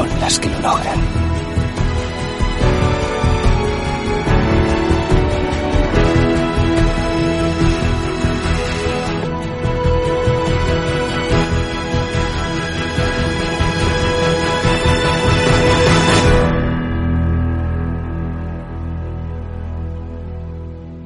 son 0.00 0.20
las 0.20 0.38
que 0.38 0.48
lo 0.48 0.60
logran. 0.60 0.98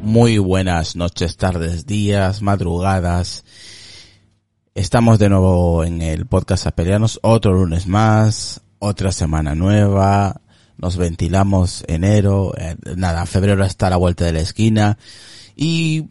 Muy 0.02 0.38
buenas 0.38 0.94
noches, 0.94 1.36
tardes, 1.36 1.86
días, 1.86 2.40
madrugadas. 2.40 3.44
Estamos 4.76 5.18
de 5.18 5.28
nuevo 5.28 5.82
en 5.82 6.02
el 6.02 6.26
podcast 6.26 6.68
Apelianos, 6.68 7.18
otro 7.22 7.52
lunes 7.52 7.88
más, 7.88 8.63
otra 8.84 9.12
semana 9.12 9.54
nueva, 9.54 10.42
nos 10.76 10.98
ventilamos 10.98 11.84
enero, 11.88 12.52
eh, 12.58 12.76
nada, 12.96 13.24
febrero 13.24 13.64
está 13.64 13.86
a 13.86 13.90
la 13.90 13.96
vuelta 13.96 14.26
de 14.26 14.32
la 14.34 14.40
esquina 14.40 14.98
y 15.56 16.04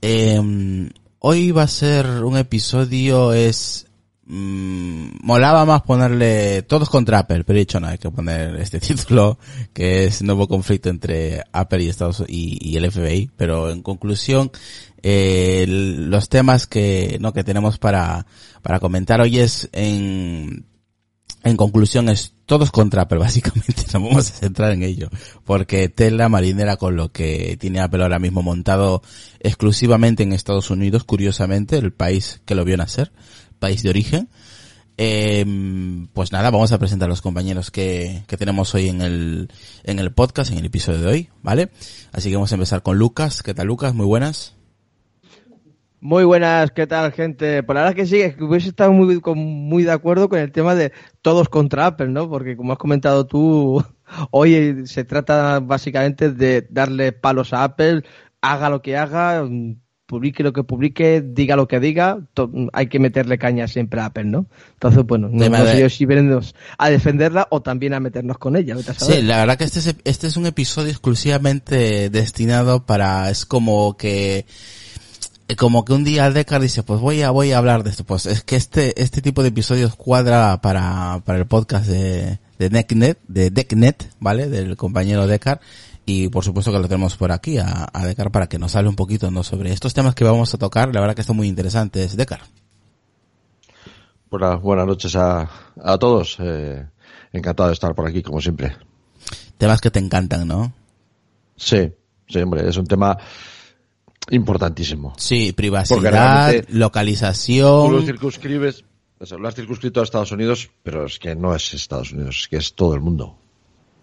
eh, 0.00 0.90
hoy 1.18 1.50
va 1.50 1.64
a 1.64 1.68
ser 1.68 2.06
un 2.24 2.38
episodio 2.38 3.34
es 3.34 3.86
mmm, 4.24 5.08
molaba 5.22 5.66
más 5.66 5.82
ponerle 5.82 6.62
todos 6.62 6.88
contra 6.88 7.18
Apple, 7.18 7.44
pero 7.44 7.58
he 7.58 7.60
dicho 7.60 7.80
no 7.80 7.88
hay 7.88 7.98
que 7.98 8.10
poner 8.10 8.56
este 8.56 8.80
título 8.80 9.38
que 9.74 10.04
es 10.04 10.22
nuevo 10.22 10.48
conflicto 10.48 10.88
entre 10.88 11.42
Apple 11.52 11.82
y 11.82 11.88
Estados 11.90 12.24
y, 12.26 12.58
y 12.62 12.78
el 12.78 12.90
FBI, 12.90 13.30
pero 13.36 13.70
en 13.70 13.82
conclusión 13.82 14.50
eh, 15.02 15.66
los 15.68 16.30
temas 16.30 16.66
que 16.66 17.18
no 17.20 17.34
que 17.34 17.44
tenemos 17.44 17.76
para 17.76 18.26
para 18.62 18.80
comentar 18.80 19.20
hoy 19.20 19.38
es 19.38 19.68
en 19.72 20.64
en 21.44 21.56
conclusión 21.56 22.08
es 22.08 22.34
todos 22.46 22.70
contra 22.70 23.02
Apple, 23.02 23.18
básicamente, 23.20 23.82
nos 23.92 24.02
vamos 24.02 24.30
a 24.30 24.34
centrar 24.34 24.72
en 24.72 24.82
ello, 24.82 25.08
porque 25.44 25.88
tela 25.88 26.28
marinera 26.28 26.76
con 26.76 26.96
lo 26.96 27.10
que 27.10 27.56
tiene 27.58 27.80
Apple 27.80 28.02
ahora 28.02 28.18
mismo 28.18 28.42
montado 28.42 29.02
exclusivamente 29.40 30.22
en 30.22 30.32
Estados 30.32 30.70
Unidos, 30.70 31.04
curiosamente, 31.04 31.78
el 31.78 31.92
país 31.92 32.40
que 32.44 32.54
lo 32.54 32.64
vio 32.64 32.76
nacer, 32.76 33.12
país 33.58 33.82
de 33.82 33.90
origen. 33.90 34.28
Eh, 34.98 35.44
pues 36.14 36.32
nada, 36.32 36.50
vamos 36.50 36.72
a 36.72 36.78
presentar 36.78 37.06
a 37.06 37.10
los 37.10 37.20
compañeros 37.20 37.70
que, 37.70 38.24
que 38.26 38.38
tenemos 38.38 38.74
hoy 38.74 38.88
en 38.88 39.02
el, 39.02 39.50
en 39.84 39.98
el 39.98 40.10
podcast, 40.12 40.50
en 40.52 40.58
el 40.58 40.64
episodio 40.64 41.00
de 41.00 41.06
hoy, 41.06 41.28
¿vale? 41.42 41.68
Así 42.12 42.30
que 42.30 42.36
vamos 42.36 42.52
a 42.52 42.54
empezar 42.54 42.82
con 42.82 42.96
Lucas. 42.96 43.42
¿Qué 43.42 43.52
tal 43.52 43.66
Lucas? 43.66 43.94
Muy 43.94 44.06
buenas. 44.06 44.55
Muy 46.06 46.22
buenas, 46.22 46.70
¿qué 46.70 46.86
tal, 46.86 47.10
gente? 47.10 47.64
Por 47.64 47.74
la 47.74 47.82
verdad 47.82 47.96
que 47.96 48.06
sí, 48.06 48.20
es 48.20 48.36
que 48.36 48.44
hubiese 48.44 48.68
estado 48.68 48.92
muy, 48.92 49.20
con, 49.20 49.38
muy 49.38 49.82
de 49.82 49.90
acuerdo 49.90 50.28
con 50.28 50.38
el 50.38 50.52
tema 50.52 50.76
de 50.76 50.92
todos 51.20 51.48
contra 51.48 51.86
Apple, 51.86 52.10
¿no? 52.10 52.30
Porque 52.30 52.56
como 52.56 52.72
has 52.72 52.78
comentado 52.78 53.26
tú, 53.26 53.84
hoy 54.30 54.86
se 54.86 55.02
trata 55.02 55.58
básicamente 55.58 56.30
de 56.30 56.64
darle 56.70 57.10
palos 57.10 57.52
a 57.52 57.64
Apple, 57.64 58.04
haga 58.40 58.70
lo 58.70 58.82
que 58.82 58.96
haga, 58.96 59.48
publique 60.06 60.44
lo 60.44 60.52
que 60.52 60.62
publique, 60.62 61.24
diga 61.26 61.56
lo 61.56 61.66
que 61.66 61.80
diga, 61.80 62.20
hay 62.72 62.86
que 62.86 63.00
meterle 63.00 63.36
caña 63.36 63.66
siempre 63.66 64.00
a 64.00 64.04
Apple, 64.04 64.26
¿no? 64.26 64.46
Entonces, 64.74 65.04
bueno, 65.04 65.28
no, 65.28 65.48
no 65.48 65.66
sé 65.66 65.80
yo 65.80 65.90
si 65.90 66.06
veremos 66.06 66.54
a 66.78 66.88
defenderla 66.88 67.48
o 67.50 67.62
también 67.62 67.94
a 67.94 67.98
meternos 67.98 68.38
con 68.38 68.54
ella. 68.54 68.76
Sí, 68.96 69.22
la 69.22 69.38
verdad 69.38 69.58
que 69.58 69.64
este 69.64 69.80
es, 69.80 69.96
este 70.04 70.28
es 70.28 70.36
un 70.36 70.46
episodio 70.46 70.90
exclusivamente 70.90 72.10
destinado 72.10 72.86
para, 72.86 73.28
es 73.28 73.44
como 73.44 73.96
que, 73.96 74.46
como 75.54 75.84
que 75.84 75.92
un 75.92 76.02
día 76.02 76.30
Decar 76.30 76.60
dice, 76.60 76.82
pues 76.82 77.00
voy 77.00 77.22
a, 77.22 77.30
voy 77.30 77.52
a 77.52 77.58
hablar 77.58 77.84
de 77.84 77.90
esto. 77.90 78.04
Pues 78.04 78.26
es 78.26 78.42
que 78.42 78.56
este, 78.56 79.00
este 79.00 79.22
tipo 79.22 79.42
de 79.42 79.50
episodios 79.50 79.94
cuadra 79.94 80.60
para, 80.60 81.22
para 81.24 81.38
el 81.38 81.46
podcast 81.46 81.86
de, 81.86 82.40
de 82.58 82.68
Decknet, 82.68 83.20
de 83.28 83.50
Decknet, 83.50 84.10
¿vale? 84.18 84.48
Del 84.48 84.76
compañero 84.76 85.26
Decar. 85.28 85.60
Y 86.04 86.28
por 86.28 86.44
supuesto 86.44 86.72
que 86.72 86.78
lo 86.78 86.88
tenemos 86.88 87.16
por 87.16 87.30
aquí 87.30 87.58
a, 87.58 87.84
a 87.84 88.30
para 88.30 88.48
que 88.48 88.58
nos 88.58 88.74
hable 88.74 88.88
un 88.88 88.96
poquito, 88.96 89.30
¿no? 89.30 89.44
Sobre 89.44 89.72
estos 89.72 89.94
temas 89.94 90.14
que 90.14 90.24
vamos 90.24 90.52
a 90.54 90.58
tocar. 90.58 90.92
La 90.92 91.00
verdad 91.00 91.14
que 91.14 91.20
están 91.20 91.36
muy 91.36 91.48
interesantes. 91.48 92.16
Decar. 92.16 92.40
Buenas, 94.30 94.60
buenas 94.60 94.86
noches 94.86 95.14
a, 95.14 95.48
a 95.82 95.98
todos. 95.98 96.38
Eh, 96.40 96.84
encantado 97.32 97.68
de 97.68 97.74
estar 97.74 97.94
por 97.94 98.08
aquí, 98.08 98.22
como 98.22 98.40
siempre. 98.40 98.76
Temas 99.58 99.80
que 99.80 99.90
te 99.90 99.98
encantan, 99.98 100.46
¿no? 100.46 100.72
Sí, 101.56 101.92
sí, 102.28 102.38
hombre, 102.40 102.68
es 102.68 102.76
un 102.76 102.86
tema 102.86 103.16
importantísimo. 104.30 105.14
Sí, 105.16 105.52
privacidad, 105.52 106.00
realmente 106.00 106.72
Tú 106.72 106.78
localización. 106.78 107.92
lo 107.92 108.02
circunscribes, 108.02 108.84
o 109.18 109.26
sea, 109.26 109.38
lo 109.38 109.48
has 109.48 109.54
circunscrito 109.54 110.00
a 110.00 110.04
Estados 110.04 110.32
Unidos, 110.32 110.70
pero 110.82 111.06
es 111.06 111.18
que 111.18 111.34
no 111.34 111.54
es 111.54 111.72
Estados 111.74 112.12
Unidos, 112.12 112.40
es 112.40 112.48
que 112.48 112.56
es 112.56 112.74
todo 112.74 112.94
el 112.94 113.00
mundo. 113.00 113.36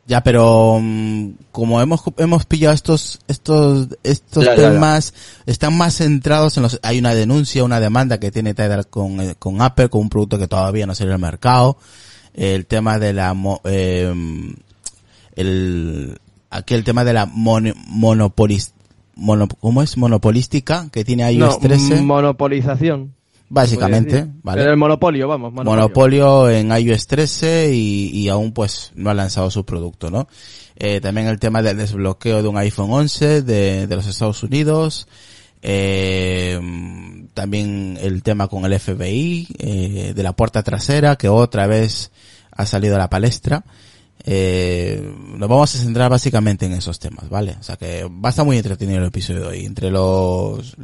Ya, 0.06 0.22
pero 0.22 0.80
mm, 0.82 1.30
como 1.52 1.82
hemos 1.82 2.02
hemos 2.18 2.46
pillado 2.46 2.74
estos 2.76 3.20
estos 3.28 3.88
estos 4.04 4.44
Ya, 4.44 4.56
ya, 4.56 4.62
ya. 4.62 4.72
temas 4.74 5.14
están 5.46 5.78
más 5.78 5.96
centrados 5.96 6.58
en 6.58 6.64
los 6.64 6.78
hay 6.84 7.00
una 7.00 7.16
denuncia, 7.16 7.64
una 7.64 7.80
demanda 7.80 8.20
que 8.20 8.30
tiene 8.30 8.54
Tidal 8.54 8.88
con 8.88 9.22
eh, 9.22 9.36
con 9.40 9.62
Apple 9.62 9.88
con 9.90 10.02
un 10.02 10.10
producto 10.10 10.38
que 10.38 10.48
todavía 10.48 10.86
no 10.86 10.94
salió 10.94 11.14
al 11.14 11.20
mercado. 11.20 11.78
El 12.34 12.66
tema 12.66 13.00
de 13.00 13.14
la 13.14 13.34
eh, 13.64 14.14
el 15.36 16.20
aquí 16.50 16.74
el 16.74 16.84
tema 16.84 17.06
de 17.06 17.14
la 17.14 17.26
mon, 17.26 17.74
mono, 19.16 19.48
¿cómo 19.48 19.82
es? 19.82 19.98
monopolística 19.98 20.90
que 20.92 21.04
tiene 21.06 21.32
iOS 21.32 21.56
No, 21.56 21.60
13 21.60 22.02
monopolización. 22.02 23.14
básicamente. 23.50 24.28
¿vale? 24.42 24.64
El 24.64 24.78
monopolio, 24.78 25.28
vamos, 25.28 25.52
monopolio. 25.54 25.72
monopolio 25.82 26.50
en 26.50 26.72
iOS 26.72 27.08
13 27.08 27.72
y, 27.74 28.10
y 28.12 28.30
aún 28.30 28.52
pues 28.54 28.92
no 28.96 29.10
ha 29.10 29.14
lanzado 29.14 29.50
su 29.52 29.66
producto, 29.66 30.10
¿no? 30.10 30.28
Eh, 30.76 31.00
también 31.02 31.28
el 31.28 31.40
tema 31.40 31.62
del 31.62 31.78
desbloqueo 31.78 32.42
de 32.42 32.48
un 32.48 32.58
iPhone 32.58 32.92
11 32.92 33.44
de, 33.44 33.88
de 33.88 33.96
los 33.96 34.08
Estados 34.08 34.42
Unidos. 34.44 35.08
Eh, 35.62 36.60
también 37.34 37.98
el 38.02 38.22
tema 38.24 38.48
con 38.48 38.66
el 38.66 38.78
FBI, 38.80 39.48
eh, 39.60 40.14
de 40.16 40.24
la 40.24 40.34
puerta 40.34 40.62
trasera, 40.64 41.16
que 41.16 41.30
otra 41.30 41.68
vez 41.68 42.12
ha 42.52 42.66
salido 42.66 42.96
a 42.96 43.00
la 43.00 43.10
palestra. 43.10 43.64
Eh, 44.26 45.10
nos 45.44 45.50
vamos 45.50 45.76
a 45.76 45.78
centrar 45.78 46.10
básicamente 46.10 46.66
en 46.66 46.72
esos 46.72 47.00
temas, 47.00 47.28
¿vale? 47.28 47.58
O 47.60 47.64
sea 47.64 47.76
que 47.76 48.06
va 48.06 48.30
a 48.30 48.30
estar 48.30 48.46
muy 48.46 48.56
entretenido 48.56 49.00
el 49.00 49.08
episodio 49.08 49.42
de 49.42 49.48
hoy. 49.48 49.66
Entre 49.66 49.92
los, 49.92 50.78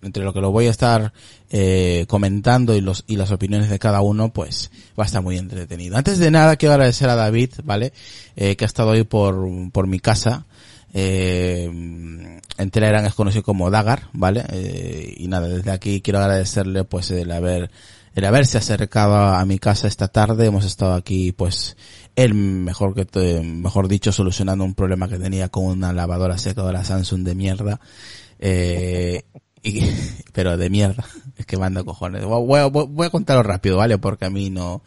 entre 0.00 0.24
lo 0.24 0.32
que 0.32 0.40
lo 0.40 0.50
voy 0.50 0.68
a 0.68 0.70
estar 0.70 1.12
eh, 1.50 2.06
comentando 2.08 2.74
y 2.74 2.80
los 2.80 3.04
y 3.06 3.16
las 3.16 3.30
opiniones 3.30 3.68
de 3.68 3.78
cada 3.78 4.00
uno, 4.00 4.32
pues 4.32 4.70
va 4.98 5.04
a 5.04 5.06
estar 5.06 5.22
muy 5.22 5.36
entretenido. 5.36 5.98
Antes 5.98 6.18
de 6.18 6.30
nada 6.30 6.56
quiero 6.56 6.72
agradecer 6.72 7.10
a 7.10 7.14
David, 7.14 7.50
¿vale? 7.62 7.92
Eh, 8.36 8.56
que 8.56 8.64
ha 8.64 8.72
estado 8.72 8.92
hoy 8.92 9.04
por 9.04 9.46
por 9.70 9.86
mi 9.86 10.00
casa. 10.00 10.46
Eh, 10.94 11.64
en 11.64 12.70
Telegram 12.70 13.04
es 13.04 13.12
conocido 13.12 13.42
como 13.42 13.70
Dagar, 13.70 14.04
¿vale? 14.14 14.44
Eh, 14.50 15.14
y 15.18 15.28
nada, 15.28 15.46
desde 15.46 15.72
aquí 15.72 16.00
quiero 16.00 16.20
agradecerle 16.20 16.84
pues 16.84 17.10
el 17.10 17.30
haber 17.32 17.70
el 18.14 18.24
haberse 18.24 18.58
acercado 18.58 19.16
a 19.16 19.44
mi 19.44 19.58
casa 19.58 19.86
esta 19.88 20.08
tarde. 20.08 20.46
Hemos 20.46 20.64
estado 20.64 20.94
aquí 20.94 21.32
pues 21.32 21.76
él 22.16 22.34
mejor 22.34 22.94
que 22.94 23.04
te- 23.04 23.40
mejor 23.40 23.88
dicho 23.88 24.12
solucionando 24.12 24.64
un 24.64 24.74
problema 24.74 25.08
que 25.08 25.18
tenía 25.18 25.48
con 25.48 25.64
una 25.64 25.92
lavadora 25.92 26.38
secadora 26.38 26.84
Samsung 26.84 27.22
de 27.22 27.34
mierda 27.34 27.80
eh, 28.38 29.22
y, 29.62 29.82
pero 30.32 30.56
de 30.56 30.70
mierda 30.70 31.04
es 31.36 31.46
que 31.46 31.56
manda 31.56 31.84
cojones 31.84 32.24
voy, 32.24 32.68
voy 32.70 33.06
a 33.06 33.10
contarlo 33.10 33.42
rápido 33.42 33.76
vale 33.76 33.98
porque 33.98 34.24
a 34.24 34.30
mí 34.30 34.50
no 34.50 34.82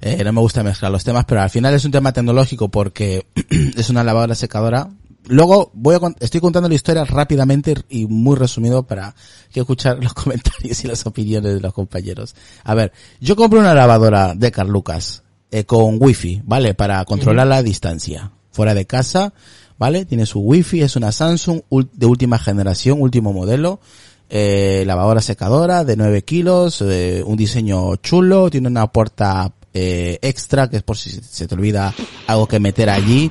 eh, 0.00 0.24
no 0.24 0.32
me 0.32 0.40
gusta 0.40 0.62
mezclar 0.62 0.90
los 0.90 1.04
temas 1.04 1.24
pero 1.26 1.42
al 1.42 1.50
final 1.50 1.74
es 1.74 1.84
un 1.84 1.90
tema 1.90 2.12
tecnológico 2.12 2.70
porque 2.70 3.26
es 3.76 3.90
una 3.90 4.02
lavadora 4.02 4.34
secadora 4.34 4.88
Luego 5.30 5.70
voy 5.74 5.94
a, 5.94 6.00
estoy 6.18 6.40
contando 6.40 6.68
la 6.68 6.74
historia 6.74 7.04
rápidamente 7.04 7.74
y 7.88 8.06
muy 8.06 8.36
resumido 8.36 8.82
para 8.82 9.14
que 9.52 9.60
escuchar 9.60 10.02
los 10.02 10.12
comentarios 10.14 10.84
y 10.84 10.88
las 10.88 11.06
opiniones 11.06 11.54
de 11.54 11.60
los 11.60 11.72
compañeros. 11.72 12.34
A 12.64 12.74
ver, 12.74 12.92
yo 13.20 13.36
compré 13.36 13.60
una 13.60 13.72
lavadora 13.72 14.34
de 14.34 14.50
Carlucas 14.50 15.22
eh, 15.50 15.64
con 15.64 15.98
wifi, 16.00 16.42
¿vale? 16.44 16.74
Para 16.74 17.04
controlar 17.04 17.46
la 17.46 17.62
distancia. 17.62 18.32
Fuera 18.50 18.74
de 18.74 18.86
casa, 18.86 19.32
¿vale? 19.78 20.04
Tiene 20.04 20.26
su 20.26 20.40
wifi, 20.40 20.82
es 20.82 20.96
una 20.96 21.12
Samsung 21.12 21.62
de 21.92 22.06
última 22.06 22.38
generación, 22.38 23.00
último 23.00 23.32
modelo. 23.32 23.80
Eh, 24.28 24.84
lavadora 24.86 25.20
secadora 25.20 25.84
de 25.84 25.96
9 25.96 26.22
kilos, 26.22 26.82
eh, 26.82 27.22
un 27.24 27.36
diseño 27.36 27.96
chulo, 27.96 28.50
tiene 28.50 28.68
una 28.68 28.86
puerta 28.88 29.52
eh, 29.72 30.18
extra 30.22 30.68
que 30.68 30.78
es 30.78 30.82
por 30.82 30.96
si 30.96 31.10
se 31.10 31.46
te 31.46 31.54
olvida 31.54 31.94
algo 32.26 32.48
que 32.48 32.58
meter 32.58 32.90
allí, 32.90 33.30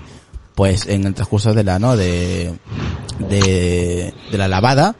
pues 0.59 0.87
en 0.87 1.05
el 1.05 1.13
transcurso 1.13 1.53
de 1.53 1.63
la, 1.63 1.79
¿no? 1.79 1.95
De, 1.95 2.53
de, 3.29 4.13
de 4.29 4.37
la 4.37 4.49
lavada, 4.49 4.93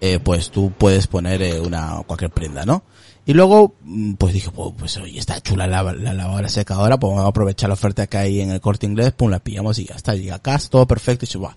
eh, 0.00 0.18
pues 0.18 0.50
tú 0.50 0.72
puedes 0.78 1.08
poner 1.08 1.42
eh, 1.42 1.60
una 1.60 2.02
cualquier 2.06 2.30
prenda, 2.30 2.64
¿no? 2.64 2.82
Y 3.26 3.34
luego, 3.34 3.74
mm, 3.82 4.14
pues 4.14 4.32
dije, 4.32 4.50
pues, 4.50 4.72
pues 4.78 4.96
oye, 4.96 5.18
está 5.18 5.42
chula 5.42 5.66
la, 5.66 5.82
la 5.92 6.14
lavadora 6.14 6.48
secadora, 6.48 6.98
pues 6.98 7.10
vamos 7.10 7.26
a 7.26 7.28
aprovechar 7.28 7.68
la 7.68 7.74
oferta 7.74 8.06
que 8.06 8.16
hay 8.16 8.40
en 8.40 8.48
el 8.48 8.62
corte 8.62 8.86
inglés, 8.86 9.12
pum, 9.12 9.30
la 9.30 9.40
pillamos 9.40 9.78
y 9.78 9.84
ya 9.84 9.94
está, 9.94 10.14
llega 10.14 10.36
acá, 10.36 10.58
todo 10.70 10.86
perfecto 10.86 11.26
y 11.26 11.28
se 11.28 11.36
va. 11.36 11.54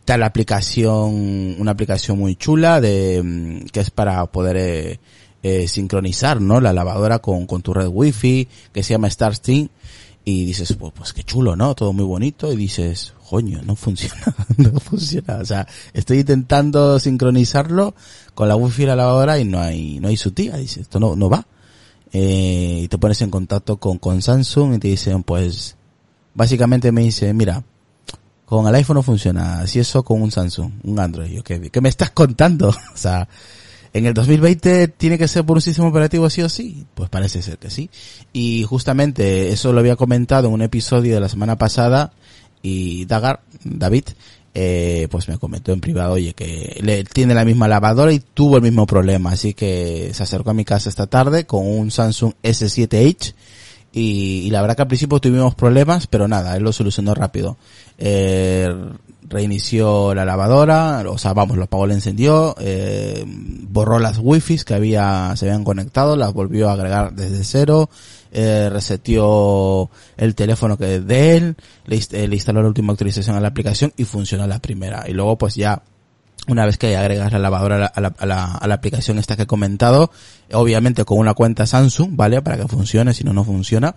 Está 0.00 0.18
la 0.18 0.26
aplicación, 0.26 1.54
una 1.60 1.70
aplicación 1.70 2.18
muy 2.18 2.34
chula 2.34 2.80
de, 2.80 3.22
mm, 3.22 3.66
que 3.66 3.78
es 3.78 3.92
para 3.92 4.26
poder, 4.26 4.56
eh, 4.56 5.00
eh, 5.44 5.68
sincronizar, 5.68 6.40
¿no? 6.40 6.60
La 6.60 6.72
lavadora 6.72 7.20
con, 7.20 7.46
con 7.46 7.62
tu 7.62 7.72
red 7.72 7.86
wifi, 7.86 8.48
que 8.72 8.82
se 8.82 8.94
llama 8.94 9.08
StarStream, 9.08 9.68
y 10.28 10.44
dices, 10.44 10.72
pues, 10.72 10.92
pues 10.92 11.12
qué 11.12 11.22
chulo, 11.22 11.54
¿no? 11.54 11.76
Todo 11.76 11.92
muy 11.92 12.04
bonito, 12.04 12.52
y 12.52 12.56
dices, 12.56 13.14
coño, 13.30 13.62
no 13.62 13.76
funciona, 13.76 14.34
no 14.56 14.80
funciona. 14.80 15.36
O 15.36 15.44
sea, 15.44 15.68
estoy 15.92 16.18
intentando 16.18 16.98
sincronizarlo 16.98 17.94
con 18.34 18.48
la 18.48 18.56
wifi 18.56 18.82
de 18.82 18.88
la 18.88 18.96
lavadora 18.96 19.38
y 19.38 19.44
no 19.44 19.60
hay, 19.60 20.00
no 20.00 20.08
hay 20.08 20.16
su 20.16 20.32
tía, 20.32 20.56
dice, 20.56 20.80
esto 20.80 20.98
no, 20.98 21.14
no 21.14 21.30
va. 21.30 21.46
Eh, 22.12 22.80
y 22.82 22.88
te 22.88 22.98
pones 22.98 23.22
en 23.22 23.30
contacto 23.30 23.76
con, 23.76 23.98
con 23.98 24.20
Samsung 24.20 24.74
y 24.74 24.78
te 24.80 24.88
dicen, 24.88 25.22
pues, 25.22 25.76
básicamente 26.34 26.90
me 26.90 27.02
dice, 27.02 27.32
mira, 27.32 27.62
con 28.46 28.66
el 28.66 28.74
iPhone 28.74 28.96
no 28.96 29.04
funciona, 29.04 29.64
si 29.68 29.78
eso 29.78 30.02
con 30.02 30.22
un 30.22 30.32
Samsung, 30.32 30.72
un 30.82 30.98
Android. 30.98 31.30
Yo, 31.30 31.44
¿qué, 31.44 31.70
qué 31.70 31.80
me 31.80 31.88
estás 31.88 32.10
contando? 32.10 32.70
o 32.94 32.96
sea, 32.96 33.28
en 33.96 34.04
el 34.04 34.12
2020 34.12 34.88
tiene 34.88 35.16
que 35.16 35.26
ser 35.26 35.44
por 35.44 35.56
un 35.56 35.62
sistema 35.62 35.88
operativo 35.88 36.28
sí 36.28 36.42
o 36.42 36.48
sí. 36.50 36.84
Pues 36.94 37.08
parece 37.08 37.40
ser 37.40 37.56
que 37.56 37.70
sí. 37.70 37.88
Y 38.32 38.64
justamente 38.64 39.52
eso 39.52 39.72
lo 39.72 39.80
había 39.80 39.96
comentado 39.96 40.48
en 40.48 40.54
un 40.54 40.60
episodio 40.60 41.14
de 41.14 41.20
la 41.20 41.30
semana 41.30 41.56
pasada 41.56 42.12
y 42.60 43.06
Dagar, 43.06 43.40
David, 43.64 44.04
eh, 44.52 45.08
pues 45.10 45.28
me 45.28 45.38
comentó 45.38 45.72
en 45.72 45.80
privado, 45.80 46.14
oye, 46.14 46.34
que 46.34 46.78
le, 46.82 47.04
tiene 47.04 47.34
la 47.34 47.46
misma 47.46 47.68
lavadora 47.68 48.12
y 48.12 48.20
tuvo 48.20 48.56
el 48.56 48.62
mismo 48.62 48.86
problema. 48.86 49.30
Así 49.30 49.54
que 49.54 50.10
se 50.12 50.22
acercó 50.22 50.50
a 50.50 50.54
mi 50.54 50.66
casa 50.66 50.90
esta 50.90 51.06
tarde 51.06 51.46
con 51.46 51.66
un 51.66 51.90
Samsung 51.90 52.34
S7H 52.42 53.34
y, 53.96 54.42
y 54.44 54.50
la 54.50 54.60
verdad 54.60 54.76
que 54.76 54.82
al 54.82 54.88
principio 54.88 55.18
tuvimos 55.20 55.54
problemas, 55.54 56.06
pero 56.06 56.28
nada, 56.28 56.54
él 56.54 56.62
lo 56.62 56.70
solucionó 56.70 57.14
rápido. 57.14 57.56
Eh, 57.96 58.68
reinició 59.22 60.14
la 60.14 60.26
lavadora, 60.26 61.02
o 61.08 61.16
sea, 61.16 61.32
vamos, 61.32 61.56
lo 61.56 61.64
apagó, 61.64 61.86
le 61.86 61.94
encendió, 61.94 62.54
eh, 62.60 63.24
borró 63.26 63.98
las 63.98 64.18
wifis 64.18 64.66
que 64.66 64.74
había, 64.74 65.32
se 65.36 65.46
habían 65.46 65.64
conectado, 65.64 66.14
las 66.14 66.34
volvió 66.34 66.68
a 66.68 66.74
agregar 66.74 67.14
desde 67.14 67.42
cero, 67.42 67.88
eh, 68.32 68.68
reseteó 68.70 69.88
el 70.18 70.34
teléfono 70.34 70.76
que 70.76 71.00
de 71.00 71.36
él, 71.38 71.56
le, 71.86 71.96
eh, 71.96 72.28
le 72.28 72.34
instaló 72.34 72.60
la 72.60 72.68
última 72.68 72.92
actualización 72.92 73.34
a 73.36 73.40
la 73.40 73.48
aplicación 73.48 73.94
y 73.96 74.04
funcionó 74.04 74.46
la 74.46 74.58
primera. 74.58 75.04
Y 75.08 75.12
luego 75.12 75.38
pues 75.38 75.54
ya 75.54 75.82
una 76.48 76.66
vez 76.66 76.78
que 76.78 76.96
agregas 76.96 77.32
la 77.32 77.38
lavadora 77.38 77.76
a 77.76 77.78
la, 77.78 77.86
a 78.08 78.26
la, 78.26 78.44
a 78.52 78.66
la- 78.66 78.74
aplicación 78.74 79.18
esta 79.18 79.36
que 79.36 79.42
he 79.42 79.46
comentado, 79.46 80.10
obviamente 80.52 81.04
con 81.04 81.18
una 81.18 81.34
cuenta 81.34 81.66
Samsung, 81.66 82.10
¿vale? 82.16 82.42
Para 82.42 82.56
que 82.56 82.68
funcione, 82.68 83.14
si 83.14 83.24
no, 83.24 83.32
no 83.32 83.44
funciona. 83.44 83.94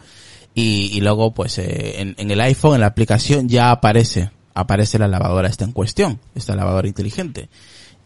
Y, 0.56 0.90
y 0.94 1.02
luego, 1.02 1.34
pues, 1.34 1.58
eh, 1.60 2.02
en, 2.02 2.16
en 2.18 2.32
el 2.32 2.42
iPhone, 2.42 2.76
en 2.76 2.82
la 2.82 2.88
aplicación, 2.88 3.48
ya 3.48 3.72
aparece, 3.72 4.32
aparece 4.56 4.98
la 4.98 5.08
lavadora 5.08 5.48
esta 5.48 5.64
en 5.66 5.72
cuestión, 5.74 6.20
esta 6.36 6.56
lavadora 6.56 6.88
inteligente. 6.88 7.50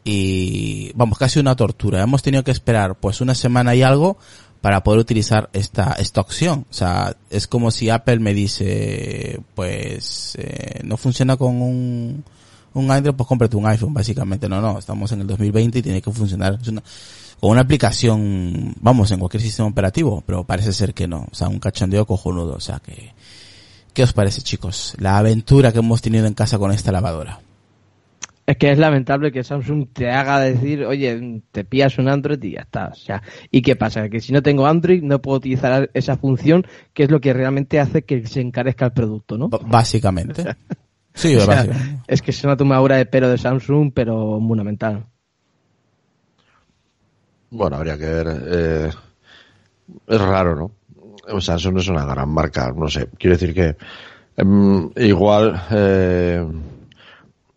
Y, 0.04 0.92
vamos, 0.96 1.18
casi 1.18 1.40
una 1.40 1.56
tortura. 1.56 2.02
Hemos 2.02 2.22
tenido 2.22 2.44
que 2.44 2.52
esperar, 2.52 2.96
pues, 2.96 3.22
una 3.22 3.36
semana 3.36 3.74
y 3.76 3.84
algo 3.84 4.18
para 4.60 4.84
poder 4.84 5.00
utilizar 5.00 5.50
esta, 5.54 5.94
esta 6.00 6.22
opción. 6.22 6.66
O 6.70 6.74
sea, 6.74 7.16
es 7.30 7.48
como 7.48 7.72
si 7.72 7.90
Apple 7.90 8.20
me 8.20 8.34
dice, 8.34 9.40
pues, 9.56 10.36
eh, 10.38 10.82
no 10.84 10.98
funciona 10.98 11.38
con 11.38 11.62
un, 11.62 12.24
un 12.74 12.90
Android, 12.92 13.16
pues 13.16 13.28
cómprate 13.28 13.56
un 13.56 13.66
iPhone, 13.68 13.94
básicamente. 13.94 14.48
No, 14.50 14.62
no, 14.62 14.80
estamos 14.80 15.12
en 15.12 15.22
el 15.22 15.28
2020 15.28 15.80
y 15.80 15.82
tiene 15.82 16.02
que 16.02 16.12
funcionar 16.12 16.58
es 16.62 16.68
una- 16.68 16.84
con 17.40 17.52
una 17.52 17.62
aplicación, 17.62 18.74
vamos, 18.82 19.12
en 19.12 19.20
cualquier 19.20 19.42
sistema 19.44 19.68
operativo, 19.70 20.24
pero 20.26 20.44
parece 20.46 20.72
ser 20.72 20.94
que 20.94 21.08
no. 21.08 21.28
O 21.32 21.36
sea, 21.36 21.50
un 21.50 21.60
cachondeo 21.60 22.06
cojonudo. 22.06 22.54
O 22.56 22.60
sea, 22.62 22.80
que, 22.80 23.12
¿qué 23.94 24.04
os 24.04 24.14
parece, 24.14 24.42
chicos? 24.42 24.96
La 25.00 25.18
aventura 25.18 25.72
que 25.74 25.80
hemos 25.80 26.02
tenido 26.02 26.26
en 26.26 26.34
casa 26.34 26.58
con 26.58 26.72
esta 26.72 26.92
lavadora. 26.92 27.40
Es 28.46 28.58
que 28.58 28.72
es 28.72 28.78
lamentable 28.78 29.32
que 29.32 29.42
Samsung 29.44 29.88
te 29.94 30.10
haga 30.12 30.38
decir, 30.40 30.84
oye, 30.84 31.42
te 31.54 31.64
pillas 31.64 31.98
un 31.98 32.10
Android 32.10 32.44
y 32.44 32.52
ya 32.56 32.62
está. 32.62 32.88
O 32.88 32.96
sea, 32.96 33.24
¿y 33.52 33.62
qué 33.62 33.78
pasa? 33.78 34.10
Que 34.10 34.20
si 34.20 34.34
no 34.34 34.42
tengo 34.44 34.66
Android 34.68 35.02
no 35.02 35.22
puedo 35.22 35.38
utilizar 35.38 35.90
esa 35.94 36.18
función, 36.18 36.66
que 36.94 37.04
es 37.04 37.12
lo 37.12 37.22
que 37.22 37.32
realmente 37.32 37.80
hace 37.80 38.04
que 38.04 38.28
se 38.28 38.42
encarezca 38.42 38.86
el 38.86 38.92
producto, 38.92 39.38
¿no? 39.38 39.48
B- 39.48 39.60
básicamente. 39.66 40.44
Sí, 41.14 41.36
O 41.36 41.42
sea, 41.42 41.56
básicamente. 41.56 42.04
es 42.08 42.22
que 42.22 42.32
es 42.32 42.44
una 42.44 42.58
tomadura 42.58 42.98
de 42.98 43.06
pelo 43.06 43.30
de 43.30 43.38
Samsung, 43.38 43.92
pero 43.94 44.40
fundamental. 44.40 45.06
Bueno, 47.52 47.76
habría 47.76 47.98
que 47.98 48.06
ver. 48.06 48.28
eh, 48.48 48.90
es 50.08 50.22
raro, 50.22 50.56
¿no? 50.56 50.72
No 51.28 51.38
es 51.38 51.88
una 51.88 52.06
gran 52.06 52.30
marca, 52.30 52.72
no 52.76 52.90
sé. 52.90 53.10
Quiero 53.18 53.36
decir 53.38 53.54
que 53.54 53.76
em, 54.38 54.90
igual 54.98 55.62
eh, 55.72 56.46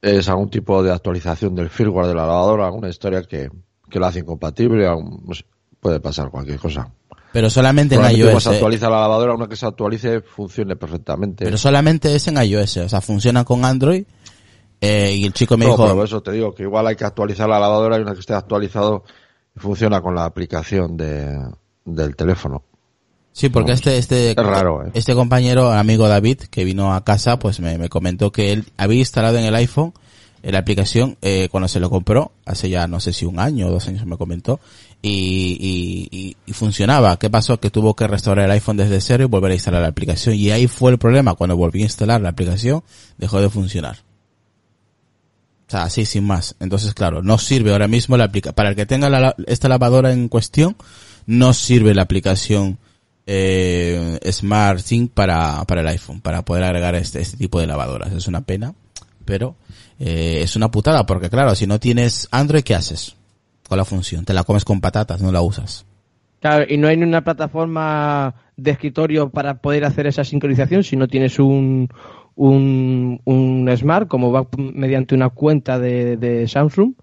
es 0.02 0.28
algún 0.28 0.50
tipo 0.50 0.82
de 0.82 0.92
actualización 0.92 1.54
del 1.54 1.70
firmware 1.70 2.06
de 2.08 2.14
la 2.14 2.26
lavadora, 2.26 2.66
alguna 2.66 2.88
historia 2.88 3.22
que, 3.22 3.50
que 3.90 3.98
lo 3.98 4.06
hace 4.06 4.20
incompatible, 4.20 4.86
no 4.86 5.34
sé, 5.34 5.44
puede 5.80 5.98
pasar 6.00 6.30
cualquier 6.30 6.58
cosa. 6.58 6.88
Pero 7.36 7.50
solamente 7.50 7.96
en 7.96 8.16
iOS. 8.16 8.44
se 8.44 8.48
eh. 8.48 8.54
actualiza 8.54 8.88
la 8.88 8.98
lavadora, 8.98 9.34
una 9.34 9.46
que 9.46 9.56
se 9.56 9.66
actualice 9.66 10.22
funcione 10.22 10.74
perfectamente. 10.74 11.44
Pero 11.44 11.58
solamente 11.58 12.14
es 12.14 12.26
en 12.28 12.42
iOS. 12.42 12.78
O 12.78 12.88
sea, 12.88 13.02
funciona 13.02 13.44
con 13.44 13.62
Android. 13.66 14.06
Eh, 14.80 15.12
y 15.16 15.26
el 15.26 15.34
chico 15.34 15.58
me 15.58 15.66
No, 15.66 15.72
dijo, 15.72 15.86
pero 15.86 16.02
eso 16.02 16.22
te 16.22 16.32
digo, 16.32 16.54
que 16.54 16.62
igual 16.62 16.86
hay 16.86 16.96
que 16.96 17.04
actualizar 17.04 17.46
la 17.46 17.58
lavadora 17.58 17.98
y 17.98 18.00
una 18.00 18.14
que 18.14 18.20
esté 18.20 18.32
actualizado 18.32 19.04
funciona 19.54 20.00
con 20.00 20.14
la 20.14 20.24
aplicación 20.24 20.96
de, 20.96 21.38
del 21.84 22.16
teléfono. 22.16 22.62
Sí, 23.32 23.50
porque 23.50 23.72
Vamos, 23.72 23.80
este, 23.86 23.98
este, 23.98 24.30
es 24.30 24.36
raro, 24.36 24.86
¿eh? 24.86 24.92
este 24.94 25.14
compañero, 25.14 25.70
amigo 25.72 26.08
David, 26.08 26.38
que 26.50 26.64
vino 26.64 26.94
a 26.94 27.04
casa, 27.04 27.38
pues 27.38 27.60
me, 27.60 27.76
me 27.76 27.90
comentó 27.90 28.32
que 28.32 28.54
él 28.54 28.64
había 28.78 29.00
instalado 29.00 29.36
en 29.36 29.44
el 29.44 29.54
iPhone 29.56 29.92
la 30.52 30.58
aplicación 30.58 31.16
eh, 31.22 31.48
cuando 31.50 31.68
se 31.68 31.80
lo 31.80 31.90
compró, 31.90 32.32
hace 32.44 32.68
ya 32.68 32.86
no 32.86 33.00
sé 33.00 33.12
si 33.12 33.24
un 33.24 33.38
año 33.40 33.66
o 33.66 33.70
dos 33.70 33.88
años 33.88 34.06
me 34.06 34.16
comentó, 34.16 34.60
y, 35.02 36.08
y, 36.10 36.36
y, 36.46 36.52
funcionaba. 36.52 37.18
¿Qué 37.18 37.30
pasó? 37.30 37.60
Que 37.60 37.70
tuvo 37.70 37.94
que 37.94 38.06
restaurar 38.06 38.46
el 38.46 38.50
iPhone 38.52 38.76
desde 38.76 39.00
cero 39.00 39.24
y 39.24 39.26
volver 39.26 39.52
a 39.52 39.54
instalar 39.54 39.82
la 39.82 39.88
aplicación. 39.88 40.34
Y 40.34 40.50
ahí 40.50 40.66
fue 40.66 40.90
el 40.90 40.98
problema, 40.98 41.34
cuando 41.34 41.56
volví 41.56 41.80
a 41.80 41.84
instalar 41.84 42.20
la 42.20 42.30
aplicación, 42.30 42.82
dejó 43.18 43.40
de 43.40 43.50
funcionar. 43.50 43.98
O 45.68 45.70
sea, 45.70 45.82
así 45.82 46.04
sin 46.04 46.24
más. 46.24 46.54
Entonces, 46.60 46.94
claro, 46.94 47.22
no 47.22 47.38
sirve 47.38 47.72
ahora 47.72 47.88
mismo 47.88 48.16
la 48.16 48.24
aplicación. 48.24 48.54
Para 48.54 48.70
el 48.70 48.76
que 48.76 48.86
tenga 48.86 49.10
la- 49.10 49.34
esta 49.46 49.68
lavadora 49.68 50.12
en 50.12 50.28
cuestión, 50.28 50.76
no 51.26 51.52
sirve 51.52 51.94
la 51.94 52.02
aplicación 52.02 52.78
eh, 53.26 54.18
Smart 54.30 54.78
Sync 54.80 55.10
para, 55.12 55.64
para 55.64 55.80
el 55.80 55.88
iPhone, 55.88 56.20
para 56.20 56.42
poder 56.44 56.62
agregar 56.64 56.94
este, 56.94 57.20
este 57.20 57.36
tipo 57.36 57.58
de 57.60 57.66
lavadoras. 57.66 58.12
Es 58.12 58.28
una 58.28 58.40
pena, 58.42 58.74
pero 59.26 59.56
eh, 59.98 60.40
es 60.42 60.56
una 60.56 60.70
putada, 60.70 61.04
porque 61.04 61.28
claro, 61.28 61.54
si 61.54 61.66
no 61.66 61.78
tienes 61.78 62.28
Android, 62.30 62.62
¿qué 62.62 62.74
haces 62.74 63.16
con 63.68 63.76
la 63.76 63.84
función? 63.84 64.24
Te 64.24 64.32
la 64.32 64.44
comes 64.44 64.64
con 64.64 64.80
patatas, 64.80 65.20
no 65.20 65.32
la 65.32 65.42
usas. 65.42 65.84
Claro, 66.40 66.64
y 66.68 66.78
no 66.78 66.88
hay 66.88 66.96
una 66.96 67.22
plataforma 67.22 68.34
de 68.56 68.70
escritorio 68.70 69.28
para 69.28 69.54
poder 69.54 69.84
hacer 69.84 70.06
esa 70.06 70.24
sincronización 70.24 70.84
si 70.84 70.96
no 70.96 71.08
tienes 71.08 71.38
un, 71.38 71.88
un, 72.36 73.20
un 73.24 73.76
Smart, 73.76 74.08
como 74.08 74.32
va 74.32 74.46
mediante 74.56 75.14
una 75.14 75.30
cuenta 75.30 75.78
de, 75.78 76.16
de 76.16 76.46
Samsung, 76.46 76.94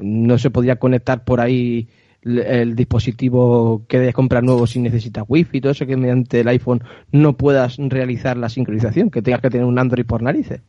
no 0.00 0.38
se 0.38 0.50
podría 0.50 0.76
conectar 0.76 1.24
por 1.24 1.40
ahí 1.40 1.88
el 2.22 2.76
dispositivo 2.76 3.82
que 3.88 3.98
debes 3.98 4.14
comprar 4.14 4.42
nuevo 4.44 4.66
si 4.66 4.78
necesitas 4.78 5.24
wifi 5.26 5.58
y 5.58 5.60
todo 5.60 5.72
eso 5.72 5.86
que 5.86 5.96
mediante 5.96 6.40
el 6.40 6.48
iPhone 6.48 6.82
no 7.12 7.36
puedas 7.36 7.76
realizar 7.78 8.36
la 8.36 8.48
sincronización, 8.48 9.10
que 9.10 9.22
tengas 9.22 9.40
que 9.40 9.50
tener 9.50 9.66
un 9.66 9.78
Android 9.78 10.04
por 10.04 10.22
narices. 10.22 10.60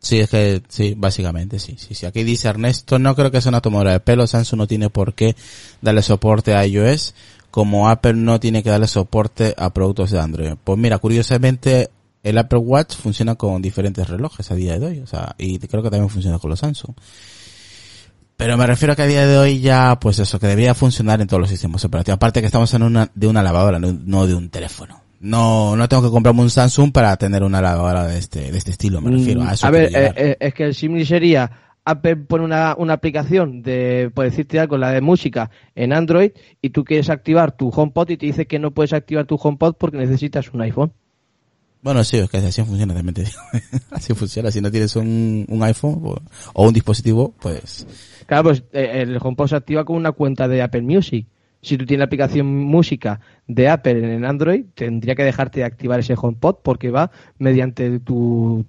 Sí, 0.00 0.18
es 0.18 0.30
que, 0.30 0.62
sí, 0.68 0.94
básicamente 0.96 1.58
sí, 1.58 1.76
sí, 1.78 1.94
sí. 1.94 2.06
Aquí 2.06 2.24
dice 2.24 2.48
Ernesto, 2.48 2.98
no 2.98 3.14
creo 3.14 3.30
que 3.30 3.40
sea 3.40 3.50
una 3.50 3.60
tomadora 3.60 3.92
de 3.92 4.00
pelo, 4.00 4.26
Samsung 4.26 4.58
no 4.58 4.66
tiene 4.66 4.88
por 4.88 5.14
qué 5.14 5.36
darle 5.82 6.02
soporte 6.02 6.54
a 6.54 6.66
iOS, 6.66 7.14
como 7.50 7.88
Apple 7.88 8.14
no 8.14 8.40
tiene 8.40 8.62
que 8.62 8.70
darle 8.70 8.86
soporte 8.86 9.54
a 9.58 9.70
productos 9.74 10.10
de 10.10 10.18
Android. 10.18 10.54
Pues 10.64 10.78
mira, 10.78 10.98
curiosamente, 10.98 11.90
el 12.22 12.38
Apple 12.38 12.60
Watch 12.60 12.96
funciona 12.96 13.34
con 13.34 13.60
diferentes 13.60 14.08
relojes 14.08 14.50
a 14.50 14.54
día 14.54 14.78
de 14.78 14.86
hoy, 14.86 14.98
o 15.00 15.06
sea, 15.06 15.34
y 15.36 15.58
creo 15.58 15.82
que 15.82 15.90
también 15.90 16.08
funciona 16.08 16.38
con 16.38 16.48
los 16.48 16.60
Samsung. 16.60 16.94
Pero 18.38 18.56
me 18.56 18.66
refiero 18.66 18.94
a 18.94 18.96
que 18.96 19.02
a 19.02 19.06
día 19.06 19.26
de 19.26 19.36
hoy 19.36 19.60
ya, 19.60 19.98
pues 20.00 20.18
eso, 20.18 20.40
que 20.40 20.46
debería 20.46 20.74
funcionar 20.74 21.20
en 21.20 21.26
todos 21.26 21.42
los 21.42 21.50
sistemas 21.50 21.84
operativos. 21.84 22.16
Aparte 22.16 22.40
que 22.40 22.46
estamos 22.46 22.72
en 22.72 22.82
una, 22.82 23.10
de 23.14 23.26
una 23.26 23.42
lavadora, 23.42 23.78
no 23.78 24.26
de 24.26 24.34
un 24.34 24.48
teléfono. 24.48 25.09
No, 25.20 25.76
no 25.76 25.88
tengo 25.88 26.02
que 26.02 26.10
comprarme 26.10 26.40
un 26.40 26.50
Samsung 26.50 26.92
para 26.92 27.16
tener 27.16 27.42
una 27.42 27.60
lavadora 27.60 28.06
de 28.06 28.18
este, 28.18 28.50
de 28.50 28.56
este 28.58 28.70
estilo, 28.70 29.00
me 29.00 29.10
refiero 29.10 29.42
a 29.42 29.52
eso. 29.52 29.66
A 29.66 29.70
ver, 29.70 29.94
eh, 29.94 30.12
eh, 30.16 30.36
es 30.40 30.54
que 30.54 30.64
el 30.64 30.74
símil 30.74 31.06
sería 31.06 31.50
Apple 31.84 32.16
pone 32.16 32.44
una, 32.44 32.74
una 32.76 32.94
aplicación 32.94 33.62
de, 33.62 34.10
por 34.14 34.24
decirte 34.24 34.58
algo, 34.58 34.78
la 34.78 34.90
de 34.90 35.00
música 35.00 35.50
en 35.74 35.92
Android 35.92 36.32
y 36.62 36.70
tú 36.70 36.84
quieres 36.84 37.10
activar 37.10 37.56
tu 37.56 37.68
HomePod 37.68 38.10
y 38.10 38.16
te 38.16 38.26
dice 38.26 38.46
que 38.46 38.58
no 38.58 38.70
puedes 38.70 38.92
activar 38.92 39.26
tu 39.26 39.36
HomePod 39.36 39.74
porque 39.74 39.98
necesitas 39.98 40.52
un 40.52 40.62
iPhone. 40.62 40.92
Bueno, 41.82 42.04
sí, 42.04 42.18
es 42.18 42.28
que 42.28 42.36
así 42.36 42.62
funciona, 42.62 42.92
también 42.92 43.14
te 43.14 43.24
digo. 43.24 43.40
así 43.90 44.14
funciona. 44.14 44.50
Si 44.50 44.60
no 44.60 44.70
tienes 44.70 44.94
un, 44.96 45.46
un 45.48 45.62
iPhone 45.62 46.00
pues, 46.00 46.18
o 46.52 46.66
un 46.66 46.74
dispositivo, 46.74 47.34
pues 47.40 47.86
Claro, 48.26 48.44
pues 48.44 48.62
eh, 48.72 49.02
el 49.02 49.18
HomePod 49.20 49.48
se 49.48 49.56
activa 49.56 49.84
con 49.84 49.96
una 49.96 50.12
cuenta 50.12 50.46
de 50.46 50.62
Apple 50.62 50.82
Music. 50.82 51.26
Si 51.62 51.76
tú 51.76 51.84
tienes 51.84 52.00
la 52.00 52.06
aplicación 52.06 52.46
música 52.46 53.20
de 53.46 53.68
Apple 53.68 54.14
en 54.14 54.24
Android, 54.24 54.64
tendría 54.74 55.14
que 55.14 55.24
dejarte 55.24 55.60
de 55.60 55.66
activar 55.66 56.00
ese 56.00 56.14
HomePod 56.16 56.56
porque 56.62 56.90
va 56.90 57.10
mediante 57.38 58.00
tu, 58.00 58.64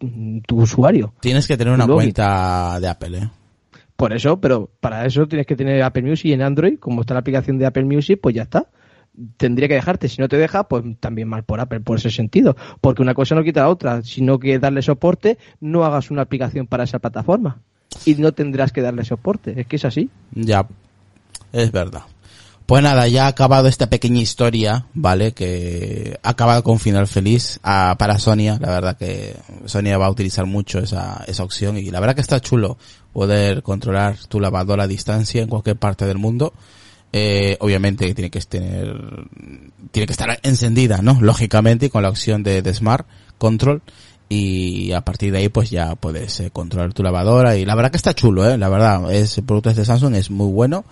tu 0.45 0.62
usuario. 0.62 1.13
tienes 1.21 1.48
que 1.48 1.57
tener 1.57 1.74
una 1.74 1.88
Login. 1.88 2.05
cuenta 2.05 2.79
de 2.79 2.88
Apple, 2.88 3.17
¿eh? 3.17 3.29
Por 4.01 4.13
eso, 4.13 4.41
pero 4.41 4.71
para 4.79 5.05
eso 5.05 5.27
tienes 5.27 5.45
que 5.45 5.55
tener 5.55 5.83
Apple 5.83 6.01
Music 6.01 6.31
en 6.31 6.41
Android, 6.41 6.79
como 6.79 7.01
está 7.01 7.13
la 7.13 7.19
aplicación 7.19 7.60
de 7.60 7.67
Apple 7.67 7.86
Music, 7.86 8.19
pues 8.19 8.33
ya 8.33 8.41
está. 8.41 8.65
Tendría 9.38 9.67
que 9.67 9.75
dejarte, 9.75 10.10
si 10.10 10.19
no 10.19 10.27
te 10.27 10.38
deja, 10.38 10.67
pues 10.67 10.83
también 11.00 11.27
mal 11.27 11.43
por 11.43 11.60
Apple, 11.60 11.81
por 11.81 11.98
ese 11.98 12.10
sentido. 12.10 12.55
Porque 12.81 13.03
una 13.03 13.13
cosa 13.13 13.36
no 13.36 13.43
quita 13.43 13.62
la 13.62 13.69
otra, 13.69 14.01
sino 14.01 14.39
que 14.39 14.57
darle 14.57 14.81
soporte, 14.81 15.38
no 15.60 15.86
hagas 15.86 16.10
una 16.10 16.24
aplicación 16.24 16.65
para 16.65 16.86
esa 16.86 16.98
plataforma. 16.98 17.60
Y 18.03 18.15
no 18.15 18.31
tendrás 18.31 18.71
que 18.71 18.81
darle 18.81 19.05
soporte, 19.05 19.60
es 19.62 19.67
que 19.67 19.75
es 19.75 19.86
así. 19.86 20.10
Ya, 20.33 20.67
es 21.53 21.71
verdad. 21.71 22.01
Pues 22.71 22.83
nada, 22.83 23.05
ya 23.09 23.25
ha 23.25 23.27
acabado 23.27 23.67
esta 23.67 23.89
pequeña 23.89 24.21
historia, 24.21 24.85
¿vale? 24.93 25.33
Que 25.33 26.17
ha 26.23 26.29
acabado 26.29 26.63
con 26.63 26.79
final 26.79 27.05
feliz 27.05 27.59
ah, 27.63 27.97
para 27.99 28.17
Sonia. 28.17 28.57
La 28.61 28.69
verdad 28.69 28.95
que 28.97 29.35
Sonia 29.65 29.97
va 29.97 30.05
a 30.05 30.09
utilizar 30.09 30.45
mucho 30.45 30.79
esa, 30.79 31.21
esa 31.27 31.43
opción 31.43 31.77
y 31.77 31.91
la 31.91 31.99
verdad 31.99 32.15
que 32.15 32.21
está 32.21 32.39
chulo 32.39 32.77
poder 33.11 33.61
controlar 33.61 34.15
tu 34.29 34.39
lavadora 34.39 34.83
a 34.83 34.87
distancia 34.87 35.41
en 35.41 35.49
cualquier 35.49 35.75
parte 35.75 36.05
del 36.05 36.17
mundo. 36.17 36.53
Eh, 37.11 37.57
obviamente 37.59 38.13
tiene 38.13 38.31
que 38.31 38.39
tener, 38.39 38.95
tiene 39.91 40.07
que 40.07 40.13
estar 40.13 40.39
encendida, 40.41 41.01
¿no? 41.01 41.19
Lógicamente 41.19 41.89
con 41.89 42.03
la 42.03 42.09
opción 42.09 42.41
de, 42.41 42.73
Smart 42.73 43.05
Control 43.37 43.81
y 44.29 44.93
a 44.93 45.01
partir 45.01 45.33
de 45.33 45.39
ahí 45.39 45.49
pues 45.49 45.71
ya 45.71 45.95
puedes 45.95 46.39
eh, 46.39 46.51
controlar 46.51 46.93
tu 46.93 47.03
lavadora 47.03 47.57
y 47.57 47.65
la 47.65 47.75
verdad 47.75 47.91
que 47.91 47.97
está 47.97 48.13
chulo, 48.13 48.49
eh, 48.49 48.57
la 48.57 48.69
verdad, 48.69 49.11
es 49.11 49.37
el 49.39 49.43
producto 49.43 49.73
de 49.73 49.83
Samsung 49.83 50.15
es 50.15 50.31
muy 50.31 50.49
bueno 50.49 50.85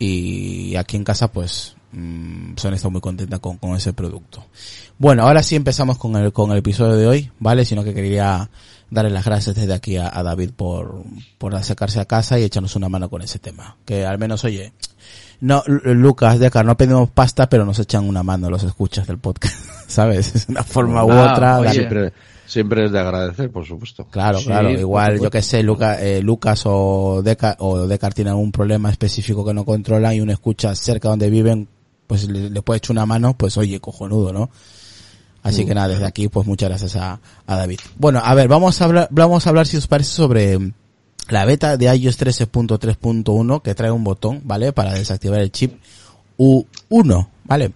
y 0.00 0.74
aquí 0.76 0.96
en 0.96 1.04
casa 1.04 1.30
pues 1.30 1.76
mm, 1.92 2.56
Sony 2.56 2.72
está 2.72 2.88
muy 2.88 3.00
contenta 3.00 3.38
con, 3.38 3.58
con 3.58 3.76
ese 3.76 3.92
producto. 3.92 4.44
Bueno, 4.98 5.22
ahora 5.26 5.42
sí 5.44 5.54
empezamos 5.54 5.96
con 5.98 6.16
el, 6.16 6.32
con 6.32 6.50
el 6.50 6.58
episodio 6.58 6.96
de 6.96 7.06
hoy, 7.06 7.30
¿vale? 7.38 7.64
Sino 7.64 7.84
que 7.84 7.94
quería 7.94 8.50
darle 8.90 9.10
las 9.10 9.24
gracias 9.24 9.54
desde 9.56 9.72
aquí 9.72 9.96
a, 9.96 10.10
a 10.12 10.22
David 10.22 10.50
por, 10.56 11.04
por 11.38 11.54
acercarse 11.54 12.00
a 12.00 12.06
casa 12.06 12.38
y 12.38 12.42
echarnos 12.42 12.74
una 12.76 12.88
mano 12.88 13.08
con 13.08 13.22
ese 13.22 13.38
tema. 13.38 13.76
Que 13.84 14.04
al 14.04 14.18
menos, 14.18 14.42
oye, 14.44 14.72
no, 15.40 15.62
Lu- 15.66 15.94
Lucas, 15.94 16.38
Decar, 16.38 16.64
no 16.66 16.76
pedimos 16.76 17.08
pasta, 17.10 17.48
pero 17.48 17.64
nos 17.64 17.78
echan 17.78 18.06
una 18.08 18.22
mano 18.22 18.50
los 18.50 18.62
escuchas 18.64 19.06
del 19.06 19.18
podcast, 19.18 19.54
¿sabes? 19.86 20.34
Es 20.34 20.48
una 20.48 20.62
forma 20.64 21.04
u 21.04 21.10
otra. 21.32 21.60
oye. 21.60 21.86
Siempre, 22.50 22.86
es 22.86 22.90
de 22.90 22.98
agradecer, 22.98 23.48
por 23.48 23.64
supuesto. 23.64 24.04
Claro, 24.10 24.40
Sí, 24.40 24.46
claro. 24.46 24.70
Igual, 24.70 25.20
yo 25.20 25.30
que 25.30 25.40
sé, 25.40 25.62
Luca, 25.62 26.02
eh, 26.02 26.20
Lucas 26.20 26.62
o 26.64 27.22
Deca, 27.22 27.56
o 27.60 27.86
Decar 27.86 28.12
tienen 28.12 28.32
algún 28.32 28.50
problema 28.50 28.90
específico 28.90 29.44
que 29.44 29.54
no 29.54 29.64
controlan 29.64 30.14
y 30.14 30.20
uno 30.20 30.32
escucha 30.32 30.74
cerca 30.74 31.08
donde 31.08 31.30
viven, 31.30 31.68
pues 32.08 32.28
le, 32.28 32.50
le 32.50 32.62
puede 32.62 32.78
echar 32.78 32.90
una 32.90 33.06
mano, 33.06 33.34
pues 33.34 33.56
oye, 33.56 33.78
cojonudo, 33.78 34.32
¿no? 34.32 34.50
Así 35.44 35.64
que 35.64 35.74
nada, 35.74 35.88
desde 35.88 36.06
aquí, 36.06 36.28
pues 36.28 36.44
muchas 36.44 36.68
gracias 36.68 36.96
a, 36.96 37.20
a 37.46 37.56
David. 37.56 37.78
Bueno, 37.96 38.20
a 38.22 38.34
ver, 38.34 38.48
vamos 38.48 38.80
a 38.80 38.84
hablar, 38.84 39.08
vamos 39.12 39.46
a 39.46 39.50
hablar 39.50 39.66
si 39.68 39.76
os 39.76 39.86
parece 39.86 40.10
sobre 40.10 40.58
mm, 40.58 40.72
la 41.28 41.44
beta 41.44 41.76
de 41.76 41.86
iOS 41.94 42.18
13.3.1 42.18 43.62
que 43.62 43.74
trae 43.76 43.90
un 43.92 44.02
botón, 44.02 44.40
¿vale? 44.44 44.72
Para 44.72 44.92
desactivar 44.92 45.40
el 45.40 45.52
chip 45.52 45.74
U1, 46.36 47.28
¿vale? 47.44 47.72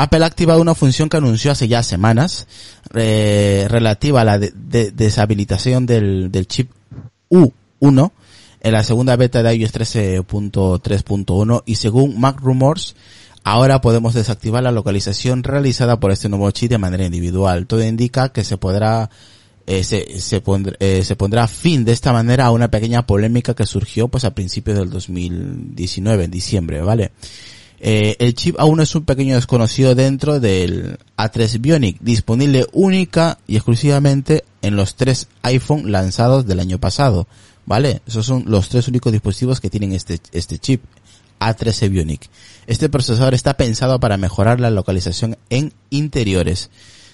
Apple 0.00 0.22
ha 0.22 0.26
activado 0.26 0.60
una 0.60 0.74
función 0.76 1.08
que 1.08 1.16
anunció 1.16 1.50
hace 1.50 1.66
ya 1.66 1.82
semanas 1.82 2.46
eh, 2.94 3.66
relativa 3.68 4.20
a 4.20 4.24
la 4.24 4.38
de- 4.38 4.52
de- 4.54 4.90
deshabilitación 4.92 5.86
del, 5.86 6.30
del 6.30 6.46
chip 6.46 6.70
U1 7.30 8.12
en 8.60 8.72
la 8.72 8.84
segunda 8.84 9.16
beta 9.16 9.42
de 9.42 9.54
iOS 9.56 9.72
13.3.1 9.74 11.62
y 11.66 11.74
según 11.74 12.20
Mac 12.20 12.40
Rumors 12.40 12.94
ahora 13.44 13.80
podemos 13.80 14.14
desactivar 14.14 14.62
la 14.62 14.72
localización 14.72 15.42
realizada 15.42 15.98
por 16.00 16.10
este 16.12 16.28
nuevo 16.28 16.50
chip 16.50 16.70
de 16.70 16.78
manera 16.78 17.04
individual. 17.04 17.66
Todo 17.66 17.82
indica 17.84 18.28
que 18.30 18.44
se 18.44 18.56
podrá 18.56 19.10
eh, 19.66 19.84
se, 19.84 20.20
se, 20.20 20.42
pondr- 20.42 20.76
eh, 20.80 21.02
se 21.04 21.16
pondrá 21.16 21.46
fin 21.48 21.84
de 21.84 21.92
esta 21.92 22.12
manera 22.12 22.46
a 22.46 22.50
una 22.52 22.68
pequeña 22.70 23.06
polémica 23.06 23.54
que 23.54 23.66
surgió 23.66 24.08
pues 24.08 24.24
a 24.24 24.34
principios 24.34 24.78
del 24.78 24.90
2019, 24.90 26.24
en 26.24 26.30
diciembre, 26.30 26.80
¿vale? 26.82 27.10
Eh, 27.80 28.16
el 28.18 28.34
chip 28.34 28.56
aún 28.58 28.80
es 28.80 28.94
un 28.94 29.04
pequeño 29.04 29.36
desconocido 29.36 29.94
dentro 29.94 30.40
del 30.40 30.98
A3 31.16 31.60
Bionic, 31.60 31.98
disponible 32.00 32.66
única 32.72 33.38
y 33.46 33.56
exclusivamente 33.56 34.44
en 34.62 34.76
los 34.76 34.96
tres 34.96 35.28
iPhone 35.42 35.92
lanzados 35.92 36.46
del 36.46 36.60
año 36.60 36.78
pasado, 36.78 37.28
¿vale? 37.66 38.02
Esos 38.06 38.26
son 38.26 38.44
los 38.46 38.68
tres 38.68 38.88
únicos 38.88 39.12
dispositivos 39.12 39.60
que 39.60 39.70
tienen 39.70 39.92
este, 39.92 40.18
este 40.32 40.58
chip 40.58 40.82
A13 41.38 41.88
Bionic. 41.88 42.28
Este 42.66 42.88
procesador 42.88 43.34
está 43.34 43.56
pensado 43.56 44.00
para 44.00 44.16
mejorar 44.16 44.58
la 44.58 44.70
localización 44.70 45.38
en 45.48 45.72
interiores. 45.90 46.70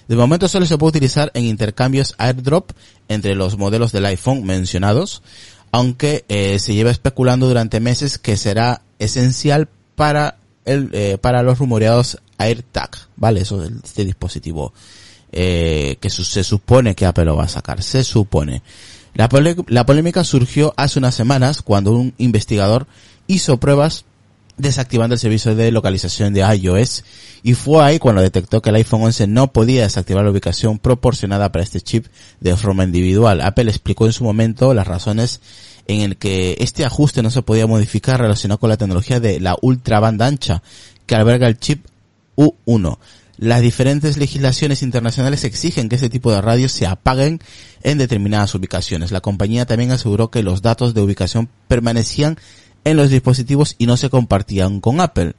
De 0.07 0.15
momento 0.15 0.47
solo 0.47 0.65
se 0.65 0.77
puede 0.77 0.89
utilizar 0.89 1.31
en 1.33 1.45
intercambios 1.45 2.15
airdrop 2.17 2.71
entre 3.07 3.35
los 3.35 3.57
modelos 3.57 3.91
del 3.91 4.05
iPhone 4.05 4.43
mencionados, 4.43 5.23
aunque 5.71 6.25
eh, 6.29 6.57
se 6.59 6.73
lleva 6.73 6.91
especulando 6.91 7.47
durante 7.47 7.79
meses 7.79 8.17
que 8.17 8.37
será 8.37 8.81
esencial 8.99 9.67
para 9.95 10.37
el, 10.65 10.89
eh, 10.93 11.17
para 11.19 11.43
los 11.43 11.59
rumoreados 11.59 12.19
AirTag, 12.37 12.89
¿vale? 13.15 13.41
Eso 13.41 13.63
es 13.63 13.71
este 13.83 14.03
dispositivo 14.05 14.73
eh, 15.31 15.97
que 15.99 16.09
su- 16.09 16.23
se 16.23 16.43
supone 16.43 16.95
que 16.95 17.05
Apple 17.05 17.25
lo 17.25 17.35
va 17.35 17.45
a 17.45 17.49
sacar, 17.49 17.81
se 17.83 18.03
supone. 18.03 18.61
La, 19.13 19.29
pole- 19.29 19.55
la 19.67 19.85
polémica 19.85 20.23
surgió 20.23 20.73
hace 20.77 20.99
unas 20.99 21.15
semanas 21.15 21.61
cuando 21.61 21.91
un 21.91 22.13
investigador 22.17 22.87
hizo 23.27 23.57
pruebas 23.57 24.05
desactivando 24.57 25.15
el 25.15 25.19
servicio 25.19 25.53
de 25.53 25.69
localización 25.71 26.33
de 26.33 26.39
iOS 26.41 27.03
y 27.43 27.55
fue 27.55 27.83
ahí 27.83 27.99
cuando 27.99 28.21
detectó 28.21 28.61
que 28.61 28.69
el 28.69 28.75
iPhone 28.77 29.03
11 29.03 29.27
no 29.27 29.51
podía 29.51 29.81
desactivar 29.83 30.23
la 30.23 30.31
ubicación 30.31 30.79
proporcionada 30.79 31.51
para 31.51 31.63
este 31.63 31.81
chip 31.81 32.05
de 32.39 32.55
forma 32.55 32.85
individual. 32.85 33.41
Apple 33.41 33.69
explicó 33.69 34.05
en 34.05 34.13
su 34.13 34.23
momento 34.23 34.73
las 34.73 34.87
razones 34.87 35.41
en 35.87 36.01
el 36.01 36.17
que 36.17 36.57
este 36.59 36.85
ajuste 36.85 37.21
no 37.21 37.29
se 37.29 37.41
podía 37.41 37.67
modificar 37.67 38.19
relacionado 38.19 38.59
con 38.59 38.69
la 38.69 38.77
tecnología 38.77 39.19
de 39.19 39.39
la 39.39 39.55
ultra 39.61 39.99
banda 39.99 40.27
ancha 40.27 40.63
que 41.05 41.15
alberga 41.15 41.47
el 41.47 41.59
chip 41.59 41.85
U1. 42.35 42.97
Las 43.37 43.61
diferentes 43.61 44.17
legislaciones 44.17 44.81
internacionales 44.81 45.43
exigen 45.43 45.89
que 45.89 45.95
este 45.95 46.09
tipo 46.09 46.31
de 46.31 46.41
radios 46.41 46.71
se 46.71 46.87
apaguen 46.87 47.41
en 47.83 47.97
determinadas 47.97 48.55
ubicaciones. 48.55 49.11
La 49.11 49.21
compañía 49.21 49.65
también 49.65 49.91
aseguró 49.91 50.31
que 50.31 50.41
los 50.41 50.61
datos 50.61 50.93
de 50.93 51.01
ubicación 51.01 51.49
permanecían 51.67 52.37
en 52.85 52.97
los 52.97 53.09
dispositivos 53.09 53.75
y 53.77 53.87
no 53.87 53.97
se 53.97 54.09
compartían 54.09 54.79
con 54.79 55.01
Apple. 55.01 55.33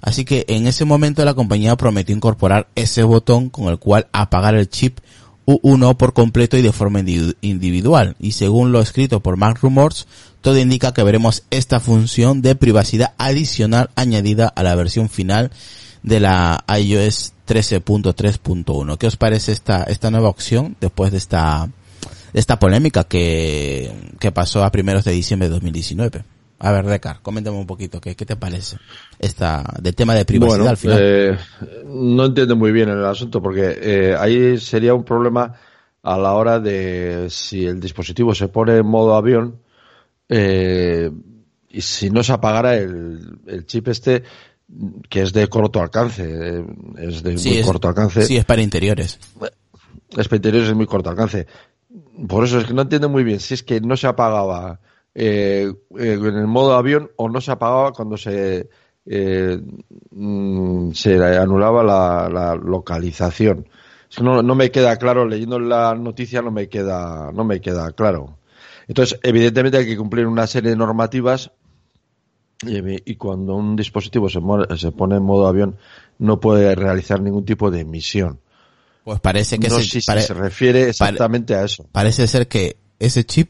Así 0.00 0.24
que 0.24 0.46
en 0.48 0.66
ese 0.66 0.84
momento 0.84 1.24
la 1.24 1.34
compañía 1.34 1.76
prometió 1.76 2.14
incorporar 2.14 2.68
ese 2.74 3.02
botón 3.02 3.50
con 3.50 3.68
el 3.68 3.78
cual 3.78 4.08
apagar 4.12 4.54
el 4.54 4.68
chip 4.68 4.98
U1 5.46 5.96
por 5.96 6.12
completo 6.12 6.56
y 6.56 6.62
de 6.62 6.72
forma 6.72 7.00
individual. 7.00 8.16
Y 8.18 8.32
según 8.32 8.72
lo 8.72 8.80
escrito 8.80 9.20
por 9.20 9.36
Mark 9.36 9.58
Rumors, 9.62 10.06
todo 10.40 10.58
indica 10.58 10.92
que 10.92 11.02
veremos 11.02 11.44
esta 11.50 11.80
función 11.80 12.42
de 12.42 12.56
privacidad 12.56 13.14
adicional 13.18 13.90
añadida 13.94 14.48
a 14.48 14.62
la 14.62 14.74
versión 14.74 15.08
final 15.08 15.50
de 16.02 16.20
la 16.20 16.64
iOS 16.68 17.32
13.3.1. 17.46 18.98
¿Qué 18.98 19.06
os 19.06 19.16
parece 19.16 19.52
esta, 19.52 19.84
esta 19.84 20.10
nueva 20.10 20.28
opción 20.28 20.76
después 20.80 21.12
de 21.12 21.18
esta, 21.18 21.68
esta 22.32 22.58
polémica 22.58 23.04
que, 23.04 23.92
que 24.18 24.32
pasó 24.32 24.64
a 24.64 24.72
primeros 24.72 25.04
de 25.04 25.12
diciembre 25.12 25.48
de 25.48 25.54
2019? 25.54 26.35
A 26.58 26.72
ver, 26.72 26.86
Decar, 26.86 27.20
coméntame 27.20 27.58
un 27.58 27.66
poquito, 27.66 28.00
¿qué, 28.00 28.16
qué 28.16 28.24
te 28.24 28.36
parece 28.36 28.78
esta 29.18 29.62
del 29.80 29.94
tema 29.94 30.14
de 30.14 30.24
privacidad 30.24 30.68
al 30.68 30.76
final? 30.76 30.98
Eh, 31.00 31.38
no 31.86 32.24
entiendo 32.24 32.56
muy 32.56 32.72
bien 32.72 32.88
el 32.88 33.04
asunto 33.04 33.42
porque 33.42 33.78
eh, 33.80 34.16
ahí 34.18 34.58
sería 34.58 34.94
un 34.94 35.04
problema 35.04 35.54
a 36.02 36.16
la 36.16 36.32
hora 36.32 36.58
de 36.58 37.26
si 37.28 37.66
el 37.66 37.80
dispositivo 37.80 38.34
se 38.34 38.48
pone 38.48 38.76
en 38.78 38.86
modo 38.86 39.14
avión 39.14 39.60
eh, 40.28 41.10
y 41.68 41.80
si 41.82 42.10
no 42.10 42.22
se 42.22 42.32
apagara 42.32 42.76
el, 42.76 43.38
el 43.46 43.66
chip 43.66 43.88
este 43.88 44.22
que 45.08 45.22
es 45.22 45.32
de 45.32 45.48
corto 45.48 45.80
alcance, 45.80 46.24
eh, 46.26 46.64
es 46.98 47.22
de 47.22 47.36
muy 47.36 47.62
corto 47.62 47.88
alcance. 47.88 48.22
Sí, 48.22 48.36
es 48.36 48.44
para 48.44 48.62
interiores. 48.62 49.18
Es 50.16 50.28
para 50.28 50.36
interiores, 50.36 50.68
es 50.68 50.74
muy 50.74 50.86
corto 50.86 51.10
alcance. 51.10 51.46
Por 52.28 52.44
eso 52.44 52.58
es 52.58 52.66
que 52.66 52.74
no 52.74 52.82
entiendo 52.82 53.08
muy 53.08 53.24
bien 53.24 53.40
si 53.40 53.54
es 53.54 53.62
que 53.62 53.80
no 53.80 53.96
se 53.96 54.06
apagaba 54.06 54.80
eh, 55.18 55.72
eh, 55.98 56.18
en 56.20 56.36
el 56.36 56.46
modo 56.46 56.74
avión 56.74 57.10
o 57.16 57.30
no 57.30 57.40
se 57.40 57.50
apagaba 57.50 57.92
cuando 57.92 58.18
se 58.18 58.68
eh, 59.06 59.58
mm, 60.10 60.90
se 60.92 61.14
anulaba 61.38 61.82
la, 61.82 62.54
localización. 62.54 63.66
no, 64.20 64.42
no, 64.42 64.54
me 64.54 64.70
queda 64.70 64.96
claro 64.96 65.26
leyendo 65.26 65.58
la 65.58 65.94
noticia 65.94 66.42
no 66.42 66.50
me 66.50 66.68
queda 66.68 67.32
no 67.32 67.44
me 67.44 67.62
queda 67.62 67.92
claro. 67.92 68.36
Entonces 68.88 69.18
evidentemente 69.22 69.78
hay 69.78 69.86
que 69.86 69.96
cumplir 69.96 70.26
una 70.26 70.46
serie 70.46 70.68
de 70.68 70.76
normativas 70.76 71.50
y, 72.66 73.14
cuando 73.16 73.56
un 73.56 73.74
dispositivo 73.74 74.28
se, 74.28 74.40
se 74.76 74.92
pone 74.92 75.16
en 75.16 75.22
modo 75.22 75.46
avión 75.46 75.78
no 76.18 76.40
puede 76.40 76.74
realizar 76.74 77.22
ningún 77.22 77.46
tipo 77.46 77.70
de 77.70 77.80
emisión. 77.80 78.38
Pues 79.02 79.20
parece 79.20 79.58
que 79.58 79.70
se, 79.70 80.00
se 80.02 80.34
refiere 80.34 80.90
exactamente 80.90 81.54
a 81.54 81.64
eso. 81.64 81.86
Parece 81.90 82.26
ser 82.26 82.48
que 82.48 82.76
ese 82.98 83.24
chip 83.24 83.48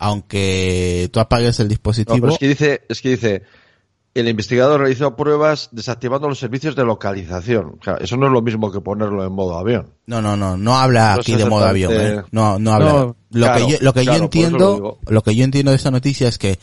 aunque 0.00 1.10
tú 1.12 1.20
apagues 1.20 1.60
el 1.60 1.68
dispositivo. 1.68 2.30
es 2.30 2.38
que 2.38 2.48
dice, 2.48 2.80
es 2.88 3.02
que 3.02 3.10
dice, 3.10 3.42
el 4.14 4.28
investigador 4.28 4.80
realizó 4.80 5.14
pruebas 5.14 5.68
desactivando 5.72 6.26
los 6.26 6.38
servicios 6.38 6.74
de 6.74 6.84
localización. 6.84 7.78
eso 8.00 8.16
no 8.16 8.26
es 8.26 8.32
lo 8.32 8.40
mismo 8.40 8.72
que 8.72 8.80
ponerlo 8.80 9.24
en 9.24 9.32
modo 9.32 9.58
avión. 9.58 9.92
No, 10.06 10.22
no, 10.22 10.38
no, 10.38 10.56
no 10.56 10.78
habla 10.78 11.12
aquí 11.12 11.36
de 11.36 11.44
modo 11.44 11.66
avión, 11.66 11.92
¿eh? 11.94 12.22
No, 12.32 12.58
no 12.58 12.72
habla. 12.72 13.14
lo, 13.30 13.54
que 13.54 13.72
yo, 13.72 13.76
lo 13.82 13.92
que 13.92 14.04
yo 14.06 14.14
entiendo, 14.14 14.98
lo, 15.06 15.22
que 15.22 15.34
yo 15.34 15.44
entiendo 15.44 15.70
de 15.70 15.76
esta 15.76 15.90
noticia 15.90 16.28
es 16.28 16.38
que 16.38 16.58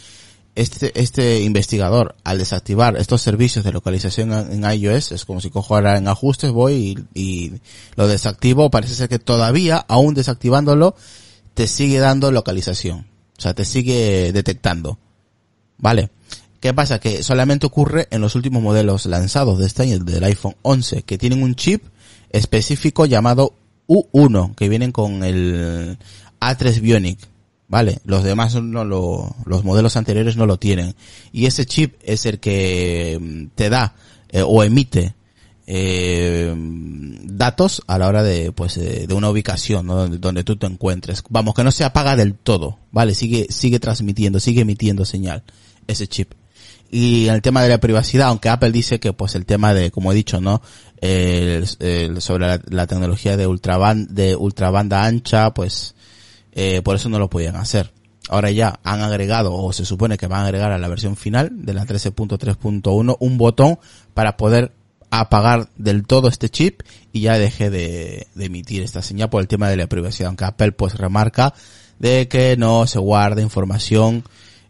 este, 0.56 1.00
este 1.00 1.42
investigador, 1.42 2.16
al 2.24 2.40
desactivar 2.40 2.98
estos 2.98 3.22
servicios 3.22 3.64
de 3.64 3.72
localización 3.72 4.34
en, 4.34 4.64
iOS, 4.64 5.12
es 5.12 5.26
como 5.26 5.42
si 5.42 5.52
cojo 5.52 5.76
ahora 5.76 6.00
en 6.00 6.08
ajustes, 6.08 6.50
voy 6.50 7.08
y, 7.14 7.22
y 7.22 7.54
lo 7.96 8.08
desactivo, 8.08 8.72
parece 8.72 8.96
ser 8.96 9.10
que 9.10 9.20
todavía, 9.20 9.86
aún 9.88 10.16
desactivándolo, 10.16 10.96
te 11.54 11.68
sigue 11.68 12.00
dando 12.00 12.32
localización. 12.32 13.06
O 13.38 13.42
sea, 13.42 13.54
te 13.54 13.66
sigue 13.66 14.32
detectando. 14.32 14.98
¿Vale? 15.78 16.10
¿Qué 16.60 16.74
pasa? 16.74 17.00
Que 17.00 17.22
solamente 17.22 17.68
ocurre 17.68 18.08
en 18.10 18.22
los 18.22 18.36
últimos 18.36 18.64
modelos 18.64 19.06
lanzados 19.06 19.60
de 19.60 19.68
este 19.68 19.84
año, 19.84 20.00
del 20.00 20.24
iPhone 20.24 20.56
11, 20.64 21.04
que 21.04 21.18
tienen 21.18 21.44
un 21.44 21.56
chip 21.56 21.84
específico 22.32 23.06
llamado 23.06 23.54
U1, 23.88 24.56
que 24.56 24.68
vienen 24.68 24.92
con 24.92 25.24
el 25.24 25.98
A3 26.40 26.82
Bionic. 26.82 27.20
¿Vale? 27.70 28.00
Los 28.06 28.24
demás 28.24 28.56
no 28.56 28.86
lo, 28.86 29.36
los 29.46 29.66
modelos 29.66 29.98
anteriores 29.98 30.38
no 30.38 30.46
lo 30.46 30.58
tienen. 30.58 30.96
Y 31.34 31.48
ese 31.48 31.66
chip 31.66 31.96
es 32.02 32.26
el 32.26 32.40
que 32.40 33.20
mm, 33.22 33.56
te 33.56 33.70
da 33.70 33.94
eh, 34.30 34.42
o 34.42 34.64
emite 34.64 35.16
eh, 35.70 36.54
datos 37.24 37.84
a 37.88 37.98
la 37.98 38.08
hora 38.08 38.24
de 38.24 38.54
pues 38.54 38.76
de 38.76 39.14
una 39.14 39.30
ubicación 39.30 39.86
donde, 39.86 40.18
donde, 40.18 40.46
tú 40.46 40.56
te 40.56 40.66
encuentres. 40.66 41.22
Vamos 41.30 41.54
que 41.54 41.64
no 41.66 41.72
se 41.72 41.84
apaga 41.84 42.16
del 42.16 42.36
todo 42.36 42.80
vale 42.92 43.14
sigue 43.14 43.48
sigue 43.50 43.80
transmitiendo 43.80 44.40
sigue 44.40 44.62
emitiendo 44.62 45.04
señal 45.04 45.44
ese 45.86 46.08
chip. 46.08 46.34
Y 46.90 47.28
en 47.28 47.34
el 47.34 47.42
tema 47.42 47.62
de 47.62 47.68
la 47.68 47.80
privacidad 47.80 48.30
aunque 48.30 48.48
Apple 48.48 48.72
dice 48.72 49.02
que 49.02 49.12
pues 49.12 49.36
el 49.36 49.46
tema 49.46 49.74
de 49.74 49.92
como 49.92 50.14
he 50.14 50.16
dicho 50.16 50.40
no 50.40 50.62
el, 51.02 51.68
sobre 52.22 52.62
la, 52.70 52.88
tecnología 52.88 53.36
de 53.36 53.46
ultrabanda 53.46 54.08
de 54.14 54.38
ultrabanda 54.38 55.04
ancha 55.04 55.54
pues 55.54 55.96
eh, 56.54 56.82
por 56.82 56.96
eso 56.96 57.10
no 57.10 57.20
lo 57.20 57.30
podían 57.30 57.58
hacer. 57.58 57.92
Ahora 58.30 58.52
ya 58.52 58.80
han 58.84 59.02
agregado 59.02 59.54
o 59.54 59.72
se 59.74 59.86
supone 59.86 60.18
que 60.18 60.28
van 60.28 60.42
a 60.42 60.46
agregar 60.46 60.72
a 60.72 60.78
la 60.78 60.88
versión 60.88 61.18
final 61.18 61.50
de 61.54 61.74
la 61.74 61.86
13.3.1 61.86 63.18
un 63.20 63.38
botón 63.38 63.80
para 64.14 64.38
poder 64.38 64.72
apagar 65.10 65.70
del 65.78 66.06
todo 66.06 66.28
este 66.28 66.50
chip 66.50 66.82
y 67.12 67.22
ya 67.22 67.38
deje 67.38 67.70
de, 67.70 68.28
emitir 68.38 68.84
esta 68.84 69.02
señal 69.02 69.30
por 69.30 69.42
el 69.42 69.48
tema 69.48 69.70
de 69.70 69.78
la 69.78 69.88
privacidad, 69.88 70.28
aunque 70.28 70.46
Apple 70.46 70.72
pues 70.74 70.96
remarca 70.96 71.54
de 72.00 72.28
que 72.28 72.58
no 72.58 72.86
se 72.88 73.00
guarda 73.00 73.42
información 73.42 74.24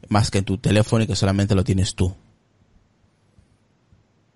más 0.10 0.32
que 0.32 0.40
en 0.40 0.46
tu 0.46 0.58
teléfono 0.58 1.04
y 1.04 1.08
que 1.08 1.16
solamente 1.16 1.56
lo 1.56 1.64
tienes 1.64 1.96
tú. 1.96 2.16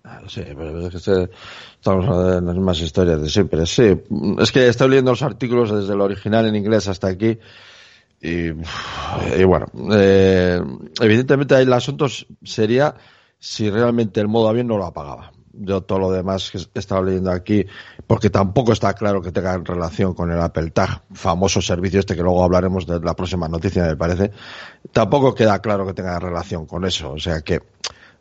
Ah, 0.04 0.20
sí, 0.26 0.42
pero 0.44 0.88
es 0.88 1.04
que 1.04 1.30
estamos 1.74 2.36
en 2.36 2.46
las 2.46 2.54
mismas 2.54 2.80
historias 2.80 3.22
de 3.22 3.30
siempre. 3.30 3.64
Sí, 3.64 3.94
es 4.38 4.52
que 4.52 4.68
estoy 4.68 4.90
leyendo 4.90 5.12
los 5.12 5.22
artículos 5.22 5.70
desde 5.70 5.94
el 5.94 6.00
original 6.00 6.46
en 6.46 6.56
inglés 6.56 6.88
hasta 6.88 7.06
aquí 7.06 7.38
y, 8.20 8.50
bueno, 9.44 9.66
eh, 9.92 10.60
evidentemente 11.00 11.58
el 11.60 11.72
asunto 11.72 12.06
sería 12.44 12.94
si 13.38 13.68
realmente 13.70 14.20
el 14.20 14.28
modo 14.28 14.48
avión 14.48 14.68
no 14.68 14.76
lo 14.76 14.86
apagaba 14.86 15.32
yo 15.52 15.82
todo 15.82 15.98
lo 15.98 16.10
demás 16.10 16.50
que 16.50 16.58
he 16.58 16.78
estado 16.78 17.02
leyendo 17.02 17.30
aquí, 17.30 17.66
porque 18.06 18.30
tampoco 18.30 18.72
está 18.72 18.94
claro 18.94 19.20
que 19.20 19.32
tenga 19.32 19.56
relación 19.58 20.14
con 20.14 20.30
el 20.30 20.40
Apple 20.40 20.70
Tag, 20.70 21.02
famoso 21.12 21.60
servicio 21.60 22.00
este 22.00 22.16
que 22.16 22.22
luego 22.22 22.42
hablaremos 22.42 22.86
de 22.86 23.00
la 23.00 23.14
próxima 23.14 23.48
noticia, 23.48 23.84
me 23.84 23.96
parece, 23.96 24.30
tampoco 24.92 25.34
queda 25.34 25.60
claro 25.60 25.86
que 25.86 25.94
tenga 25.94 26.18
relación 26.18 26.66
con 26.66 26.84
eso. 26.84 27.12
O 27.12 27.18
sea 27.18 27.40
que 27.42 27.60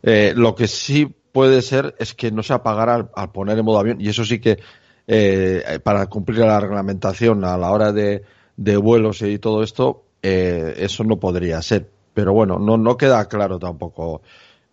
eh, 0.04 0.34
lo 0.36 0.56
que 0.56 0.68
sí 0.68 1.14
puede 1.32 1.62
ser 1.62 1.96
es 2.00 2.14
que 2.14 2.32
no 2.32 2.44
se 2.44 2.54
apagara 2.54 3.10
al, 3.16 3.32
poner 3.32 3.58
en 3.58 3.66
modo 3.66 3.80
avión, 3.80 4.02
y 4.02 4.10
eso 4.10 4.26
sí 4.26 4.40
que 4.40 4.60
eh, 5.08 5.80
para 5.84 6.08
cumplir 6.08 6.40
la 6.40 6.60
reglamentación 6.60 7.44
a 7.44 7.58
la 7.58 7.72
hora 7.72 7.92
de, 7.92 8.24
de 8.58 8.78
vuelos 8.78 9.22
y 9.22 9.40
todo 9.40 9.64
esto, 9.64 10.04
eh, 10.22 10.76
eso 10.78 11.04
no 11.04 11.20
podría 11.20 11.62
ser. 11.62 11.90
Pero 12.14 12.34
bueno, 12.34 12.60
no, 12.60 12.78
no 12.78 12.98
queda 12.98 13.28
claro 13.28 13.58
tampoco 13.58 14.22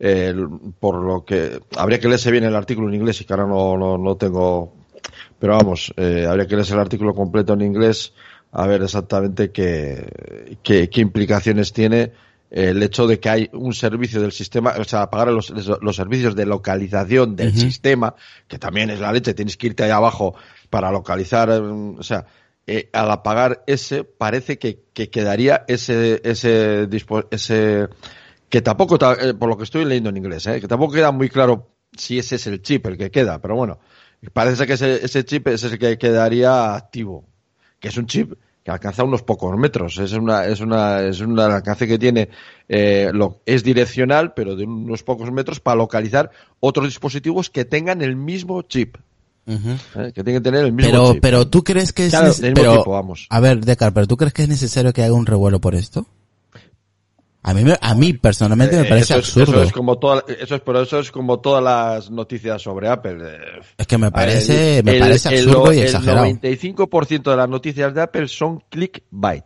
eh, 0.01 0.35
por 0.79 1.03
lo 1.03 1.25
que 1.25 1.61
habría 1.77 1.99
que 1.99 2.09
leerse 2.09 2.31
bien 2.31 2.45
el 2.45 2.55
artículo 2.55 2.89
en 2.89 2.95
inglés 2.95 3.21
y 3.21 3.25
que 3.25 3.33
ahora 3.33 3.47
no, 3.47 3.99
no, 3.99 4.17
tengo 4.17 4.75
pero 5.39 5.55
vamos 5.55 5.93
eh, 5.97 6.27
habría 6.29 6.47
que 6.47 6.55
leerse 6.55 6.75
el 6.75 6.81
artículo 6.81 7.15
completo 7.15 7.55
en 7.55 7.63
inglés 7.63 8.13
a 8.53 8.67
ver 8.67 8.83
exactamente 8.83 9.51
qué, 9.51 10.59
qué, 10.63 10.89
implicaciones 11.01 11.73
tiene 11.73 12.13
el 12.51 12.83
hecho 12.83 13.07
de 13.07 13.21
que 13.21 13.29
hay 13.29 13.51
un 13.53 13.75
servicio 13.75 14.23
del 14.23 14.33
sistema, 14.33 14.73
o 14.79 14.85
sea, 14.85 15.11
pagar 15.11 15.29
los, 15.29 15.51
los 15.51 15.97
servicios 15.97 16.35
de 16.35 16.47
localización 16.47 17.37
del 17.37 17.53
sistema, 17.53 18.15
que 18.47 18.59
también 18.59 18.89
es 18.89 19.01
la 19.01 19.13
leche, 19.13 19.35
tienes 19.35 19.59
que 19.59 19.67
irte 19.67 19.85
ahí 19.85 19.91
abajo 19.91 20.35
para 20.71 20.91
localizar, 20.91 21.51
o 21.51 22.03
sea, 22.03 22.25
eh, 22.71 22.91
al 22.93 23.11
apagar 23.11 23.65
ese, 23.67 24.05
parece 24.05 24.59
que, 24.59 24.85
que 24.93 25.09
quedaría 25.09 25.65
ese, 25.69 26.21
ese, 26.23 26.87
ese, 27.31 27.89
que 28.49 28.63
tampoco, 28.63 28.99
eh, 29.21 29.35
por 29.35 29.49
lo 29.49 29.57
que 29.57 29.65
estoy 29.65 29.85
leyendo 29.85 30.11
en 30.11 30.17
inglés, 30.17 30.47
eh, 30.47 30.61
que 30.61 30.69
tampoco 30.69 30.95
queda 30.95 31.13
muy 31.13 31.29
claro 31.29 31.69
si 31.97 32.19
ese 32.19 32.37
es 32.37 32.47
el 32.47 32.63
chip 32.63 32.87
el 32.87 32.97
que 32.97 33.11
queda, 33.11 33.41
pero 33.41 33.57
bueno, 33.57 33.79
parece 34.33 34.67
que 34.67 34.75
ese, 34.75 35.05
ese 35.05 35.25
chip 35.25 35.49
es 35.49 35.65
el 35.65 35.79
que 35.79 35.99
quedaría 35.99 36.75
activo, 36.75 37.25
que 37.81 37.89
es 37.89 37.97
un 37.97 38.07
chip 38.07 38.35
que 38.65 38.71
alcanza 38.71 39.05
unos 39.05 39.23
pocos 39.23 39.57
metros, 39.57 39.99
es 39.99 40.13
una, 40.13 40.45
es 40.45 40.61
una, 40.61 41.01
es 41.01 41.21
un 41.21 41.39
alcance 41.39 41.87
que 41.87 41.99
tiene, 41.99 42.29
eh, 42.69 43.11
lo, 43.13 43.41
es 43.47 43.65
direccional, 43.65 44.35
pero 44.35 44.57
de 44.57 44.65
unos 44.65 45.03
pocos 45.03 45.31
metros 45.33 45.61
para 45.61 45.77
localizar 45.77 46.31
otros 46.61 46.87
dispositivos 46.87 47.49
que 47.49 47.65
tengan 47.65 48.03
el 48.03 48.17
mismo 48.17 48.63
chip. 48.63 48.97
que 49.47 50.13
tienen 50.13 50.35
que 50.35 50.41
tener 50.43 50.67
el 50.67 50.73
mismo 50.73 50.91
pero, 50.91 51.13
chip. 51.15 51.23
Pero 51.23 51.49
tú 51.49 51.65
crees 51.65 51.95
que 51.95 52.07
es 52.07 52.43
pero, 52.55 52.85
A 53.31 53.41
ver, 53.41 53.65
Decar, 53.65 53.95
pero 53.95 54.07
tú 54.07 54.19
crees 54.19 54.35
que 54.35 54.43
es 54.43 54.49
necesario 54.51 54.93
que 54.93 55.03
haga 55.03 55.15
un 55.15 55.25
revuelo 55.25 55.61
por 55.61 55.75
esto? 55.75 56.07
A 57.43 57.55
mí, 57.55 57.63
a 57.81 57.95
mí 57.95 58.13
personalmente 58.15 58.77
me 58.77 58.85
parece 58.85 59.15
absurdo. 59.15 59.53
Eso 59.55 59.63
es 59.63 59.73
como 59.73 59.97
toda, 59.99 60.25
eso 60.41 60.57
es, 60.57 60.61
pero 60.61 60.83
eso 60.83 60.99
es 60.99 61.11
como 61.11 61.39
todas 61.41 61.63
las 61.63 62.11
noticias 62.11 62.61
sobre 62.61 62.89
Apple. 62.89 63.19
Es 63.79 63.87
que 63.87 63.97
me 63.97 64.11
parece, 64.11 64.83
me 64.85 64.99
parece 64.99 65.29
absurdo 65.29 65.73
y 65.73 65.79
exagerado. 65.79 66.27
El 66.27 66.41
95% 66.41 67.31
de 67.31 67.37
las 67.37 67.49
noticias 67.49 67.95
de 67.95 68.03
Apple 68.03 68.29
son 68.29 68.63
clickbait. 68.69 69.45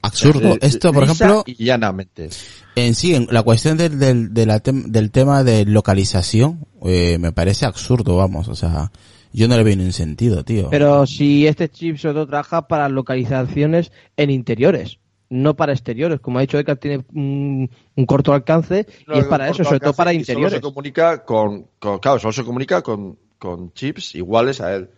Absurdo. 0.00 0.56
Esto, 0.60 0.92
por 0.92 1.04
ejemplo. 1.04 1.42
Y 1.46 1.64
llanamente. 1.64 2.28
En 2.76 2.94
sí, 2.94 3.14
en 3.14 3.26
la 3.30 3.42
cuestión 3.42 3.76
del, 3.78 3.98
del, 3.98 4.32
de 4.34 4.46
la 4.46 4.62
tem- 4.62 4.86
del 4.86 5.10
tema 5.10 5.42
de 5.42 5.64
localización, 5.64 6.66
eh, 6.84 7.16
me 7.18 7.32
parece 7.32 7.64
absurdo, 7.66 8.16
vamos, 8.16 8.48
o 8.48 8.54
sea, 8.54 8.90
yo 9.32 9.48
no 9.48 9.56
le 9.56 9.62
veo 9.64 9.76
ningún 9.76 9.92
sentido, 9.92 10.44
tío. 10.44 10.68
Pero 10.70 11.06
si 11.06 11.46
este 11.46 11.68
chip 11.70 11.96
sobre 11.96 12.14
todo 12.14 12.26
trabaja 12.26 12.68
para 12.68 12.88
localizaciones 12.88 13.92
en 14.16 14.30
interiores, 14.30 14.98
no 15.30 15.54
para 15.54 15.72
exteriores. 15.72 16.20
Como 16.20 16.38
ha 16.38 16.42
dicho 16.42 16.58
Eka, 16.58 16.76
tiene 16.76 17.04
un, 17.14 17.70
un 17.96 18.06
corto 18.06 18.32
alcance 18.32 18.86
y 19.12 19.18
es 19.18 19.24
para 19.26 19.48
eso, 19.48 19.64
sobre 19.64 19.80
todo 19.80 19.94
para 19.94 20.12
interiores. 20.12 20.52
Solo 20.52 20.60
se 20.68 20.74
comunica 20.74 21.24
con, 21.24 21.66
con- 21.78 21.98
claro, 21.98 22.18
solo 22.18 22.32
se 22.32 22.44
comunica 22.44 22.82
con, 22.82 23.18
con 23.38 23.72
chips 23.72 24.14
iguales 24.14 24.60
a 24.60 24.74
él. 24.74 24.90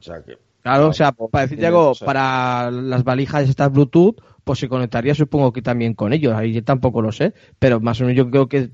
O 0.00 0.02
sea 0.02 0.22
que, 0.22 0.38
Claro, 0.62 0.88
o 0.88 0.92
sea, 0.94 1.12
para 1.12 1.42
decirte 1.42 1.66
algo, 1.66 1.90
o 1.90 1.94
sea- 1.94 2.06
para 2.06 2.70
las 2.70 3.04
valijas 3.04 3.48
estas 3.48 3.70
Bluetooth, 3.70 4.16
pues 4.44 4.58
se 4.58 4.68
conectaría 4.68 5.14
supongo 5.14 5.52
que 5.52 5.60
también 5.60 5.94
con 5.94 6.12
ellos, 6.14 6.34
ahí 6.34 6.52
yo 6.54 6.64
tampoco 6.64 7.02
lo 7.02 7.12
sé, 7.12 7.34
pero 7.58 7.80
más 7.80 8.00
o 8.00 8.04
menos 8.04 8.16
yo 8.16 8.30
creo 8.30 8.48
que, 8.48 8.70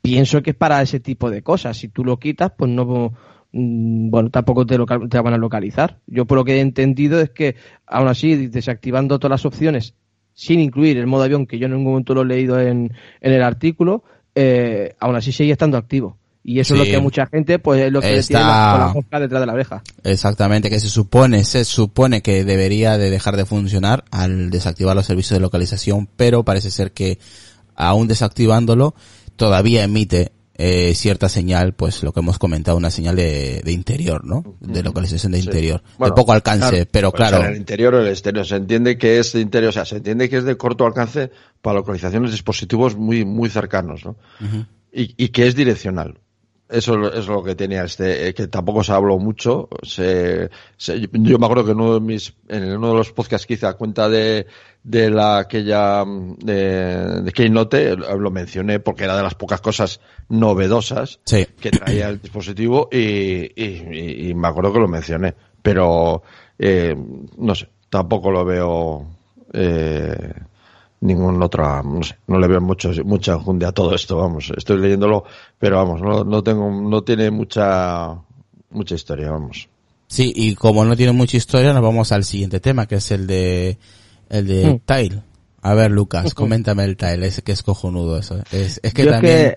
pienso 0.00 0.42
que 0.42 0.50
es 0.50 0.56
para 0.56 0.82
ese 0.82 1.00
tipo 1.00 1.30
de 1.30 1.42
cosas, 1.42 1.76
si 1.76 1.88
tú 1.88 2.04
lo 2.04 2.18
quitas, 2.18 2.52
pues 2.56 2.70
no, 2.70 3.12
bueno, 3.56 4.30
tampoco 4.30 4.66
te, 4.66 4.76
local- 4.76 5.08
te 5.08 5.20
van 5.20 5.34
a 5.34 5.38
localizar. 5.38 5.98
Yo 6.06 6.24
por 6.26 6.38
lo 6.38 6.44
que 6.44 6.56
he 6.56 6.60
entendido 6.60 7.20
es 7.20 7.30
que, 7.30 7.54
aún 7.86 8.08
así, 8.08 8.48
desactivando 8.48 9.18
todas 9.18 9.30
las 9.40 9.46
opciones, 9.46 9.94
sin 10.34 10.58
incluir 10.60 10.98
el 10.98 11.06
modo 11.06 11.22
avión, 11.22 11.46
que 11.46 11.58
yo 11.58 11.66
en 11.66 11.72
ningún 11.72 11.92
momento 11.92 12.14
lo 12.14 12.22
he 12.22 12.26
leído 12.26 12.60
en, 12.60 12.92
en 13.20 13.32
el 13.32 13.42
artículo, 13.42 14.02
eh, 14.34 14.94
aún 14.98 15.14
así 15.14 15.30
sigue 15.30 15.52
estando 15.52 15.76
activo. 15.76 16.18
Y 16.46 16.58
eso 16.58 16.74
es 16.74 16.80
lo 16.80 16.84
que 16.84 17.00
mucha 17.00 17.26
gente, 17.26 17.58
pues 17.58 17.80
es 17.80 17.90
lo 17.92 18.02
que 18.02 18.16
Está- 18.18 18.26
tiene 18.38 18.42
la, 18.44 18.70
con 18.76 18.86
la 18.88 18.92
mosca 18.92 19.20
detrás 19.20 19.40
de 19.40 19.46
la 19.46 19.52
oreja. 19.54 19.82
Exactamente, 20.02 20.68
que 20.68 20.78
se 20.80 20.88
supone, 20.90 21.44
se 21.44 21.64
supone 21.64 22.20
que 22.20 22.44
debería 22.44 22.98
de 22.98 23.08
dejar 23.08 23.36
de 23.36 23.46
funcionar 23.46 24.04
al 24.10 24.50
desactivar 24.50 24.94
los 24.96 25.06
servicios 25.06 25.38
de 25.38 25.40
localización, 25.40 26.06
pero 26.16 26.42
parece 26.44 26.70
ser 26.70 26.92
que 26.92 27.18
aún 27.76 28.08
desactivándolo 28.08 28.94
todavía 29.36 29.84
emite 29.84 30.32
eh, 30.56 30.94
cierta 30.94 31.28
señal, 31.28 31.74
pues 31.74 32.02
lo 32.02 32.12
que 32.12 32.20
hemos 32.20 32.38
comentado, 32.38 32.76
una 32.76 32.90
señal 32.90 33.16
de, 33.16 33.60
de 33.64 33.72
interior, 33.72 34.24
¿no? 34.24 34.56
De 34.60 34.82
localización 34.82 35.32
de 35.32 35.40
Sí. 35.40 35.46
interior. 35.46 35.82
Bueno, 35.98 36.14
de 36.14 36.20
poco 36.20 36.32
alcance, 36.32 36.86
pero 36.86 37.10
Puede 37.10 37.28
claro, 37.28 37.44
el 37.48 37.56
interior 37.56 37.94
o 37.96 38.00
el 38.00 38.08
exterior. 38.08 38.46
Se 38.46 38.56
entiende 38.56 38.96
que 38.96 39.18
es 39.18 39.32
de 39.32 39.40
interior, 39.40 39.70
o 39.70 39.72
sea, 39.72 39.84
se 39.84 39.96
entiende 39.96 40.28
que 40.28 40.36
es 40.36 40.44
de 40.44 40.56
corto 40.56 40.86
alcance 40.86 41.30
para 41.60 41.78
localizaciones 41.78 42.30
de 42.30 42.34
dispositivos 42.36 42.96
muy, 42.96 43.24
muy 43.24 43.48
cercanos, 43.50 44.04
¿no? 44.04 44.16
y, 44.92 45.14
y 45.16 45.28
que 45.30 45.46
es 45.48 45.56
direccional. 45.56 46.18
Eso 46.66 47.12
es 47.12 47.26
lo 47.26 47.42
que 47.44 47.54
tenía 47.54 47.84
este, 47.84 48.28
eh, 48.28 48.34
que 48.34 48.46
tampoco 48.48 48.82
se 48.82 48.92
habló 48.92 49.18
mucho. 49.18 49.68
Se, 49.82 50.48
se- 50.78 50.98
yo 51.12 51.38
me 51.38 51.44
acuerdo 51.46 51.64
que 51.66 51.72
en 51.72 51.80
uno 51.80 51.94
de 51.94 52.00
mis, 52.00 52.32
en 52.48 52.76
uno 52.76 52.88
de 52.88 52.94
los 52.94 53.12
podcasts 53.12 53.46
que 53.46 53.54
hice 53.54 53.66
a 53.66 53.74
cuenta 53.74 54.08
de, 54.08 54.46
de 54.84 55.10
la 55.10 55.38
aquella, 55.38 56.04
mm, 56.04 56.36
de, 56.40 57.22
de 57.22 57.32
Keynote, 57.32 57.92
eh, 57.92 57.96
lo 57.96 58.30
mencioné 58.30 58.78
porque 58.80 59.04
era 59.04 59.16
de 59.16 59.22
las 59.22 59.34
pocas 59.34 59.60
cosas 59.60 59.98
novedosas 60.28 61.18
Sí. 61.24 61.46
que 61.58 61.72
traía 61.72 62.08
el 62.10 62.20
dispositivo 62.20 62.88
y, 62.92 62.98
y- 62.98 63.48
y- 63.90 64.28
y 64.30 64.34
me 64.34 64.46
acuerdo 64.48 64.72
que 64.72 64.78
lo 64.80 64.88
mencioné. 64.88 65.34
Pero, 65.62 66.22
eh, 66.58 66.94
no 67.38 67.54
sé, 67.54 67.68
tampoco 67.88 68.30
lo 68.30 68.44
veo, 68.44 69.06
eh, 69.54 70.32
ningún 71.00 71.42
otra, 71.42 71.82
no 71.82 72.02
sé, 72.02 72.16
no 72.26 72.38
le 72.38 72.46
veo 72.48 72.60
mucho, 72.60 72.90
mucha 73.04 73.32
enjundia 73.32 73.68
a 73.68 73.72
todo 73.72 73.94
esto, 73.94 74.16
vamos, 74.18 74.52
estoy 74.56 74.78
leyéndolo, 74.80 75.24
pero 75.58 75.76
vamos, 75.76 76.00
no, 76.02 76.24
no 76.24 76.42
tengo, 76.42 76.70
no 76.70 77.02
tiene 77.02 77.30
mucha, 77.30 78.14
mucha 78.70 78.94
historia, 78.94 79.30
vamos. 79.30 79.68
sí, 80.06 80.32
y 80.34 80.54
como 80.54 80.84
no 80.84 80.96
tiene 80.96 81.12
mucha 81.12 81.36
historia, 81.36 81.72
nos 81.72 81.82
vamos 81.82 82.12
al 82.12 82.24
siguiente 82.24 82.60
tema, 82.60 82.86
que 82.86 82.96
es 82.96 83.10
el 83.10 83.26
de, 83.26 83.78
el 84.34 84.46
de 84.46 84.64
Mm. 84.74 84.80
Tile. 84.84 85.22
A 85.62 85.74
ver, 85.74 85.90
Lucas, 85.90 86.34
coméntame 86.34 86.84
el 86.84 86.96
Tile, 86.96 87.26
ese 87.26 87.42
que 87.42 87.52
es 87.52 87.62
cojonudo 87.62 88.18
eso. 88.18 88.38
Es, 88.52 88.80
es 88.82 88.92
que 88.92 89.02
Yo 89.04 89.10
es 89.10 89.14
también 89.14 89.36
que- 89.50 89.56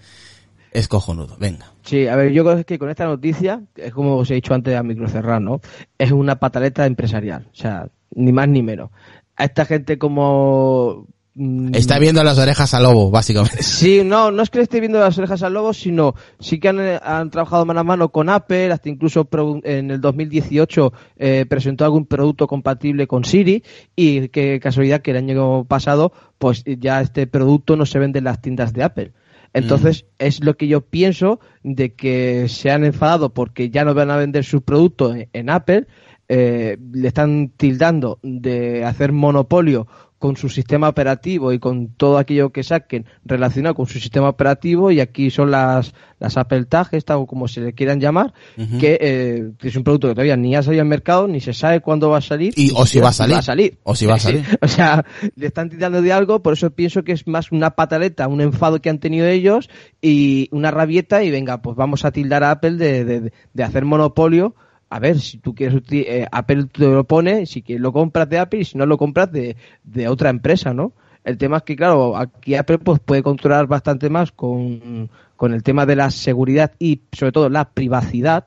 es 0.72 0.88
cojonudo, 0.88 1.36
venga. 1.40 1.74
Sí, 1.84 2.08
a 2.08 2.16
ver, 2.16 2.32
yo 2.32 2.44
creo 2.46 2.63
que 2.66 2.80
con 2.80 2.90
esta 2.90 3.06
noticia, 3.06 3.62
es 3.76 3.92
como 3.94 4.16
os 4.18 4.30
he 4.32 4.36
dicho 4.36 4.54
antes 4.54 4.76
a 4.76 4.84
micro 4.84 5.08
cerrar, 5.10 5.42
¿no? 5.42 5.60
Es 5.98 6.12
una 6.12 6.36
pataleta 6.38 6.86
empresarial, 6.86 7.48
o 7.52 7.56
sea, 7.56 7.88
ni 8.16 8.32
más 8.32 8.48
ni 8.48 8.62
menos. 8.62 8.90
A 9.36 9.46
esta 9.46 9.66
gente 9.66 9.98
como... 9.98 11.08
mm, 11.38 11.76
Está 11.76 12.00
viendo 12.00 12.23
las 12.23 12.38
orejas 12.38 12.73
al 12.73 12.84
lobo, 12.84 13.10
básicamente. 13.10 13.63
Sí, 13.63 14.02
no, 14.04 14.32
no 14.32 14.43
es 14.43 14.50
que 14.50 14.58
le 14.58 14.63
esté 14.63 14.80
viendo 14.80 15.00
las 15.00 15.17
orejas 15.17 15.43
al 15.43 15.54
lobo, 15.54 15.73
sino 15.73 16.15
sí 16.39 16.60
que 16.60 16.69
han, 16.69 16.80
eh, 16.82 17.00
han 17.02 17.30
trabajado 17.30 17.65
mano 17.65 17.80
a 17.80 17.84
mano 17.84 18.10
con 18.10 18.28
Apple, 18.30 18.71
hasta 18.71 18.89
incluso 18.89 19.28
en 19.63 19.91
el 19.91 20.02
2018 20.02 20.93
eh, 21.17 21.45
presentó 21.47 21.86
algún 21.86 22.06
producto 22.06 22.47
compatible 22.47 23.08
con 23.08 23.23
Siri 23.23 23.63
y 23.95 24.28
qué 24.30 24.60
casualidad 24.60 25.02
que 25.02 25.12
el 25.12 25.17
año 25.17 25.63
pasado 25.65 26.12
pues 26.38 26.63
ya 26.65 27.02
este 27.02 27.28
producto 27.28 27.76
no 27.76 27.86
se 27.86 28.00
vende 28.00 28.19
en 28.19 28.26
las 28.26 28.41
tiendas 28.41 28.73
de 28.73 28.84
Apple. 28.84 29.13
Entonces 29.54 30.06
es 30.19 30.43
lo 30.43 30.56
que 30.56 30.67
yo 30.67 30.82
pienso 30.82 31.39
de 31.63 31.93
que 31.93 32.47
se 32.50 32.69
han 32.69 32.84
enfadado 32.84 33.34
porque 33.34 33.69
ya 33.69 33.86
no 33.86 33.93
van 33.93 34.12
a 34.12 34.17
vender 34.17 34.43
sus 34.43 34.62
productos 34.62 35.15
en, 35.15 35.30
en 35.34 35.50
Apple, 35.50 35.88
eh, 36.30 36.78
le 36.91 37.08
están 37.08 37.54
tildando 37.56 38.19
de 38.21 38.84
hacer 38.84 39.13
monopolio 39.13 39.88
con 40.19 40.36
su 40.36 40.49
sistema 40.49 40.89
operativo 40.89 41.53
y 41.53 41.60
con 41.60 41.89
todo 41.89 42.17
aquello 42.17 42.49
que 42.51 42.63
saquen 42.63 43.06
relacionado 43.23 43.75
con 43.75 43.86
su 43.86 43.99
sistema 43.99 44.30
operativo 44.30 44.89
y 44.91 44.99
aquí 44.99 45.30
son 45.30 45.51
las, 45.51 45.93
las 46.19 46.38
Apple 46.38 46.65
Tag, 46.65 46.88
esta, 46.93 47.17
o 47.17 47.27
como 47.27 47.47
se 47.47 47.62
le 47.62 47.73
quieran 47.73 47.99
llamar, 47.99 48.34
que, 48.80 48.97
eh, 48.99 49.51
que 49.60 49.67
es 49.67 49.75
un 49.75 49.84
producto 49.84 50.08
que 50.08 50.15
todavía 50.15 50.36
ni 50.36 50.56
ha 50.56 50.63
salido 50.63 50.82
al 50.82 50.88
mercado, 50.88 51.27
ni 51.27 51.39
se 51.39 51.53
sabe 51.53 51.82
cuándo 51.82 52.10
va 52.10 52.17
a 52.17 52.21
salir. 52.21 52.53
Y- 52.56 52.71
o 52.71 52.86
si 52.86 52.93
siquiera 52.93 53.06
va 53.06 53.10
a 53.10 53.41
salir. 53.43 53.77
O 53.84 53.95
si 53.95 54.06
va 54.08 54.15
a 54.15 54.19
salir. 54.19 54.43
o 54.62 54.67
sea, 54.67 55.06
le 55.36 55.47
están 55.47 55.69
tirando 55.69 56.01
de 56.01 56.12
algo, 56.12 56.41
por 56.41 56.53
eso 56.53 56.71
pienso 56.71 57.03
que 57.03 57.12
es 57.12 57.27
más 57.27 57.51
una 57.51 57.71
pataleta, 57.71 58.27
un 58.27 58.41
enfado 58.41 58.82
que 58.82 58.89
han 58.89 58.99
tenido 58.99 59.27
ellos 59.27 59.69
y 60.01 60.49
una 60.51 60.71
rabieta 60.71 61.23
y 61.23 61.30
venga, 61.30 61.62
pues 61.62 61.75
vamos 61.75 62.06
a 62.06 62.12
tildar 62.12 62.43
a 62.43 62.51
Apple 62.51 62.77
de, 62.77 63.06
de, 63.06 63.32
de 63.53 63.63
hacer 63.63 63.86
monopolio. 63.86 64.56
A 64.89 65.00
ver, 65.00 65.19
si 65.19 65.38
tú 65.39 65.54
quieres, 65.54 65.82
eh, 65.91 66.28
Apple 66.32 66.65
te 66.71 66.88
lo 66.88 67.04
pone, 67.04 67.45
si 67.45 67.62
quieres 67.62 67.82
lo 67.82 67.91
compras 67.91 68.30
de 68.30 68.39
Apple 68.39 68.62
y 68.62 68.65
si 68.65 68.78
no 68.78 68.86
lo 68.86 68.97
compras 68.97 69.32
de, 69.32 69.58
de 69.84 70.08
otra 70.08 70.30
empresa, 70.30 70.73
¿no? 70.73 70.93
El 71.26 71.38
tema 71.38 71.58
es 71.58 71.63
que, 71.63 71.76
claro, 71.76 72.15
aquí 72.15 72.56
Apple 72.56 72.78
pues, 72.80 73.02
puede 73.02 73.21
controlar 73.21 73.67
bastante 73.67 74.10
más 74.10 74.32
con, 74.32 75.10
con 75.36 75.54
el 75.54 75.62
tema 75.62 75.86
de 75.86 75.97
la 75.97 76.10
seguridad 76.10 76.71
y 76.80 77.02
sobre 77.12 77.34
todo 77.34 77.50
la 77.50 77.69
privacidad, 77.69 78.45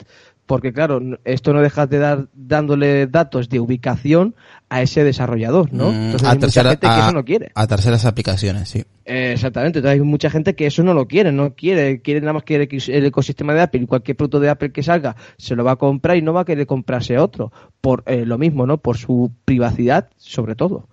porque 0.50 0.72
claro, 0.72 1.00
esto 1.24 1.52
no 1.52 1.62
dejas 1.62 1.88
de 1.88 2.00
dar 2.00 2.26
dándole 2.34 3.06
datos 3.06 3.48
de 3.48 3.60
ubicación 3.60 4.34
a 4.68 4.82
ese 4.82 5.04
desarrollador, 5.04 5.72
¿no? 5.72 5.92
Mm, 5.92 6.06
Entonces 6.06 6.26
a, 6.26 6.32
hay 6.32 6.38
mucha 6.40 6.64
gente 6.64 6.88
que 6.88 6.98
eso 6.98 7.12
no 7.12 7.24
quiere. 7.24 7.52
a 7.54 7.66
terceras 7.68 8.04
aplicaciones, 8.04 8.68
sí. 8.68 8.82
Eh, 9.04 9.30
exactamente, 9.34 9.78
entonces 9.78 10.00
hay 10.00 10.04
mucha 10.04 10.28
gente 10.28 10.56
que 10.56 10.66
eso 10.66 10.82
no 10.82 10.92
lo 10.92 11.06
quiere, 11.06 11.30
no 11.30 11.54
quiere, 11.54 12.02
quiere 12.02 12.20
nada 12.20 12.32
más 12.32 12.42
que 12.42 12.56
el 12.56 13.04
ecosistema 13.04 13.54
de 13.54 13.60
Apple 13.60 13.82
y 13.82 13.86
cualquier 13.86 14.16
producto 14.16 14.40
de 14.40 14.48
Apple 14.48 14.72
que 14.72 14.82
salga 14.82 15.14
se 15.36 15.54
lo 15.54 15.62
va 15.62 15.70
a 15.70 15.76
comprar 15.76 16.16
y 16.16 16.22
no 16.22 16.32
va 16.32 16.40
a 16.40 16.44
querer 16.44 16.66
comprarse 16.66 17.16
otro, 17.16 17.52
por 17.80 18.02
eh, 18.06 18.26
lo 18.26 18.36
mismo, 18.36 18.66
¿no? 18.66 18.78
Por 18.78 18.96
su 18.96 19.30
privacidad, 19.44 20.10
sobre 20.16 20.56
todo. 20.56 20.88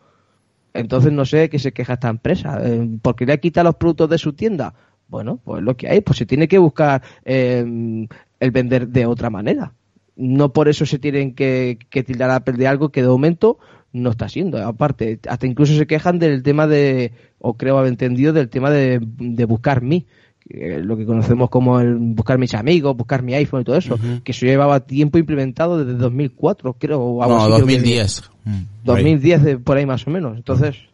Entonces 0.75 1.11
no 1.11 1.25
sé 1.25 1.49
qué 1.49 1.57
se 1.57 1.71
queja 1.71 1.93
esta 1.93 2.09
empresa, 2.09 2.59
eh, 2.63 2.87
porque 3.01 3.25
le 3.25 3.33
ha 3.33 3.37
quitado 3.37 3.69
los 3.69 3.75
productos 3.77 4.07
de 4.07 4.19
su 4.19 4.33
tienda. 4.33 4.75
Bueno, 5.07 5.39
pues 5.43 5.63
lo 5.63 5.75
que 5.75 5.87
hay, 5.87 6.01
pues 6.01 6.17
se 6.17 6.25
tiene 6.25 6.47
que 6.47 6.57
buscar 6.57 7.01
eh, 7.23 7.65
el 8.39 8.51
vender 8.51 8.87
de 8.89 9.05
otra 9.05 9.29
manera. 9.29 9.73
No 10.15 10.51
por 10.53 10.67
eso 10.67 10.85
se 10.85 10.99
tienen 10.99 11.33
que, 11.35 11.77
que 11.89 12.03
tildar 12.03 12.29
a 12.31 12.37
Apple 12.37 12.57
de 12.57 12.67
algo 12.67 12.89
que 12.89 13.01
de 13.01 13.07
momento 13.07 13.57
no 13.93 14.09
está 14.11 14.27
siendo. 14.29 14.57
Aparte, 14.65 15.19
hasta 15.29 15.45
incluso 15.47 15.75
se 15.75 15.87
quejan 15.87 16.19
del 16.19 16.43
tema 16.43 16.67
de, 16.67 17.11
o 17.39 17.53
creo 17.55 17.77
haber 17.77 17.89
entendido, 17.89 18.33
del 18.33 18.49
tema 18.49 18.69
de, 18.71 18.99
de 19.01 19.45
buscar 19.45 19.81
mí. 19.81 20.05
es 20.49 20.83
Lo 20.85 20.97
que 20.97 21.05
conocemos 21.05 21.49
como 21.49 21.79
el 21.79 21.95
buscar 21.95 22.37
mis 22.39 22.53
amigos, 22.55 22.95
buscar 22.97 23.21
mi 23.23 23.33
iPhone 23.35 23.61
y 23.61 23.63
todo 23.63 23.77
eso, 23.77 23.99
que 24.23 24.31
eso 24.31 24.45
llevaba 24.45 24.79
tiempo 24.81 25.17
implementado 25.19 25.83
desde 25.83 25.97
2004, 25.99 26.73
creo. 26.73 26.99
O 27.01 27.23
algo 27.23 27.35
No, 27.35 27.41
así, 27.41 27.53
creo 27.53 27.65
que- 27.67 27.73
2010. 27.73 28.23
Mm, 28.45 28.51
por 28.85 28.97
ahí. 28.97 29.03
2010 29.03 29.43
de- 29.43 29.57
por 29.59 29.77
ahí 29.77 29.85
más 29.85 30.07
o 30.07 30.09
menos. 30.11 30.35
Entonces, 30.37 30.75
eh, 30.75 30.89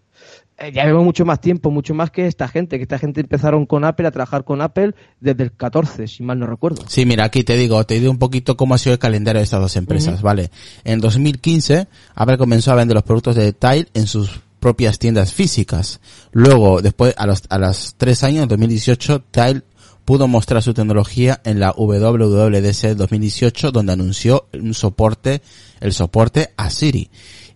ya 0.74 0.86
vemos 0.86 1.04
mucho 1.04 1.26
más 1.26 1.42
tiempo, 1.42 1.72
mucho 1.72 1.94
más 1.94 2.12
que 2.12 2.28
esta 2.28 2.48
gente, 2.48 2.78
que 2.78 2.84
esta 2.84 3.00
gente 3.00 3.22
empezaron 3.22 3.66
con 3.66 3.84
Apple 3.84 4.08
a 4.08 4.12
trabajar 4.12 4.44
con 4.44 4.62
Apple 4.62 4.94
desde 5.20 5.44
el 5.44 5.52
14, 5.52 6.08
si 6.08 6.24
mal 6.24 6.40
no 6.40 6.48
recuerdo. 6.48 6.84
Sí, 6.88 7.06
mira, 7.06 7.26
aquí 7.26 7.44
te 7.44 7.56
digo, 7.56 7.84
te 7.86 8.00
digo 8.00 8.12
un 8.12 8.20
poquito 8.20 8.56
cómo 8.56 8.76
ha 8.76 8.78
sido 8.78 8.94
el 8.94 9.00
calendario 9.00 9.40
de 9.40 9.46
estas 9.46 9.62
dos 9.62 9.76
empresas, 9.76 10.22
¿vale? 10.22 10.52
En 10.84 11.00
2015, 11.00 11.88
Apple 12.16 12.38
comenzó 12.38 12.72
a 12.72 12.76
vender 12.76 12.96
los 12.96 13.04
productos 13.04 13.36
de 13.36 13.54
Tile 13.54 13.88
en 13.94 14.08
sus 14.08 14.42
propias 14.60 15.00
tiendas 15.00 15.34
físicas. 15.34 16.00
Luego, 16.32 16.82
después, 16.82 17.14
a 17.18 17.28
los, 17.28 17.44
a 17.50 17.58
los 17.58 17.96
tres 17.98 18.24
años, 18.24 18.44
en 18.44 18.50
2018, 18.50 19.24
Tile 19.32 19.64
pudo 20.06 20.28
mostrar 20.28 20.62
su 20.62 20.74
tecnología 20.74 21.42
en 21.44 21.60
la 21.60 21.72
WWDC 21.72 22.96
2018, 22.96 23.72
donde 23.72 23.94
anunció 23.94 24.48
un 24.54 24.74
soporte, 24.74 25.42
el 25.80 25.94
soporte 25.94 26.52
a 26.58 26.70
Siri. 26.70 27.10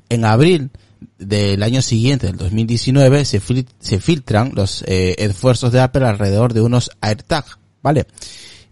En 0.09 0.25
abril 0.25 0.71
del 1.17 1.63
año 1.63 1.81
siguiente, 1.81 2.27
del 2.27 2.37
2019, 2.37 3.25
se, 3.25 3.41
fil- 3.41 3.67
se 3.79 3.99
filtran 3.99 4.51
los 4.55 4.83
eh, 4.87 5.15
esfuerzos 5.19 5.71
de 5.71 5.81
Apple 5.81 6.05
alrededor 6.05 6.53
de 6.53 6.61
unos 6.61 6.91
AirTag, 7.01 7.45
¿vale? 7.81 8.05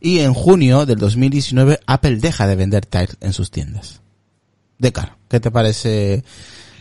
Y 0.01 0.19
en 0.19 0.33
junio 0.33 0.85
del 0.85 0.99
2019, 0.99 1.79
Apple 1.87 2.17
deja 2.17 2.45
de 2.47 2.55
vender 2.55 2.85
Tile 2.85 3.09
en 3.21 3.33
sus 3.33 3.49
tiendas. 3.51 4.01
Decar, 4.77 5.17
¿qué 5.29 5.39
te 5.39 5.51
parece 5.51 6.23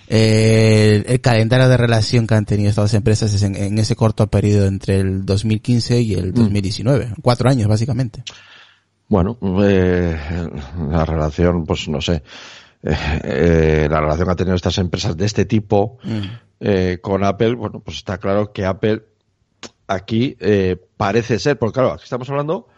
Eh, 0.08 1.02
el, 1.06 1.20
calendario 1.20 1.68
de 1.68 1.76
relación 1.78 2.26
que 2.26 2.34
han 2.34 2.44
tenido 2.44 2.68
estas 2.68 2.84
dos 2.84 2.94
empresas 2.94 3.32
es 3.32 3.42
en, 3.42 3.78
ese 3.78 3.96
corto 3.96 4.26
periodo 4.26 4.66
entre 4.66 5.00
el 5.00 5.24
2015 5.24 6.02
y 6.02 6.14
el 6.14 6.34
2019. 6.34 7.06
Mm. 7.06 7.12
Cuatro 7.22 7.48
años, 7.48 7.68
básicamente. 7.68 8.22
Bueno, 9.08 9.38
eh, 9.62 10.18
la 10.90 11.04
relación, 11.04 11.64
pues 11.64 11.88
no 11.88 12.00
sé. 12.00 12.22
Eh, 12.86 12.96
eh, 13.24 13.88
la 13.90 14.00
relación 14.00 14.26
que 14.26 14.30
han 14.30 14.36
tenido 14.36 14.56
estas 14.56 14.78
empresas 14.78 15.16
de 15.16 15.24
este 15.24 15.44
tipo 15.46 15.98
mm. 16.04 17.00
con 17.00 17.24
Apple, 17.24 17.54
bueno, 17.54 17.80
pues 17.80 17.96
está 17.96 18.18
claro 18.18 18.52
que 18.52 18.64
Apple 18.64 19.02
aquí 19.86 20.36
parece 20.96 21.38
ser, 21.38 21.58
porque 21.58 21.74
claro, 21.74 21.92
aquí 21.92 22.04
estamos 22.04 22.28
hablando 22.30 22.68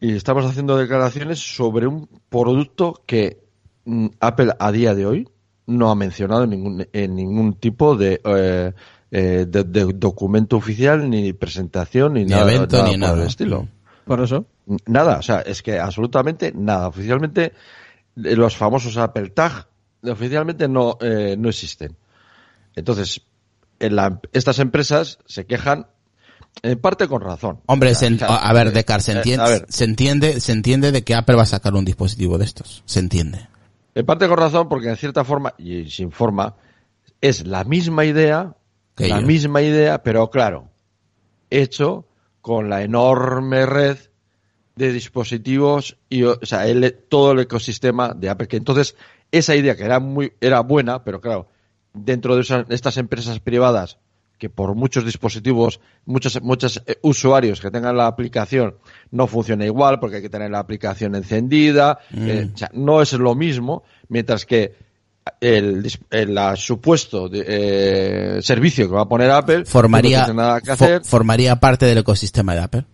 y 0.00 0.14
estamos 0.14 0.44
haciendo 0.44 0.76
declaraciones 0.76 1.38
sobre 1.38 1.86
un 1.86 2.08
producto 2.28 3.02
que 3.06 3.40
mm, 3.84 4.06
Apple 4.20 4.52
a 4.58 4.72
día 4.72 4.94
de 4.94 5.06
hoy 5.06 5.28
no 5.66 5.90
ha 5.90 5.94
mencionado 5.94 6.44
en 6.44 6.50
ningún, 6.50 6.88
en 6.92 7.14
ningún 7.14 7.54
tipo 7.54 7.94
de, 7.94 8.20
eh, 8.24 8.72
eh, 9.10 9.46
de, 9.46 9.92
documento 9.94 10.56
oficial, 10.56 11.08
ni 11.10 11.32
presentación, 11.32 12.14
ni, 12.14 12.24
nada, 12.24 12.52
evento, 12.52 12.84
ni 12.84 12.96
nada 12.96 13.16
del 13.16 13.26
estilo. 13.26 13.68
Por 14.04 14.20
eso. 14.22 14.46
Nada, 14.86 15.18
o 15.18 15.22
sea, 15.22 15.40
es 15.40 15.62
que 15.62 15.78
absolutamente 15.78 16.52
nada. 16.54 16.88
Oficialmente, 16.88 17.44
eh, 17.44 17.52
los 18.18 18.56
famosos 18.56 18.96
Apple 18.96 19.30
Tag, 19.30 19.68
oficialmente 20.02 20.68
no, 20.68 20.98
no 21.00 21.48
existen. 21.48 21.96
Entonces, 22.74 23.22
en 23.80 23.96
la, 23.96 24.20
estas 24.32 24.58
empresas 24.58 25.18
se 25.26 25.46
quejan 25.46 25.86
en 26.62 26.78
parte 26.80 27.06
con 27.06 27.20
razón. 27.20 27.60
Hombre, 27.66 27.92
a 28.28 28.52
ver, 28.52 28.72
Decar, 28.72 29.02
se 29.02 29.12
entiende, 29.12 29.64
se 29.68 29.84
entiende, 29.84 30.40
se 30.40 30.52
entiende 30.52 30.92
de 30.92 31.04
que 31.04 31.14
Apple 31.14 31.36
va 31.36 31.42
a 31.42 31.46
sacar 31.46 31.74
un 31.74 31.84
dispositivo 31.84 32.38
de 32.38 32.44
estos. 32.44 32.82
Se 32.84 33.00
entiende. 33.00 33.48
En 33.94 34.06
parte 34.06 34.28
con 34.28 34.38
razón, 34.38 34.68
porque 34.68 34.88
en 34.88 34.96
cierta 34.96 35.24
forma, 35.24 35.54
y 35.58 35.90
sin 35.90 36.10
forma, 36.10 36.56
es 37.20 37.46
la 37.46 37.64
misma 37.64 38.04
idea, 38.04 38.54
la 38.96 39.20
misma 39.20 39.62
idea, 39.62 40.02
pero 40.02 40.30
claro, 40.30 40.68
hecho 41.50 42.06
con 42.40 42.68
la 42.68 42.82
enorme 42.82 43.66
red 43.66 43.98
de 44.78 44.92
dispositivos 44.92 45.98
y 46.08 46.22
o 46.22 46.38
sea, 46.42 46.64
todo 47.08 47.32
el 47.32 47.40
ecosistema 47.40 48.14
de 48.14 48.30
Apple. 48.30 48.48
Que 48.48 48.56
entonces, 48.56 48.96
esa 49.30 49.54
idea 49.54 49.76
que 49.76 49.84
era 49.84 50.00
muy, 50.00 50.32
era 50.40 50.60
buena, 50.60 51.04
pero 51.04 51.20
claro, 51.20 51.48
dentro 51.92 52.36
de 52.36 52.64
estas 52.68 52.96
empresas 52.96 53.40
privadas 53.40 53.98
que 54.38 54.48
por 54.48 54.76
muchos 54.76 55.04
dispositivos, 55.04 55.80
muchos, 56.06 56.40
muchos 56.40 56.80
eh, 56.86 56.96
usuarios 57.02 57.60
que 57.60 57.72
tengan 57.72 57.96
la 57.96 58.06
aplicación 58.06 58.76
no 59.10 59.26
funciona 59.26 59.66
igual 59.66 59.98
porque 59.98 60.16
hay 60.16 60.22
que 60.22 60.30
tener 60.30 60.50
la 60.50 60.60
aplicación 60.60 61.16
encendida, 61.16 61.98
mm. 62.10 62.28
eh, 62.28 62.50
o 62.54 62.56
sea, 62.56 62.70
no 62.72 63.02
es 63.02 63.12
lo 63.14 63.34
mismo, 63.34 63.82
mientras 64.08 64.46
que 64.46 64.76
el, 65.40 65.90
el 66.10 66.38
supuesto 66.56 67.28
de, 67.28 67.44
eh, 67.46 68.42
servicio 68.42 68.88
que 68.88 68.94
va 68.94 69.02
a 69.02 69.08
poner 69.08 69.30
Apple 69.30 69.64
formaría, 69.64 70.32
nada 70.32 70.60
que 70.60 70.70
hacer. 70.70 71.04
formaría 71.04 71.56
parte 71.56 71.86
del 71.86 71.98
ecosistema 71.98 72.54
de 72.54 72.60
Apple. 72.60 72.84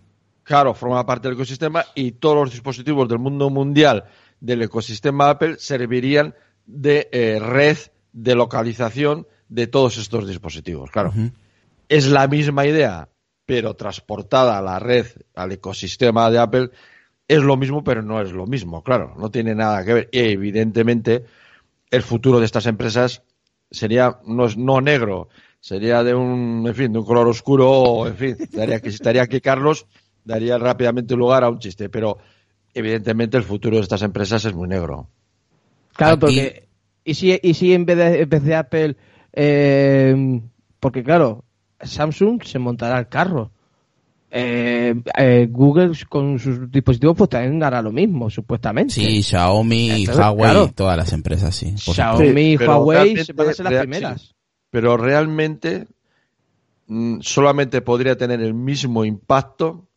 Claro, 0.45 0.75
forma 0.75 1.05
parte 1.05 1.27
del 1.27 1.35
ecosistema 1.35 1.83
y 1.95 2.13
todos 2.13 2.35
los 2.35 2.51
dispositivos 2.51 3.09
del 3.09 3.19
mundo 3.19 3.49
mundial 3.49 4.05
del 4.39 4.61
ecosistema 4.61 5.31
Apple 5.31 5.55
servirían 5.57 6.35
de 6.67 7.09
red 7.41 7.77
de 8.13 8.35
localización 8.35 9.27
de 9.49 9.65
todos 9.65 9.97
estos 9.97 10.27
dispositivos. 10.27 10.91
Claro, 10.91 11.11
es 11.89 12.07
la 12.07 12.27
misma 12.27 12.67
idea, 12.67 13.09
pero 13.47 13.75
transportada 13.75 14.57
a 14.57 14.61
la 14.61 14.77
red, 14.77 15.07
al 15.33 15.51
ecosistema 15.51 16.29
de 16.29 16.37
Apple, 16.37 16.69
es 17.27 17.41
lo 17.41 17.57
mismo, 17.57 17.83
pero 17.83 18.03
no 18.03 18.21
es 18.21 18.31
lo 18.31 18.45
mismo. 18.45 18.83
Claro, 18.83 19.15
no 19.17 19.31
tiene 19.31 19.55
nada 19.55 19.83
que 19.83 19.93
ver. 19.93 20.09
Y 20.11 20.19
evidentemente, 20.19 21.25
el 21.89 22.03
futuro 22.03 22.39
de 22.39 22.45
estas 22.45 22.67
empresas 22.67 23.23
sería 23.71 24.19
no, 24.27 24.47
no 24.57 24.79
negro, 24.79 25.29
sería 25.59 26.03
de 26.03 26.13
un, 26.13 26.65
en 26.67 26.75
fin, 26.75 26.93
de 26.93 26.99
un 26.99 27.05
color 27.05 27.27
oscuro, 27.27 28.05
en 28.05 28.15
fin, 28.15 28.37
daría 28.51 28.79
que 28.79 28.89
estaría 28.89 29.23
aquí 29.23 29.41
Carlos, 29.41 29.87
daría 30.25 30.57
rápidamente 30.57 31.15
lugar 31.15 31.43
a 31.43 31.49
un 31.49 31.59
chiste, 31.59 31.87
pero 31.87 32.17
evidentemente 32.73 33.37
el 33.37 33.43
futuro 33.43 33.77
de 33.77 33.83
estas 33.83 34.01
empresas 34.01 34.43
es 34.43 34.53
muy 34.53 34.67
negro. 34.67 35.07
Claro, 35.93 36.19
porque 36.19 36.67
y 37.05 37.13
si, 37.13 37.39
y 37.41 37.53
si 37.53 37.73
en 37.73 37.85
vez 37.85 37.97
de, 37.97 38.21
en 38.23 38.29
vez 38.29 38.43
de 38.43 38.55
Apple 38.55 38.97
eh, 39.31 40.41
porque 40.79 41.03
claro, 41.03 41.43
Samsung 41.81 42.43
se 42.43 42.57
montará 42.57 42.99
el 42.99 43.07
carro. 43.07 43.51
Eh, 44.37 44.93
eh, 45.17 45.47
Google 45.49 45.93
con 46.09 46.39
sus 46.39 46.69
dispositivos 46.69 47.15
pues 47.17 47.29
también 47.29 47.63
hará 47.63 47.81
lo 47.81 47.91
mismo, 47.91 48.29
supuestamente. 48.29 48.93
Sí, 48.93 49.23
Xiaomi, 49.23 50.05
Huawei, 50.07 50.71
todas 50.73 50.97
las 50.97 51.13
empresas, 51.13 51.55
sí. 51.55 51.73
Xiaomi 51.77 52.53
y 52.53 52.57
Huawei 52.57 53.17
se 53.23 53.33
van 53.33 53.49
a 53.49 53.53
ser 53.53 53.65
las 53.65 53.81
primeras. 53.81 54.35
pero 54.69 54.97
realmente 54.97 55.87
mm, 56.87 57.19
solamente 57.21 57.81
podría 57.81 58.17
tener 58.17 58.41
el 58.41 58.53
mismo 58.53 59.05
impacto 59.05 59.87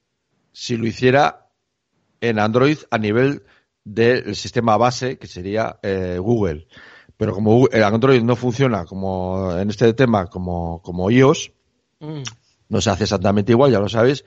si 0.59 0.77
lo 0.77 0.89
hiciera 0.89 1.47
en 2.21 2.41
Android 2.41 2.79
a 2.91 2.99
nivel 2.99 3.45
del 3.85 4.35
sistema 4.35 4.77
base 4.77 5.17
que 5.17 5.29
sería 5.29 5.79
Google. 6.19 6.67
Pero 7.17 7.33
como 7.33 7.69
Android 7.73 8.21
no 8.23 8.35
funciona 8.35 8.85
como 8.85 9.57
en 9.57 9.71
este 9.71 9.95
tema 9.95 10.27
como, 10.27 10.83
como 10.83 11.13
iOS, 11.13 11.53
mm. 12.01 12.23
no 12.71 12.81
se 12.81 12.91
hace 12.91 13.05
exactamente 13.05 13.53
igual, 13.53 13.71
ya 13.71 13.79
lo 13.79 13.89
sabéis. 13.89 14.25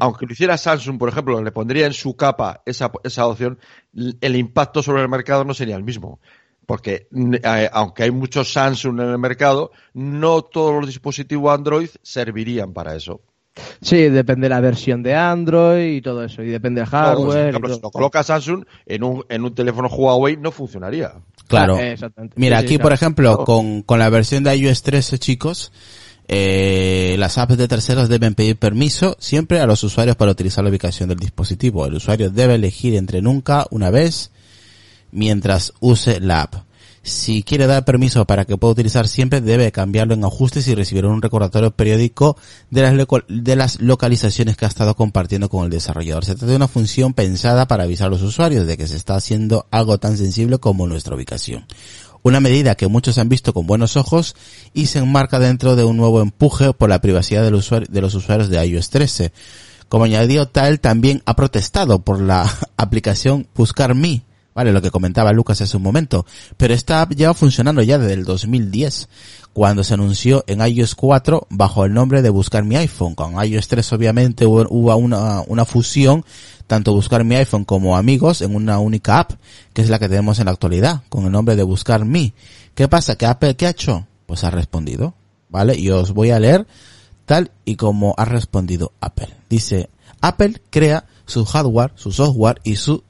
Aunque 0.00 0.24
lo 0.24 0.32
hiciera 0.32 0.56
Samsung, 0.56 0.98
por 0.98 1.10
ejemplo, 1.10 1.42
le 1.42 1.52
pondría 1.52 1.84
en 1.84 1.92
su 1.92 2.16
capa 2.16 2.62
esa, 2.64 2.90
esa 3.04 3.26
opción, 3.26 3.58
el 3.94 4.34
impacto 4.34 4.82
sobre 4.82 5.02
el 5.02 5.10
mercado 5.10 5.44
no 5.44 5.52
sería 5.52 5.76
el 5.76 5.84
mismo. 5.84 6.20
Porque 6.64 7.06
eh, 7.12 7.70
aunque 7.70 8.04
hay 8.04 8.10
muchos 8.10 8.50
Samsung 8.50 8.98
en 8.98 9.10
el 9.10 9.18
mercado, 9.18 9.72
no 9.92 10.40
todos 10.40 10.74
los 10.74 10.86
dispositivos 10.86 11.52
Android 11.52 11.90
servirían 12.00 12.72
para 12.72 12.96
eso. 12.96 13.20
Sí, 13.80 14.08
depende 14.08 14.46
de 14.46 14.48
la 14.50 14.60
versión 14.60 15.02
de 15.02 15.14
Android 15.14 15.96
y 15.96 16.02
todo 16.02 16.24
eso, 16.24 16.42
y 16.42 16.48
depende 16.48 16.80
del 16.80 16.90
hardware. 16.90 17.54
si 17.54 17.80
lo 17.80 17.90
coloca 17.90 18.22
Samsung 18.22 18.64
en 18.84 19.02
un, 19.02 19.24
en 19.28 19.44
un 19.44 19.54
teléfono 19.54 19.88
Huawei 19.88 20.36
no 20.36 20.50
funcionaría. 20.50 21.12
Claro. 21.46 21.78
Mira, 22.34 22.58
aquí 22.58 22.78
por 22.78 22.92
ejemplo, 22.92 23.44
con, 23.44 23.82
con 23.82 23.98
la 23.98 24.10
versión 24.10 24.44
de 24.44 24.56
iOS 24.56 24.82
13, 24.82 25.18
chicos, 25.18 25.72
eh, 26.28 27.14
las 27.18 27.38
apps 27.38 27.56
de 27.56 27.68
terceros 27.68 28.08
deben 28.08 28.34
pedir 28.34 28.56
permiso 28.56 29.16
siempre 29.20 29.60
a 29.60 29.66
los 29.66 29.84
usuarios 29.84 30.16
para 30.16 30.32
utilizar 30.32 30.64
la 30.64 30.70
ubicación 30.70 31.08
del 31.08 31.18
dispositivo. 31.18 31.86
El 31.86 31.94
usuario 31.94 32.30
debe 32.30 32.56
elegir 32.56 32.94
entre 32.94 33.22
nunca 33.22 33.66
una 33.70 33.90
vez 33.90 34.32
mientras 35.12 35.72
use 35.80 36.20
la 36.20 36.42
app. 36.42 36.65
Si 37.06 37.44
quiere 37.44 37.68
dar 37.68 37.84
permiso 37.84 38.24
para 38.24 38.46
que 38.46 38.56
pueda 38.56 38.72
utilizar 38.72 39.06
siempre, 39.06 39.40
debe 39.40 39.70
cambiarlo 39.70 40.14
en 40.14 40.24
ajustes 40.24 40.66
y 40.66 40.74
recibir 40.74 41.06
un 41.06 41.22
recordatorio 41.22 41.70
periódico 41.70 42.36
de 42.68 43.54
las, 43.54 43.80
localizaciones 43.80 44.56
que 44.56 44.64
ha 44.64 44.68
estado 44.68 44.96
compartiendo 44.96 45.48
con 45.48 45.64
el 45.64 45.70
desarrollador. 45.70 46.24
Se 46.24 46.34
trata 46.34 46.50
de 46.50 46.56
una 46.56 46.66
función 46.66 47.14
pensada 47.14 47.68
para 47.68 47.84
avisar 47.84 48.08
a 48.08 48.10
los 48.10 48.22
usuarios 48.22 48.66
de 48.66 48.76
que 48.76 48.88
se 48.88 48.96
está 48.96 49.14
haciendo 49.14 49.68
algo 49.70 49.98
tan 49.98 50.16
sensible 50.18 50.58
como 50.58 50.88
nuestra 50.88 51.14
ubicación. 51.14 51.64
Una 52.24 52.40
medida 52.40 52.74
que 52.74 52.88
muchos 52.88 53.18
han 53.18 53.28
visto 53.28 53.54
con 53.54 53.68
buenos 53.68 53.96
ojos 53.96 54.34
y 54.74 54.86
se 54.86 54.98
enmarca 54.98 55.38
dentro 55.38 55.76
de 55.76 55.84
un 55.84 55.96
nuevo 55.96 56.20
empuje 56.20 56.72
por 56.72 56.88
la 56.88 57.00
privacidad 57.00 57.44
de 57.44 57.52
los 58.00 58.14
usuarios 58.16 58.48
de 58.48 58.66
iOS 58.66 58.90
13. 58.90 59.32
Como 59.88 60.06
añadió 60.06 60.48
tal, 60.48 60.80
también 60.80 61.22
ha 61.24 61.36
protestado 61.36 62.00
por 62.00 62.20
la 62.20 62.52
aplicación 62.76 63.46
Buscar 63.54 63.94
Me, 63.94 64.25
Vale, 64.56 64.72
lo 64.72 64.80
que 64.80 64.90
comentaba 64.90 65.34
Lucas 65.34 65.60
hace 65.60 65.76
un 65.76 65.82
momento. 65.82 66.24
Pero 66.56 66.72
esta 66.72 67.02
app 67.02 67.12
lleva 67.12 67.34
funcionando 67.34 67.82
ya 67.82 67.98
desde 67.98 68.14
el 68.14 68.24
2010, 68.24 69.06
cuando 69.52 69.84
se 69.84 69.92
anunció 69.92 70.44
en 70.46 70.66
iOS 70.66 70.94
4 70.94 71.46
bajo 71.50 71.84
el 71.84 71.92
nombre 71.92 72.22
de 72.22 72.30
Buscar 72.30 72.64
mi 72.64 72.74
iPhone. 72.76 73.14
Con 73.14 73.34
iOS 73.34 73.68
3 73.68 73.92
obviamente 73.92 74.46
hubo, 74.46 74.96
una, 74.96 75.42
una 75.42 75.66
fusión, 75.66 76.24
tanto 76.66 76.94
Buscar 76.94 77.22
mi 77.22 77.34
iPhone 77.34 77.66
como 77.66 77.98
Amigos, 77.98 78.40
en 78.40 78.54
una 78.54 78.78
única 78.78 79.18
app, 79.18 79.32
que 79.74 79.82
es 79.82 79.90
la 79.90 79.98
que 79.98 80.08
tenemos 80.08 80.38
en 80.38 80.46
la 80.46 80.52
actualidad, 80.52 81.02
con 81.10 81.26
el 81.26 81.32
nombre 81.32 81.54
de 81.54 81.62
Buscar 81.62 82.06
Mi. 82.06 82.32
¿Qué 82.74 82.88
pasa? 82.88 83.16
¿Que 83.16 83.26
Apple 83.26 83.56
qué 83.56 83.66
ha 83.66 83.70
hecho? 83.70 84.06
Pues 84.24 84.42
ha 84.42 84.50
respondido. 84.50 85.12
¿Vale? 85.50 85.78
Y 85.78 85.90
os 85.90 86.12
voy 86.12 86.30
a 86.30 86.40
leer 86.40 86.66
tal 87.26 87.50
y 87.66 87.76
como 87.76 88.14
ha 88.16 88.24
respondido 88.24 88.92
Apple. 89.02 89.28
Dice, 89.50 89.90
Apple 90.22 90.62
crea 90.70 91.04
su 91.26 91.44
hardware, 91.44 91.92
su 91.96 92.10
software 92.10 92.60
y 92.64 92.76
su 92.76 93.04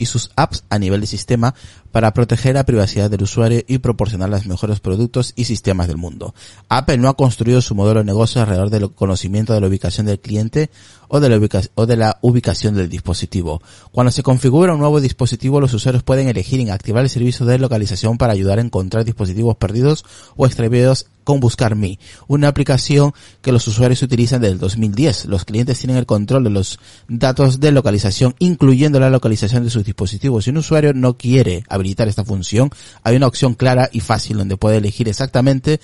y 0.00 0.06
sus 0.06 0.30
apps 0.34 0.64
a 0.70 0.78
nivel 0.78 1.02
de 1.02 1.06
sistema 1.06 1.54
para 1.92 2.12
proteger 2.14 2.54
la 2.54 2.64
privacidad 2.64 3.10
del 3.10 3.22
usuario 3.22 3.62
y 3.68 3.78
proporcionar 3.78 4.30
los 4.30 4.46
mejores 4.46 4.80
productos 4.80 5.34
y 5.36 5.44
sistemas 5.44 5.88
del 5.88 5.98
mundo. 5.98 6.34
Apple 6.68 6.96
no 6.96 7.08
ha 7.08 7.16
construido 7.16 7.60
su 7.60 7.74
modelo 7.74 8.00
de 8.00 8.06
negocio 8.06 8.40
alrededor 8.40 8.70
del 8.70 8.90
conocimiento 8.92 9.52
de 9.52 9.60
la 9.60 9.66
ubicación 9.66 10.06
del 10.06 10.18
cliente 10.18 10.70
o 11.10 11.20
de, 11.20 11.28
la 11.28 11.40
o 11.74 11.86
de 11.86 11.96
la 11.96 12.18
ubicación 12.22 12.74
del 12.74 12.88
dispositivo. 12.88 13.60
Cuando 13.90 14.12
se 14.12 14.22
configura 14.22 14.74
un 14.74 14.80
nuevo 14.80 15.00
dispositivo, 15.00 15.60
los 15.60 15.74
usuarios 15.74 16.04
pueden 16.04 16.28
elegir 16.28 16.60
inactivar 16.60 17.02
el 17.02 17.10
servicio 17.10 17.44
de 17.46 17.58
localización 17.58 18.16
para 18.16 18.32
ayudar 18.32 18.58
a 18.58 18.62
encontrar 18.62 19.04
dispositivos 19.04 19.56
perdidos 19.56 20.04
o 20.36 20.46
extraviados 20.46 21.06
con 21.24 21.40
Buscar 21.40 21.76
Me, 21.76 21.98
una 22.26 22.48
aplicación 22.48 23.12
que 23.42 23.52
los 23.52 23.66
usuarios 23.68 24.02
utilizan 24.02 24.40
desde 24.40 24.54
el 24.54 24.58
2010. 24.58 25.26
Los 25.26 25.44
clientes 25.44 25.78
tienen 25.78 25.96
el 25.96 26.06
control 26.06 26.44
de 26.44 26.50
los 26.50 26.78
datos 27.08 27.60
de 27.60 27.72
localización, 27.72 28.34
incluyendo 28.38 28.98
la 28.98 29.10
localización 29.10 29.64
de 29.64 29.70
sus 29.70 29.84
dispositivos. 29.84 30.44
Si 30.44 30.50
un 30.50 30.56
usuario 30.56 30.92
no 30.92 31.16
quiere 31.16 31.64
habilitar 31.68 32.08
esta 32.08 32.24
función, 32.24 32.70
hay 33.02 33.16
una 33.16 33.26
opción 33.26 33.54
clara 33.54 33.88
y 33.92 34.00
fácil 34.00 34.38
donde 34.38 34.56
puede 34.56 34.78
elegir 34.78 35.08
exactamente 35.08 35.80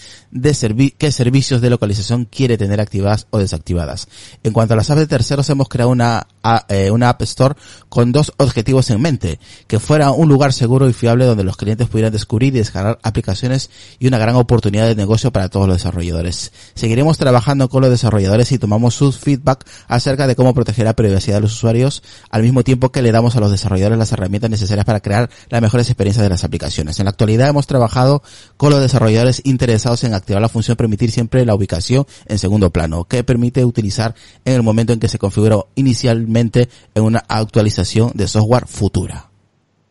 qué 0.99 1.13
servicios 1.13 1.61
de 1.61 1.71
localización 1.71 2.25
quiere 2.25 2.59
tener 2.59 2.81
activadas 2.81 3.27
o 3.31 3.39
desactivadas. 3.39 4.09
En 4.43 4.53
cuanto 4.53 4.75
a 4.75 4.77
las 4.77 4.91
apps 4.91 5.09
terceros, 5.17 5.49
hemos 5.49 5.71
creado 5.71 5.91
una, 5.91 6.27
eh, 6.69 6.91
una 6.91 7.09
App 7.09 7.23
Store 7.23 7.55
con 7.89 8.13
dos 8.13 8.35
objetivos 8.37 8.91
en 8.91 9.01
mente. 9.01 9.41
Que 9.67 9.81
fuera 9.81 10.11
un 10.11 10.29
lugar 10.29 10.53
seguro 10.53 10.91
y 10.91 10.93
fiable 10.93 11.25
donde 11.25 11.43
los 11.43 11.57
clientes 11.57 11.89
pudieran 11.89 12.13
descubrir 12.13 12.55
y 12.55 12.59
descargar 12.59 12.99
aplicaciones 13.03 13.71
y 13.99 14.09
una 14.09 14.19
gran 14.19 14.37
oportunidad 14.37 14.87
de 14.87 14.95
negocio 14.95 15.33
para 15.33 15.49
todos 15.49 15.67
los 15.67 15.79
desarrolladores. 15.79 16.53
Seguiremos 16.75 17.17
trabajando 17.17 17.71
con 17.71 17.81
los 17.81 17.91
desarrolladores 17.91 18.53
y 18.53 18.59
tomamos 18.59 18.95
su 18.95 19.11
feedback 19.11 19.67
acerca 19.89 20.27
de 20.27 20.37
cómo 20.37 20.53
proteger 20.53 20.85
la 20.85 20.93
privacidad 20.93 21.37
de 21.37 21.41
los 21.41 21.55
usuarios 21.55 22.03
al 22.29 22.43
mismo 22.43 22.63
tiempo 22.63 22.93
que 22.93 23.01
le 23.01 23.13
damos 23.13 23.37
a 23.37 23.41
los 23.41 23.51
desarrolladores 23.51 23.99
las 23.99 24.13
herramientas 24.13 24.51
necesarias 24.51 24.85
para 24.85 25.01
crear 25.01 25.31
las 25.49 25.63
mejores 25.63 25.89
experiencias 25.89 26.23
de 26.23 26.29
las 26.29 26.45
aplicaciones. 26.45 26.99
En 26.99 27.07
la 27.07 27.11
actualidad 27.13 27.49
hemos 27.49 27.67
trabajado 27.67 28.23
con 28.59 28.71
los 28.71 28.83
desarrolladores 28.83 29.41
interesados 29.45 30.05
en 30.05 30.13
activar 30.13 30.43
la 30.43 30.51
función 30.51 30.77
permitir 30.77 31.11
siempre 31.11 31.47
la 31.47 31.55
ubicación 31.55 32.07
en 32.27 32.39
segundo 32.39 32.71
plano, 32.71 33.05
que 33.05 33.25
permite 33.25 33.65
utilizar 33.65 34.15
en 34.45 34.53
el 34.53 34.63
momento 34.63 34.93
en 34.93 35.01
que 35.01 35.06
se 35.09 35.19
configuró 35.19 35.69
inicialmente 35.75 36.69
en 36.95 37.03
una 37.05 37.25
actualización 37.29 38.13
de 38.15 38.27
software 38.29 38.67
futura. 38.67 39.29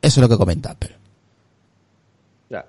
Eso 0.01 0.19
es 0.19 0.21
lo 0.21 0.29
que 0.29 0.37
comenta 0.37 0.71
Apple. 0.71 0.95
Ya. 2.49 2.65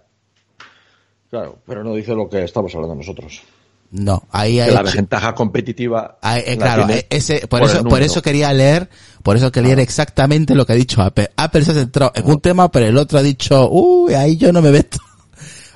Claro, 1.30 1.59
pero 1.66 1.82
no 1.85 1.94
dice 1.94 2.14
lo 2.14 2.28
que 2.28 2.44
estamos 2.44 2.74
hablando 2.74 2.94
nosotros. 2.94 3.42
No, 3.90 4.24
ahí 4.30 4.59
hay 4.59 4.72
la 4.74 4.82
ventaja 4.82 5.35
competitiva. 5.35 6.18
Ah, 6.20 6.38
eh, 6.38 6.56
la 6.59 6.74
claro, 6.74 6.92
eh, 6.92 7.06
ese, 7.09 7.46
por, 7.46 7.61
por 7.61 7.68
eso, 7.70 7.85
por 7.85 8.02
eso 8.02 8.20
quería 8.20 8.52
leer, 8.52 8.88
por 9.22 9.37
eso 9.37 9.52
quería 9.52 9.68
leer 9.68 9.80
exactamente 9.80 10.54
lo 10.54 10.66
que 10.66 10.72
ha 10.72 10.76
dicho 10.76 11.02
Apple. 11.02 11.30
Apple 11.37 11.64
se 11.64 11.70
ha 11.70 11.74
centrado 11.74 12.12
en 12.14 12.26
un 12.26 12.40
tema, 12.40 12.70
pero 12.70 12.87
el 12.87 12.96
otro 12.96 13.18
ha 13.18 13.22
dicho, 13.22 13.68
uy, 13.70 14.14
ahí 14.14 14.37
yo 14.37 14.52
no 14.52 14.61
me 14.61 14.70
meto. 14.70 14.98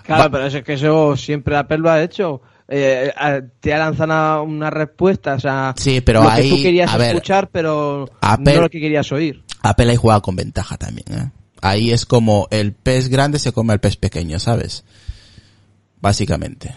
Claro, 0.02 0.24
Va- 0.24 0.30
pero 0.30 0.46
eso 0.46 0.58
es 0.58 0.64
que 0.64 0.72
eso 0.74 1.16
siempre 1.16 1.56
Apple 1.56 1.78
lo 1.78 1.90
ha 1.90 2.02
hecho. 2.02 2.40
Eh, 2.72 3.12
te 3.58 3.74
ha 3.74 3.78
lanzado 3.78 4.44
una, 4.44 4.70
respuesta, 4.70 5.34
o 5.34 5.40
sea, 5.40 5.74
Sí, 5.76 6.00
pero 6.00 6.22
lo 6.22 6.30
ahí, 6.30 6.48
que 6.48 6.56
tú 6.56 6.62
querías 6.62 6.96
ver, 6.96 7.08
escuchar, 7.08 7.48
pero 7.50 8.08
Apple- 8.20 8.54
no 8.54 8.60
lo 8.62 8.70
que 8.70 8.80
querías 8.80 9.10
oír. 9.10 9.42
Apple 9.62 9.90
ahí 9.90 9.96
juega 9.96 10.20
con 10.20 10.36
ventaja 10.36 10.76
también, 10.76 11.06
¿eh? 11.12 11.30
Ahí 11.62 11.90
es 11.90 12.06
como 12.06 12.46
el 12.50 12.72
pez 12.72 13.08
grande 13.08 13.38
se 13.40 13.52
come 13.52 13.72
al 13.72 13.80
pez 13.80 13.96
pequeño, 13.96 14.38
¿sabes? 14.38 14.84
Básicamente. 16.00 16.74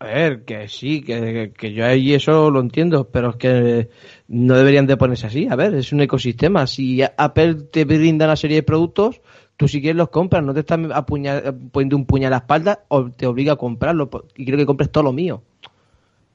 A 0.00 0.06
ver, 0.06 0.44
que 0.44 0.68
sí, 0.68 1.02
que, 1.02 1.20
que- 1.20 1.52
que 1.56 1.72
yo 1.72 1.84
ahí 1.84 2.14
eso 2.14 2.50
lo 2.50 2.60
entiendo, 2.60 3.08
pero 3.10 3.30
es 3.30 3.36
que 3.36 3.90
no 4.28 4.56
deberían 4.56 4.86
de 4.86 4.96
ponerse 4.96 5.26
así. 5.26 5.48
A 5.50 5.56
ver, 5.56 5.74
es 5.74 5.92
un 5.92 6.00
ecosistema. 6.00 6.66
Si 6.68 7.00
Apple 7.02 7.54
te 7.72 7.84
brinda 7.84 8.24
una 8.26 8.36
serie 8.36 8.58
de 8.58 8.62
productos, 8.62 9.20
tú 9.58 9.66
si 9.66 9.80
quieres 9.80 9.96
los 9.96 10.08
compras, 10.08 10.42
no 10.44 10.54
te 10.54 10.60
estás 10.60 10.78
poniendo 11.04 11.96
un 11.96 12.06
puñal 12.06 12.32
a 12.32 12.36
la 12.36 12.38
espalda 12.38 12.84
o 12.86 13.10
te 13.10 13.26
obliga 13.26 13.54
a 13.54 13.56
comprarlo 13.56 14.08
y 14.36 14.44
quiero 14.44 14.56
que 14.56 14.64
compres 14.64 14.90
todo 14.90 15.04
lo 15.04 15.12
mío. 15.12 15.42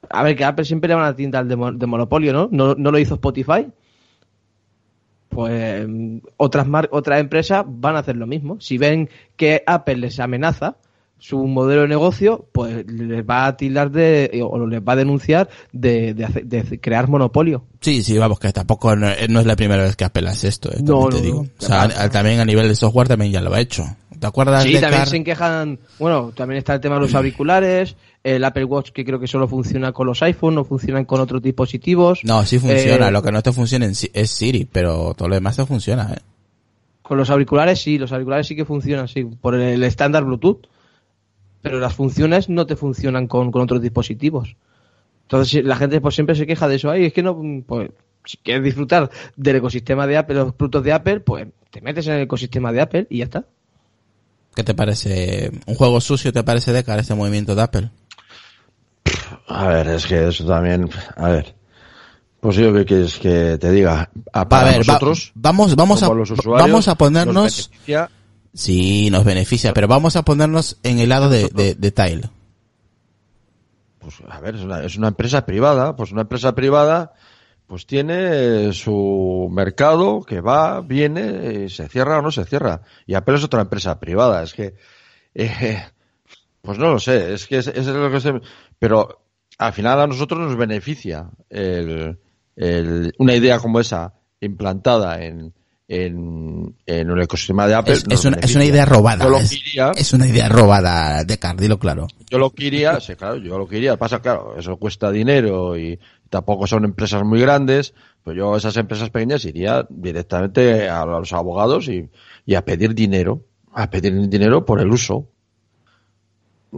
A 0.09 0.23
ver, 0.23 0.35
que 0.35 0.43
Apple 0.43 0.65
siempre 0.65 0.89
le 0.89 0.95
van 0.95 1.05
a 1.05 1.15
tintar 1.15 1.45
de, 1.45 1.55
de 1.55 1.87
monopolio, 1.87 2.33
¿no? 2.33 2.49
¿no? 2.51 2.75
¿No 2.75 2.91
lo 2.91 2.99
hizo 2.99 3.15
Spotify? 3.15 3.67
Pues 5.29 5.87
mm, 5.87 6.17
otras 6.35 6.67
otras 6.91 7.21
empresas 7.21 7.63
van 7.65 7.95
a 7.95 7.99
hacer 7.99 8.17
lo 8.17 8.27
mismo. 8.27 8.59
Si 8.59 8.77
ven 8.77 9.09
que 9.37 9.63
Apple 9.65 9.95
les 9.95 10.19
amenaza 10.19 10.75
su 11.23 11.37
modelo 11.47 11.83
de 11.83 11.87
negocio, 11.87 12.49
pues 12.51 12.85
les 12.91 13.23
va 13.23 13.45
a 13.45 13.55
tildar 13.55 13.89
de, 13.91 14.41
o 14.43 14.67
les 14.67 14.81
va 14.81 14.91
a 14.91 14.95
denunciar 14.97 15.47
de, 15.71 16.13
de, 16.13 16.25
hacer- 16.25 16.45
de 16.45 16.79
crear 16.81 17.07
monopolio. 17.07 17.63
Sí, 17.79 18.03
sí, 18.03 18.17
vamos, 18.17 18.39
que 18.39 18.51
tampoco 18.51 18.93
no, 18.97 19.07
no 19.29 19.39
es 19.39 19.45
la 19.45 19.55
primera 19.55 19.83
vez 19.83 19.95
que 19.95 20.03
hace 20.03 20.49
esto, 20.49 20.69
¿eh? 20.73 20.79
No, 20.83 21.07
También 21.07 21.09
te 21.11 21.15
no, 21.15 21.23
digo. 21.23 21.43
no. 21.43 21.49
O 21.59 21.65
sea, 21.65 21.83
a- 21.83 22.09
también 22.09 22.41
a 22.41 22.45
nivel 22.45 22.67
de 22.67 22.75
software 22.75 23.07
también 23.07 23.31
ya 23.31 23.39
lo 23.39 23.53
ha 23.53 23.61
hecho. 23.61 23.85
¿Te 24.19 24.27
acuerdas 24.27 24.63
Sí, 24.63 24.73
de 24.73 24.81
también 24.81 24.99
Car- 25.01 25.07
se 25.09 25.23
quejan, 25.23 25.79
bueno, 25.97 26.33
también 26.35 26.57
está 26.57 26.73
el 26.73 26.81
tema 26.81 26.95
de 26.95 27.01
los 27.01 27.15
auriculares, 27.15 27.95
el 28.21 28.43
Apple 28.43 28.65
Watch 28.65 28.89
que 28.91 29.05
creo 29.05 29.17
que 29.17 29.27
solo 29.27 29.47
funciona 29.47 29.93
con 29.93 30.07
los 30.07 30.21
iPhone, 30.23 30.55
no 30.55 30.65
funcionan 30.65 31.05
con 31.05 31.21
otros 31.21 31.41
dispositivos. 31.41 32.19
No, 32.23 32.45
sí 32.45 32.59
funciona. 32.59 33.07
Eh, 33.07 33.11
Lo 33.11 33.23
que 33.23 33.31
no 33.31 33.41
te 33.41 33.53
funciona 33.53 33.85
es 33.85 34.29
Siri, 34.29 34.65
pero 34.69 35.13
todo 35.17 35.29
lo 35.29 35.35
demás 35.35 35.55
te 35.55 35.65
funciona, 35.65 36.11
¿eh? 36.13 36.19
Con 37.01 37.17
los 37.17 37.29
auriculares 37.29 37.81
sí, 37.81 37.97
los 37.97 38.11
auriculares 38.11 38.45
sí 38.47 38.57
que 38.57 38.65
funcionan, 38.65 39.07
sí, 39.07 39.23
por 39.23 39.55
el 39.55 39.83
estándar 39.83 40.25
Bluetooth. 40.25 40.67
Pero 41.63 41.79
las 41.79 41.95
funciones 41.95 42.47
no 42.49 42.67
te 42.67 42.75
funcionan 42.75 43.25
con, 43.27 43.51
con 43.51 43.63
otros 43.63 43.81
dispositivos. 43.81 44.55
Entonces 45.23 45.63
la 45.63 45.75
gente 45.77 45.99
pues 46.01 46.13
siempre 46.13 46.35
se 46.35 46.45
queja 46.45 46.67
de 46.67 46.75
eso. 46.75 46.91
Ay, 46.91 47.05
es 47.05 47.13
que 47.13 47.23
no, 47.23 47.41
pues 47.65 47.89
si 48.25 48.37
quieres 48.37 48.63
disfrutar 48.63 49.09
del 49.35 49.55
ecosistema 49.55 50.05
de 50.05 50.17
Apple, 50.17 50.35
los 50.35 50.53
productos 50.53 50.83
de 50.83 50.93
Apple, 50.93 51.21
pues 51.21 51.47
te 51.71 51.81
metes 51.81 52.05
en 52.07 52.13
el 52.13 52.21
ecosistema 52.21 52.71
de 52.71 52.81
Apple 52.81 53.07
y 53.09 53.17
ya 53.19 53.23
está. 53.23 53.45
¿Qué 54.55 54.63
te 54.63 54.75
parece? 54.75 55.51
¿Un 55.65 55.73
juego 55.75 55.99
sucio 55.99 56.31
te 56.31 56.43
parece 56.43 56.71
de 56.73 56.83
cara 56.83 57.01
este 57.01 57.15
movimiento 57.15 57.55
de 57.55 57.61
Apple? 57.63 57.89
A 59.47 59.67
ver, 59.67 59.87
es 59.87 60.05
que 60.05 60.27
eso 60.27 60.45
también. 60.45 60.89
A 61.15 61.29
ver. 61.29 61.55
Pues 62.39 62.57
yo 62.57 62.73
que 62.73 62.83
quieres 62.85 63.17
que 63.19 63.57
te 63.57 63.71
diga. 63.71 64.09
A, 64.33 64.41
A 64.41 64.49
para 64.49 64.65
ver, 64.65 64.73
va- 64.81 64.93
nosotros, 64.93 65.31
vamos, 65.33 65.75
vamos 65.75 66.03
a, 66.03 66.07
como 66.07 66.19
los 66.19 66.31
usuarios, 66.31 66.67
vamos 66.69 66.87
a 66.87 66.91
nos 66.91 66.97
ponernos, 66.97 67.71
sí, 68.53 69.09
nos 69.11 69.23
beneficia, 69.23 69.73
pero 69.73 69.87
vamos 69.87 70.15
a 70.15 70.23
ponernos 70.23 70.77
en 70.83 70.99
el 70.99 71.09
lado 71.09 71.29
de, 71.29 71.49
de, 71.49 71.75
de 71.75 71.91
Tile. 71.91 72.29
pues 73.99 74.15
a 74.27 74.39
ver, 74.39 74.55
es 74.55 74.61
una, 74.61 74.83
es 74.83 74.97
una 74.97 75.07
empresa 75.09 75.45
privada, 75.45 75.95
pues 75.95 76.11
una 76.11 76.21
empresa 76.21 76.53
privada 76.53 77.13
pues 77.67 77.85
tiene 77.85 78.73
su 78.73 79.49
mercado 79.51 80.21
que 80.21 80.41
va, 80.41 80.81
viene, 80.81 81.63
y 81.65 81.69
se 81.69 81.87
cierra 81.87 82.19
o 82.19 82.21
no 82.21 82.31
se 82.31 82.45
cierra. 82.45 82.81
Y 83.07 83.15
Apple 83.15 83.35
es 83.35 83.43
otra 83.43 83.61
empresa 83.61 83.99
privada, 83.99 84.43
es 84.43 84.53
que, 84.53 84.75
eh, 85.33 85.81
pues 86.61 86.77
no 86.77 86.91
lo 86.91 86.99
sé, 86.99 87.33
es 87.33 87.47
que 87.47 87.57
es, 87.57 87.67
es 87.67 87.87
lo 87.87 88.11
que 88.11 88.19
se, 88.19 88.33
pero 88.77 89.25
al 89.57 89.73
final 89.73 90.01
a 90.01 90.07
nosotros 90.07 90.39
nos 90.39 90.55
beneficia 90.57 91.29
el, 91.49 92.19
el, 92.55 93.13
una 93.17 93.33
idea 93.33 93.59
como 93.59 93.79
esa 93.79 94.13
implantada 94.39 95.23
en, 95.23 95.53
en, 95.93 96.75
en 96.85 97.09
el 97.09 97.21
ecosistema 97.21 97.67
de 97.67 97.75
Apple. 97.75 97.93
Es, 98.09 98.25
una, 98.25 98.37
es 98.37 98.55
una 98.55 98.65
idea 98.65 98.85
robada. 98.85 99.25
Yo 99.25 99.29
lo 99.29 99.37
es, 99.39 100.13
una 100.13 100.27
idea 100.27 100.49
robada, 100.49 101.23
de 101.23 101.37
dilo 101.57 101.77
claro. 101.77 102.07
yo 102.29 102.37
lo 102.39 102.49
quería, 102.49 102.99
sí, 102.99 103.15
claro, 103.15 103.37
yo 103.37 103.57
lo 103.57 103.67
quería. 103.67 103.95
Pasa, 103.97 104.19
claro, 104.19 104.55
eso 104.57 104.77
cuesta 104.77 105.11
dinero 105.11 105.77
y 105.77 105.99
tampoco 106.29 106.65
son 106.65 106.85
empresas 106.85 107.23
muy 107.23 107.39
grandes. 107.39 107.93
Pues 108.23 108.35
yo 108.37 108.53
a 108.53 108.57
esas 108.57 108.75
empresas 108.77 109.09
pequeñas 109.09 109.45
iría 109.45 109.85
directamente 109.89 110.89
a 110.89 111.05
los 111.05 111.31
abogados 111.33 111.87
y, 111.89 112.09
y 112.45 112.55
a 112.55 112.65
pedir 112.65 112.95
dinero, 112.95 113.45
a 113.71 113.89
pedir 113.89 114.29
dinero 114.29 114.65
por 114.65 114.79
el 114.79 114.89
uso. 114.89 115.27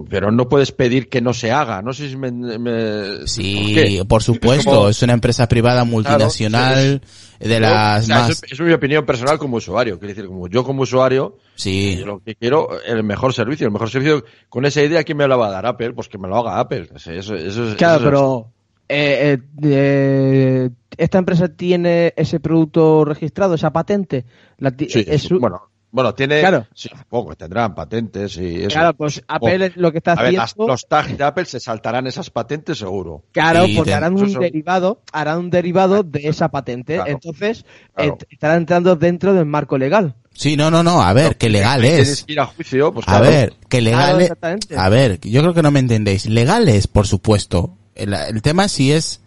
Pero 0.10 0.31
no 0.31 0.49
puedes 0.49 0.71
pedir 0.71 1.08
que 1.08 1.21
no 1.21 1.34
se 1.34 1.51
haga. 1.51 1.81
No 1.81 1.93
sé 1.93 2.10
si 2.10 2.17
me. 2.17 2.29
me- 2.31 3.19
¿por 3.19 3.27
Sí, 3.29 3.99
por 4.08 4.23
supuesto, 4.23 4.69
como- 4.71 4.89
es 4.89 5.01
una 5.01 5.13
empresa 5.13 5.47
privada 5.47 5.84
multinacional 5.86 7.01
de 7.39 7.60
las 7.60 8.03
O 8.03 8.08
sea, 8.08 8.15
más, 8.19 8.29
es, 8.31 8.41
es 8.51 8.60
mi 8.60 8.73
opinión 8.73 9.05
personal 9.05 9.38
como 9.38 9.58
usuario. 9.58 9.97
Quiero 9.99 10.13
decir, 10.13 10.27
como 10.27 10.47
yo 10.47 10.63
como 10.63 10.81
usuario, 10.84 11.38
sí, 11.55 11.97
yo 11.99 12.05
lo 12.05 12.19
que 12.19 12.36
quiero, 12.36 12.81
el 12.84 13.03
mejor 13.03 13.34
servicio. 13.34 13.67
El 13.67 13.73
mejor 13.73 13.89
servicio, 13.89 14.25
con 14.49 14.65
esa 14.65 14.81
idea, 14.81 15.03
¿quién 15.03 15.17
me 15.17 15.27
lo 15.27 15.38
va 15.38 15.47
a 15.47 15.51
dar? 15.51 15.65
Apple. 15.65 15.93
Pues 15.93 16.10
que 16.10 16.17
me 16.17 16.27
lo 16.27 16.38
haga 16.38 16.60
Apple. 16.60 16.89
Eso, 16.95 17.12
eso, 17.12 17.36
eso 17.36 17.69
es- 17.69 17.75
Claro, 17.75 17.95
eso 17.95 18.03
pero 18.05 18.51
eh, 18.89 19.38
eh, 19.38 19.41
eh, 19.63 20.69
esta 20.97 21.17
empresa 21.17 21.47
tiene 21.47 22.13
ese 22.17 22.39
producto 22.39 23.05
registrado, 23.05 23.55
esa 23.55 23.71
patente. 23.71 24.25
La 24.58 24.73
Sí, 24.77 25.03
es 25.08 25.29
bueno, 25.29 25.69
bueno, 25.95 26.13
tiene, 26.13 26.41
Claro. 26.41 26.67
sí, 26.75 26.89
supongo, 26.89 27.36
tendrán 27.36 27.73
patentes 27.73 28.36
y 28.36 28.58
eso. 28.63 28.69
claro, 28.69 28.93
pues 28.97 29.23
Apple 29.27 29.71
lo 29.77 29.91
que 29.93 29.99
está 29.99 30.12
a 30.12 30.15
ver, 30.15 30.38
haciendo. 30.39 30.67
las- 30.67 30.81
los 30.81 30.88
tags 30.89 31.17
de 31.17 31.23
Apple 31.23 31.45
se 31.45 31.60
saltarán 31.62 32.05
esas 32.05 32.29
patentes 32.29 32.77
seguro. 32.77 33.23
Claro, 33.31 33.65
Y 33.65 33.77
porque 33.77 33.93
harán 33.93 34.13
un 34.15 34.34
derivado, 34.34 35.01
harán 35.13 35.39
un 35.39 35.49
derivado 35.49 36.03
de 36.03 36.27
esa 36.27 36.49
patente. 36.49 36.95
Claro, 36.95 37.10
Entonces, 37.12 37.65
claro. 37.95 38.17
estarán 38.29 38.58
entrando 38.58 38.95
dentro 38.97 39.34
del 39.34 39.45
marco 39.45 39.77
legal. 39.77 40.15
sí, 40.34 40.58
no, 40.58 40.69
no, 40.69 40.84
no, 40.84 41.01
a 41.01 41.13
ver, 41.13 41.38
que 41.38 41.49
legal 41.49 41.86
es. 41.86 42.25
que 42.25 42.34
ir 42.34 42.39
a 42.41 42.45
juicio, 42.45 42.93
pues 42.93 43.08
A 43.08 43.19
claro. 43.19 43.25
ver, 43.31 43.53
que 43.69 43.79
legal 43.79 44.21
es. 44.21 44.31
A 44.77 44.89
ver, 44.89 45.19
yo 45.21 45.39
creo 45.41 45.53
que 45.53 45.62
no 45.62 45.71
me 45.71 45.79
entendéis. 45.79 46.25
Legal 46.25 46.67
es, 46.67 46.88
por 46.88 47.08
supuesto. 47.08 47.77
El, 47.95 48.13
el 48.13 48.41
tema 48.41 48.67
sí 48.67 48.91
es, 48.91 49.21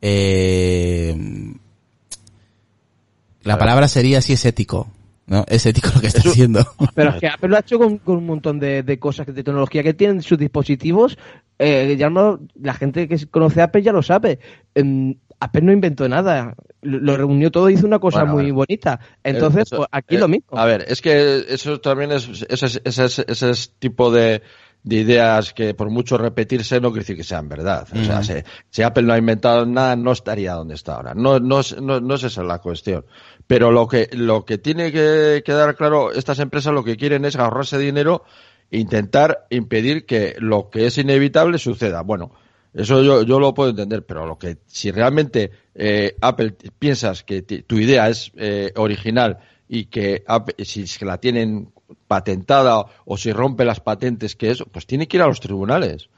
eh, 0.00 1.14
la 3.42 3.58
palabra 3.58 3.86
sería 3.88 4.22
si 4.22 4.32
es 4.32 4.44
ético. 4.46 4.88
¿No? 5.26 5.44
Es 5.48 5.66
ético 5.66 5.90
lo 5.94 6.00
que 6.00 6.06
está 6.08 6.28
haciendo. 6.28 6.64
Pero 6.94 7.10
es 7.10 7.16
que 7.20 7.26
Apple 7.28 7.48
lo 7.48 7.56
ha 7.56 7.60
hecho 7.60 7.78
con, 7.78 7.98
con 7.98 8.16
un 8.18 8.26
montón 8.26 8.58
de, 8.58 8.82
de 8.82 8.98
cosas 8.98 9.26
de 9.26 9.32
tecnología 9.42 9.82
que 9.82 9.94
tienen 9.94 10.22
sus 10.22 10.38
dispositivos. 10.38 11.18
Eh, 11.58 11.96
ya 11.98 12.10
no, 12.10 12.40
la 12.60 12.74
gente 12.74 13.08
que 13.08 13.26
conoce 13.28 13.62
Apple 13.62 13.82
ya 13.82 13.92
lo 13.92 14.02
sabe. 14.02 14.38
Em, 14.74 15.14
Apple 15.40 15.62
no 15.62 15.72
inventó 15.72 16.08
nada. 16.08 16.54
Lo 16.82 16.98
lo 16.98 17.16
reunió 17.16 17.50
todo 17.50 17.68
y 17.68 17.74
hizo 17.74 17.86
una 17.86 17.98
cosa 17.98 18.20
Bueno, 18.20 18.34
muy 18.34 18.50
bonita. 18.52 19.00
Entonces, 19.24 19.62
Eso- 19.66 19.76
pues, 19.78 19.88
aquí 19.92 20.14
eh, 20.16 20.18
lo 20.18 20.28
mismo. 20.28 20.56
A 20.58 20.64
ver, 20.66 20.84
es 20.88 21.00
que 21.02 21.44
eso 21.48 21.80
también 21.80 22.12
es 22.12 22.44
ese, 22.48 22.66
ese, 22.66 22.80
ese, 22.84 23.24
ese 23.26 23.50
es 23.50 23.72
tipo 23.78 24.10
de, 24.12 24.42
de 24.82 24.96
ideas 24.96 25.52
que 25.52 25.74
por 25.74 25.90
mucho 25.90 26.16
repetirse 26.16 26.80
no 26.80 26.90
quiere 26.90 27.00
decir 27.02 27.16
que 27.16 27.24
sean 27.24 27.48
verdad. 27.48 27.88
O 27.92 28.04
sea, 28.04 28.22
si, 28.22 28.34
si 28.70 28.82
Apple 28.82 29.02
no 29.02 29.14
ha 29.14 29.18
inventado 29.18 29.66
nada, 29.66 29.96
no 29.96 30.12
estaría 30.12 30.52
donde 30.54 30.74
está 30.74 30.94
ahora. 30.94 31.12
No, 31.14 31.40
no, 31.40 31.60
es- 31.60 31.80
no, 31.80 32.00
no 32.00 32.14
es 32.14 32.22
esa 32.22 32.42
la 32.44 32.58
cuestión. 32.60 33.04
Pero 33.46 33.70
lo 33.70 33.86
que, 33.86 34.08
lo 34.12 34.44
que 34.44 34.58
tiene 34.58 34.90
que 34.90 35.42
quedar 35.44 35.76
claro, 35.76 36.12
estas 36.12 36.38
empresas 36.40 36.74
lo 36.74 36.84
que 36.84 36.96
quieren 36.96 37.24
es 37.24 37.36
ahorrarse 37.36 37.78
dinero 37.78 38.24
e 38.70 38.78
intentar 38.78 39.46
impedir 39.50 40.04
que 40.04 40.34
lo 40.38 40.70
que 40.70 40.86
es 40.86 40.98
inevitable 40.98 41.58
suceda. 41.58 42.02
Bueno, 42.02 42.32
eso 42.74 43.02
yo, 43.02 43.22
yo 43.22 43.38
lo 43.38 43.54
puedo 43.54 43.70
entender, 43.70 44.04
pero 44.04 44.26
lo 44.26 44.38
que 44.38 44.58
si 44.66 44.90
realmente 44.90 45.50
eh, 45.74 46.16
Apple 46.20 46.56
piensas 46.78 47.22
que 47.22 47.42
tu 47.42 47.76
idea 47.76 48.08
es 48.08 48.32
eh, 48.36 48.72
original 48.76 49.38
y 49.68 49.86
que 49.86 50.24
si 50.58 50.82
es 50.82 51.00
la 51.02 51.18
tienen 51.18 51.72
patentada 52.06 52.84
o 53.04 53.16
si 53.16 53.32
rompe 53.32 53.64
las 53.64 53.80
patentes 53.80 54.36
que 54.36 54.50
eso, 54.50 54.66
pues 54.66 54.86
tiene 54.86 55.06
que 55.08 55.16
ir 55.16 55.22
a 55.22 55.26
los 55.26 55.40
tribunales. 55.40 56.08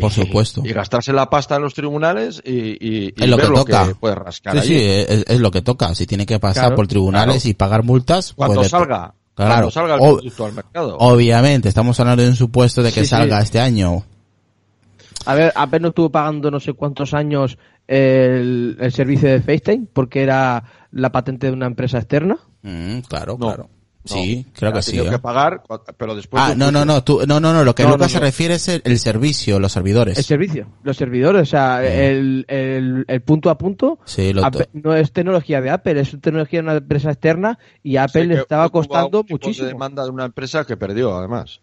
Por 0.00 0.10
Y- 0.10 0.14
supuesto. 0.14 0.62
Y 0.64 0.72
gastarse 0.72 1.12
la 1.12 1.30
pasta 1.30 1.54
en 1.56 1.62
los 1.62 1.72
tribunales 1.74 2.42
y, 2.44 2.52
y, 2.52 3.04
y 3.06 3.14
Es 3.16 3.28
lo 3.28 3.36
ver 3.36 3.46
que 3.46 3.52
lo 3.52 3.58
toca. 3.58 3.86
que 3.88 3.94
puede 3.94 4.14
rascar 4.16 4.54
Sí, 4.54 4.58
allí. 4.58 4.68
sí, 4.80 4.84
es, 5.08 5.24
es 5.28 5.40
lo 5.40 5.50
que 5.52 5.62
toca. 5.62 5.94
Si 5.94 6.06
tiene 6.06 6.26
que 6.26 6.40
pasar 6.40 6.64
Claro, 6.64 6.76
por 6.76 6.86
tribunales 6.88 7.42
claro. 7.42 7.50
y 7.50 7.54
pagar 7.54 7.82
multas, 7.84 8.32
Cuando 8.34 8.56
pues 8.56 8.70
to- 8.70 8.78
salga, 8.78 9.14
Claro. 9.34 9.50
cuando 9.52 9.70
salga 9.70 9.94
el 9.94 10.00
producto 10.00 10.46
al 10.46 10.52
mercado. 10.52 10.96
Obviamente, 10.98 11.68
estamos 11.68 11.98
hablando 12.00 12.22
de 12.24 12.28
un 12.30 12.34
supuesto 12.36 12.82
de 12.82 12.88
que 12.90 13.00
Sí, 13.00 13.06
sí. 13.06 13.10
salga 13.10 13.40
este 13.40 13.60
año. 13.60 14.04
A 15.26 15.34
ver, 15.34 15.52
Apple 15.54 15.80
no 15.80 15.88
estuvo 15.88 16.10
pagando 16.10 16.50
no 16.50 16.58
sé 16.60 16.72
cuántos 16.74 17.14
años 17.14 17.56
el, 17.86 18.76
el 18.80 18.92
servicio 18.92 19.28
de 19.30 19.40
FaceTime 19.40 19.86
porque 19.92 20.22
era 20.22 20.64
la 20.90 21.12
patente 21.12 21.46
de 21.46 21.52
una 21.52 21.66
empresa 21.66 21.98
externa. 21.98 22.36
Mm, 22.62 22.98
claro, 23.08 23.36
No, 23.38 23.46
claro. 23.46 23.70
Sí, 24.06 24.44
No, 24.46 24.52
creo 24.54 24.70
ha 24.70 24.72
que 24.74 24.82
sí. 24.82 24.98
¿eh? 24.98 25.08
que 25.08 25.18
pagar, 25.18 25.62
pero 25.96 26.14
después. 26.14 26.42
Ah, 26.44 26.52
un 26.52 26.58
no, 26.58 26.70
no, 26.70 26.84
no, 26.84 27.02
tú, 27.02 27.20
no, 27.26 27.40
no, 27.40 27.54
no, 27.54 27.64
lo 27.64 27.74
que 27.74 27.84
No, 27.84 27.90
Lucas 27.92 28.12
no, 28.12 28.18
se 28.18 28.20
refiere 28.20 28.54
es 28.56 28.68
el, 28.68 28.82
el 28.84 28.98
servicio, 28.98 29.58
los 29.58 29.72
servidores. 29.72 30.18
El 30.18 30.24
servicio, 30.24 30.66
los 30.82 30.96
servidores, 30.96 31.42
o 31.42 31.46
sea, 31.46 31.82
el, 31.84 32.44
el, 32.48 33.04
el 33.08 33.20
punto 33.22 33.48
a 33.48 33.56
punto 33.56 33.98
Sí, 34.04 34.34
lo 34.34 34.44
Apple- 34.44 34.68
no 34.74 34.94
es 34.94 35.10
tecnología 35.12 35.60
de 35.62 35.70
Apple, 35.70 35.98
es 36.00 36.10
tecnología 36.20 36.60
de 36.60 36.64
una 36.68 36.76
empresa 36.76 37.10
externa 37.12 37.58
y 37.82 37.96
Apple 37.96 38.22
Sí, 38.22 38.28
le 38.28 38.34
estaba 38.34 38.64
tuvo 38.68 38.72
costando 38.80 39.18
algún 39.18 39.22
tipo 39.26 39.38
de 39.38 39.44
muchísimo. 39.46 39.68
demanda 39.68 40.04
de 40.04 40.10
una 40.10 40.24
empresa 40.26 40.64
que 40.66 40.76
perdió, 40.76 41.16
además. 41.16 41.60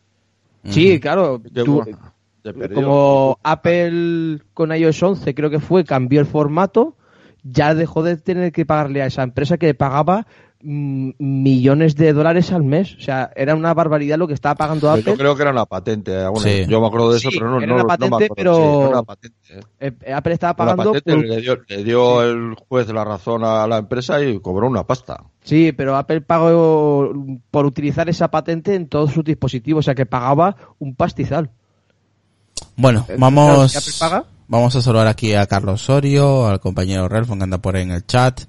Sí, 0.68 1.00
claro. 1.00 1.42
Que, 1.44 1.64
tú- 1.64 1.84
bueno, 1.84 2.00
que 2.44 2.54
perdió. 2.54 2.76
como 2.76 3.40
Apple 3.44 4.40
con 4.54 4.76
iOS 4.76 5.04
11 5.04 5.36
creo 5.36 5.50
que 5.50 5.60
fue, 5.60 5.84
cambió 5.84 6.20
el 6.20 6.26
formato, 6.26 6.96
ya 7.44 7.74
dejó 7.76 8.04
de 8.04 8.18
tener 8.18 8.52
que 8.52 8.66
pagarle 8.66 9.02
a 9.02 9.06
esa 9.08 9.24
empresa 9.24 9.58
que 9.58 9.74
pagaba 9.74 10.22
mm, 10.22 10.24
millones 10.64 11.96
de 11.96 12.14
dólares 12.14 12.52
al 12.52 12.64
mes. 12.64 12.96
O 12.96 13.00
sea, 13.02 13.32
era 13.36 13.56
una 13.56 13.74
barbaridad 13.74 14.18
lo 14.18 14.28
que 14.28 14.34
estaba 14.34 14.56
pagando 14.56 14.88
Yo 14.88 15.00
Apple. 15.02 15.16
creo 15.18 15.36
que 15.36 15.42
era 15.42 15.52
una 15.52 15.66
patente. 15.66 16.12
eh, 16.14 16.28
bueno, 16.28 16.40
Sí. 16.40 16.66
Yo 16.68 16.80
me 16.82 16.88
acuerdo 16.88 17.12
de 17.12 17.18
eso, 17.18 17.30
Sí, 17.32 17.38
pero 17.38 17.52
no, 17.52 17.58
era 17.58 17.68
no, 17.68 17.74
una 17.76 17.84
no 17.84 17.88
me 17.88 17.90
patente, 17.98 18.26
acuerdo. 18.26 18.36
pero- 18.36 18.56
Sí, 18.56 18.80
era 18.80 18.90
una 18.90 19.04
patente. 19.04 19.38
eh. 19.80 19.92
Eh, 20.02 20.14
Apple 20.14 20.34
estaba 20.34 20.52
Una 20.64 20.72
pagando 20.76 20.94
patente, 20.94 21.16
por- 21.16 21.26
le, 21.26 21.42
dio, 21.42 21.58
le 21.68 21.84
dio 21.84 22.24
el 22.24 22.56
juez 22.68 22.88
la 22.90 23.04
razón 23.06 23.44
a 23.44 23.66
la 23.68 23.78
empresa 23.78 24.22
y 24.24 24.40
cobró 24.40 24.68
una 24.68 24.86
pasta. 24.86 25.24
Sí, 25.44 25.72
pero 25.72 25.96
Apple 25.96 26.22
pagó 26.22 27.12
por 27.50 27.66
utilizar 27.66 28.08
esa 28.10 28.30
patente 28.30 28.76
en 28.76 28.88
todos 28.88 29.12
sus 29.12 29.24
dispositivos, 29.24 29.80
o 29.80 29.86
sea 29.86 29.96
que 29.96 30.06
pagaba 30.06 30.56
un 30.80 30.96
pastizal. 30.96 31.50
Bueno, 32.76 33.06
vamos, 33.18 33.72
¿qué 33.72 33.78
Apple 33.80 33.94
paga? 34.00 34.26
vamos 34.48 34.76
a 34.76 34.82
saludar 34.82 35.08
aquí 35.08 35.34
a 35.34 35.46
Carlos 35.48 35.82
Osorio, 35.82 36.48
al 36.48 36.60
compañero 36.60 37.08
Relfon 37.08 37.38
que 37.40 37.44
anda 37.44 37.58
por 37.58 37.76
ahí 37.76 37.84
en 37.84 37.92
el 37.92 38.06
chat, 38.06 38.42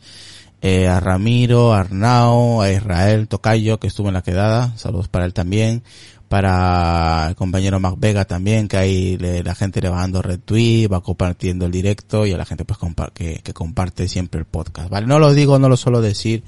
eh, 0.62 0.86
a 0.86 1.00
Ramiro, 1.00 1.74
a 1.74 1.80
Arnau, 1.80 2.62
a 2.62 2.70
Israel 2.70 3.26
Tocayo 3.26 3.80
que 3.80 3.88
estuvo 3.88 4.08
en 4.08 4.14
la 4.14 4.22
quedada, 4.22 4.72
saludos 4.76 5.08
para 5.08 5.24
él 5.24 5.34
también, 5.34 5.82
para 6.28 7.26
el 7.28 7.34
compañero 7.34 7.80
Mac 7.80 7.96
Vega 7.98 8.24
también, 8.24 8.68
que 8.68 8.76
ahí 8.76 9.18
la 9.18 9.54
gente 9.56 9.82
le 9.82 9.88
va 9.88 9.98
dando 9.98 10.22
retweet, 10.22 10.88
va 10.88 11.02
compartiendo 11.02 11.66
el 11.66 11.72
directo 11.72 12.24
y 12.26 12.32
a 12.32 12.38
la 12.38 12.46
gente 12.46 12.64
pues 12.64 12.78
que, 13.12 13.40
que 13.42 13.52
comparte 13.52 14.08
siempre 14.08 14.38
el 14.38 14.46
podcast, 14.46 14.88
¿vale? 14.88 15.06
No 15.06 15.18
lo 15.18 15.34
digo, 15.34 15.58
no 15.58 15.68
lo 15.68 15.76
suelo 15.76 16.00
decir, 16.00 16.44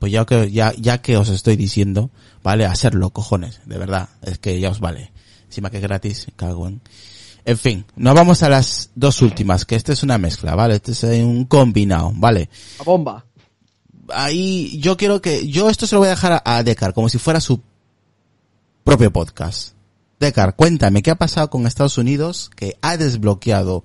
pues 0.00 0.10
ya 0.10 0.24
que, 0.24 0.50
ya, 0.50 0.74
ya 0.76 1.00
que 1.00 1.16
os 1.16 1.28
estoy 1.28 1.54
diciendo, 1.54 2.10
¿vale? 2.42 2.66
Hacerlo, 2.66 3.10
cojones, 3.10 3.60
de 3.64 3.78
verdad, 3.78 4.08
es 4.22 4.38
que 4.38 4.58
ya 4.58 4.70
os 4.70 4.80
vale. 4.80 5.12
Encima 5.46 5.70
que 5.70 5.76
es 5.76 5.82
gratis, 5.84 6.26
cago 6.34 6.66
en. 6.66 6.80
En 7.44 7.58
fin, 7.58 7.84
nos 7.96 8.14
vamos 8.14 8.42
a 8.42 8.48
las 8.48 8.90
dos 8.94 9.22
últimas, 9.22 9.64
que 9.64 9.76
esta 9.76 9.92
es 9.92 10.02
una 10.02 10.18
mezcla, 10.18 10.54
¿vale? 10.54 10.74
Este 10.74 10.92
es 10.92 11.04
un 11.24 11.44
combinado, 11.44 12.12
¿vale? 12.14 12.48
A 12.80 12.82
bomba. 12.82 13.24
Ahí 14.14 14.78
yo 14.80 14.96
quiero 14.96 15.20
que, 15.22 15.48
yo 15.48 15.68
esto 15.70 15.86
se 15.86 15.94
lo 15.94 16.00
voy 16.00 16.06
a 16.08 16.10
dejar 16.10 16.32
a, 16.32 16.42
a 16.56 16.62
Decar, 16.62 16.94
como 16.94 17.08
si 17.08 17.18
fuera 17.18 17.40
su 17.40 17.60
propio 18.84 19.12
podcast. 19.12 19.74
Decar, 20.20 20.54
cuéntame, 20.56 21.02
¿qué 21.02 21.10
ha 21.10 21.16
pasado 21.16 21.50
con 21.50 21.66
Estados 21.66 21.98
Unidos 21.98 22.50
que 22.54 22.76
ha 22.80 22.96
desbloqueado 22.96 23.84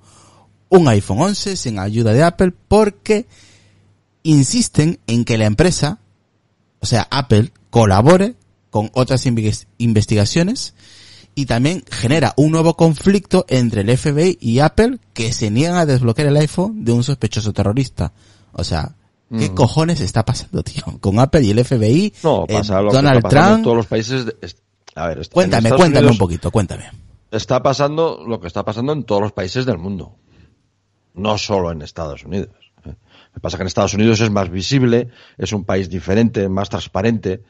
un 0.68 0.86
iPhone 0.88 1.20
11 1.20 1.56
sin 1.56 1.78
ayuda 1.78 2.12
de 2.12 2.22
Apple 2.22 2.52
porque 2.68 3.26
insisten 4.22 4.98
en 5.06 5.24
que 5.24 5.38
la 5.38 5.46
empresa, 5.46 5.98
o 6.80 6.86
sea, 6.86 7.06
Apple, 7.10 7.52
colabore 7.70 8.34
con 8.70 8.90
otras 8.94 9.26
inve- 9.26 9.66
investigaciones 9.78 10.74
y 11.34 11.46
también 11.46 11.84
genera 11.90 12.34
un 12.36 12.50
nuevo 12.52 12.74
conflicto 12.76 13.46
entre 13.48 13.82
el 13.82 13.96
FBI 13.96 14.38
y 14.40 14.58
Apple 14.58 14.98
que 15.14 15.32
se 15.32 15.50
niegan 15.50 15.76
a 15.76 15.86
desbloquear 15.86 16.28
el 16.28 16.36
iPhone 16.36 16.84
de 16.84 16.92
un 16.92 17.04
sospechoso 17.04 17.52
terrorista. 17.52 18.12
O 18.52 18.64
sea, 18.64 18.94
¿qué 19.30 19.50
Mm. 19.50 19.54
cojones 19.54 20.00
está 20.00 20.24
pasando, 20.24 20.62
tío? 20.62 20.82
Con 21.00 21.18
Apple 21.18 21.42
y 21.42 21.50
el 21.50 21.58
FBI, 21.64 22.12
No, 22.22 22.44
eh, 22.44 22.46
que 22.48 22.54
Donald 22.62 22.88
está 22.88 22.92
pasando 22.92 23.18
en 23.18 23.20
Trump. 23.52 23.64
todos 23.64 23.76
los 23.76 23.86
países. 23.86 24.26
de- 24.26 24.36
a 24.94 25.06
ver, 25.08 25.28
Cuéntame, 25.30 25.68
cuéntame 25.70 25.98
Unidos 25.98 26.12
un 26.12 26.18
poquito, 26.18 26.50
cuéntame. 26.50 26.90
Está 27.30 27.62
pasando 27.62 28.24
lo 28.26 28.40
que 28.40 28.46
está 28.46 28.64
pasando 28.64 28.92
en 28.92 29.04
todos 29.04 29.20
los 29.20 29.32
países 29.32 29.64
del 29.66 29.78
mundo. 29.78 30.16
No 31.14 31.36
solo 31.38 31.70
en 31.72 31.82
Estados 31.82 32.24
Unidos. 32.24 32.48
¿eh? 32.84 32.88
Lo 32.88 33.34
que 33.34 33.40
pasa 33.40 33.56
es 33.56 33.58
que 33.58 33.62
en 33.62 33.66
Estados 33.68 33.94
Unidos 33.94 34.20
es 34.20 34.30
más 34.30 34.50
visible, 34.50 35.08
es 35.36 35.52
un 35.52 35.64
país 35.64 35.88
diferente, 35.90 36.48
más 36.48 36.68
transparente, 36.68 37.42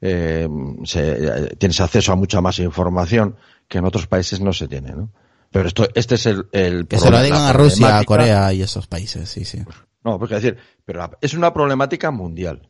eh, 0.00 0.48
se- 0.84 1.54
tienes 1.58 1.80
acceso 1.80 2.12
a 2.12 2.16
mucha 2.16 2.40
más 2.40 2.58
información 2.58 3.36
que 3.68 3.78
en 3.78 3.84
otros 3.84 4.06
países 4.06 4.40
no 4.40 4.52
se 4.52 4.68
tiene, 4.68 4.90
¿no? 4.92 5.08
Pero 5.50 5.68
esto, 5.68 5.86
este 5.94 6.16
es 6.16 6.26
el, 6.26 6.46
el 6.52 6.86
Que 6.86 6.98
se 6.98 7.10
lo 7.10 7.22
digan 7.22 7.42
a 7.42 7.52
Rusia, 7.52 7.98
a 7.98 8.04
Corea 8.04 8.52
y 8.52 8.62
esos 8.62 8.86
países, 8.86 9.28
sí, 9.28 9.44
sí. 9.44 9.62
no, 10.04 10.18
porque 10.18 10.34
decir, 10.36 10.56
pero 10.84 11.10
es 11.20 11.34
una 11.34 11.52
problemática 11.52 12.10
mundial. 12.10 12.68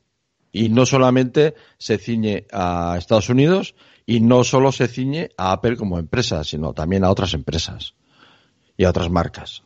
Y 0.50 0.68
no 0.68 0.84
solamente 0.84 1.54
se 1.78 1.98
ciñe 1.98 2.46
a 2.52 2.96
Estados 2.98 3.30
Unidos 3.30 3.74
y 4.04 4.20
no 4.20 4.44
solo 4.44 4.70
se 4.70 4.88
ciñe 4.88 5.30
a 5.36 5.52
Apple 5.52 5.76
como 5.76 5.98
empresa, 5.98 6.44
sino 6.44 6.74
también 6.74 7.04
a 7.04 7.10
otras 7.10 7.32
empresas 7.34 7.94
y 8.76 8.84
a 8.84 8.90
otras 8.90 9.10
marcas. 9.10 9.62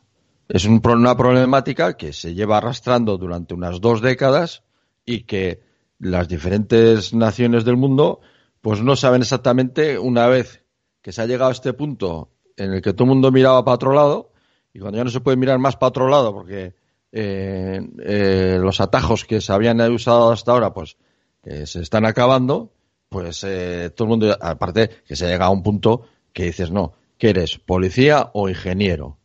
Es 0.47 0.63
un 0.65 0.81
una 0.85 1.17
problemática 1.17 1.97
que 1.97 2.13
se 2.13 2.33
lleva 2.33 2.57
arrastrando 2.57 3.17
durante 3.17 3.53
unas 3.53 3.81
dos 3.81 4.01
décadas 4.01 4.63
y 5.05 5.23
que 5.23 5.61
las 5.99 6.27
diferentes 6.29 7.13
naciones 7.13 7.65
del 7.65 7.75
mundo 7.75 8.21
pues 8.61 8.81
no 8.81 8.95
saben 8.95 9.21
exactamente 9.21 9.99
una 9.99 10.27
vez 10.27 10.63
que 11.01 11.11
se 11.11 11.21
ha 11.21 11.25
llegado 11.25 11.49
a 11.49 11.53
este 11.53 11.73
punto 11.73 12.31
en 12.55 12.73
el 12.73 12.81
que 12.81 12.93
todo 12.93 13.03
el 13.05 13.09
mundo 13.09 13.31
miraba 13.31 13.63
para 13.65 13.75
otro 13.75 13.93
lado 13.93 14.31
y 14.73 14.79
cuando 14.79 14.97
ya 14.97 15.03
no 15.03 15.09
se 15.09 15.21
puede 15.21 15.37
mirar 15.37 15.59
más 15.59 15.75
para 15.75 15.89
otro 15.89 16.07
lado 16.07 16.33
porque 16.33 16.75
eh, 17.19 17.81
eh, 18.03 18.59
los 18.61 18.79
atajos 18.79 19.25
que 19.25 19.41
se 19.41 19.51
habían 19.51 19.81
usado 19.91 20.31
hasta 20.31 20.51
ahora 20.51 20.71
pues 20.71 20.97
se 21.41 21.81
están 21.81 22.05
acabando 22.05 22.73
pues 23.09 23.43
eh, 23.43 23.89
todo 23.95 24.05
el 24.05 24.09
mundo 24.09 24.37
aparte 24.39 24.89
que 25.07 25.15
se 25.15 25.27
llega 25.27 25.45
a 25.45 25.49
un 25.49 25.63
punto 25.63 26.03
que 26.31 26.43
dices 26.43 26.69
no 26.69 26.93
que 27.17 27.29
eres 27.29 27.57
policía 27.57 28.29
o 28.33 28.49
ingeniero 28.49 29.17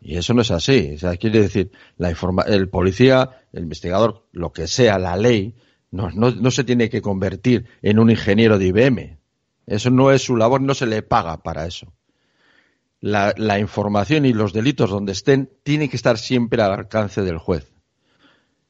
y 0.00 0.16
eso 0.16 0.34
no 0.34 0.42
es 0.42 0.50
así. 0.50 0.96
O 1.02 1.16
quiere 1.16 1.40
decir 1.42 1.70
la 1.98 2.10
informa 2.10 2.42
el 2.42 2.68
policía 2.68 3.42
el 3.52 3.62
investigador 3.62 4.26
lo 4.32 4.52
que 4.52 4.66
sea 4.66 4.98
la 4.98 5.16
ley 5.16 5.54
no, 5.92 6.10
no, 6.10 6.32
no 6.32 6.50
se 6.50 6.64
tiene 6.64 6.90
que 6.90 7.00
convertir 7.00 7.66
en 7.82 8.00
un 8.00 8.10
ingeniero 8.10 8.58
de 8.58 8.66
IBM 8.66 9.18
eso 9.66 9.90
no 9.90 10.10
es 10.10 10.22
su 10.22 10.36
labor 10.36 10.60
no 10.60 10.74
se 10.74 10.86
le 10.86 11.02
paga 11.02 11.44
para 11.44 11.64
eso 11.64 11.92
la, 13.04 13.34
la 13.36 13.58
información 13.58 14.24
y 14.24 14.32
los 14.32 14.54
delitos 14.54 14.88
donde 14.88 15.12
estén 15.12 15.50
tienen 15.62 15.90
que 15.90 15.96
estar 15.96 16.16
siempre 16.16 16.62
al 16.62 16.72
alcance 16.72 17.20
del 17.20 17.36
juez. 17.36 17.70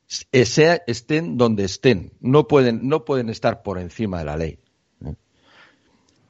Sea, 0.09 0.83
estén 0.89 1.39
donde 1.39 1.63
estén, 1.63 2.15
no 2.21 2.49
pueden, 2.49 2.89
no 2.89 3.05
pueden 3.05 3.31
estar 3.31 3.63
por 3.63 3.79
encima 3.79 4.19
de 4.19 4.25
la 4.25 4.37
ley. 4.37 4.59
¿eh? 5.07 5.15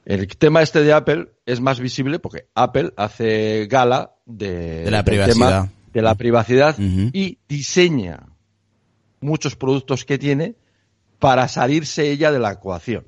El 0.05 0.27
tema 0.27 0.61
este 0.61 0.83
de 0.83 0.93
Apple 0.93 1.31
es 1.47 1.61
más 1.61 1.79
visible 1.79 2.19
porque 2.19 2.47
Apple 2.53 2.93
hace 2.95 3.65
gala 3.65 4.13
de, 4.27 4.83
De 4.83 4.91
la 4.91 5.03
privacidad. 5.03 5.33
tema 5.33 5.73
de 5.91 6.01
la 6.03 6.13
privacidad 6.13 6.75
y 6.77 7.39
diseña 7.49 8.27
muchos 9.19 9.55
productos 9.55 10.05
que 10.05 10.19
tiene 10.19 10.53
para 11.17 11.47
salirse 11.47 12.11
ella 12.11 12.31
de 12.31 12.37
la 12.37 12.51
ecuación. 12.51 13.07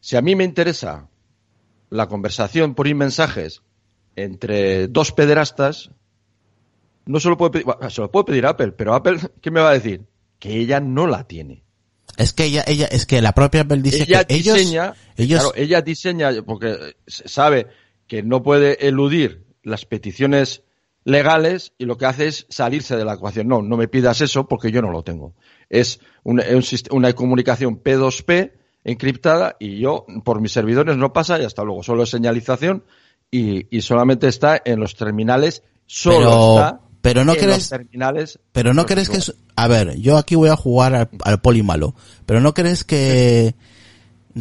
Si 0.00 0.16
a 0.16 0.22
mí 0.22 0.34
me 0.34 0.42
interesa 0.42 1.08
la 1.88 2.08
conversación 2.08 2.74
por 2.74 2.92
mensajes 2.96 3.62
entre 4.16 4.88
dos 4.88 5.12
pederastas, 5.12 5.90
no 7.06 7.20
se 7.20 7.28
lo 7.28 7.36
puede 7.36 7.50
pedir, 7.50 7.66
se 7.90 8.00
lo 8.00 8.10
puede 8.10 8.24
pedir 8.24 8.46
Apple, 8.46 8.72
pero 8.72 8.94
Apple, 8.94 9.18
¿qué 9.40 9.50
me 9.50 9.60
va 9.60 9.70
a 9.70 9.74
decir? 9.74 10.02
Que 10.38 10.56
ella 10.56 10.80
no 10.80 11.06
la 11.06 11.24
tiene. 11.24 11.62
Es 12.16 12.32
que 12.32 12.44
ella, 12.44 12.64
ella, 12.66 12.86
es 12.86 13.06
que 13.06 13.22
la 13.22 13.32
propia 13.32 13.62
Apple 13.62 13.80
dice 13.80 14.02
ella 14.02 14.24
que 14.24 14.34
diseña, 14.34 14.94
ellos, 15.16 15.40
claro, 15.40 15.54
ella 15.56 15.80
diseña 15.80 16.30
porque 16.44 16.94
sabe 17.06 17.68
que 18.06 18.22
no 18.22 18.42
puede 18.42 18.86
eludir 18.86 19.46
las 19.62 19.86
peticiones 19.86 20.62
legales 21.04 21.72
y 21.78 21.86
lo 21.86 21.96
que 21.96 22.06
hace 22.06 22.26
es 22.28 22.46
salirse 22.50 22.96
de 22.96 23.04
la 23.04 23.14
ecuación. 23.14 23.48
No, 23.48 23.62
no 23.62 23.76
me 23.76 23.88
pidas 23.88 24.20
eso 24.20 24.46
porque 24.46 24.70
yo 24.70 24.82
no 24.82 24.90
lo 24.90 25.02
tengo. 25.02 25.34
Es 25.70 26.00
una, 26.22 26.44
un 26.52 26.62
una 26.90 27.12
comunicación 27.14 27.82
P2P 27.82 28.52
encriptada 28.84 29.56
y 29.58 29.78
yo 29.78 30.06
por 30.24 30.40
mis 30.40 30.52
servidores 30.52 30.96
no 30.96 31.12
pasa 31.12 31.40
y 31.40 31.44
hasta 31.44 31.64
luego. 31.64 31.82
Solo 31.82 32.02
es 32.02 32.10
señalización 32.10 32.84
y, 33.32 33.66
y 33.76 33.82
solamente 33.82 34.28
está 34.28 34.62
en 34.64 34.78
los 34.78 34.94
terminales. 34.94 35.64
Solo 35.86 36.18
pero, 36.20 36.54
está 36.54 36.80
pero 37.00 37.24
no 37.24 37.32
en 37.32 37.38
crees, 37.38 37.58
los 37.58 37.68
terminales. 37.70 38.38
pero 38.52 38.72
no 38.74 38.86
crees 38.86 39.08
que 39.08 39.16
es, 39.16 39.34
a 39.56 39.66
ver, 39.66 39.98
yo 39.98 40.16
aquí 40.16 40.36
voy 40.36 40.50
a 40.50 40.56
jugar 40.56 40.94
al, 40.94 41.08
al 41.24 41.40
poli 41.40 41.64
malo, 41.64 41.96
pero 42.24 42.40
no 42.40 42.54
crees 42.54 42.84
que, 42.84 43.56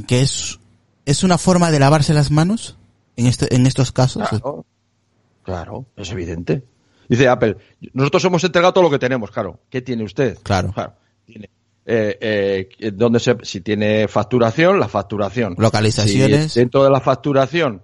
que 0.08 0.22
es, 0.22 0.60
es 1.06 1.24
una 1.24 1.39
forma 1.39 1.72
de 1.72 1.80
lavarse 1.80 2.14
las 2.14 2.30
manos 2.30 2.78
en 3.16 3.26
este, 3.26 3.56
en 3.56 3.66
estos 3.66 3.92
casos. 3.92 4.30
Claro, 4.30 4.66
claro, 5.42 5.86
es 5.96 6.12
evidente. 6.12 6.64
Dice 7.10 7.28
Apple, 7.28 7.58
nosotros 7.94 8.24
hemos 8.26 8.44
entregado 8.44 8.74
todo 8.74 8.84
lo 8.84 8.89
que 8.92 9.00
tenemos, 9.00 9.32
claro. 9.32 9.60
¿Qué 9.70 9.82
tiene 9.82 10.04
usted? 10.04 10.38
Claro. 10.44 10.74
tiene, 11.26 11.50
eh, 11.86 12.70
eh, 12.80 12.92
donde 12.94 13.20
se, 13.20 13.36
si 13.42 13.62
tiene 13.62 14.08
facturación, 14.08 14.80
la 14.80 14.88
facturación. 14.88 15.56
Localizaciones. 15.58 16.54
Si 16.54 16.60
dentro 16.60 16.84
de 16.84 16.89
la 16.92 17.02
facturación 17.02 17.82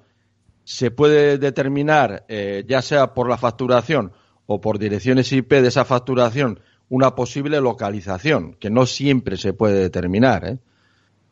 se 0.70 0.92
puede 0.92 1.38
determinar, 1.38 2.26
eh, 2.28 2.66
ya 2.68 2.82
sea 2.82 3.14
por 3.14 3.30
la 3.30 3.38
facturación 3.38 4.12
o 4.48 4.60
por 4.60 4.80
direcciones 4.80 5.32
IP 5.32 5.54
de 5.62 5.70
esa 5.70 5.86
facturación, 5.86 6.60
una 6.90 7.16
posible 7.16 7.62
localización, 7.62 8.56
que 8.60 8.70
no 8.70 8.86
siempre 8.86 9.38
se 9.38 9.54
puede 9.54 9.80
determinar, 9.80 10.46
¿eh? 10.46 10.58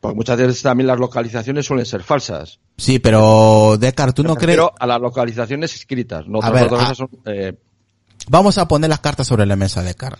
Porque 0.00 0.14
muchas 0.16 0.38
veces 0.38 0.62
también 0.62 0.86
las 0.86 0.98
localizaciones 0.98 1.66
suelen 1.66 1.84
ser 1.84 2.02
falsas. 2.02 2.60
Sí, 2.78 2.98
pero 2.98 3.76
Descartes, 3.78 4.14
¿tú 4.14 4.22
no 4.22 4.36
crees? 4.36 4.58
a 4.78 4.86
las 4.86 5.00
localizaciones 5.02 5.74
escritas, 5.74 6.26
no 6.26 6.40
A 6.42 6.48
ver, 6.50 6.64
otras 6.64 6.80
a- 6.80 6.84
cosas 6.84 6.96
son, 6.96 7.08
eh, 7.26 7.52
Vamos 8.28 8.56
a 8.58 8.66
poner 8.66 8.88
las 8.90 9.00
cartas 9.00 9.26
sobre 9.26 9.44
la 9.44 9.54
mesa 9.56 9.82
de 9.82 9.94
Car. 9.94 10.18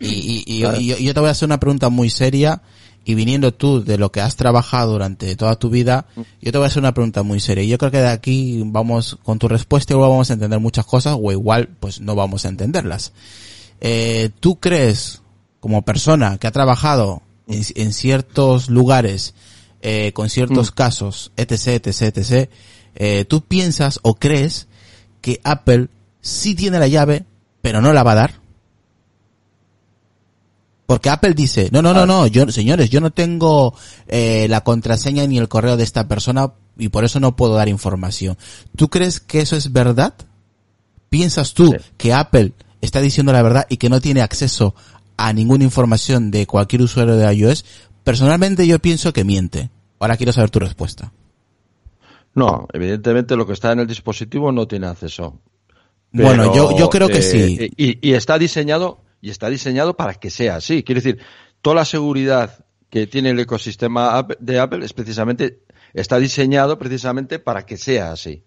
Y, 0.00 0.08
y- 0.08 0.44
y- 0.46 0.66
y 0.66 0.86
yo, 0.88 0.96
yo 0.98 1.14
te 1.14 1.20
voy 1.20 1.28
a 1.28 1.32
hacer 1.32 1.46
una 1.46 1.60
pregunta 1.60 1.88
muy 1.88 2.10
seria 2.10 2.62
y 3.08 3.14
viniendo 3.14 3.54
tú 3.54 3.84
de 3.84 3.98
lo 3.98 4.10
que 4.10 4.20
has 4.20 4.34
trabajado 4.34 4.94
durante 4.94 5.36
toda 5.36 5.54
tu 5.54 5.70
vida, 5.70 6.06
yo 6.42 6.50
te 6.50 6.58
voy 6.58 6.64
a 6.64 6.66
hacer 6.66 6.80
una 6.80 6.92
pregunta 6.92 7.22
muy 7.22 7.38
seria. 7.38 7.62
Y 7.62 7.68
yo 7.68 7.78
creo 7.78 7.92
que 7.92 8.00
de 8.00 8.08
aquí 8.08 8.60
vamos, 8.66 9.16
con 9.22 9.38
tu 9.38 9.46
respuesta 9.46 9.92
igual 9.92 10.10
vamos 10.10 10.28
a 10.28 10.32
entender 10.32 10.58
muchas 10.58 10.86
cosas 10.86 11.16
o 11.22 11.30
igual 11.30 11.68
pues 11.78 12.00
no 12.00 12.16
vamos 12.16 12.44
a 12.44 12.48
entenderlas. 12.48 13.12
Eh, 13.80 14.30
¿Tú 14.40 14.58
crees, 14.58 15.22
como 15.60 15.82
persona 15.82 16.36
que 16.38 16.48
ha 16.48 16.50
trabajado 16.50 17.22
en, 17.46 17.62
en 17.76 17.92
ciertos 17.92 18.68
lugares, 18.70 19.34
eh, 19.82 20.10
con 20.12 20.28
ciertos 20.28 20.72
casos, 20.72 21.30
etc., 21.36 21.86
etc., 21.86 22.02
etc., 22.02 22.50
eh, 22.96 23.24
tú 23.24 23.42
piensas 23.42 24.00
o 24.02 24.16
crees 24.16 24.66
que 25.20 25.40
Apple 25.44 25.90
sí 26.20 26.56
tiene 26.56 26.80
la 26.80 26.88
llave, 26.88 27.24
pero 27.62 27.80
no 27.80 27.92
la 27.92 28.02
va 28.02 28.12
a 28.12 28.16
dar? 28.16 28.45
Porque 30.86 31.10
Apple 31.10 31.34
dice, 31.34 31.68
no, 31.72 31.82
no, 31.82 31.92
no, 31.92 32.06
no, 32.06 32.26
yo, 32.28 32.48
señores, 32.50 32.90
yo 32.90 33.00
no 33.00 33.10
tengo 33.10 33.74
eh, 34.06 34.46
la 34.48 34.62
contraseña 34.62 35.26
ni 35.26 35.36
el 35.38 35.48
correo 35.48 35.76
de 35.76 35.82
esta 35.82 36.06
persona 36.06 36.52
y 36.78 36.90
por 36.90 37.04
eso 37.04 37.18
no 37.18 37.34
puedo 37.34 37.54
dar 37.54 37.68
información. 37.68 38.38
¿Tú 38.76 38.88
crees 38.88 39.18
que 39.18 39.40
eso 39.40 39.56
es 39.56 39.72
verdad? 39.72 40.14
¿Piensas 41.08 41.54
tú 41.54 41.72
Sí. 41.72 41.76
que 41.96 42.12
Apple 42.12 42.52
está 42.80 43.00
diciendo 43.00 43.32
la 43.32 43.42
verdad 43.42 43.66
y 43.68 43.78
que 43.78 43.88
no 43.88 44.00
tiene 44.00 44.22
acceso 44.22 44.74
a 45.16 45.32
ninguna 45.32 45.64
información 45.64 46.30
de 46.30 46.46
cualquier 46.46 46.82
usuario 46.82 47.16
de 47.16 47.34
iOS? 47.34 47.64
Personalmente 48.04 48.64
yo 48.66 48.78
pienso 48.78 49.12
que 49.12 49.24
miente. 49.24 49.70
Ahora 49.98 50.16
quiero 50.16 50.32
saber 50.32 50.50
tu 50.50 50.60
respuesta. 50.60 51.12
No, 52.34 52.68
evidentemente 52.72 53.34
lo 53.34 53.46
que 53.46 53.54
está 53.54 53.72
en 53.72 53.80
el 53.80 53.86
dispositivo 53.86 54.52
no 54.52 54.68
tiene 54.68 54.86
acceso. 54.86 55.38
Bueno, 56.12 56.54
yo- 56.54 56.76
yo 56.78 56.88
creo 56.90 57.08
que 57.08 57.22
sí. 57.22 57.56
eh, 57.58 57.70
Y, 57.76 58.10
y 58.10 58.12
está 58.12 58.38
diseñado 58.38 58.98
y 59.20 59.30
está 59.30 59.48
diseñado 59.48 59.96
para 59.96 60.14
que 60.14 60.30
sea 60.30 60.56
así. 60.56 60.82
Quiere 60.82 61.00
decir, 61.00 61.18
toda 61.62 61.76
la 61.76 61.84
seguridad 61.84 62.64
que 62.90 63.06
tiene 63.06 63.30
el 63.30 63.40
ecosistema 63.40 64.26
de 64.38 64.58
Apple 64.60 64.84
es 64.84 64.92
precisamente 64.92 65.60
está 65.94 66.18
diseñado 66.18 66.78
precisamente 66.78 67.38
para 67.38 67.66
que 67.66 67.76
sea 67.76 68.12
así. 68.12 68.42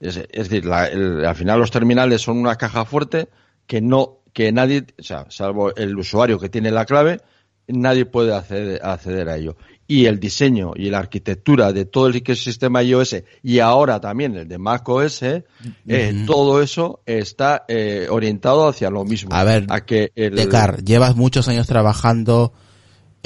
Es, 0.00 0.14
decir, 0.16 0.64
la- 0.64 0.86
el- 0.88 1.24
al 1.24 1.34
final 1.34 1.58
los 1.58 1.70
terminales 1.70 2.22
son 2.22 2.38
una 2.38 2.56
caja 2.56 2.84
fuerte 2.84 3.28
que 3.66 3.80
no 3.80 4.18
que 4.32 4.50
nadie, 4.50 4.84
o 4.98 5.02
sea, 5.02 5.26
salvo 5.28 5.74
el 5.76 5.96
usuario 5.96 6.40
que 6.40 6.48
tiene 6.48 6.72
la 6.72 6.84
clave, 6.86 7.20
nadie 7.68 8.04
puede 8.04 8.34
acceder 8.34 9.28
a 9.28 9.36
ello. 9.36 9.56
Y 9.86 10.06
el 10.06 10.18
diseño 10.18 10.72
y 10.74 10.88
la 10.88 10.98
arquitectura 10.98 11.72
de 11.72 11.84
todo 11.84 12.06
el 12.06 12.16
ecosistema 12.16 12.82
iOS 12.82 13.16
y 13.42 13.58
ahora 13.58 14.00
también 14.00 14.34
el 14.34 14.48
de 14.48 14.56
macOS, 14.56 15.22
eh, 15.22 16.24
todo 16.26 16.62
eso 16.62 17.00
está 17.04 17.64
eh, 17.68 18.06
orientado 18.10 18.66
hacia 18.68 18.88
lo 18.88 19.04
mismo. 19.04 19.34
A 19.34 19.44
ver, 19.44 19.66
a 19.68 19.84
que 19.84 20.10
el, 20.16 20.36
Decar, 20.36 20.82
llevas 20.82 21.16
muchos 21.16 21.48
años 21.48 21.66
trabajando 21.66 22.54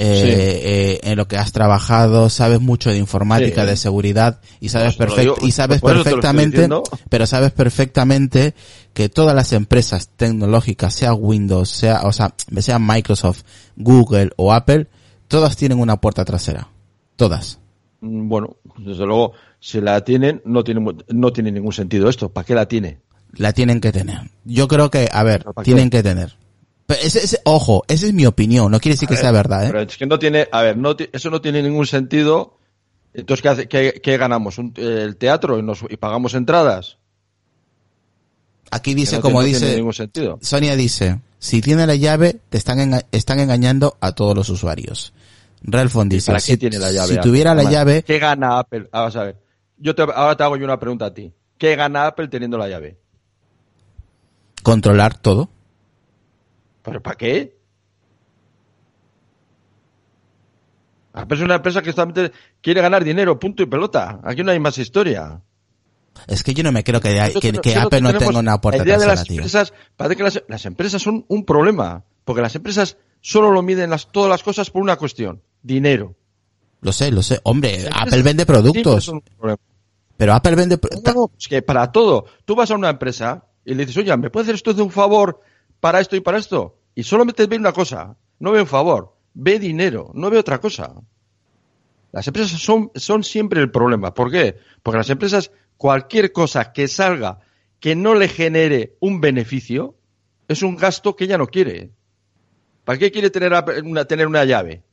eh, 0.01 0.21
Sí. 0.23 0.29
eh, 0.31 1.11
en 1.11 1.17
lo 1.17 1.27
que 1.27 1.35
has 1.35 1.51
trabajado, 1.51 2.29
sabes 2.29 2.61
mucho 2.61 2.89
de 2.89 2.97
informática, 2.97 3.63
Sí. 3.63 3.69
de 3.71 3.75
seguridad 3.75 4.39
y 4.61 4.69
sabes 4.69 4.95
Pues 4.95 5.09
perfect- 5.09 5.19
digo, 5.21 5.35
y 5.41 5.51
sabes 5.51 5.81
perfectamente, 5.81 6.69
pero 7.09 7.25
sabes 7.27 7.51
perfectamente 7.51 8.53
que 8.93 9.09
todas 9.09 9.35
las 9.35 9.51
empresas 9.51 10.09
tecnológicas, 10.15 10.93
sea 10.93 11.13
Windows, 11.13 11.69
sea, 11.69 12.01
o 12.03 12.13
sea, 12.13 12.33
sea 12.59 12.79
Microsoft, 12.79 13.41
Google 13.75 14.29
o 14.37 14.53
Apple, 14.53 14.87
todas 15.29 15.55
tienen 15.55 15.79
una 15.79 16.01
puerta 16.01 16.25
trasera. 16.25 16.67
Todas. 17.15 17.59
Mm, 18.01 18.27
Bueno, 18.27 18.57
desde 18.77 19.05
luego, 19.05 19.31
si 19.61 19.79
la 19.79 20.03
tienen, 20.03 20.41
no 20.43 20.63
tiene, 20.65 20.85
no 21.07 21.31
tiene 21.31 21.51
ningún 21.53 21.71
sentido 21.71 22.09
esto. 22.09 22.27
¿Para 22.29 22.45
qué 22.45 22.55
la 22.55 22.65
tiene? 22.67 22.99
La 23.33 23.53
tienen 23.53 23.79
que 23.79 23.91
tener. 23.93 24.19
Yo 24.43 24.67
creo 24.67 24.89
que, 24.89 25.07
a 25.11 25.23
ver, 25.23 25.41
¿Pero 25.41 25.53
para 25.53 25.63
tienen 25.63 25.89
qué? 25.89 25.97
que 25.97 26.03
tener. 26.03 26.35
Pero 26.87 26.99
ese, 27.01 27.19
ese- 27.19 27.39
ojo, 27.45 27.83
esa 27.87 28.07
es 28.07 28.13
mi 28.13 28.25
opinión, 28.25 28.71
no 28.71 28.79
quiere 28.79 28.95
decir 28.95 29.07
que 29.07 29.15
sea 29.15 29.31
verdad, 29.31 29.63
¿eh? 29.65 29.67
Pero 29.67 29.81
es 29.81 29.95
que 29.97 30.07
no 30.07 30.17
tiene, 30.17 30.47
a 30.51 30.61
ver, 30.63 30.75
no, 30.77 30.95
eso 31.13 31.29
no 31.29 31.39
tiene 31.39 31.61
ningún 31.61 31.85
sentido. 31.85 32.57
Entonces, 33.13 33.41
¿qué, 33.43 33.49
hace- 33.49 33.67
qué- 33.67 34.01
qué 34.03 34.17
ganamos? 34.17 34.57
¿Un- 34.57 34.73
el 34.77 35.15
teatro 35.17 35.59
y, 35.59 35.61
nos, 35.61 35.83
y 35.87 35.97
pagamos 35.97 36.33
entradas. 36.33 36.97
Aquí 38.71 38.93
dice, 38.93 39.17
no 39.17 39.21
como 39.21 39.41
tiene- 39.43 39.53
no 39.53 39.91
tiene 39.91 40.07
dice. 40.13 40.35
Sonia 40.41 40.75
dice, 40.75 41.19
si 41.39 41.61
tiene 41.61 41.87
la 41.87 41.95
llave, 41.95 42.39
te 42.49 42.57
están, 42.57 42.79
enga- 42.79 43.05
están 43.11 43.39
engañando 43.39 43.97
a 44.01 44.11
todos 44.13 44.35
los 44.35 44.49
usuarios. 44.49 45.13
Relfon 45.61 46.07
dice, 46.09 46.27
¿Para 46.31 46.39
qué 46.39 46.53
si, 46.53 46.57
tiene 46.57 46.77
la 46.79 46.91
llave? 46.91 47.15
si 47.15 47.19
tuviera 47.21 47.53
la 47.53 47.63
llave, 47.63 48.03
¿Qué 48.03 48.19
gana 48.19 48.59
Apple? 48.59 48.87
Ah, 48.91 49.09
a 49.13 49.23
ver. 49.23 49.37
Yo 49.77 49.95
te, 49.95 50.01
ahora 50.03 50.35
te 50.37 50.43
hago 50.43 50.57
yo 50.57 50.65
una 50.65 50.79
pregunta 50.79 51.05
a 51.07 51.13
ti. 51.13 51.33
¿Qué 51.57 51.75
gana 51.75 52.07
Apple 52.07 52.27
teniendo 52.27 52.57
la 52.57 52.67
llave? 52.69 52.97
controlar 54.61 55.17
todo. 55.17 55.49
¿Pero 56.83 57.01
para 57.01 57.15
qué? 57.15 57.57
Apple 61.13 61.37
es 61.37 61.43
una 61.43 61.55
empresa 61.55 61.81
que 61.81 61.91
solamente 61.91 62.31
quiere 62.61 62.81
ganar 62.81 63.03
dinero, 63.03 63.39
punto 63.39 63.63
y 63.63 63.65
pelota. 63.65 64.19
Aquí 64.23 64.43
no 64.43 64.51
hay 64.51 64.59
más 64.59 64.77
historia. 64.77 65.41
Es 66.27 66.43
que 66.43 66.53
yo 66.53 66.63
no 66.63 66.71
me 66.71 66.83
creo 66.83 67.01
que, 67.01 67.09
que, 67.61 67.75
Apple 67.75 68.01
no 68.01 68.17
tenga 68.17 68.39
una 68.39 68.61
puerta 68.61 68.83
de 68.83 68.91
trasera, 68.91 69.15
las 69.15 69.23
tío. 69.23 69.37
empresas, 69.37 69.73
parece 69.95 70.15
que 70.15 70.23
las, 70.23 70.43
las 70.47 70.65
empresas 70.65 71.01
son 71.01 71.25
un 71.27 71.45
problema. 71.45 72.03
Porque 72.25 72.41
las 72.41 72.55
empresas 72.55 72.97
solo 73.21 73.51
lo 73.51 73.61
miden 73.61 73.89
las, 73.89 74.11
todas 74.11 74.29
las 74.29 74.43
cosas 74.43 74.69
por 74.69 74.81
una 74.81 74.97
cuestión. 74.97 75.41
Dinero. 75.61 76.15
Lo 76.81 76.91
sé, 76.91 77.11
lo 77.11 77.23
sé. 77.23 77.39
Hombre, 77.43 77.89
Apple 77.91 78.21
vende 78.21 78.45
productos, 78.45 79.11
pero 80.15 80.33
Apple 80.33 80.55
vende... 80.55 80.79
No, 81.05 81.13
no, 81.13 81.31
es 81.37 81.47
que 81.47 81.61
para 81.61 81.91
todo. 81.91 82.25
Tú 82.45 82.55
vas 82.55 82.71
a 82.71 82.75
una 82.75 82.89
empresa 82.89 83.45
y 83.65 83.73
le 83.73 83.85
dices, 83.85 83.97
oye, 84.03 84.15
¿me 84.17 84.29
puede 84.29 84.43
hacer 84.43 84.55
usted 84.55 84.77
un 84.79 84.91
favor 84.91 85.41
para 85.79 85.99
esto 85.99 86.15
y 86.15 86.21
para 86.21 86.37
esto? 86.37 86.77
Y 86.95 87.03
solamente 87.03 87.45
ve 87.47 87.57
una 87.57 87.71
cosa. 87.71 88.15
No 88.39 88.51
ve 88.51 88.61
un 88.61 88.67
favor. 88.67 89.15
Ve 89.33 89.59
dinero. 89.59 90.11
No 90.13 90.29
ve 90.29 90.37
otra 90.37 90.59
cosa. 90.59 90.93
Las 92.11 92.27
empresas 92.27 92.59
son, 92.59 92.91
son 92.95 93.23
siempre 93.23 93.61
el 93.61 93.71
problema. 93.71 94.13
¿Por 94.13 94.31
qué? 94.31 94.57
Porque 94.81 94.97
las 94.97 95.09
empresas, 95.09 95.51
cualquier 95.79 96.33
cosa 96.33 96.73
que 96.73 96.89
salga 96.89 97.39
que 97.79 97.95
no 97.95 98.13
le 98.13 98.27
genere 98.27 98.97
un 98.99 99.21
beneficio, 99.21 99.95
es 100.49 100.61
un 100.61 100.75
gasto 100.75 101.15
que 101.15 101.23
ella 101.23 101.37
no 101.37 101.47
quiere. 101.47 101.91
¿Para 102.83 102.99
qué 102.99 103.09
quiere 103.11 103.29
tener 103.29 103.53
una, 103.85 104.03
tener 104.05 104.27
una 104.27 104.43
llave? 104.43 104.83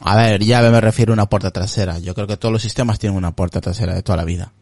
A 0.00 0.16
ver, 0.16 0.42
llave 0.42 0.70
me 0.70 0.80
refiero 0.80 1.12
a 1.12 1.14
una 1.14 1.28
puerta 1.28 1.50
trasera. 1.50 1.98
Yo 1.98 2.14
creo 2.14 2.26
que 2.26 2.38
todos 2.38 2.52
los 2.52 2.62
sistemas 2.62 2.98
tienen 2.98 3.18
una 3.18 3.36
puerta 3.36 3.60
trasera 3.60 3.94
de 3.94 4.02
toda 4.02 4.16
la 4.16 4.24
vida. 4.24 4.52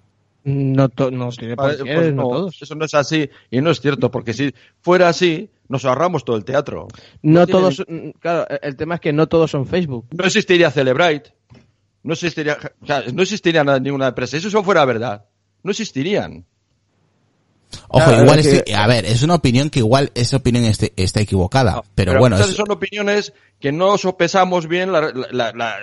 No, 0.43 0.89
to- 0.89 1.11
no 1.11 1.31
qué, 1.31 1.55
pues 1.57 1.81
no 1.81 2.13
no, 2.13 2.23
todos. 2.29 2.63
Eso 2.63 2.75
no 2.75 2.85
es 2.85 2.95
así 2.95 3.31
y 3.51 3.61
no 3.61 3.71
es 3.71 3.81
cierto, 3.81 4.11
porque 4.11 4.33
si 4.33 4.53
fuera 4.81 5.09
así, 5.09 5.51
nos 5.69 5.85
ahorramos 5.85 6.25
todo 6.25 6.37
el 6.37 6.45
teatro. 6.45 6.89
No, 7.23 7.47
todos, 7.47 7.85
claro, 8.21 8.47
el 8.63 8.77
tema 8.77 8.97
es 8.97 9.01
que 9.01 9.13
no 9.13 9.29
todos 9.29 9.51
son 9.51 9.67
Facebook. 9.67 10.07
No 10.17 10.25
existiría 10.25 10.71
Celebrite, 10.71 11.33
no 12.07 12.13
existiría, 12.15 12.57
o 12.81 12.87
sea, 12.87 13.05
no 13.13 13.23
existiría 13.23 13.65
nada- 13.65 13.81
ninguna 13.81 14.09
empresa. 14.09 14.39
Si 14.41 14.47
eso 14.47 14.63
fuera 14.63 14.85
verdad, 14.85 15.27
no 15.63 15.71
existirían. 15.71 16.47
Ojo, 17.89 18.05
Claro, 18.05 18.23
igual 18.23 18.39
es 18.39 18.47
que- 18.47 18.57
estoy- 18.59 18.75
a 18.75 18.87
ver, 18.87 19.05
es 19.05 19.23
una 19.23 19.35
opinión 19.35 19.71
que 19.71 19.81
igual 19.81 20.13
esa 20.15 20.37
opinión 20.37 20.65
esté- 20.65 20.93
está 20.97 21.21
equivocada, 21.21 21.83
pero, 21.95 22.19
bueno, 22.19 22.39
es- 22.39 22.47
son 22.55 22.71
opiniones 22.71 23.33
que 23.61 23.73
no 23.73 23.99
sopesamos 23.99 24.69
bien, 24.69 24.93
la, 24.93 25.01
la- 25.13 25.29
la- 25.33 25.53
la- 25.53 25.79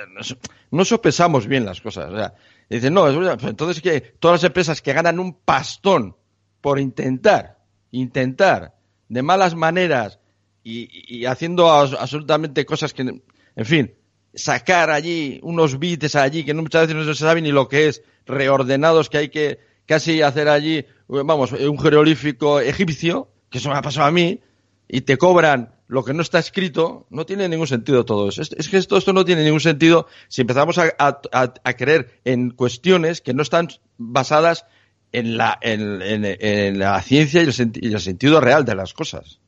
no 0.71 0.85
sopesamos 0.85 1.45
bien 1.45 1.65
las 1.65 1.81
cosas. 1.81 2.11
O 2.11 2.15
sea, 2.15 2.33
dicen, 2.69 2.93
no, 2.93 3.03
pues 3.03 3.43
entonces 3.43 3.81
que 3.81 3.99
todas 4.19 4.41
las 4.41 4.47
empresas 4.47 4.81
que 4.81 4.93
ganan 4.93 5.19
un 5.19 5.33
pastón 5.33 6.15
por 6.61 6.79
intentar, 6.79 7.59
intentar, 7.91 8.73
de 9.09 9.21
malas 9.21 9.53
maneras 9.53 10.19
y, 10.63 11.17
y 11.17 11.25
haciendo 11.25 11.69
absolutamente 11.69 12.65
cosas 12.65 12.93
que, 12.93 13.01
en 13.01 13.65
fin, 13.65 13.93
sacar 14.33 14.89
allí 14.89 15.39
unos 15.43 15.79
bits 15.79 16.15
allí 16.15 16.43
que 16.43 16.53
muchas 16.53 16.87
veces 16.87 16.95
no 16.95 17.13
se 17.13 17.19
sabe 17.19 17.41
ni 17.41 17.51
lo 17.51 17.67
que 17.67 17.87
es, 17.87 18.03
reordenados 18.25 19.09
que 19.09 19.17
hay 19.17 19.29
que 19.29 19.59
casi 19.85 20.21
hacer 20.21 20.47
allí, 20.49 20.85
vamos, 21.07 21.51
un 21.51 21.77
jeroglífico 21.79 22.59
egipcio, 22.59 23.29
que 23.49 23.57
eso 23.57 23.69
me 23.69 23.75
ha 23.77 23.81
pasado 23.81 24.07
a 24.07 24.11
mí, 24.11 24.39
y 24.87 25.01
te 25.01 25.17
cobran 25.17 25.73
lo 25.87 26.03
que 26.03 26.13
no 26.13 26.21
está 26.21 26.39
escrito, 26.39 27.05
no 27.09 27.25
tiene 27.25 27.47
ningún 27.49 27.67
sentido 27.67 28.05
todo 28.05 28.29
eso. 28.29 28.41
Es, 28.41 28.69
que 28.69 28.77
esto, 28.77 28.97
esto 28.97 29.13
no 29.13 29.25
tiene 29.25 29.43
ningún 29.43 29.59
sentido 29.59 30.07
si 30.27 30.41
empezamos 30.41 30.77
a, 30.77 30.93
a- 30.97 31.21
a- 31.63 31.73
creer 31.73 32.19
en 32.23 32.49
cuestiones 32.51 33.21
que 33.21 33.33
no 33.33 33.43
están 33.43 33.67
basadas 33.97 34.65
en 35.11 35.37
la, 35.37 35.59
en, 35.61 36.79
la 36.79 36.99
ciencia 37.01 37.41
y 37.43 37.45
el, 37.45 37.71
y 37.75 37.93
el 37.93 37.99
sentido 37.99 38.39
real 38.41 38.65
de 38.65 38.73
las 38.75 38.93
cosas. 38.93 39.39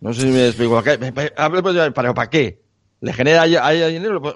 No 0.00 0.14
sé 0.14 0.22
si 0.22 0.26
me 0.28 0.46
explico. 0.46 0.82
¿Para, 0.82 2.14
¿para 2.14 2.30
qué? 2.30 2.62
¿Le 3.02 3.12
genera 3.12 3.42
a 3.42 3.72
ella 3.74 3.88
dinero? 3.88 4.22
Pues, 4.22 4.34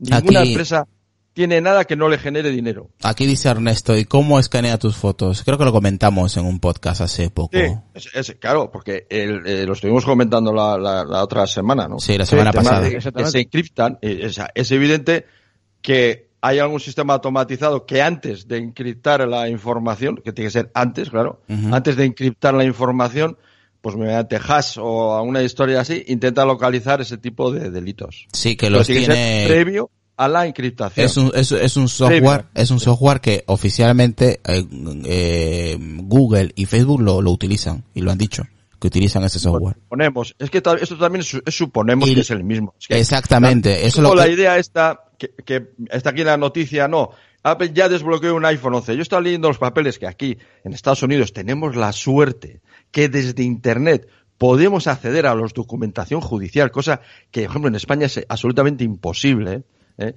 ninguna 0.00 0.40
Aquí- 0.40 0.48
empresa 0.50 0.86
tiene 1.34 1.60
nada 1.60 1.84
que 1.84 1.94
no 1.94 2.08
le 2.08 2.18
genere 2.18 2.50
dinero. 2.50 2.88
aquí 3.04 3.24
dice 3.24 3.48
Ernesto, 3.48 3.96
¿y 3.96 4.04
cómo 4.06 4.40
escanea 4.40 4.76
tus 4.76 4.96
fotos? 4.96 5.44
Creo 5.44 5.56
que 5.56 5.64
lo 5.64 5.70
comentamos 5.70 6.36
en 6.36 6.44
un 6.46 6.58
podcast 6.58 7.00
hace 7.02 7.30
poco. 7.30 7.50
Sí, 7.56 7.64
es- 7.94 8.10
es- 8.12 8.36
claro, 8.40 8.72
porque 8.72 9.06
el- 9.08 9.46
eh, 9.46 9.64
lo 9.64 9.74
estuvimos 9.74 10.04
comentando 10.04 10.52
la, 10.52 10.76
la- 10.76 11.04
la 11.04 11.22
otra 11.22 11.46
semana, 11.46 11.86
¿no? 11.86 12.00
Sí, 12.00 12.18
la 12.18 12.26
semana 12.26 12.52
pasada. 12.52 12.80
de 12.80 12.90
que 12.90 12.96
Exactamente. 12.96 13.30
se 13.30 13.40
encriptan. 13.40 13.98
eh, 14.02 14.26
o 14.26 14.30
sea, 14.30 14.50
es 14.52 14.72
evidente 14.72 15.26
que 15.80 16.26
hay 16.40 16.58
algún 16.58 16.80
sistema 16.80 17.14
automatizado 17.14 17.84
que 17.86 18.02
antes 18.02 18.48
de 18.48 18.56
encriptar 18.58 19.20
la 19.28 19.48
información, 19.48 20.16
que 20.16 20.32
tiene 20.32 20.48
que 20.48 20.52
ser 20.52 20.70
antes, 20.74 21.10
claro, 21.10 21.42
antes 21.70 21.94
de 21.96 22.04
encriptar 22.04 22.54
la 22.54 22.64
información, 22.64 23.36
pues 23.80 23.96
mediante 23.96 24.36
hash 24.36 24.78
o 24.80 25.16
alguna 25.16 25.42
historia 25.42 25.80
así, 25.80 26.04
intenta 26.08 26.44
localizar 26.44 27.00
ese 27.00 27.16
tipo 27.18 27.50
de 27.52 27.70
delitos. 27.70 28.26
Sí, 28.32 28.56
que 28.56 28.70
los 28.70 28.86
tiene 28.86 29.00
que 29.02 29.06
ser 29.06 29.14
tiene... 29.14 29.46
previo 29.48 29.90
a 30.16 30.26
la 30.26 30.46
encriptación. 30.46 31.06
Es 31.06 31.16
un, 31.16 31.30
es, 31.34 31.52
es 31.52 31.76
un 31.76 31.88
software, 31.88 32.20
Previo. 32.20 32.46
es 32.54 32.70
un 32.72 32.80
software 32.80 33.20
que 33.20 33.44
oficialmente 33.46 34.40
eh, 34.44 34.64
eh, 35.04 35.78
Google 36.02 36.52
y 36.56 36.66
Facebook 36.66 37.00
lo, 37.00 37.22
lo 37.22 37.30
utilizan 37.30 37.84
y 37.94 38.00
lo 38.00 38.10
han 38.10 38.18
dicho, 38.18 38.42
que 38.80 38.88
utilizan 38.88 39.22
ese 39.24 39.38
software. 39.38 39.76
Suponemos. 39.76 40.34
Es 40.40 40.50
que 40.50 40.58
esto 40.58 40.98
también 40.98 41.20
es, 41.20 41.38
es 41.46 41.54
suponemos 41.56 42.08
Y- 42.10 42.14
que 42.16 42.20
es 42.22 42.30
el 42.30 42.42
mismo. 42.42 42.74
Es 42.80 42.88
que 42.88 42.98
Exactamente, 42.98 43.86
eso 43.86 44.00
Luego 44.00 44.16
lo 44.16 44.22
la 44.22 44.28
idea 44.28 44.58
esta, 44.58 45.04
que, 45.16 45.30
que 45.44 45.68
está 45.90 46.10
aquí 46.10 46.22
en 46.22 46.26
la 46.26 46.36
noticia, 46.36 46.88
no. 46.88 47.10
Apple 47.42 47.70
ya 47.72 47.88
desbloqueó 47.88 48.34
un 48.34 48.44
iPhone 48.44 48.74
11. 48.74 48.96
Yo 48.96 49.02
estaba 49.02 49.22
leyendo 49.22 49.48
los 49.48 49.58
papeles 49.58 49.98
que 49.98 50.06
aquí 50.06 50.36
en 50.64 50.72
Estados 50.72 51.02
Unidos 51.02 51.32
tenemos 51.32 51.76
la 51.76 51.92
suerte 51.92 52.60
que 52.90 53.08
desde 53.08 53.42
Internet 53.42 54.08
podemos 54.38 54.86
acceder 54.86 55.26
a 55.26 55.34
la 55.34 55.46
documentación 55.54 56.20
judicial, 56.20 56.70
cosa 56.70 57.00
que, 57.30 57.42
por 57.42 57.50
ejemplo, 57.50 57.68
en 57.68 57.74
España 57.74 58.06
es 58.06 58.20
absolutamente 58.28 58.84
imposible. 58.84 59.62
¿eh? 59.98 60.14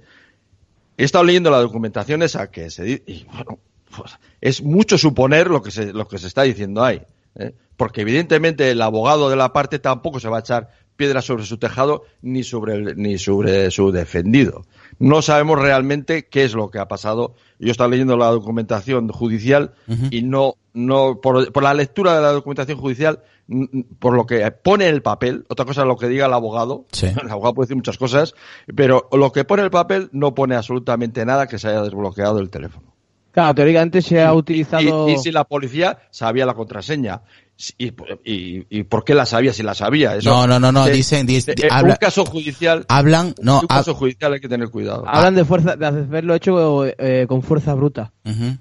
He 0.98 1.04
estado 1.04 1.24
leyendo 1.24 1.50
la 1.52 1.60
documentación 1.60 2.22
esa 2.22 2.52
que 2.52 2.70
se 2.70 2.84
dice, 2.84 3.04
y 3.08 3.24
bueno, 3.26 3.60
pues, 3.96 4.14
es 4.42 4.62
mucho 4.62 4.98
suponer 4.98 5.48
lo 5.50 5.62
que 5.62 5.72
se, 5.72 5.94
lo 5.94 6.08
que 6.08 6.18
se 6.18 6.28
está 6.28 6.44
diciendo 6.44 6.84
ahí. 6.84 7.02
¿eh? 7.36 7.54
Porque 7.78 8.02
evidentemente 8.02 8.70
el 8.70 8.82
abogado 8.82 9.30
de 9.30 9.36
la 9.36 9.54
parte 9.54 9.80
tampoco 9.80 10.20
se 10.20 10.28
va 10.30 10.38
a 10.38 10.42
echar 10.42 10.70
piedras 10.96 11.26
sobre 11.26 11.46
su 11.46 11.58
tejado 11.58 12.04
ni 12.22 12.44
sobre, 12.44 12.76
el- 12.76 12.98
ni 12.98 13.18
sobre 13.18 13.72
su 13.72 13.92
defendido. 13.92 14.66
No 15.02 15.22
sabemos 15.22 15.60
realmente 15.60 16.28
qué 16.28 16.44
es 16.44 16.54
lo 16.54 16.70
que 16.70 16.80
ha 16.80 16.88
pasado. 16.88 17.36
Yo 17.60 17.72
estaba 17.72 17.90
leyendo 17.90 18.18
la 18.18 18.28
documentación 18.28 19.10
judicial 19.10 19.74
y 20.12 20.22
no, 20.22 20.56
no, 20.74 21.20
por, 21.22 21.52
por 21.52 21.64
la 21.64 21.74
lectura 21.74 22.16
de 22.16 22.22
la 22.22 22.32
documentación 22.32 22.78
judicial, 22.78 23.20
por 24.00 24.14
lo 24.14 24.26
que 24.26 24.50
pone 24.52 24.88
el 24.88 25.02
papel, 25.02 25.46
otra 25.50 25.66
cosa 25.66 25.82
es 25.82 25.88
lo 25.88 25.98
que 25.98 26.08
diga 26.08 26.28
el 26.28 26.34
abogado, 26.34 26.86
Sí. 26.92 27.08
el 27.22 27.30
abogado 27.30 27.56
puede 27.56 27.66
decir 27.66 27.78
muchas 27.78 27.98
cosas, 27.98 28.36
pero 28.76 29.10
lo 29.12 29.32
que 29.32 29.44
pone 29.44 29.64
el 29.64 29.72
papel 29.72 30.10
no 30.12 30.34
pone 30.34 30.56
absolutamente 30.56 31.26
nada 31.26 31.48
que 31.48 31.60
se 31.60 31.68
haya 31.68 31.82
desbloqueado 31.82 32.40
el 32.40 32.50
teléfono. 32.50 32.94
Claro, 33.32 33.56
teóricamente 33.56 34.02
se 34.02 34.22
ha 34.22 34.34
utilizado... 34.34 35.08
Y, 35.08 35.14
y 35.14 35.18
si 35.18 35.32
la 35.32 35.46
policía 35.46 36.00
sabía 36.12 36.46
la 36.46 36.54
contraseña. 36.54 37.22
Y, 37.78 37.94
y, 38.26 38.66
y 38.70 38.84
por 38.84 39.04
qué 39.04 39.14
la 39.14 39.26
sabía 39.26 39.54
si 39.54 39.62
la 39.64 39.74
sabía? 39.76 40.16
Eso- 40.16 40.30
No, 40.30 40.48
no, 40.48 40.60
no, 40.60 40.72
no, 40.72 40.88
eh, 40.88 40.92
dicen, 40.92 41.28
eh, 41.30 41.68
habla- 41.70 41.94
un 41.94 41.98
caso 41.98 42.26
judicial, 42.26 42.86
hablan, 42.90 43.36
no, 43.42 43.60
un 43.62 43.66
hab- 43.68 43.78
caso 43.78 43.94
judicial 43.94 44.34
hay 44.34 44.40
que 44.40 44.50
tener 44.50 44.70
cuidado. 44.70 45.04
Hablan 45.08 45.36
de 45.36 45.46
fuerza, 45.46 45.76
de 45.76 45.86
haberlo 45.86 46.34
hecho 46.34 46.86
eh, 46.86 47.26
con 47.28 47.44
fuerza 47.44 47.74
bruta. 47.76 48.12
Ujú. 48.26 48.58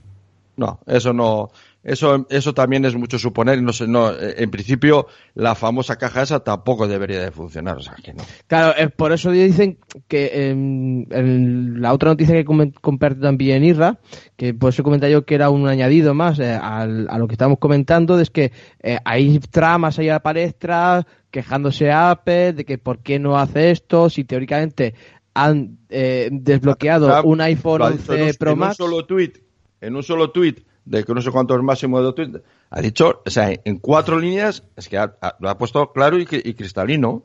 No, 0.56 0.80
eso 0.86 1.12
no, 1.14 1.50
eso, 1.82 2.26
eso 2.28 2.52
también 2.52 2.84
es 2.84 2.94
mucho 2.94 3.18
suponer 3.18 3.62
no 3.62 3.72
sé, 3.72 3.86
no, 3.88 4.10
eh, 4.10 4.34
en 4.38 4.50
principio 4.50 5.06
la 5.34 5.54
famosa 5.54 5.96
caja 5.96 6.22
esa 6.22 6.40
tampoco 6.40 6.86
debería 6.86 7.20
de 7.22 7.30
funcionar, 7.30 7.78
o 7.78 7.80
sea 7.80 7.94
que 8.04 8.12
no. 8.12 8.22
Claro, 8.46 8.74
es 8.76 8.90
por 8.92 9.12
eso 9.12 9.30
dicen 9.30 9.78
que 10.06 10.50
en 10.50 11.80
la 11.80 11.92
otra 11.92 12.10
noticia 12.10 12.34
que 12.34 12.44
comparte 12.80 13.20
también 13.20 13.64
Irra, 13.64 13.98
que 14.36 14.52
por 14.54 14.70
eso 14.70 14.82
comenta 14.82 15.08
yo 15.08 15.24
que 15.24 15.34
era 15.34 15.50
un 15.50 15.68
añadido 15.68 16.12
más 16.14 16.38
eh, 16.38 16.52
al- 16.52 17.08
a 17.08 17.18
lo 17.18 17.26
que 17.26 17.34
estamos 17.34 17.58
comentando, 17.58 18.18
es 18.20 18.30
que 18.30 18.52
eh, 18.82 18.98
hay 19.04 19.38
tramas 19.38 19.98
ahí 19.98 20.08
a 20.08 20.14
la 20.14 20.22
palestra 20.22 21.06
quejándose 21.30 21.90
a 21.90 22.10
Apple 22.10 22.52
de 22.54 22.64
que 22.64 22.76
por 22.78 22.98
qué 22.98 23.18
no 23.18 23.38
hace 23.38 23.70
esto, 23.70 24.10
si 24.10 24.24
teóricamente 24.24 24.94
han 25.32 25.78
eh, 25.88 26.28
desbloqueado 26.32 27.22
un 27.22 27.40
iPhone 27.40 27.78
lo 27.78 27.84
ha 27.86 27.90
dicho 27.92 28.12
11 28.12 28.20
en 28.22 28.28
un, 28.28 28.34
Pro 28.34 28.50
en 28.52 28.58
Max. 28.58 28.80
un 28.80 28.86
solo 28.86 29.06
tweet, 29.06 29.32
en 29.80 29.96
un 29.96 30.02
solo 30.02 30.30
tweet 30.30 30.56
de 30.84 31.04
que 31.04 31.14
no 31.14 31.20
sé 31.22 31.30
cuánto 31.30 31.54
es 31.56 31.62
máximo 31.62 32.02
de 32.02 32.12
tweet, 32.12 32.42
ha 32.70 32.80
dicho, 32.80 33.22
o 33.24 33.30
sea, 33.30 33.50
en 33.64 33.78
cuatro 33.78 34.18
líneas, 34.18 34.62
es 34.76 34.88
que 34.88 34.98
ha- 34.98 35.14
ha- 35.20 35.36
lo 35.40 35.48
ha 35.50 35.58
puesto 35.58 35.92
claro 35.92 36.18
y, 36.18 36.26
y 36.30 36.54
cristalino, 36.54 37.24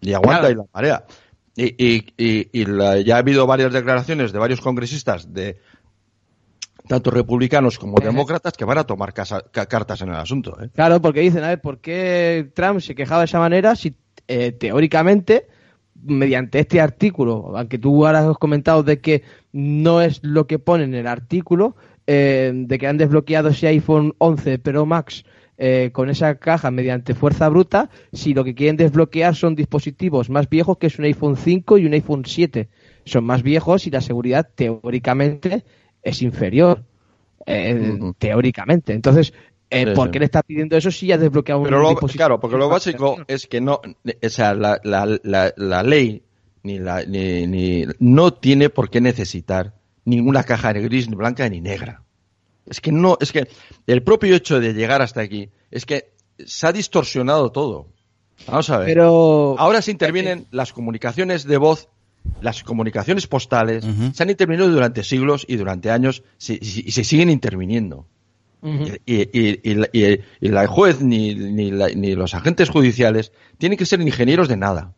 y 0.00 0.12
aguanta 0.14 0.40
Claro. 0.48 0.52
y 0.52 0.56
la 0.56 0.64
marea. 0.72 1.04
Y, 1.56 1.64
y, 1.84 2.06
y, 2.16 2.48
y 2.52 2.64
la- 2.64 2.98
ya 3.00 3.16
ha 3.16 3.18
habido 3.18 3.46
varias 3.46 3.72
declaraciones 3.72 4.32
de 4.32 4.38
varios 4.38 4.60
congresistas 4.60 5.32
de 5.34 5.58
tanto 6.88 7.10
republicanos 7.10 7.78
como 7.78 7.96
Ejé. 7.98 8.06
demócratas 8.08 8.54
que 8.54 8.64
van 8.64 8.78
a 8.78 8.84
tomar 8.84 9.12
casa- 9.12 9.44
ca- 9.50 9.66
cartas 9.66 10.00
en 10.02 10.08
el 10.08 10.16
asunto. 10.16 10.56
¿eh? 10.62 10.70
Claro, 10.74 11.00
porque 11.00 11.20
dicen, 11.20 11.44
a 11.44 11.48
ver, 11.48 11.60
¿por 11.60 11.78
qué 11.80 12.50
Trump 12.54 12.80
se 12.80 12.94
quejaba 12.94 13.20
de 13.22 13.26
esa 13.26 13.38
manera 13.38 13.76
si 13.76 13.94
eh, 14.26 14.52
teóricamente, 14.52 15.46
mediante 16.02 16.60
este 16.60 16.80
artículo, 16.80 17.52
aunque 17.56 17.78
tú 17.78 18.06
ahora 18.06 18.28
has 18.30 18.38
comentado 18.38 18.82
de 18.82 19.00
que 19.00 19.22
no 19.52 20.00
es 20.00 20.20
lo 20.22 20.46
que 20.46 20.58
pone 20.58 20.84
en 20.84 20.94
el 20.94 21.06
artículo, 21.06 21.76
eh, 22.12 22.50
de 22.52 22.76
que 22.76 22.88
han 22.88 22.96
desbloqueado 22.96 23.50
ese 23.50 23.68
iPhone 23.68 24.14
11 24.18 24.58
Pro 24.58 24.84
Max 24.84 25.24
eh, 25.58 25.90
con 25.92 26.10
esa 26.10 26.34
caja 26.34 26.72
mediante 26.72 27.14
fuerza 27.14 27.48
bruta, 27.48 27.88
si 28.12 28.34
lo 28.34 28.42
que 28.42 28.56
quieren 28.56 28.76
desbloquear 28.76 29.36
son 29.36 29.54
dispositivos 29.54 30.28
más 30.28 30.48
viejos 30.48 30.76
que 30.78 30.88
es 30.88 30.98
un 30.98 31.04
iPhone 31.04 31.36
5 31.36 31.78
y 31.78 31.86
un 31.86 31.92
iPhone 31.92 32.24
7. 32.26 32.68
Son 33.04 33.22
más 33.22 33.44
viejos 33.44 33.86
y 33.86 33.90
la 33.90 34.00
seguridad 34.00 34.48
teóricamente 34.52 35.62
es 36.02 36.20
inferior. 36.22 36.82
eh. 37.46 37.96
Teóricamente. 38.18 38.92
Entonces, 38.92 39.32
eh, 39.70 39.84
Sí, 39.86 39.94
¿por 39.94 40.10
qué 40.10 40.18
le 40.18 40.24
está 40.24 40.42
pidiendo 40.42 40.76
eso 40.76 40.90
si 40.90 41.06
ya 41.06 41.14
ha 41.14 41.18
desbloqueado 41.18 41.62
Pero 41.62 41.76
un 41.88 41.94
lo, 41.94 42.08
claro, 42.08 42.40
porque 42.40 42.56
lo 42.56 42.68
básico 42.68 43.18
es 43.28 43.46
que 43.46 43.60
no, 43.60 43.74
o 43.84 44.28
sea, 44.28 44.52
la, 44.54 44.80
la, 44.82 45.06
la, 45.22 45.54
la 45.56 45.82
ley 45.84 46.24
ni 46.64 46.80
la, 46.80 47.04
ni, 47.04 47.46
ni, 47.46 47.84
no 48.00 48.32
tiene 48.32 48.68
por 48.68 48.90
qué 48.90 49.00
necesitar 49.00 49.74
ninguna 50.16 50.42
caja 50.44 50.72
ni 50.72 50.80
gris, 50.82 51.08
ni 51.08 51.16
blanca, 51.16 51.48
ni 51.48 51.60
negra. 51.60 52.02
Es 52.66 52.80
que 52.80 52.92
no, 52.92 53.16
es 53.20 53.32
que 53.32 53.48
el 53.86 54.02
propio 54.02 54.34
hecho 54.36 54.60
de 54.60 54.74
llegar 54.74 55.02
hasta 55.02 55.20
aquí 55.22 55.48
es 55.70 55.86
que 55.86 56.12
se 56.44 56.66
ha 56.66 56.72
distorsionado 56.72 57.50
todo. 57.52 57.88
Vamos 58.46 58.70
a 58.70 58.78
ver. 58.78 58.86
Pero 58.88 59.56
Ahora 59.58 59.82
se 59.82 59.90
intervienen 59.90 60.46
las 60.50 60.72
comunicaciones 60.72 61.44
de 61.44 61.56
voz, 61.56 61.88
las 62.40 62.62
comunicaciones 62.62 63.26
postales, 63.26 63.84
se 64.14 64.22
han 64.22 64.30
intervenido 64.30 64.68
durante 64.68 65.02
siglos 65.04 65.44
y 65.48 65.56
durante 65.56 65.90
años 65.90 66.22
y, 66.48 66.86
y 66.86 66.90
se 66.92 67.04
siguen 67.04 67.30
interviniendo. 67.30 68.06
Ujú. 68.62 68.84
Y, 69.06 69.22
y- 69.38 69.60
y 69.62 69.74
la- 69.74 69.88
y- 69.92 70.20
y 70.40 70.48
la 70.48 70.66
juez 70.66 71.00
ni, 71.00 71.34
ni, 71.34 71.70
la- 71.70 71.88
ni 71.88 72.14
los 72.14 72.34
agentes 72.34 72.68
judiciales 72.68 73.32
tienen 73.58 73.78
que 73.78 73.86
ser 73.86 74.00
ingenieros 74.02 74.48
de 74.48 74.56
nada. 74.58 74.94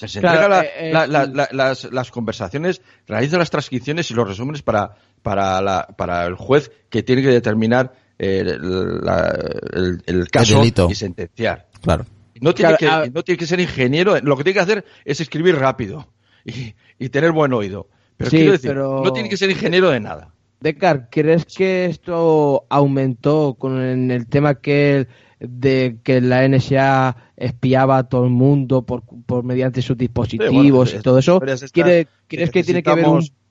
O 0.00 0.08
sea, 0.08 0.08
se 0.08 0.20
Claro, 0.20 0.42
entrega 0.44 0.62
la- 0.62 0.64
eh, 0.64 0.88
eh, 0.88 0.92
la- 0.94 1.06
la- 1.06 1.26
la- 1.26 1.48
las, 1.52 1.84
las 1.92 2.10
conversaciones, 2.10 2.80
realiza 3.06 3.36
las 3.36 3.50
transcripciones 3.50 4.10
y 4.10 4.14
los 4.14 4.26
resúmenes 4.26 4.62
para, 4.62 4.94
para, 5.22 5.60
la- 5.60 5.86
para 5.96 6.24
el 6.26 6.36
juez 6.36 6.70
que 6.88 7.02
tiene 7.02 7.20
que 7.20 7.28
determinar 7.28 7.92
el, 8.18 9.00
la- 9.04 9.28
el- 9.74 10.02
el 10.06 10.28
caso 10.30 10.62
y 10.64 10.94
sentenciar. 10.94 11.66
Claro. 11.82 12.06
No 12.40 12.54
tiene, 12.54 12.76
Claro, 12.76 13.04
que, 13.04 13.10
no 13.10 13.22
tiene 13.22 13.38
que 13.38 13.46
ser 13.46 13.60
ingeniero, 13.60 14.16
lo 14.22 14.36
que 14.38 14.44
tiene 14.44 14.54
que 14.54 14.60
hacer 14.60 14.84
es 15.04 15.20
escribir 15.20 15.56
rápido 15.56 16.08
y, 16.46 16.74
y 16.98 17.08
tener 17.10 17.32
buen 17.32 17.52
oído. 17.52 17.88
Pero 18.16 18.30
Sí, 18.30 18.36
quiero 18.38 18.52
decir, 18.52 18.70
pero- 18.70 19.02
no 19.04 19.12
tiene 19.12 19.28
que 19.28 19.36
ser 19.36 19.50
ingeniero 19.50 19.90
de 19.90 20.00
nada. 20.00 20.32
Decar, 20.60 21.08
¿crees 21.10 21.44
que 21.44 21.84
esto 21.86 22.64
aumentó 22.70 23.54
con 23.58 23.80
el, 23.80 24.10
el 24.10 24.26
tema 24.26 24.54
que 24.54 25.06
de 25.40 25.96
que 26.02 26.20
la 26.20 26.46
NSA 26.46 27.16
espiaba 27.36 27.96
a 27.98 28.04
todo 28.08 28.24
el 28.24 28.30
mundo 28.30 28.82
por, 28.82 29.02
por 29.26 29.42
mediante 29.42 29.80
sus 29.82 29.96
dispositivos 29.96 30.50
Sí, 30.50 30.70
bueno, 30.70 30.98
y 31.00 31.02
todo 31.02 31.18
eso? 31.18 31.40
¿Quiere- 31.72 32.06
¿Crees 32.28 32.50
que 32.50 32.62
tiene 32.62 32.82
que 32.82 32.94
ver 32.94 33.06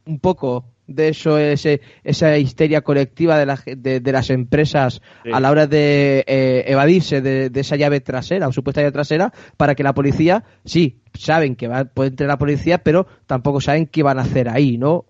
un, 0.06 0.20
poco 0.20 0.66
de 0.88 1.10
eso, 1.10 1.38
ese, 1.38 1.82
esa 2.04 2.36
histeria 2.38 2.82
colectiva 2.82 3.38
de, 3.38 3.46
la 3.46 3.60
de, 3.66 4.00
de 4.00 4.12
las 4.12 4.30
empresas 4.32 5.02
Sí. 5.24 5.30
a 5.32 5.40
la 5.40 5.52
hora 5.52 5.68
de 5.68 6.24
eh, 6.26 6.64
evadirse 6.68 7.22
de, 7.22 7.50
de 7.52 7.60
esa 7.60 7.76
llave 7.76 8.00
trasera 8.02 8.48
o 8.48 8.52
supuesta 8.52 8.82
llave 8.82 8.92
trasera 8.92 9.32
para 9.58 9.76
que 9.76 9.84
la 9.84 9.94
policía, 9.94 10.44
sí, 10.66 10.98
saben 11.14 11.56
que 11.56 11.68
va, 11.68 11.86
puede 11.86 12.10
entrar 12.10 12.28
la 12.30 12.38
policía, 12.40 12.80
pero 12.80 13.06
tampoco 13.28 13.62
saben 13.62 13.86
qué 13.88 14.02
van 14.02 14.18
a 14.18 14.24
hacer 14.24 14.50
ahí, 14.50 14.78
¿no? 14.80 15.06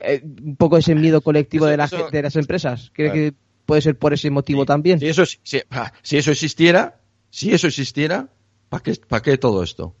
Eh, 0.00 0.22
un 0.42 0.56
poco 0.56 0.76
ese 0.76 0.94
miedo 0.94 1.20
colectivo 1.22 1.64
Eso- 1.66 1.70
de, 1.70 1.76
la 1.78 1.84
eso- 1.84 2.08
de 2.10 2.22
las 2.22 2.36
empresas. 2.36 2.90
¿Cree 2.92 3.10
Claro. 3.10 3.20
que 3.30 3.34
puede 3.66 3.80
ser 3.82 3.98
por 3.98 4.12
ese 4.12 4.30
motivo 4.30 4.62
Sí, 4.62 4.66
también? 4.66 5.00
Si 5.00 5.06
eso, 5.08 5.24
si, 5.26 5.60
ah, 5.70 5.92
si 6.02 6.16
eso 6.18 6.30
existiera, 6.30 7.00
si 7.30 7.52
eso 7.52 7.66
existiera, 7.66 8.28
¿para 8.68 8.82
qué, 8.82 8.94
para 9.08 9.22
qué 9.22 9.38
todo 9.38 9.62
esto? 9.62 9.94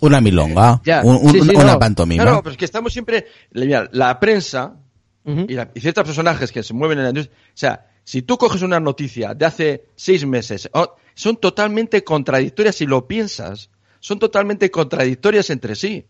Una 0.00 0.20
milonga, 0.20 0.80
Ya. 0.84 1.02
un- 1.02 1.16
un- 1.16 1.32
Sí, 1.32 1.40
sí, 1.40 1.50
una 1.56 1.72
no. 1.72 1.78
pantomima. 1.78 2.22
Claro, 2.22 2.42
pero 2.42 2.52
es 2.52 2.56
que 2.58 2.64
estamos 2.64 2.92
siempre, 2.92 3.26
mira, 3.52 3.88
la 3.92 4.18
prensa 4.20 4.76
y, 5.24 5.52
la- 5.54 5.70
y 5.74 5.80
ciertos 5.80 6.04
personajes 6.04 6.50
que 6.52 6.62
se 6.62 6.72
mueven 6.72 6.98
en 6.98 7.04
la 7.04 7.10
industria, 7.10 7.36
o 7.36 7.50
sea, 7.54 7.86
si 8.04 8.22
tú 8.22 8.38
coges 8.38 8.62
una 8.62 8.80
noticia 8.80 9.34
de 9.34 9.44
hace 9.44 9.84
seis 9.96 10.24
meses, 10.24 10.70
oh, 10.72 10.94
son 11.14 11.36
totalmente 11.36 12.02
contradictorias 12.04 12.76
si 12.76 12.86
lo 12.86 13.06
piensas, 13.06 13.68
son 14.00 14.18
totalmente 14.18 14.70
contradictorias 14.70 15.50
entre 15.50 15.74
sí. 15.74 16.06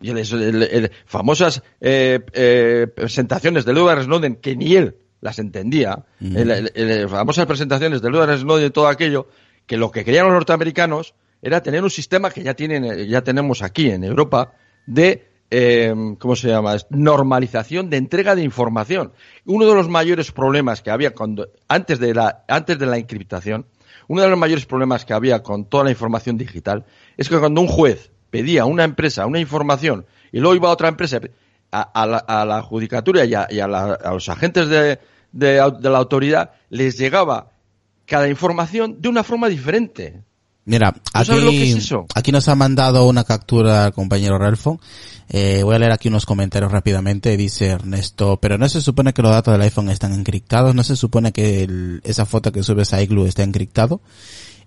Y 0.00 0.10
el, 0.10 0.18
el- 0.18 0.62
el- 0.62 0.90
famosas 1.04 1.62
eh, 1.80 2.20
eh, 2.32 2.86
presentaciones 2.94 3.64
de 3.64 3.72
Edward 3.72 4.04
Snowden, 4.04 4.36
que 4.36 4.56
ni 4.56 4.74
él 4.74 4.96
las 5.22 5.38
entendía, 5.38 6.04
Mm. 6.20 6.36
el- 6.36 6.50
el- 6.50 6.72
el- 6.74 7.08
famosas 7.08 7.46
presentaciones 7.46 8.02
de 8.02 8.08
Edward 8.08 8.36
Snowden 8.38 8.66
y 8.66 8.70
todo 8.70 8.88
aquello, 8.88 9.28
que 9.66 9.78
lo 9.78 9.90
que 9.90 10.04
querían 10.04 10.26
los 10.26 10.34
norteamericanos 10.34 11.14
era 11.40 11.62
tener 11.62 11.82
un 11.82 11.90
sistema 11.90 12.30
que 12.30 12.42
ya 12.42 12.52
tienen, 12.54 13.08
ya 13.08 13.22
tenemos 13.22 13.62
aquí 13.62 13.90
en 13.90 14.04
Europa, 14.04 14.52
de 14.86 15.28
eh, 15.54 15.94
¿cómo 16.18 16.34
se 16.34 16.48
llama? 16.48 16.76
normalización 16.88 17.90
de 17.90 17.98
entrega 17.98 18.34
de 18.34 18.42
información. 18.42 19.12
Uno 19.44 19.66
de 19.66 19.74
los 19.74 19.86
mayores 19.88 20.32
problemas 20.32 20.80
que 20.80 20.90
había 20.90 21.12
cuando, 21.14 21.48
antes 21.68 21.98
de 21.98 22.14
la, 22.14 22.42
antes 22.48 22.78
de 22.78 22.86
la 22.86 22.96
encriptación, 22.96 23.66
uno 24.08 24.22
de 24.22 24.28
los 24.28 24.38
mayores 24.38 24.64
problemas 24.64 25.04
que 25.04 25.12
había 25.12 25.42
con 25.42 25.66
toda 25.66 25.84
la 25.84 25.90
información 25.90 26.38
digital 26.38 26.84
es 27.18 27.28
que 27.28 27.38
cuando 27.38 27.60
un 27.60 27.66
juez 27.68 28.10
pedía 28.30 28.62
a 28.62 28.64
una 28.64 28.84
empresa 28.84 29.26
una 29.26 29.40
información 29.40 30.06
y 30.32 30.40
luego 30.40 30.54
iba 30.56 30.68
a 30.70 30.72
otra 30.72 30.88
empresa 30.88 31.20
a, 31.72 31.80
a 31.82 32.06
la, 32.06 32.18
a 32.18 32.44
la 32.44 32.62
judicatura 32.62 33.24
y, 33.24 33.34
a, 33.34 33.46
y 33.50 33.56
la- 33.56 33.94
a 33.94 34.12
los 34.12 34.28
agentes 34.28 34.68
de, 34.68 34.98
de 35.32 35.72
de 35.80 35.90
la 35.90 35.98
autoridad 35.98 36.50
les 36.70 36.98
llegaba 36.98 37.50
cada 38.06 38.28
información 38.28 38.96
de 39.00 39.08
una 39.08 39.24
forma 39.24 39.48
diferente. 39.48 40.22
Mira, 40.64 40.94
aquí, 41.12 41.30
es 41.62 41.74
aquí 42.14 42.30
nos 42.30 42.46
ha 42.48 42.54
mandado 42.54 43.06
una 43.08 43.24
captura 43.24 43.86
el 43.86 43.92
compañero 43.92 44.38
Ralfo. 44.38 44.80
Eh, 45.28 45.62
voy 45.64 45.74
a 45.74 45.78
leer 45.78 45.90
aquí 45.92 46.06
unos 46.08 46.24
comentarios 46.26 46.70
rápidamente. 46.70 47.36
Dice 47.36 47.66
Ernesto, 47.68 48.38
pero 48.40 48.58
no 48.58 48.68
se 48.68 48.80
supone 48.80 49.12
que 49.12 49.22
los 49.22 49.32
datos 49.32 49.52
del 49.52 49.62
iPhone 49.62 49.88
están 49.90 50.12
encriptados, 50.12 50.74
no 50.74 50.84
se 50.84 50.94
supone 50.94 51.32
que 51.32 51.64
el- 51.64 52.00
esa 52.04 52.26
foto 52.26 52.52
que 52.52 52.62
subes 52.62 52.92
a 52.92 53.02
iCloud 53.02 53.26
está 53.26 53.42
encriptado. 53.42 54.02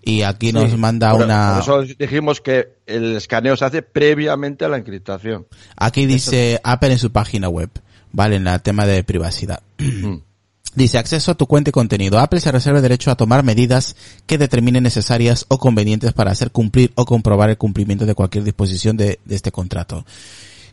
Y 0.07 0.21
aquí 0.21 0.53
nos 0.53 0.69
Sí, 0.69 0.77
manda 0.77 1.11
por- 1.11 1.23
una... 1.25 1.59
Por 1.65 1.83
eso 1.85 1.95
dijimos 1.97 2.39
que 2.39 2.75
el 2.85 3.15
escaneo 3.17 3.57
se 3.57 3.65
hace 3.65 3.81
previamente 3.81 4.63
a 4.63 4.69
la 4.69 4.77
encriptación. 4.77 5.47
Aquí 5.75 6.05
dice 6.05 6.61
Apple 6.63 6.91
en 6.93 6.99
su 6.99 7.11
página 7.11 7.49
web, 7.49 7.71
¿vale? 8.11 8.35
En 8.35 8.47
el 8.47 8.61
tema 8.61 8.85
de 8.85 9.03
privacidad. 9.03 9.61
Mm. 9.79 10.17
Dice 10.75 10.97
acceso 10.97 11.31
a 11.31 11.35
tu 11.35 11.47
cuenta 11.47 11.69
y 11.69 11.71
contenido. 11.71 12.19
Apple 12.19 12.41
se 12.41 12.51
reserva 12.51 12.79
el 12.79 12.83
derecho 12.83 13.09
a 13.09 13.15
tomar 13.15 13.43
medidas 13.43 13.95
que 14.25 14.37
determine 14.37 14.81
necesarias 14.81 15.45
o 15.47 15.57
convenientes 15.57 16.11
para 16.11 16.31
hacer 16.31 16.51
cumplir 16.51 16.91
o 16.95 17.05
comprobar 17.05 17.49
el 17.49 17.57
cumplimiento 17.57 18.05
de 18.05 18.13
cualquier 18.13 18.43
disposición 18.43 18.97
de, 18.97 19.19
de 19.23 19.35
este 19.35 19.53
contrato. 19.53 20.05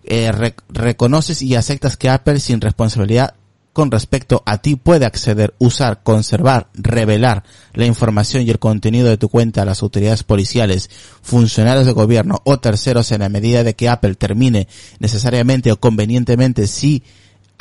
Eh, 0.03 0.33
re- 0.33 0.57
reconoces 0.70 1.41
y 1.41 1.55
aceptas 1.55 1.97
que 1.97 2.11
Apple 2.11 2.41
sin 2.41 2.61
responsabilidad 2.61 3.35
con 3.73 3.91
respecto 3.91 4.43
a 4.45 4.59
ti 4.59 4.77
puede 4.77 5.07
acceder, 5.07 5.55
usar, 5.59 6.03
conservar, 6.03 6.68
revelar 6.75 7.45
la 7.73 7.87
información 7.87 8.47
y 8.47 8.51
el 8.51 8.59
contenido 8.59 9.09
de 9.09 9.16
tu 9.16 9.29
cuenta 9.29 9.62
a 9.62 9.64
las 9.64 9.83
autoridades 9.83 10.23
policiales, 10.23 10.91
funcionarios 11.23 11.87
de 11.87 11.93
gobierno 11.93 12.41
o 12.45 12.59
terceros 12.59 13.12
en 13.12 13.20
la 13.20 13.29
medida 13.29 13.64
de 13.64 13.75
que 13.75 13.89
Apple 13.89 14.14
termine 14.14 14.68
necesariamente 14.99 15.73
o 15.73 15.81
convenientemente 15.81 16.66
si 16.66 17.03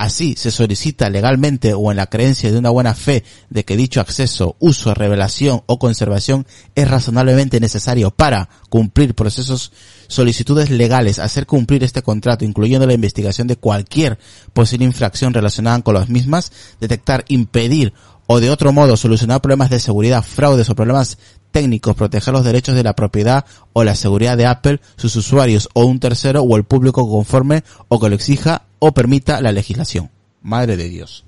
Así 0.01 0.33
se 0.35 0.49
solicita 0.49 1.11
legalmente 1.11 1.75
o 1.75 1.91
en 1.91 1.97
la 1.97 2.07
creencia 2.07 2.51
de 2.51 2.57
una 2.57 2.71
buena 2.71 2.95
fe 2.95 3.23
de 3.51 3.63
que 3.65 3.77
dicho 3.77 4.01
acceso, 4.01 4.55
uso, 4.57 4.95
revelación 4.95 5.61
o 5.67 5.77
conservación 5.77 6.47
es 6.73 6.89
razonablemente 6.89 7.59
necesario 7.59 8.09
para 8.09 8.49
cumplir 8.69 9.13
procesos, 9.13 9.71
solicitudes 10.11 10.69
legales, 10.69 11.19
hacer 11.19 11.45
cumplir 11.45 11.83
este 11.83 12.01
contrato, 12.01 12.43
incluyendo 12.43 12.85
la 12.85 12.93
investigación 12.93 13.47
de 13.47 13.55
cualquier 13.55 14.19
posible 14.53 14.85
infracción 14.85 15.33
relacionada 15.33 15.81
con 15.81 15.93
las 15.93 16.09
mismas, 16.09 16.51
detectar, 16.81 17.23
impedir 17.29 17.93
o 18.27 18.39
de 18.39 18.49
otro 18.49 18.73
modo 18.73 18.97
solucionar 18.97 19.41
problemas 19.41 19.69
de 19.69 19.79
seguridad, 19.79 20.21
fraudes 20.21 20.69
o 20.69 20.75
problemas 20.75 21.17
técnicos, 21.51 21.95
proteger 21.95 22.33
los 22.33 22.43
derechos 22.43 22.75
de 22.75 22.83
la 22.83 22.93
propiedad 22.93 23.45
o 23.73 23.83
la 23.83 23.95
seguridad 23.95 24.37
de 24.37 24.45
Apple, 24.45 24.81
sus 24.97 25.15
usuarios 25.15 25.69
o 25.73 25.85
un 25.85 25.99
tercero 25.99 26.41
o 26.41 26.57
el 26.57 26.65
público 26.65 27.09
conforme 27.09 27.63
o 27.87 27.99
que 27.99 28.09
lo 28.09 28.15
exija 28.15 28.63
o 28.79 28.91
permita 28.91 29.41
la 29.41 29.51
legislación. 29.51 30.09
Madre 30.41 30.75
de 30.75 30.89
Dios. 30.89 31.25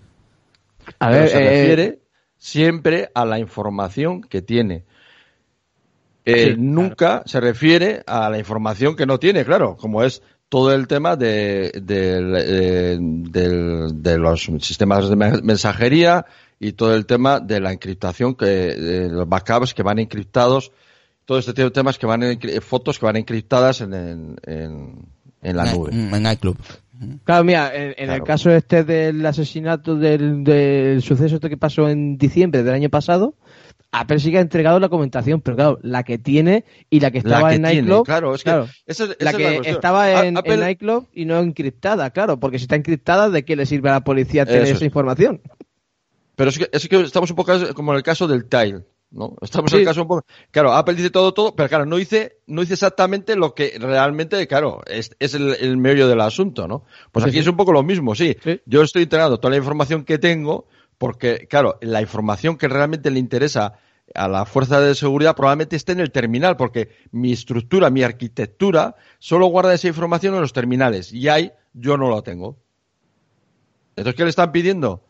A 0.99 1.07
Pero 1.09 1.21
ver, 1.21 1.29
se 1.29 1.37
eh, 1.37 1.49
refiere 1.49 1.99
siempre 2.37 3.09
a 3.15 3.25
la 3.25 3.39
información 3.39 4.21
que 4.21 4.41
tiene. 4.41 4.83
Eh, 6.25 6.53
Sí, 6.53 6.55
nunca 6.57 7.23
se 7.25 7.39
refiere 7.41 8.03
a 8.07 8.29
la 8.29 8.37
información 8.39 8.95
que 8.95 9.05
no 9.05 9.19
tiene, 9.19 9.43
claro, 9.45 9.75
como 9.77 10.03
es 10.03 10.21
todo 10.49 10.73
el 10.73 10.87
tema 10.87 11.15
de, 11.15 11.71
de 13.03 14.17
los 14.17 14.43
sistemas 14.59 15.09
de 15.09 15.15
me- 15.15 15.41
mensajería 15.41 16.25
y 16.59 16.73
todo 16.73 16.93
el 16.95 17.05
tema 17.05 17.39
de 17.39 17.59
la 17.59 17.71
encriptación, 17.73 18.35
que 18.35 18.45
de 18.45 19.09
los 19.09 19.27
backups 19.27 19.73
que 19.73 19.83
van 19.83 19.99
encriptados, 19.99 20.71
todo 21.25 21.39
este 21.39 21.53
tipo 21.53 21.65
de 21.65 21.71
temas 21.71 21.97
que 21.97 22.05
van 22.05 22.21
encri- 22.21 22.61
fotos 22.61 22.99
que 22.99 23.05
van 23.05 23.15
encriptadas 23.17 23.81
en, 23.81 23.93
en, 23.93 24.35
en- 24.45 24.95
en 25.41 25.57
la 25.57 25.65
nube. 25.73 25.91
En, 25.91 26.13
en 26.13 26.31
iClub. 26.31 26.57
Claro, 27.25 27.43
mira, 27.43 27.75
en, 27.75 27.95
en 27.97 28.09
el 28.11 28.23
caso 28.23 28.49
este 28.51 28.83
del 28.85 29.25
asesinato 29.25 29.95
del, 29.95 30.43
del 30.43 31.01
suceso 31.01 31.35
este 31.35 31.49
que 31.49 31.57
pasó 31.57 31.89
en 31.89 32.17
diciembre 32.17 32.63
del 32.63 32.73
año 32.73 32.89
pasado, 32.89 33.33
Apple 33.95 34.19
sí 34.19 34.31
que 34.31 34.39
ha 34.39 34.41
entregado 34.41 34.79
la 34.79 34.87
documentación, 34.87 35.39
pero 35.41 35.55
claro, 35.55 35.79
la 35.83 36.03
que 36.03 36.17
tiene 36.17 36.65
y 36.89 36.99
la 36.99 37.11
que 37.11 37.21
La 37.21 37.29
estaba 37.35 37.49
que 37.49 37.55
en 37.55 37.63
tiene, 37.63 38.03
claro, 38.03 38.33
es 38.35 38.43
que 38.43 38.49
claro, 38.49 38.67
esa 38.87 39.03
es- 39.05 39.09
esa 39.11 39.23
la 39.23 39.29
es 39.31 39.37
que 39.61 39.69
estaba 39.69 40.25
en, 40.25 40.37
Apple- 40.37 40.55
en 40.65 40.69
iCloud 40.71 41.03
y 41.13 41.25
no 41.25 41.39
encriptada, 41.39 42.09
claro, 42.09 42.39
porque 42.39 42.57
si 42.57 42.63
está 42.63 42.75
encriptada, 42.75 43.29
¿de 43.29 43.45
qué 43.45 43.55
le 43.55 43.65
sirve 43.65 43.89
a 43.89 43.93
la 43.93 44.03
policía 44.03 44.45
tener 44.45 44.63
Eso 44.63 44.71
esa 44.73 44.77
es. 44.77 44.87
información? 44.87 45.41
Pero 46.35 46.49
es 46.49 46.57
que, 46.57 46.69
es 46.71 46.87
que 46.89 47.01
estamos 47.01 47.29
un 47.29 47.35
poco 47.35 47.53
como 47.75 47.91
en 47.91 47.97
el 47.97 48.03
caso 48.03 48.27
del 48.27 48.45
tile, 48.45 48.81
¿no? 49.11 49.35
Estamos 49.41 49.71
en 49.73 49.79
el 49.81 49.85
caso 49.85 50.01
un 50.01 50.07
poco. 50.07 50.25
Claro, 50.49 50.73
Apple 50.73 50.95
dice 50.95 51.11
todo, 51.11 51.31
todo, 51.33 51.55
pero 51.55 51.69
claro, 51.69 51.85
no 51.85 51.97
dice, 51.97 52.37
no 52.47 52.61
dice 52.61 52.73
exactamente 52.73 53.35
lo 53.35 53.53
que 53.53 53.77
realmente, 53.79 54.47
claro, 54.47 54.81
es, 54.87 55.15
es 55.19 55.35
el, 55.35 55.55
el 55.59 55.77
meollo 55.77 56.07
del 56.07 56.21
asunto, 56.21 56.67
¿no? 56.67 56.85
Pues 57.11 57.23
Sí, 57.25 57.29
aquí 57.29 57.37
sí. 57.37 57.41
es 57.41 57.47
un 57.47 57.57
poco 57.57 57.71
lo 57.71 57.83
mismo, 57.83 58.15
sí. 58.15 58.35
Sí. 58.43 58.59
Yo 58.65 58.81
estoy 58.81 59.03
entregando 59.03 59.37
toda 59.39 59.51
la 59.51 59.57
información 59.57 60.03
que 60.03 60.17
tengo, 60.17 60.65
porque, 60.97 61.47
claro, 61.49 61.77
la 61.81 62.01
información 62.01 62.57
que 62.57 62.67
realmente 62.67 63.11
le 63.11 63.19
interesa 63.19 63.73
a 64.13 64.27
la 64.27 64.45
fuerza 64.45 64.79
de 64.79 64.95
seguridad 64.95 65.35
probablemente 65.35 65.75
esté 65.75 65.93
en 65.93 65.99
el 65.99 66.11
terminal, 66.11 66.57
porque 66.57 66.89
mi 67.11 67.31
estructura, 67.31 67.89
mi 67.89 68.03
arquitectura, 68.03 68.95
solo 69.19 69.47
guarda 69.47 69.73
esa 69.73 69.87
información 69.87 70.35
en 70.35 70.41
los 70.41 70.53
terminales, 70.53 71.13
y 71.13 71.29
ahí 71.29 71.51
yo 71.73 71.97
no 71.97 72.09
lo 72.09 72.21
tengo. 72.21 72.57
Entonces, 73.95 74.15
¿qué 74.15 74.23
le 74.23 74.29
están 74.29 74.51
pidiendo? 74.51 75.03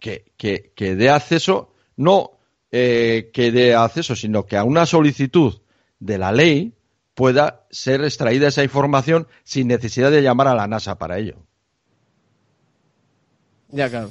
que, 0.00 0.32
que, 0.36 0.72
que 0.74 0.96
dé 0.96 1.10
acceso, 1.10 1.74
no 1.96 2.32
eh, 2.72 3.30
que 3.32 3.52
dé 3.52 3.74
acceso, 3.74 4.16
sino 4.16 4.46
que 4.46 4.56
a 4.56 4.64
una 4.64 4.86
solicitud 4.86 5.60
de 6.00 6.18
la 6.18 6.32
ley 6.32 6.74
pueda 7.14 7.66
ser 7.70 8.02
extraída 8.02 8.48
esa 8.48 8.64
información 8.64 9.28
sin 9.44 9.68
necesidad 9.68 10.10
de 10.10 10.22
llamar 10.22 10.48
a 10.48 10.54
la 10.54 10.66
NASA 10.66 10.98
para 10.98 11.18
ello. 11.18 11.36
Ya, 13.68 13.88
claro. 13.88 14.10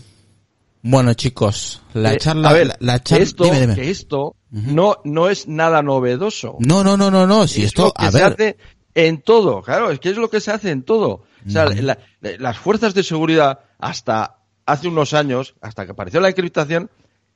Bueno, 0.82 1.14
chicos, 1.14 1.82
la 1.94 2.14
Eh, 2.14 2.18
charla, 2.18 2.50
a 2.50 2.54
ver, 2.54 2.78
la, 2.80 3.04
charla, 3.04 3.24
esto, 3.24 3.44
dime, 3.44 3.60
dime. 3.62 3.76
que 3.76 3.90
esto 3.90 4.36
no, 4.50 4.98
no 5.04 5.30
es 5.30 5.48
nada 5.48 5.82
novedoso. 5.82 6.56
No, 6.60 6.84
no, 6.84 6.96
no, 6.96 7.12
no, 7.12 7.28
no, 7.28 7.48
si 7.48 7.62
es 7.62 7.68
esto, 7.68 7.86
lo 7.86 7.92
que 7.94 8.06
a 8.06 8.12
se 8.12 8.18
ver, 8.18 8.34
hace 8.34 8.58
en 8.96 9.22
todo, 9.22 9.62
claro, 9.62 9.92
es 9.92 10.00
que 10.00 10.10
es 10.10 10.18
lo 10.18 10.30
que 10.30 10.40
se 10.40 10.52
hace 10.52 10.72
en 10.72 10.84
todo. 10.84 11.24
O 11.46 11.50
sea, 11.50 11.66
la- 11.66 11.98
la- 12.22 12.32
las 12.38 12.58
fuerzas 12.58 12.94
de 12.94 13.04
seguridad 13.04 13.60
hasta 13.78 14.38
hace 14.66 14.88
unos 14.88 15.14
años, 15.14 15.56
hasta 15.62 15.86
que 15.86 15.92
apareció 15.92 16.20
la 16.22 16.30
encriptación, 16.30 16.90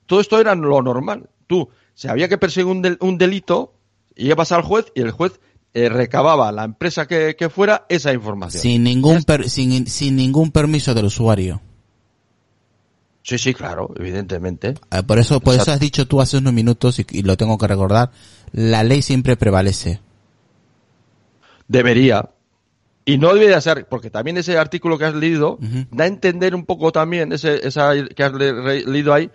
todo 0.05 0.19
esto 0.21 0.39
era 0.39 0.55
lo 0.55 0.81
normal. 0.81 1.29
Tú, 1.47 1.69
si 1.93 2.07
había 2.07 2.29
que 2.29 2.37
perseguir 2.37 2.67
un, 2.71 2.81
del- 2.81 2.97
un 3.01 3.17
delito, 3.17 3.73
ibas 4.15 4.51
al 4.53 4.61
juez 4.61 4.85
y 4.95 5.01
el 5.01 5.11
juez 5.11 5.39
eh, 5.73 5.89
recababa 5.89 6.51
la 6.51 6.63
empresa 6.63 7.07
que, 7.07 7.35
que 7.37 7.49
fuera 7.49 7.85
esa 7.89 8.13
información. 8.13 8.61
Sin 8.61 8.83
ningún, 8.83 9.23
per- 9.23 9.49
sin, 9.49 9.87
sin 9.87 10.15
ningún 10.15 10.51
permiso 10.51 10.93
del 10.93 11.05
usuario. 11.05 11.61
Sí, 13.23 13.37
sí, 13.39 13.53
claro, 13.53 13.91
evidentemente. 13.97 14.75
Eh, 14.91 15.01
Por 15.03 15.17
eso, 15.17 15.39
por 15.39 15.55
eso 15.55 15.71
has 15.71 15.79
dicho 15.79 16.05
tú 16.07 16.21
hace 16.21 16.37
unos 16.37 16.53
minutos, 16.53 16.99
y, 16.99 17.05
y 17.09 17.23
lo 17.23 17.35
tengo 17.37 17.57
que 17.57 17.67
recordar, 17.67 18.11
la 18.51 18.83
ley 18.83 19.01
siempre 19.01 19.35
prevalece. 19.37 19.99
Debería. 21.67 22.29
Y 23.05 23.17
no 23.17 23.33
debería 23.33 23.59
ser, 23.59 23.87
porque 23.89 24.09
también 24.09 24.37
ese 24.37 24.57
artículo 24.57 24.97
que 24.97 25.05
has 25.05 25.15
leído 25.15 25.57
da 25.91 26.05
a 26.05 26.07
entender 26.07 26.55
un 26.55 26.65
poco 26.65 26.91
también, 26.91 27.33
ese, 27.33 27.65
esa 27.67 27.91
que 28.15 28.23
has 28.23 28.33
le- 28.33 28.53
re- 28.53 28.85
leído 28.85 29.13
ahí, 29.13 29.29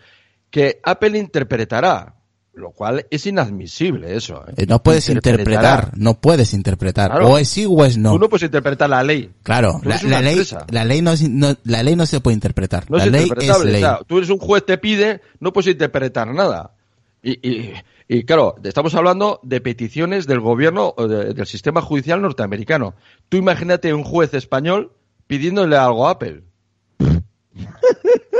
que 0.50 0.80
Apple 0.82 1.18
interpretará, 1.18 2.14
lo 2.58 2.70
cual 2.72 3.06
es 3.10 3.26
inadmisible 3.26 4.14
eso. 4.16 4.44
¿eh? 4.48 4.52
Eh, 4.58 4.66
No 4.68 4.82
puedes 4.82 5.08
interpretar, 5.08 5.92
no 5.96 6.20
puedes 6.20 6.52
interpretar. 6.54 7.10
Claro. 7.10 7.28
O 7.30 7.38
es 7.38 7.48
sí 7.48 7.66
o 7.68 7.84
es 7.84 7.96
no. 7.96 8.12
Tú 8.12 8.18
no 8.18 8.28
puedes 8.28 8.44
interpretar 8.44 8.90
la 8.90 9.02
ley. 9.02 9.30
Claro, 9.42 9.80
la, 9.84 9.96
ley, 10.20 10.42
la 10.70 10.84
ley 10.84 11.02
no, 11.02 11.12
es- 11.12 11.28
no- 11.28 11.56
la 11.64 11.82
ley 11.82 11.96
no 11.96 12.06
se 12.06 12.20
puede 12.20 12.34
interpretar. 12.34 12.90
No 12.90 12.98
la 12.98 13.04
es 13.06 13.10
ley 13.12 13.30
es 13.38 13.64
ley. 13.64 13.76
o 13.76 13.86
sea, 13.86 14.00
tú 14.06 14.18
eres 14.18 14.30
un 14.30 14.38
juez, 14.38 14.64
te 14.66 14.78
pide, 14.78 15.20
no 15.40 15.52
puedes 15.52 15.70
interpretar 15.72 16.32
nada. 16.34 16.74
Y, 17.22 17.32
y, 17.48 17.72
y 18.08 18.24
claro, 18.24 18.54
estamos 18.62 18.94
hablando 18.94 19.40
de 19.42 19.60
peticiones 19.60 20.26
del 20.26 20.40
gobierno 20.40 20.94
o 20.96 21.08
de- 21.08 21.34
del 21.34 21.46
sistema 21.46 21.80
judicial 21.82 22.20
norteamericano. 22.22 22.94
Tú 23.28 23.36
imagínate 23.36 23.92
un 23.94 24.04
juez 24.04 24.34
español 24.34 24.92
pidiéndole 25.26 25.76
algo 25.76 26.06
a 26.08 26.12
Apple. 26.12 26.42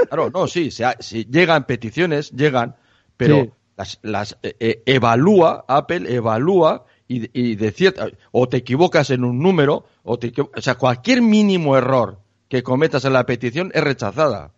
Claro, 0.08 0.30
no, 0.32 0.46
sí, 0.46 0.70
se 0.70 0.84
ha- 0.84 0.96
si 1.00 1.24
llegan 1.24 1.66
peticiones, 1.66 2.30
llegan, 2.30 2.76
pero 3.16 3.42
Sí. 3.42 3.50
Las, 3.78 3.98
las 4.02 4.36
eh, 4.42 4.56
eh, 4.60 4.82
evalúa, 4.86 5.64
Apple 5.68 6.12
evalúa 6.14 6.84
y, 7.06 7.30
y 7.40 7.54
de 7.56 7.70
cierta, 7.72 8.08
o 8.32 8.48
te 8.48 8.58
equivocas 8.58 9.08
en 9.10 9.24
un 9.24 9.38
número, 9.38 9.86
o 10.02 10.18
te 10.18 10.32
equivo- 10.32 10.50
o 10.54 10.60
sea, 10.60 10.74
cualquier 10.74 11.22
mínimo 11.22 11.76
error 11.76 12.20
que 12.48 12.62
cometas 12.62 13.04
en 13.06 13.12
la 13.14 13.24
petición 13.24 13.70
es 13.72 13.82
rechazada. 13.82 14.52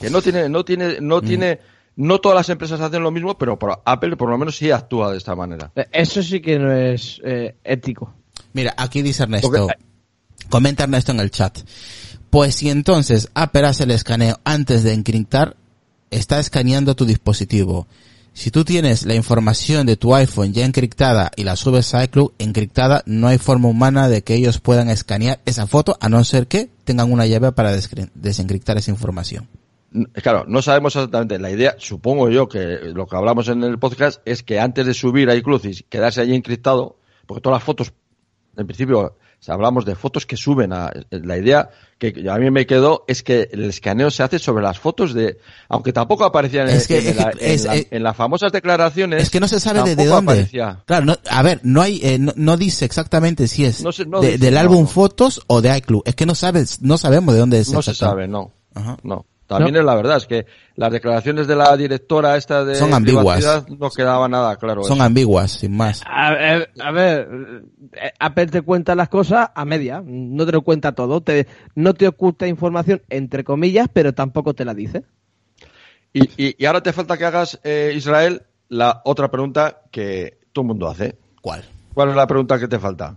Que 0.00 0.10
no 0.10 0.22
tiene, 0.22 0.48
no 0.48 0.64
tiene, 0.64 1.00
no 1.00 1.20
tiene, 1.20 1.58
no 1.96 2.20
todas 2.20 2.36
las 2.36 2.48
empresas 2.48 2.80
hacen 2.80 3.02
lo 3.02 3.10
mismo, 3.10 3.36
pero 3.36 3.58
por- 3.58 3.82
Apple 3.84 4.16
por 4.16 4.30
lo 4.30 4.38
menos 4.38 4.56
sí 4.56 4.70
actúa 4.70 5.10
de 5.10 5.18
esta 5.18 5.34
manera. 5.34 5.72
Eh, 5.74 5.86
Eso 5.92 6.22
sí 6.22 6.40
que 6.40 6.58
no 6.58 6.72
es 6.72 7.20
eh, 7.24 7.56
ético. 7.64 8.14
Mira, 8.52 8.74
aquí 8.76 9.02
dice 9.02 9.24
Ernesto. 9.24 9.50
Porque- 9.50 9.74
Comenta 10.48 10.84
Ernesto 10.84 11.12
en 11.12 11.20
el 11.20 11.30
chat. 11.30 11.58
Pues 12.30 12.54
si 12.54 12.70
entonces 12.70 13.28
Apple 13.34 13.66
hace 13.66 13.84
el 13.84 13.90
escaneo 13.90 14.38
antes 14.44 14.82
de 14.84 14.92
encriptar, 14.94 15.56
está 16.10 16.38
escaneando 16.38 16.94
tu 16.94 17.04
dispositivo. 17.04 17.86
Si 18.32 18.52
tú 18.52 18.64
tienes 18.64 19.04
la 19.04 19.14
información 19.14 19.84
de 19.84 19.96
tu 19.96 20.14
iPhone 20.14 20.52
ya 20.52 20.64
encriptada 20.64 21.32
y 21.34 21.42
la 21.42 21.56
subes 21.56 21.92
a 21.94 22.04
iCloud 22.04 22.32
encriptada, 22.38 23.02
no 23.04 23.26
hay 23.26 23.38
forma 23.38 23.68
humana 23.68 24.08
de 24.08 24.22
que 24.22 24.34
ellos 24.34 24.60
puedan 24.60 24.90
escanear 24.90 25.40
esa 25.44 25.66
foto 25.66 25.96
a 26.00 26.08
no 26.08 26.22
ser 26.22 26.46
que 26.46 26.70
tengan 26.84 27.10
una 27.12 27.26
llave 27.26 27.50
para 27.50 27.72
desencriptar 28.14 28.78
esa 28.78 28.92
información. 28.92 29.48
Claro, 30.22 30.44
no 30.46 30.62
sabemos 30.62 30.94
exactamente. 30.94 31.38
La 31.38 31.50
idea, 31.50 31.74
supongo 31.78 32.28
yo 32.28 32.48
que 32.48 32.78
lo 32.94 33.06
que 33.06 33.16
hablamos 33.16 33.48
en 33.48 33.64
el 33.64 33.78
podcast 33.78 34.20
es 34.24 34.42
que 34.42 34.60
antes 34.60 34.86
de 34.86 34.94
subir 34.94 35.30
a 35.30 35.34
iCloud 35.34 35.64
y 35.64 35.82
quedarse 35.82 36.20
allí 36.20 36.34
encriptado, 36.34 36.96
porque 37.26 37.40
todas 37.40 37.56
las 37.56 37.64
fotos, 37.64 37.92
en 38.58 38.66
principio, 38.66 39.16
si 39.40 39.50
hablamos 39.52 39.84
de 39.84 39.94
fotos 39.94 40.26
que 40.26 40.36
suben 40.36 40.72
a, 40.72 40.90
la 41.10 41.38
idea 41.38 41.70
que 41.96 42.26
a 42.28 42.36
mí 42.38 42.50
me 42.50 42.66
quedó 42.66 43.04
es 43.08 43.22
que 43.22 43.48
el 43.52 43.64
escaneo 43.64 44.10
se 44.10 44.22
hace 44.24 44.38
sobre 44.38 44.62
las 44.64 44.78
fotos 44.78 45.14
de, 45.14 45.38
aunque 45.68 45.92
tampoco 45.92 46.24
aparecían 46.24 46.68
en, 46.68 46.80
que- 46.86 47.08
en 47.10 47.16
la- 47.16 47.30
en 47.30 47.38
es- 47.40 47.64
la- 47.64 47.76
es- 47.76 47.86
en 47.90 48.02
las 48.02 48.16
famosas 48.16 48.50
declaraciones. 48.52 49.22
Es 49.22 49.30
que 49.30 49.40
no 49.40 49.46
se 49.48 49.60
sabe 49.60 49.94
de, 49.94 50.04
dónde. 50.06 50.32
aparecía. 50.32 50.82
Claro, 50.86 51.06
no, 51.06 51.16
a 51.30 51.42
ver, 51.42 51.60
no 51.62 51.80
hay, 51.82 52.00
eh, 52.02 52.18
no, 52.18 52.32
no 52.36 52.56
dice 52.56 52.84
exactamente 52.84 53.46
si 53.48 53.64
es 53.64 53.82
No 53.82 53.92
se- 53.92 54.04
no 54.06 54.20
de- 54.20 54.32
dice, 54.32 54.38
del 54.44 54.56
álbum 54.58 54.86
fotos 54.88 55.40
o 55.46 55.62
de 55.62 55.76
iCloud. 55.78 56.02
Es 56.04 56.14
que 56.16 56.26
no 56.26 56.34
sabes, 56.34 56.82
no 56.82 56.98
sabemos 56.98 57.32
de 57.34 57.40
dónde 57.40 57.60
es. 57.60 57.70
No 57.70 57.80
se 57.82 57.94
sabe, 57.94 58.26
no. 58.28 58.52
Ajá. 58.74 58.96
No. 59.02 59.24
También 59.48 59.76
es 59.76 59.84
la 59.84 59.94
verdad, 59.96 60.18
es 60.18 60.26
que 60.26 60.46
las 60.76 60.92
declaraciones 60.92 61.46
de 61.46 61.56
la 61.56 61.74
directora 61.76 62.36
esta 62.36 62.64
de 62.64 62.74
Son 62.74 62.92
ambiguas. 62.92 63.64
no 63.78 63.90
quedaba 63.90 64.28
nada 64.28 64.56
claro. 64.56 64.84
Son 64.84 64.98
eso. 64.98 65.02
ambiguas, 65.04 65.52
sin 65.52 65.74
más. 65.76 66.02
A 66.06 66.30
ver, 66.32 66.70
a 66.78 66.90
ver, 66.92 67.28
eh, 67.94 68.12
Apple 68.20 68.46
te 68.48 68.60
cuenta 68.62 68.94
las 68.94 69.08
cosas 69.08 69.48
a 69.54 69.64
media, 69.64 70.02
no 70.04 70.44
te 70.46 70.52
lo 70.52 70.60
cuenta 70.62 70.92
todo, 70.92 71.22
te, 71.22 71.46
no 71.74 71.94
te 71.94 72.06
oculta 72.06 72.46
información 72.46 73.02
entre 73.08 73.42
comillas, 73.42 73.88
pero 73.92 74.12
tampoco 74.12 74.52
te 74.54 74.64
la 74.66 74.74
dice. 74.74 75.02
Y, 76.12 76.24
y- 76.36 76.54
y 76.58 76.64
ahora 76.66 76.82
te 76.82 76.92
falta 76.92 77.16
que 77.16 77.24
hagas, 77.24 77.58
eh, 77.64 77.92
Israel, 77.96 78.42
la 78.68 79.00
otra 79.06 79.30
pregunta 79.30 79.80
que 79.90 80.38
todo 80.52 80.62
el 80.64 80.68
mundo 80.68 80.88
hace. 80.88 81.16
¿Cuál? 81.40 81.64
¿Cuál 81.94 82.10
es 82.10 82.16
la 82.16 82.26
pregunta 82.26 82.58
que 82.58 82.68
te 82.68 82.78
falta? 82.78 83.16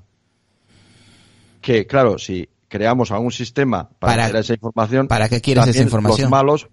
Que, 1.61 1.85
claro, 1.85 2.17
si 2.17 2.47
creamos 2.71 3.11
algún 3.11 3.31
sistema 3.33 3.89
para, 3.99 4.13
Para- 4.13 4.23
hacer 4.27 4.35
esa 4.37 4.53
información... 4.53 5.07
¿para 5.09 5.27
qué 5.27 5.41
quieres 5.41 5.67
esa 5.67 5.83
información? 5.83 6.21
Los 6.21 6.31
malos 6.31 6.67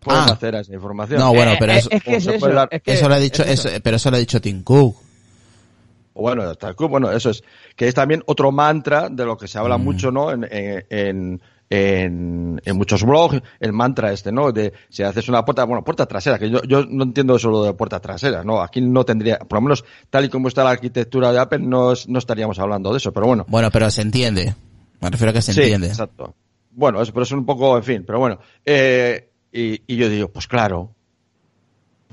pueden 0.00 0.22
Ah. 0.22 0.32
hacer 0.32 0.56
esa 0.56 0.74
información. 0.74 1.20
No, 1.20 1.32
bueno, 1.32 1.52
Eh, 1.52 1.56
pero 1.60 1.72
eh, 1.72 1.78
eso, 1.78 1.88
es 1.92 2.02
que 2.02 2.16
es 2.16 2.24
se 2.24 2.30
eso, 2.32 2.40
puede 2.40 2.54
dar- 2.54 2.68
es 2.72 2.82
que 2.82 2.92
eso 2.94 3.08
lo 3.08 3.14
ha 3.14 3.18
dicho, 3.18 3.44
es 3.44 3.50
eso. 3.50 3.68
eso, 3.68 3.78
pero 3.84 3.96
eso 3.96 4.10
lo 4.10 4.16
ha 4.16 4.18
dicho 4.18 4.40
Tim 4.40 4.64
Cook. 4.64 4.96
O 6.14 6.22
Bueno, 6.22 6.42
hasta 6.42 6.72
bueno, 6.72 7.10
eso 7.12 7.30
es. 7.30 7.42
Que 7.76 7.86
es 7.88 7.94
también 7.94 8.22
otro 8.26 8.50
mantra 8.50 9.08
de 9.08 9.24
lo 9.24 9.36
que 9.38 9.46
se 9.48 9.58
habla 9.58 9.78
Mm. 9.78 9.84
mucho, 9.84 10.10
¿no? 10.10 10.32
En, 10.32 10.44
en, 10.50 10.84
en, 10.90 11.40
en- 11.70 12.60
en 12.64 12.76
muchos 12.76 13.02
blogs, 13.04 13.40
el 13.60 13.72
mantra 13.72 14.12
este, 14.12 14.30
¿no? 14.32 14.50
De 14.52 14.72
si 14.90 15.02
haces 15.04 15.28
una 15.28 15.42
puerta, 15.44 15.64
bueno, 15.64 15.82
puerta 15.84 16.04
trasera, 16.04 16.38
que 16.38 16.50
yo, 16.50 16.62
yo 16.64 16.84
no 16.84 17.04
entiendo 17.04 17.36
eso 17.36 17.48
lo 17.48 17.62
de 17.64 17.72
puerta 17.72 17.98
trasera, 18.00 18.42
¿no? 18.44 18.60
Aquí 18.60 18.80
no 18.82 19.04
tendría, 19.04 19.38
por 19.38 19.58
lo 19.58 19.62
menos 19.62 19.84
tal 20.10 20.24
y 20.26 20.28
como 20.28 20.48
está 20.48 20.64
la 20.64 20.70
arquitectura 20.70 21.32
de 21.32 21.38
Apple, 21.38 21.60
no, 21.60 21.92
es- 21.92 22.08
no 22.08 22.18
estaríamos 22.18 22.58
hablando 22.58 22.90
de 22.90 22.98
eso, 22.98 23.12
pero 23.12 23.26
bueno. 23.28 23.46
Bueno, 23.48 23.70
pero 23.70 23.88
se 23.90 24.02
entiende. 24.02 24.54
Me 25.02 25.10
refiero 25.10 25.30
a 25.30 25.32
que 25.34 25.42
se 25.42 25.52
Sí, 25.52 25.60
entiende. 25.60 25.88
exacto. 25.88 26.34
Bueno, 26.70 27.02
eso, 27.02 27.12
pero 27.12 27.24
es 27.24 27.32
un 27.32 27.44
poco, 27.44 27.76
en 27.76 27.84
fin, 27.84 28.04
pero 28.06 28.18
bueno. 28.18 28.38
Eh, 28.64 29.28
y, 29.52 29.82
y 29.86 29.96
yo 29.96 30.08
digo, 30.08 30.28
pues 30.32 30.46
claro, 30.46 30.94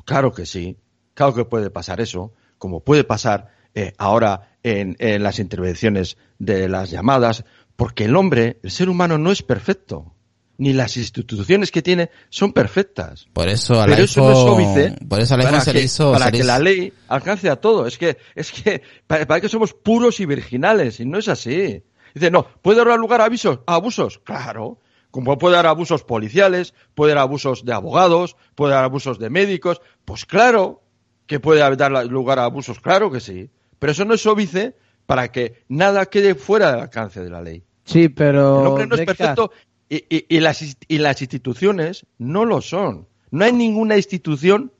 claro 0.06 0.34
que 0.34 0.46
sí, 0.46 0.76
claro 1.14 1.34
que 1.34 1.46
puede 1.46 1.70
pasar 1.70 2.02
eso, 2.02 2.34
como 2.58 2.82
puede 2.82 3.04
pasar 3.04 3.54
eh, 3.74 3.94
ahora 3.98 4.58
en, 4.64 4.96
en 5.00 5.24
las 5.24 5.40
intervenciones 5.40 6.18
de 6.40 6.68
las 6.68 6.90
llamadas, 6.90 7.46
porque 7.76 8.06
el 8.06 8.16
hombre, 8.16 8.60
el 8.64 8.72
ser 8.72 8.90
humano 8.90 9.18
no 9.18 9.32
es 9.32 9.42
perfecto, 9.44 10.14
ni 10.58 10.74
las 10.74 10.98
instituciones 10.98 11.72
que 11.72 11.82
tiene 11.82 12.10
son 12.30 12.52
perfectas. 12.52 13.28
Por 13.32 13.48
eso 13.48 13.80
al 13.82 13.90
Pero 13.92 14.04
eso 14.04 14.20
no 14.22 14.32
es 14.32 14.38
óbice 14.40 14.96
por 15.08 15.22
eso 15.22 15.38
para 15.38 15.62
se 15.62 15.72
que, 15.72 15.78
le 15.80 15.86
hizo, 15.86 16.12
para 16.12 16.26
se 16.26 16.32
que 16.32 16.38
hizo- 16.40 16.48
la 16.48 16.60
ley 16.60 16.92
alcance 17.08 17.50
a 17.50 17.56
todo. 17.56 17.88
Es 17.88 17.98
que, 17.98 18.18
es 18.36 18.52
que, 18.52 18.82
para, 19.08 19.26
para 19.26 19.40
que 19.40 19.48
somos 19.48 19.74
puros 19.74 20.20
y 20.20 20.26
virginales, 20.26 21.00
y 21.00 21.06
no 21.06 21.18
es 21.18 21.30
así. 21.30 21.82
Dice, 22.14 22.32
no, 22.32 22.45
¿puede 22.62 22.84
dar 22.84 22.97
lugar 22.99 23.22
a 23.22 23.26
avisos, 23.26 23.60
a 23.66 23.76
abusos? 23.76 24.20
Claro. 24.24 24.80
Como 25.12 25.38
puede 25.38 25.55
dar 25.55 25.66
abusos 25.66 26.03
policiales, 26.03 26.74
puede 26.93 27.14
dar 27.14 27.24
abusos 27.24 27.66
de 27.66 27.74
abogados, 27.74 28.36
puede 28.55 28.74
dar 28.74 28.84
abusos 28.84 29.18
de 29.18 29.30
médicos. 29.30 29.82
Pues 30.05 30.26
claro 30.26 30.84
que 31.26 31.39
puede 31.39 31.60
dar 31.76 32.05
lugar 32.05 32.38
a 32.39 32.45
abusos, 32.45 32.80
claro 32.80 33.10
que 33.12 33.20
sí. 33.20 33.49
Pero 33.80 33.91
eso 33.91 34.05
no 34.05 34.14
es 34.14 34.26
óbice 34.28 34.76
para 35.05 35.32
que 35.32 35.64
nada 35.68 36.05
quede 36.05 36.36
fuera 36.36 36.72
del 36.72 36.82
alcance 36.82 37.24
de 37.24 37.30
la 37.30 37.41
ley. 37.41 37.64
Sí, 37.86 38.10
pero... 38.10 38.62
El 38.62 38.68
hombre 38.68 38.86
no 38.88 38.95
es 38.95 39.05
perfecto 39.05 39.51
y, 39.89 39.95
y- 40.16 40.26
y 40.30 40.39
las, 40.41 40.78
y 40.88 40.97
las 40.99 41.22
instituciones 41.22 42.05
no 42.20 42.45
lo 42.45 42.62
son. 42.62 43.07
No 43.32 43.45
hay 43.45 43.53
ninguna 43.53 43.95
institución 43.97 44.72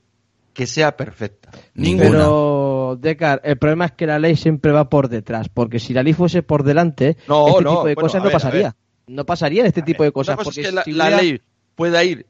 que 0.52 0.66
sea 0.68 0.96
perfecta. 0.96 1.50
Ninguna. 1.74 2.10
Pero, 2.10 2.69
Decar, 2.96 3.40
el 3.44 3.56
problema 3.58 3.86
es 3.86 3.92
que 3.92 4.06
la 4.06 4.18
ley 4.18 4.36
siempre 4.36 4.72
va 4.72 4.88
por 4.88 5.08
detrás, 5.08 5.48
porque 5.48 5.78
si 5.78 5.92
la 5.94 6.02
ley 6.02 6.12
fuese 6.12 6.42
por 6.42 6.62
delante, 6.62 7.16
No, 7.28 7.48
este 7.48 7.64
no, 7.64 7.70
tipo 7.70 7.86
de 7.86 7.94
bueno, 7.94 8.06
cosas 8.06 8.14
a 8.16 8.18
no 8.18 8.24
ver, 8.24 8.32
pasaría. 8.32 8.76
No 9.06 9.24
pasarían 9.26 9.66
este 9.66 9.82
tipo 9.82 10.02
de 10.04 10.12
cosas. 10.12 10.34
Una 10.36 10.44
cosa 10.44 10.50
porque 10.50 10.60
es 10.60 10.66
que 10.68 10.72
la, 10.74 10.84
si 10.84 10.92
la 10.92 11.10
ley 11.10 11.40
pueda 11.74 12.02
ir 12.04 12.26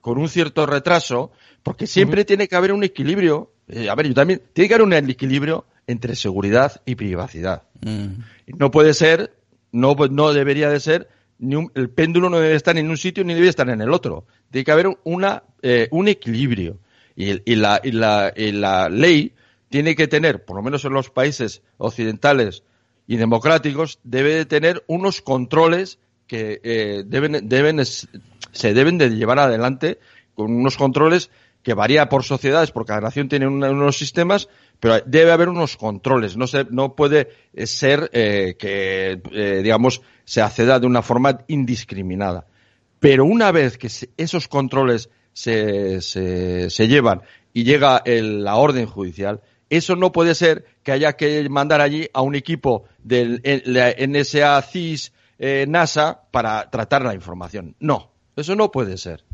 con 0.00 0.18
un 0.18 0.28
cierto 0.28 0.66
retraso, 0.66 1.30
porque 1.62 1.86
siempre 1.86 2.24
tiene 2.24 2.48
que 2.48 2.56
haber 2.56 2.72
un 2.72 2.84
equilibrio. 2.84 3.52
Eh, 3.68 3.88
a 3.90 3.94
ver, 3.94 4.08
yo 4.08 4.14
también, 4.14 4.42
tiene 4.52 4.68
que 4.68 4.74
haber 4.74 4.86
un 4.86 4.92
equilibrio 4.92 5.66
entre 5.86 6.14
seguridad 6.16 6.80
y 6.84 6.94
privacidad. 6.94 7.62
Mm. 7.80 8.56
No 8.58 8.70
puede 8.70 8.94
ser, 8.94 9.32
no, 9.72 9.94
no 10.10 10.32
debería 10.32 10.68
de 10.70 10.80
ser, 10.80 11.08
ni 11.38 11.54
un- 11.56 11.70
el 11.74 11.88
péndulo 11.90 12.30
no 12.30 12.40
debe 12.40 12.54
estar 12.54 12.76
en 12.76 12.88
un 12.90 12.96
sitio 12.96 13.24
ni 13.24 13.34
debe 13.34 13.48
estar 13.48 13.68
en 13.68 13.80
el 13.80 13.90
otro. 13.92 14.24
Tiene 14.50 14.64
que 14.64 14.72
haber 14.72 14.88
una, 15.04 15.42
eh, 15.62 15.88
un 15.90 16.08
equilibrio. 16.08 16.78
Y, 17.16 17.30
el- 17.30 17.42
y 17.46 17.54
la, 17.56 17.80
y, 17.82 17.90
la, 17.92 18.32
y 18.36 18.52
la 18.52 18.88
ley 18.88 19.32
tiene 19.68 19.94
que 19.94 20.08
tener, 20.08 20.44
por 20.44 20.56
lo 20.56 20.62
menos 20.62 20.84
en 20.84 20.92
los 20.92 21.10
países 21.10 21.62
occidentales 21.76 22.62
y 23.06 23.16
democráticos, 23.16 23.98
debe 24.04 24.34
de 24.34 24.44
tener 24.46 24.84
unos 24.86 25.22
controles 25.22 25.98
que 26.26 26.60
eh, 26.62 27.04
deben, 27.06 27.48
deben, 27.48 27.84
se 27.84 28.74
deben 28.74 28.98
de 28.98 29.10
llevar 29.10 29.38
adelante 29.38 29.98
con 30.34 30.52
unos 30.54 30.76
controles 30.76 31.30
que 31.62 31.74
varía 31.74 32.08
por 32.08 32.22
sociedades, 32.22 32.70
porque 32.70 32.88
cada 32.88 33.00
nación 33.00 33.28
tiene 33.28 33.46
unos 33.48 33.98
sistemas, 33.98 34.48
pero 34.78 35.00
debe 35.04 35.32
haber 35.32 35.48
unos 35.48 35.76
controles. 35.76 36.36
No 36.36 36.46
se, 36.46 36.64
no 36.70 36.94
puede 36.94 37.28
eh, 37.52 37.66
ser 37.66 38.10
eh, 38.12 38.54
que, 38.58 39.20
eh, 39.32 39.60
digamos, 39.62 40.00
se 40.24 40.40
acceda 40.40 40.78
de 40.78 40.86
una 40.86 41.02
forma 41.02 41.40
indiscriminada. 41.48 42.46
Pero 43.00 43.24
una 43.24 43.50
vez 43.52 43.76
que 43.78 43.88
se- 43.88 44.10
esos 44.16 44.48
controles 44.48 45.10
se, 45.32 46.00
se, 46.00 46.70
se 46.70 46.88
llevan 46.88 47.22
y 47.52 47.64
llega 47.64 48.02
el- 48.04 48.44
la 48.44 48.56
orden 48.56 48.86
judicial, 48.86 49.40
eso 49.70 49.96
no 49.96 50.12
puede 50.12 50.34
ser 50.34 50.64
que 50.82 50.92
haya 50.92 51.14
que 51.14 51.48
mandar 51.48 51.80
allí 51.80 52.08
a 52.12 52.22
un 52.22 52.34
equipo 52.34 52.84
del 53.02 53.42
la 53.66 53.90
NSA, 53.98 54.62
CIS, 54.62 55.12
eh, 55.38 55.66
NASA 55.68 56.22
para 56.30 56.70
tratar 56.70 57.02
la 57.02 57.14
información. 57.14 57.74
No, 57.80 58.10
eso 58.36 58.54
no 58.56 58.70
puede 58.70 58.96
ser. 58.98 59.24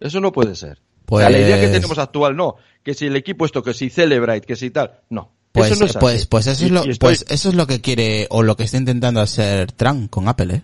Eso 0.00 0.20
no 0.20 0.32
puede 0.32 0.56
ser. 0.56 0.80
O 1.08 1.18
sea, 1.18 1.28
la 1.30 1.38
idea 1.38 1.56
que 1.56 1.62
Pues- 1.68 1.72
tenemos 1.72 1.98
actual, 1.98 2.36
no. 2.36 2.56
Que 2.82 2.94
si 2.94 3.06
el 3.06 3.16
equipo 3.16 3.44
esto, 3.44 3.62
que 3.62 3.74
si 3.74 3.90
Celebrate, 3.90 4.40
que 4.42 4.56
si 4.56 4.70
tal. 4.70 5.00
No. 5.10 5.30
Pues, 5.52 5.70
eso 5.70 5.80
no 5.80 5.86
es 5.86 5.96
pues, 5.98 6.26
pues 6.26 6.46
eso 6.46 6.64
es 6.64 6.70
lo, 6.70 6.80
estoy- 6.80 6.96
pues 6.98 7.26
eso 7.28 7.50
es 7.50 7.54
lo 7.54 7.66
que 7.66 7.80
quiere 7.82 8.26
o 8.30 8.42
lo 8.42 8.56
que 8.56 8.64
está 8.64 8.78
intentando 8.78 9.20
hacer 9.20 9.70
Trump 9.72 10.08
con 10.08 10.26
Apple, 10.28 10.54
¿eh? 10.54 10.62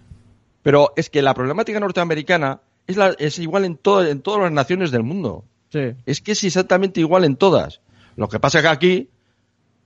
Pero 0.63 0.93
es 0.97 1.11
que 1.11 1.21
la 1.23 1.35
problemática 1.35 1.79
norteamericana 1.79 2.61
es, 2.87 2.97
la, 2.97 3.15
es 3.19 3.39
igual 3.39 3.67
en, 3.67 3.77
todo, 3.77 4.07
en 4.07 4.23
todas 4.23 4.41
las 4.43 4.53
naciones 4.53 4.91
del 4.91 5.03
mundo. 5.03 5.45
Sí. 5.71 5.81
Es 6.07 6.23
que 6.23 6.33
es 6.33 6.43
exactamente 6.45 7.01
igual 7.01 7.25
en 7.25 7.37
todas. 7.37 7.81
Lo 8.19 8.29
que 8.29 8.41
pasa 8.41 8.61
que 8.61 8.69
aquí, 8.69 9.11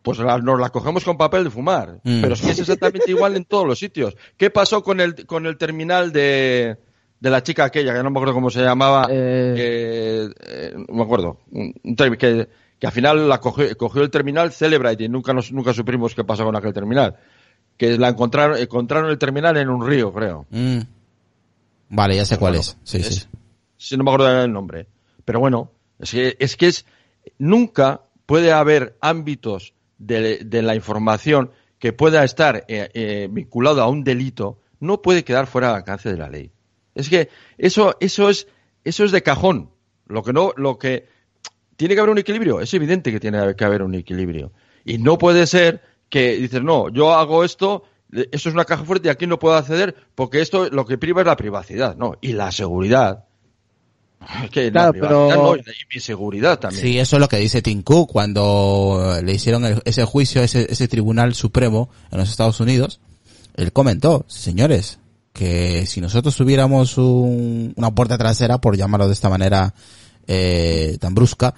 pues 0.02 0.18
la- 0.18 0.38
nos 0.38 0.58
la 0.58 0.70
cogemos 0.70 1.04
con 1.04 1.16
papel 1.18 1.44
de 1.44 1.50
fumar. 1.50 2.00
Mm. 2.02 2.22
Pero 2.22 2.34
es 2.34 2.40
que 2.40 2.50
es 2.50 2.58
exactamente 2.58 3.10
igual 3.10 3.36
en 3.36 3.44
todos 3.44 3.66
los 3.66 3.78
sitios. 3.78 4.16
¿Qué 4.36 4.50
pasó 4.50 4.82
con 4.82 5.00
el, 5.00 5.26
con 5.26 5.46
el 5.46 5.56
terminal 5.58 6.12
de, 6.12 6.76
de 7.20 7.30
la 7.30 7.42
chica 7.42 7.64
aquella, 7.64 7.92
que 7.94 8.02
no 8.02 8.10
me 8.10 8.18
acuerdo 8.18 8.34
cómo 8.34 8.50
se 8.50 8.62
llamaba? 8.62 9.06
Eh. 9.10 9.54
eh, 9.56 10.30
eh, 10.46 10.74
no 10.88 10.94
me 10.94 11.02
acuerdo. 11.02 11.38
Que, 11.96 12.48
que 12.78 12.86
al 12.86 12.92
final 12.92 13.28
la 13.28 13.38
cogió, 13.38 13.76
cogió 13.76 14.02
el 14.02 14.10
terminal 14.10 14.50
Celebrate 14.50 15.04
y 15.04 15.08
nunca, 15.08 15.32
nos, 15.34 15.52
nunca 15.52 15.72
supimos 15.74 16.14
qué 16.14 16.24
pasó 16.24 16.44
con 16.44 16.56
aquel 16.56 16.72
terminal. 16.72 17.16
Que 17.76 17.96
la 17.98 18.08
encontraron, 18.08 18.56
encontraron 18.58 19.10
el 19.10 19.18
terminal 19.18 19.56
en 19.58 19.68
un 19.68 19.86
río, 19.86 20.12
creo. 20.12 20.46
Mm. 20.50 20.78
Vale, 21.90 22.16
ya 22.16 22.24
sé 22.24 22.38
cuál 22.38 22.52
Bueno, 22.52 22.60
es. 22.62 22.76
Sí, 22.82 22.96
es- 22.98 23.06
sí. 23.14 23.26
sí, 23.76 23.96
no 23.96 24.04
me 24.04 24.10
acuerdo 24.10 24.34
del 24.40 24.52
nombre. 24.52 24.86
Pero 25.24 25.38
bueno, 25.38 25.70
es 25.98 26.10
que 26.10 26.36
es, 26.40 26.56
que 26.56 26.66
es 26.68 26.86
nunca 27.38 28.00
puede 28.32 28.50
haber 28.50 28.96
ámbitos 29.02 29.74
de, 29.98 30.62
la 30.62 30.74
información 30.74 31.50
que 31.78 31.92
pueda 31.92 32.24
estar 32.24 32.64
eh, 32.66 32.88
eh, 32.94 33.28
vinculado 33.30 33.82
a 33.82 33.88
un 33.90 34.04
delito, 34.04 34.58
no 34.80 35.02
puede 35.02 35.22
quedar 35.22 35.46
fuera 35.46 35.66
del 35.66 35.76
alcance 35.76 36.10
de 36.10 36.16
la 36.16 36.30
ley. 36.30 36.50
Es 36.94 37.10
que 37.10 37.28
eso, 37.58 37.94
eso 38.00 38.30
es, 38.30 38.48
eso 38.84 39.04
es 39.04 39.12
de 39.12 39.22
cajón. 39.22 39.68
Lo 40.06 40.22
que 40.22 40.32
no, 40.32 40.54
lo 40.56 40.78
que 40.78 41.08
tiene 41.76 41.92
que 41.92 42.00
haber 42.00 42.12
un 42.12 42.16
equilibrio. 42.16 42.62
Es 42.62 42.72
evidente 42.72 43.12
que 43.12 43.20
tiene 43.20 43.54
que 43.54 43.64
haber 43.66 43.82
un 43.82 43.94
equilibrio. 43.94 44.54
Y 44.82 44.96
no 44.96 45.18
puede 45.18 45.46
ser 45.46 45.82
que 46.08 46.36
dices, 46.36 46.62
no, 46.62 46.88
yo 46.88 47.12
hago 47.12 47.44
esto, 47.44 47.84
eh, 48.14 48.30
esto 48.32 48.48
es 48.48 48.54
una 48.54 48.64
caja 48.64 48.84
fuerte 48.84 49.08
y 49.08 49.10
aquí 49.10 49.26
no 49.26 49.38
puedo 49.38 49.56
acceder 49.56 49.94
porque 50.14 50.40
esto 50.40 50.70
lo 50.70 50.86
que 50.86 50.96
priva 50.96 51.20
es 51.20 51.26
la 51.26 51.36
privacidad, 51.36 51.96
¿no? 51.98 52.16
Y 52.22 52.32
la 52.32 52.50
seguridad. 52.50 53.26
Que 54.50 54.70
Claro, 54.70 54.92
la 54.94 55.00
pero- 55.00 55.28
no, 55.30 55.56
y 55.56 55.58
la- 55.58 55.72
también. 56.58 56.82
Sí, 56.82 56.98
eso 56.98 57.16
es 57.16 57.20
lo 57.20 57.28
que 57.28 57.38
dice 57.38 57.62
Tim 57.62 57.82
Cook 57.82 58.10
cuando 58.12 59.18
le 59.22 59.32
hicieron 59.34 59.64
el- 59.64 59.82
ese 59.84 60.04
juicio, 60.04 60.42
ese, 60.42 60.66
ese 60.70 60.88
tribunal 60.88 61.34
supremo 61.34 61.88
en 62.10 62.18
los 62.18 62.30
Estados 62.30 62.60
Unidos. 62.60 63.00
Él 63.56 63.72
comentó, 63.72 64.24
señores, 64.28 64.98
que 65.32 65.86
si 65.86 66.00
nosotros 66.00 66.36
tuviéramos 66.36 66.98
un- 66.98 67.72
una 67.76 67.94
puerta 67.94 68.16
trasera, 68.18 68.58
por 68.58 68.76
llamarlo 68.76 69.06
de 69.08 69.14
esta 69.14 69.28
manera 69.28 69.74
eh, 70.28 70.96
tan 71.00 71.14
brusca, 71.14 71.54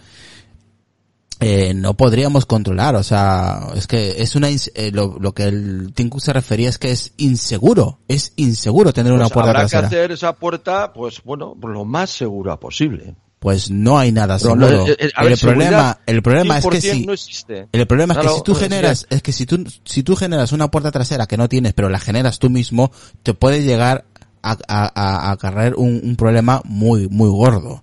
eh, 1.45 1.75
no 1.75 1.95
podríamos 1.95 2.47
controlar. 2.47 2.95
O 2.97 3.03
sea, 3.03 3.69
es 3.75 3.87
que 3.87 4.23
es 4.23 4.35
una 4.37 4.49
eh, 4.75 4.91
lo, 4.93 5.17
lo 5.19 5.33
que 5.33 5.45
el 5.45 5.93
Cook 6.11 6.21
se 6.21 6.33
refería 6.33 6.69
es 6.69 6.79
que 6.79 6.91
es 6.91 7.13
inseguro, 7.17 7.99
es 8.09 8.33
inseguro 8.37 8.93
tener 8.93 9.13
una 9.13 9.25
Pues 9.25 9.33
puerta 9.33 9.51
habrá 9.51 9.63
que 9.65 9.69
trasera. 9.69 9.87
hacer 9.87 10.13
esa 10.13 10.35
puerta, 10.35 10.93
pues 10.93 11.23
bueno, 11.25 11.55
lo 11.63 11.85
más 11.85 12.11
segura 12.11 12.59
posible. 12.59 13.15
Pues 13.39 13.71
no 13.71 13.99
hay 13.99 14.11
nada 14.11 14.39
seguro. 14.39 14.87
eh, 14.87 14.97
eh, 14.99 15.11
el 15.21 15.37
problema, 15.39 15.99
el 16.07 16.23
problema 16.23 16.57
es 16.59 16.65
que 16.67 16.79
100% 16.79 16.81
si 16.81 17.07
no 17.07 17.13
existe. 17.13 17.69
el 17.73 17.87
problema 17.87 18.15
es 18.15 18.21
que 18.21 18.29
si 18.31 18.43
tú 18.43 18.53
es 18.53 18.59
que- 18.59 18.65
generas, 18.65 19.07
es 19.11 19.23
que 19.23 19.33
si 19.33 19.45
tú, 19.45 19.65
si 19.85 20.03
tú 20.03 20.17
generas 20.17 20.53
una 20.53 20.71
puerta 20.71 20.91
trasera 20.91 21.27
que 21.27 21.37
no 21.37 21.47
tienes, 21.47 21.75
pero 21.75 21.91
la 21.91 22.01
generas 22.01 22.39
tú 22.39 22.49
mismo, 22.49 22.91
te 23.23 23.35
puede 23.35 23.63
llegar 23.63 24.07
a, 24.43 24.53
a, 24.67 25.31
a, 25.31 25.33
a 25.33 25.73
un, 25.77 26.01
un 26.03 26.17
problema 26.17 26.63
muy, 26.65 27.07
muy 27.09 27.29
gordo. 27.29 27.83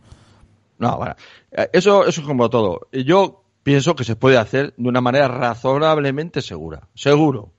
No, 0.79 0.97
bueno, 0.97 1.15
eh, 1.51 1.69
eso, 1.73 2.07
eso 2.07 2.21
es 2.21 2.27
como 2.27 2.49
todo. 2.49 2.87
Yo 2.91 3.40
pienso 3.63 3.95
que 3.95 4.03
se 4.03 4.15
puede 4.15 4.37
hacer 4.37 4.73
de 4.77 4.89
una 4.89 5.01
manera 5.01 5.27
razonablemente 5.27 6.41
segura. 6.41 6.87
Seguro. 6.95 7.51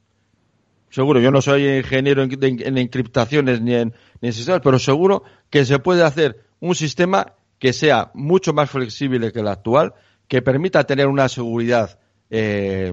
Seguro. 0.90 1.20
Yo 1.20 1.30
no 1.30 1.40
soy 1.40 1.66
ingeniero 1.68 2.22
en, 2.22 2.32
en- 2.44 2.66
en 2.66 2.78
encriptaciones 2.78 3.61
ni 3.61 3.74
en, 3.74 3.94
ni 4.20 4.32
sistemas, 4.32 4.61
pero 4.62 4.78
seguro 4.78 5.22
que 5.50 5.64
se 5.64 5.78
puede 5.78 6.03
hacer 6.05 6.44
un 6.61 6.74
sistema 6.74 7.34
que 7.59 7.72
sea 7.72 8.11
mucho 8.14 8.53
más 8.53 8.70
flexible 8.70 9.32
que 9.32 9.40
el 9.40 9.48
actual, 9.48 9.94
que 10.28 10.42
permita 10.42 10.84
tener 10.84 11.07
una 11.07 11.28
seguridad, 11.28 11.98
eh, 12.30 12.92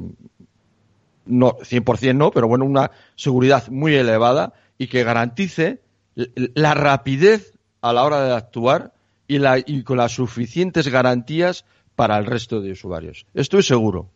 no, 1.25 1.57
100% 1.57 2.15
no, 2.15 2.31
pero 2.31 2.47
bueno, 2.47 2.65
una 2.65 2.91
seguridad 3.15 3.67
muy 3.69 3.95
elevada 3.95 4.53
y 4.77 4.87
que 4.87 5.03
garantice 5.03 5.81
la 6.15 6.73
rapidez 6.73 7.53
a 7.81 7.93
la 7.93 8.03
hora 8.03 8.23
de 8.23 8.33
actuar 8.33 8.93
y, 9.27 9.37
la, 9.39 9.57
y 9.59 9.83
con 9.83 9.97
las 9.97 10.11
suficientes 10.13 10.87
garantías 10.87 11.65
para 11.99 12.17
el 12.17 12.25
resto 12.25 12.61
de 12.61 12.71
usuarios. 12.71 13.25
Estoy 13.33 13.61
seguro. 13.61 14.09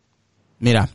Mira, 0.58 0.88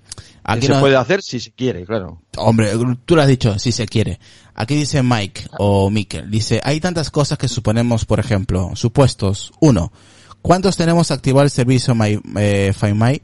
aquí 0.43 0.61
que 0.61 0.65
se 0.67 0.73
no- 0.73 0.79
puede 0.79 0.95
hacer 0.95 1.21
si 1.21 1.39
se 1.39 1.51
quiere, 1.51 1.85
claro. 1.85 2.19
Hombre, 2.37 2.71
tú 3.05 3.15
lo 3.15 3.21
has 3.21 3.27
dicho, 3.27 3.59
si 3.59 3.71
se 3.71 3.85
quiere. 3.85 4.19
Aquí 4.55 4.73
dice 4.75 5.03
Mike 5.03 5.43
o 5.59 5.91
Mikel, 5.91 6.31
dice, 6.31 6.59
hay 6.63 6.79
tantas 6.79 7.11
cosas 7.11 7.37
que 7.37 7.47
suponemos, 7.47 8.05
por 8.05 8.19
ejemplo, 8.19 8.71
supuestos. 8.73 9.51
Uno, 9.59 9.91
¿cuántos 10.41 10.77
tenemos 10.77 11.11
activado 11.11 11.43
el 11.43 11.51
servicio 11.51 11.93
My, 11.93 12.19
eh, 12.37 12.73
Find 12.75 12.95
My? 12.95 13.21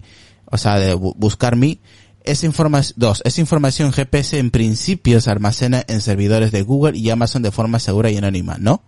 O 0.51 0.57
sea, 0.57 0.77
de 0.77 0.95
bu- 0.95 1.15
buscar 1.17 1.55
mi. 1.55 1.79
Esa 2.23 2.45
información, 2.45 2.93
dos, 2.97 3.21
esa 3.25 3.41
información 3.41 3.91
GPS 3.91 4.37
en 4.37 4.51
principio 4.51 5.19
se 5.21 5.31
almacena 5.31 5.83
en 5.87 6.01
servidores 6.01 6.51
de 6.51 6.61
Google 6.61 6.97
y 6.97 7.09
Amazon 7.09 7.41
de 7.41 7.51
forma 7.51 7.79
segura 7.79 8.11
y 8.11 8.17
anónima, 8.17 8.57
¿no? 8.59 8.83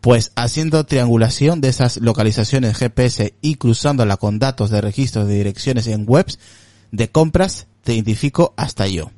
Pues 0.00 0.32
haciendo 0.36 0.84
triangulación 0.84 1.60
de 1.60 1.68
esas 1.68 1.96
localizaciones 1.98 2.76
GPS 2.78 3.34
y 3.40 3.56
cruzándola 3.56 4.16
con 4.16 4.38
datos 4.38 4.70
de 4.70 4.80
registros 4.80 5.26
de 5.26 5.34
direcciones 5.34 5.86
en 5.88 6.04
webs 6.06 6.38
de 6.92 7.08
compras, 7.10 7.66
te 7.82 7.94
identifico 7.94 8.54
hasta 8.56 8.86
yo. 8.86 9.10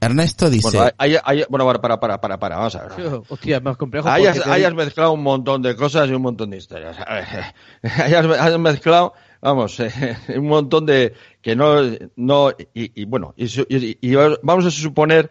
Ernesto 0.00 0.50
dice, 0.50 0.76
Bueno, 0.76 0.90
hay, 0.98 1.16
hay- 1.24 1.44
bueno, 1.48 1.64
para, 1.80 1.98
para, 2.00 2.20
para, 2.20 2.38
para, 2.38 2.56
vamos 2.56 2.74
a 2.76 2.86
ver. 2.86 3.20
Hostia, 3.28 3.56
es 3.56 3.62
más 3.62 3.76
complejo. 3.76 4.08
Hayas, 4.08 4.36
te- 4.42 4.50
hayas 4.50 4.74
mezclado 4.74 5.12
un 5.12 5.22
montón 5.22 5.62
de 5.62 5.74
cosas 5.74 6.08
y 6.08 6.12
un 6.12 6.22
montón 6.22 6.50
de 6.50 6.58
historias. 6.58 6.96
Hayas, 7.06 7.54
hayas 8.38 8.58
mezclado, 8.58 9.14
vamos, 9.40 9.80
eh, 9.80 9.90
un 10.36 10.48
montón 10.48 10.84
de 10.86 11.14
que 11.40 11.56
no, 11.56 11.80
no, 12.16 12.50
y, 12.74 13.02
y 13.02 13.04
bueno, 13.06 13.32
y, 13.36 13.48
su- 13.48 13.66
y- 13.68 13.96
y 14.00 14.14
vamos 14.14 14.66
a 14.66 14.70
suponer 14.70 15.30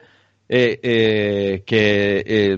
eh, 0.49 0.79
eh, 0.81 1.63
que 1.65 2.23
eh, 2.25 2.57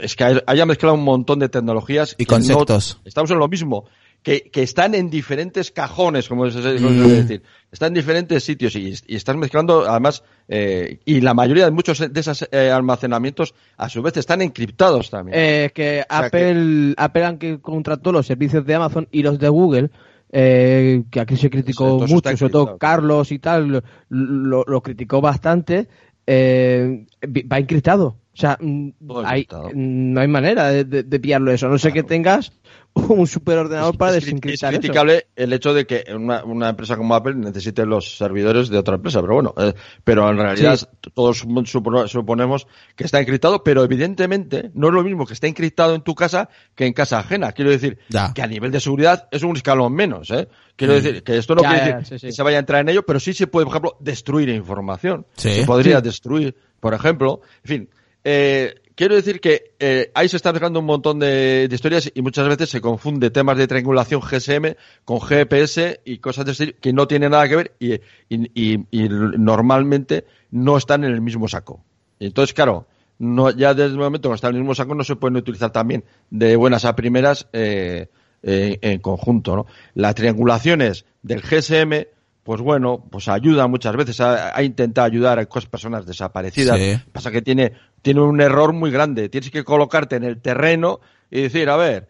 es 0.00 0.16
que 0.16 0.40
haya 0.46 0.66
mezclado 0.66 0.94
un 0.94 1.04
montón 1.04 1.38
de 1.38 1.48
tecnologías 1.48 2.14
Y 2.18 2.24
que 2.24 2.32
no- 2.32 2.36
conceptos. 2.38 3.00
estamos 3.04 3.30
en 3.30 3.38
lo 3.38 3.48
mismo. 3.48 3.84
Que, 4.22 4.48
que 4.50 4.62
están 4.62 4.94
en 4.94 5.10
diferentes 5.10 5.70
cajones, 5.70 6.28
como 6.30 6.50
se 6.50 6.62
suele 6.62 6.80
Mm. 6.80 7.08
decir. 7.08 7.42
Están 7.70 7.88
en 7.88 7.94
diferentes 7.94 8.42
sitios 8.42 8.74
y, 8.74 8.94
y 9.06 9.16
están 9.16 9.38
mezclando, 9.38 9.84
además, 9.86 10.22
eh, 10.48 10.98
y 11.04 11.20
la 11.20 11.34
mayoría 11.34 11.66
de 11.66 11.70
muchos 11.72 11.98
de 11.98 12.20
esos 12.20 12.48
eh, 12.50 12.70
almacenamientos, 12.70 13.54
a 13.76 13.90
su 13.90 14.00
vez, 14.00 14.16
están 14.16 14.40
encriptados 14.40 15.10
también. 15.10 15.36
Eh, 15.38 15.70
que 15.74 16.04
sea, 16.08 16.24
Apple, 16.26 16.94
Apple 16.96 17.24
aunque 17.26 17.60
contrató 17.60 18.12
los 18.12 18.24
servicios 18.26 18.64
de 18.64 18.74
Amazon 18.74 19.06
y 19.12 19.22
los 19.22 19.38
de 19.38 19.48
Google, 19.50 19.90
eh, 20.32 21.02
que 21.10 21.20
aquí 21.20 21.36
se 21.36 21.50
criticó 21.50 22.02
eso 22.02 22.14
mucho, 22.14 22.34
sobre 22.38 22.50
todo. 22.52 22.78
Carlos 22.78 23.30
y 23.30 23.38
tal, 23.38 23.68
lo, 23.68 23.82
lo- 24.08 24.64
lo 24.66 24.82
criticó 24.82 25.20
bastante, 25.20 25.86
eh, 26.26 27.04
va 27.52 27.58
encriptado. 27.58 28.16
O 28.34 28.36
sea, 28.36 28.58
mm, 28.60 28.88
hay, 29.24 29.42
encriptado. 29.42 29.70
no 29.74 30.20
hay 30.20 30.28
manera 30.28 30.68
de, 30.68 30.84
de- 30.84 31.02
de 31.04 31.20
pillarlo 31.20 31.52
eso, 31.52 31.68
no 31.68 31.78
sé 31.78 31.92
que 31.92 32.02
tengas 32.02 32.52
un 32.94 33.26
superordenador 33.28 33.96
para 33.96 34.12
es, 34.12 34.16
cri- 34.16 34.18
es 34.18 34.24
desencriptar 34.26 34.72
eso. 34.72 34.80
criticable 34.80 35.26
el 35.36 35.52
hecho 35.52 35.72
de 35.72 35.86
que 35.86 36.04
una, 36.14 36.44
una 36.44 36.68
empresa 36.70 36.96
como 36.96 37.14
Apple 37.14 37.34
necesite 37.36 37.86
los 37.86 38.16
servidores 38.16 38.68
de 38.68 38.78
otra 38.78 38.96
empresa, 38.96 39.20
pero 39.20 39.34
bueno, 39.34 39.54
eh, 39.56 39.72
pero 40.02 40.28
en 40.30 40.36
realidad 40.38 40.76
Sí. 40.76 40.86
todos 41.14 41.44
suponemos 42.06 42.66
que 42.96 43.04
está 43.04 43.20
encriptado, 43.20 43.62
pero 43.64 43.84
evidentemente 43.84 44.70
no 44.74 44.88
es 44.88 44.94
lo 44.94 45.02
mismo 45.04 45.26
que 45.26 45.34
esté 45.34 45.46
encriptado 45.48 45.94
en 45.94 46.02
tu 46.02 46.14
casa 46.14 46.48
que 46.74 46.86
en 46.86 46.92
casa 46.92 47.18
ajena. 47.20 47.52
Quiero 47.52 47.70
decir 47.70 47.98
Ya. 48.08 48.32
que 48.34 48.42
a 48.42 48.46
nivel 48.46 48.70
de 48.70 48.80
seguridad 48.80 49.28
es 49.30 49.42
un 49.42 49.56
escalón 49.56 49.92
menos, 49.94 50.30
¿eh? 50.30 50.48
Quiero 50.76 50.94
decir 50.94 51.22
que 51.22 51.36
esto 51.38 51.54
no 51.54 51.62
Ya, 51.62 51.68
quiere 51.70 51.86
ya, 51.90 51.96
decir 51.98 52.18
sí, 52.18 52.18
sí. 52.18 52.26
que 52.26 52.32
se 52.32 52.42
vaya 52.42 52.56
a 52.56 52.60
entrar 52.60 52.80
en 52.80 52.88
ello, 52.88 53.04
pero 53.06 53.20
sí 53.20 53.32
se 53.32 53.46
puede, 53.46 53.64
por 53.66 53.72
ejemplo, 53.72 53.96
destruir 54.00 54.48
información. 54.48 55.24
Sí. 55.36 55.50
Se 55.50 55.64
podría 55.66 55.98
Sí. 55.98 56.02
destruir, 56.04 56.56
por 56.80 56.94
ejemplo, 56.94 57.40
en 57.62 57.68
fin, 57.68 57.88
eh, 58.24 58.74
quiero 58.94 59.14
decir 59.14 59.40
que 59.40 59.74
eh, 59.78 60.10
ahí 60.14 60.28
se 60.28 60.36
están 60.36 60.54
mezclando 60.54 60.80
un 60.80 60.86
montón 60.86 61.18
de, 61.18 61.68
de 61.68 61.74
historias 61.74 62.10
y 62.14 62.22
muchas 62.22 62.48
veces 62.48 62.70
se 62.70 62.80
confunde 62.80 63.30
temas 63.30 63.56
de 63.58 63.66
triangulación 63.66 64.20
GSM 64.20 64.74
con 65.04 65.20
GPS 65.20 66.00
y 66.04 66.18
cosas 66.18 66.46
de 66.46 66.52
este 66.52 66.72
que 66.74 66.92
no 66.92 67.06
tienen 67.06 67.30
nada 67.32 67.48
que 67.48 67.56
ver 67.56 67.76
y, 67.78 67.94
y, 67.94 68.00
y, 68.54 68.86
y 68.90 69.08
normalmente 69.08 70.24
no 70.50 70.76
están 70.76 71.04
en 71.04 71.12
el 71.12 71.20
mismo 71.20 71.48
saco. 71.48 71.84
Entonces, 72.18 72.54
claro, 72.54 72.86
no, 73.18 73.50
ya 73.50 73.74
desde 73.74 73.92
el 73.92 73.98
momento 73.98 74.28
que 74.28 74.34
están 74.34 74.50
en 74.50 74.56
el 74.56 74.62
mismo 74.62 74.74
saco 74.74 74.94
no 74.94 75.04
se 75.04 75.16
pueden 75.16 75.36
utilizar 75.36 75.70
también 75.70 76.04
de 76.30 76.56
buenas 76.56 76.84
a 76.84 76.96
primeras 76.96 77.48
eh, 77.52 78.08
eh, 78.42 78.78
en 78.82 79.00
conjunto. 79.00 79.56
¿no? 79.56 79.66
Las 79.94 80.14
triangulaciones 80.14 81.04
del 81.22 81.40
GSM, 81.40 82.06
pues 82.44 82.60
bueno, 82.60 83.04
pues 83.10 83.26
ayuda 83.28 83.66
muchas 83.66 83.96
veces 83.96 84.20
a, 84.20 84.56
a 84.56 84.62
intentar 84.62 85.06
ayudar 85.06 85.38
a 85.40 85.46
cosas- 85.46 85.68
personas 85.68 86.06
desaparecidas. 86.06 86.78
Sí. 86.78 86.96
Pasa 87.10 87.30
que 87.32 87.42
tiene, 87.42 87.72
tiene 88.02 88.20
un 88.20 88.40
error 88.40 88.72
muy 88.72 88.90
grande. 88.92 89.28
Tienes 89.28 89.50
que 89.50 89.64
colocarte 89.64 90.14
en 90.16 90.24
el 90.24 90.40
terreno 90.40 91.00
y 91.30 91.40
decir, 91.42 91.68
a 91.70 91.76
ver, 91.76 92.06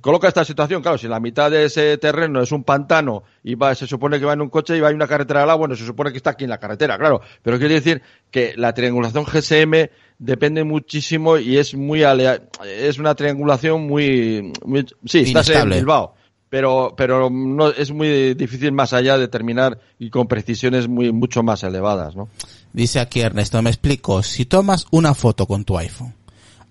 coloca 0.00 0.28
esta 0.28 0.44
situación, 0.44 0.80
claro, 0.80 0.96
si 0.96 1.08
la 1.08 1.18
mitad 1.20 1.50
de 1.50 1.64
ese 1.64 1.98
terreno 1.98 2.40
es 2.40 2.52
un 2.52 2.62
pantano 2.64 3.24
y 3.42 3.54
va, 3.56 3.74
se 3.74 3.86
supone 3.86 4.18
que 4.18 4.24
va 4.24 4.32
en 4.32 4.40
un 4.40 4.48
coche 4.48 4.76
y 4.76 4.80
va 4.80 4.90
en 4.90 4.96
una 4.96 5.08
carretera 5.08 5.42
al 5.42 5.48
lado, 5.48 5.58
bueno, 5.58 5.74
se 5.76 5.84
supone 5.84 6.10
que 6.12 6.16
está 6.18 6.30
aquí 6.30 6.44
en 6.44 6.50
la 6.50 6.58
carretera, 6.58 6.96
claro. 6.96 7.20
Pero 7.42 7.58
quiere 7.58 7.74
decir 7.74 8.00
que 8.30 8.54
la 8.56 8.72
triangulación 8.72 9.24
GSM 9.24 9.88
depende 10.18 10.64
muchísimo 10.64 11.36
y 11.36 11.58
es 11.58 11.74
muy 11.74 12.02
alea- 12.04 12.40
es 12.64 12.98
una 12.98 13.14
triangulación 13.14 13.86
muy, 13.86 14.52
muy 14.64 14.86
sí, 15.04 15.18
estás 15.20 15.48
en 15.48 15.54
Inestable. 15.54 15.76
Bilbao. 15.76 16.14
Pero, 16.48 16.94
pero 16.96 17.28
no, 17.28 17.68
es 17.70 17.90
muy 17.90 18.34
difícil 18.34 18.70
más 18.72 18.92
allá 18.92 19.14
de 19.14 19.20
determinar 19.20 19.78
y 19.98 20.10
con 20.10 20.28
precisiones 20.28 20.86
muy, 20.88 21.12
mucho 21.12 21.42
más 21.42 21.62
elevadas, 21.64 22.14
¿no? 22.14 22.28
Dice 22.72 23.00
aquí 23.00 23.20
Ernesto, 23.20 23.60
me 23.62 23.70
explico, 23.70 24.22
si 24.22 24.44
tomas 24.46 24.86
una 24.92 25.14
foto 25.14 25.46
con 25.46 25.64
tu 25.64 25.76
iPhone, 25.76 26.14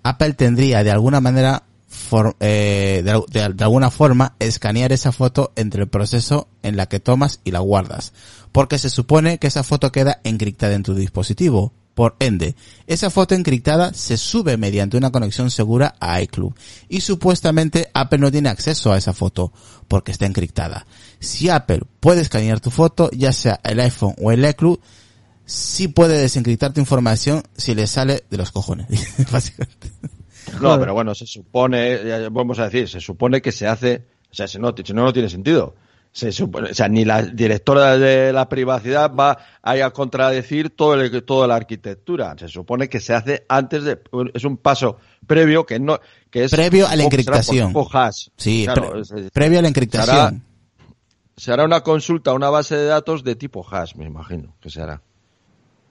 Apple 0.03 0.33
tendría 0.33 0.83
de 0.83 0.91
alguna 0.91 1.19
manera, 1.19 1.63
for- 1.89 2.35
eh, 2.39 3.03
de- 3.03 3.49
de 3.53 3.63
alguna 3.63 3.91
forma, 3.91 4.35
escanear 4.39 4.91
esa 4.93 5.11
foto 5.11 5.51
entre 5.55 5.81
el 5.83 5.89
proceso 5.89 6.47
en 6.63 6.77
la 6.77 6.85
que 6.85 6.99
tomas 6.99 7.41
y 7.43 7.51
la 7.51 7.59
guardas, 7.59 8.13
porque 8.51 8.77
se 8.77 8.89
supone 8.89 9.39
que 9.39 9.47
esa 9.47 9.63
foto 9.63 9.91
queda 9.91 10.21
encriptada 10.23 10.75
en 10.75 10.83
tu 10.83 10.93
dispositivo. 10.95 11.73
Por 11.95 12.17
ende, 12.19 12.55
esa 12.87 13.09
foto 13.09 13.35
encriptada 13.35 13.93
se 13.93 14.17
sube 14.17 14.57
mediante 14.57 14.97
una 14.97 15.11
conexión 15.11 15.49
segura 15.49 15.95
a 16.01 16.21
iCloud 16.21 16.53
y 16.89 16.99
supuestamente 16.99 17.89
Apple 17.93 18.19
no 18.19 18.31
tiene 18.31 18.49
acceso 18.49 18.91
a 18.91 18.97
esa 18.97 19.13
foto 19.13 19.53
porque 19.87 20.11
está 20.11 20.25
encriptada. 20.25 20.85
Si 21.19 21.49
Apple 21.49 21.83
puede 22.01 22.21
escanear 22.21 22.59
tu 22.59 22.69
foto, 22.69 23.09
ya 23.11 23.31
sea 23.31 23.61
el 23.63 23.79
iPhone 23.79 24.13
o 24.21 24.33
el 24.33 24.45
iCloud, 24.45 24.79
sí 25.45 25.87
puede 25.87 26.17
desencriptar 26.17 26.73
tu 26.73 26.81
información 26.81 27.43
si 27.55 27.73
le 27.73 27.87
sale 27.87 28.25
de 28.29 28.37
los 28.37 28.51
cojones, 28.51 28.87
básicamente. 29.31 29.91
No, 30.61 30.77
pero 30.77 30.93
bueno, 30.93 31.15
se 31.15 31.25
supone, 31.25 32.05
ya 32.05 32.29
vamos 32.29 32.59
a 32.59 32.65
decir, 32.65 32.89
se 32.89 32.99
supone 32.99 33.41
que 33.41 33.53
se 33.53 33.67
hace, 33.67 34.03
o 34.29 34.35
sea, 34.35 34.49
si 34.49 34.59
no, 34.59 34.75
si 34.83 34.93
no, 34.93 35.03
no 35.03 35.13
tiene 35.13 35.29
sentido. 35.29 35.75
Se 36.15 36.31
supone, 36.31 36.69
o 36.69 36.73
sea, 36.73 36.87
ni 36.87 37.03
la 37.03 37.21
directora 37.23 37.97
de 37.97 38.31
la 38.31 38.47
privacidad 38.47 39.13
va 39.13 39.37
a 39.61 39.75
ir 39.75 39.83
a 39.83 39.91
contradecir 39.91 40.69
todo 40.69 40.93
el, 40.93 41.23
toda 41.25 41.45
la 41.45 41.57
arquitectura. 41.57 42.33
Se 42.39 42.47
supone 42.47 42.87
que 42.87 43.01
se 43.01 43.13
hace 43.13 43.45
antes 43.49 43.83
de, 43.83 43.99
es 44.33 44.45
un 44.45 44.55
paso 44.55 44.97
previo 45.27 45.65
que 45.65 45.77
no, 45.77 45.99
que 46.29 46.45
es 46.45 46.51
Previo 46.51 46.87
a 46.87 46.95
la 46.95 47.03
encriptación. 47.03 47.73
hash. 47.91 48.29
Sí, 48.37 48.63
Claro, 48.63 48.93
pre- 49.09 49.29
previo 49.29 49.59
a 49.59 49.61
la 49.63 49.67
se 49.67 49.67
hará, 49.67 49.67
encriptación. 49.67 50.43
se 51.35 51.51
hará 51.51 51.65
una 51.65 51.81
consulta 51.81 52.31
a 52.31 52.33
una 52.33 52.49
base 52.49 52.77
de 52.77 52.85
datos 52.85 53.21
de 53.25 53.35
tipo 53.35 53.65
hash, 53.69 53.95
me 53.95 54.05
imagino 54.05 54.55
que 54.61 54.69
se 54.69 54.81
hará. 54.81 55.01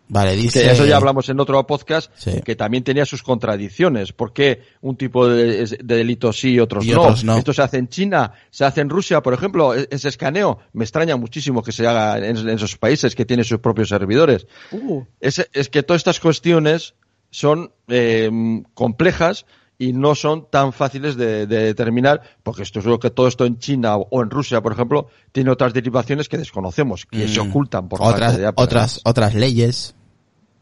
Vale, 0.07 0.37
dice... 0.37 0.63
Que 0.63 0.73
eso 0.73 0.85
ya 0.85 0.97
hablamos 0.99 1.29
en 1.31 1.41
otro 1.41 1.67
podcast, 1.67 2.11
Sí. 2.17 2.43
que 2.45 2.55
también 2.57 2.85
tenía 2.85 3.07
sus 3.07 3.23
contradicciones. 3.23 4.13
¿Por 4.13 4.33
qué 4.33 4.61
un 4.83 4.97
tipo 4.97 5.27
de, 5.29 5.65
de 5.67 5.97
delito 5.97 6.33
sí 6.33 6.51
y 6.53 6.61
otros, 6.61 6.85
Y 6.85 6.91
no? 6.93 7.03
otros 7.03 7.25
no. 7.25 7.37
Esto 7.39 7.53
se 7.55 7.63
hace 7.63 7.79
en 7.79 7.89
China, 7.89 8.33
se 8.51 8.65
hace 8.65 8.83
en 8.83 8.91
Rusia, 8.91 9.23
por 9.23 9.33
ejemplo. 9.33 9.75
e- 9.75 9.89
Ese 9.91 10.09
escaneo 10.09 10.59
me 10.75 10.85
extraña 10.85 11.17
muchísimo 11.17 11.63
que 11.63 11.73
se 11.73 11.87
haga 11.87 12.19
en, 12.19 12.37
en 12.37 12.49
esos 12.51 12.77
países 12.77 13.15
que 13.15 13.25
tienen 13.25 13.45
sus 13.45 13.61
propios 13.61 13.89
servidores. 13.89 14.47
Uh, 14.73 15.03
Es, 15.21 15.49
es 15.53 15.69
que 15.71 15.83
todas 15.83 16.01
estas 16.01 16.21
cuestiones 16.21 16.95
son 17.31 17.73
eh, 17.89 18.31
complejas 18.75 19.47
y 19.79 19.93
no 19.93 20.15
son 20.15 20.49
tan 20.51 20.73
fáciles 20.73 21.17
de, 21.17 21.47
de 21.47 21.65
determinar, 21.65 22.23
porque 22.43 22.63
esto 22.63 22.79
es 22.79 22.85
lo 22.85 22.99
que 22.99 23.11
todo 23.11 23.27
esto 23.27 23.45
en 23.45 23.59
China 23.59 23.97
o 23.97 24.23
en 24.23 24.31
Rusia, 24.31 24.61
por 24.63 24.73
ejemplo, 24.73 25.09
tiene 25.33 25.51
otras 25.51 25.73
derivaciones 25.75 26.29
que 26.29 26.39
desconocemos, 26.39 27.07
que 27.07 27.27
se 27.29 27.43
Mm. 27.43 27.51
ocultan 27.51 27.89
por 27.89 28.01
otras, 28.03 28.39
de 28.39 28.53
otras, 28.55 29.01
otras 29.05 29.35
leyes. 29.35 29.95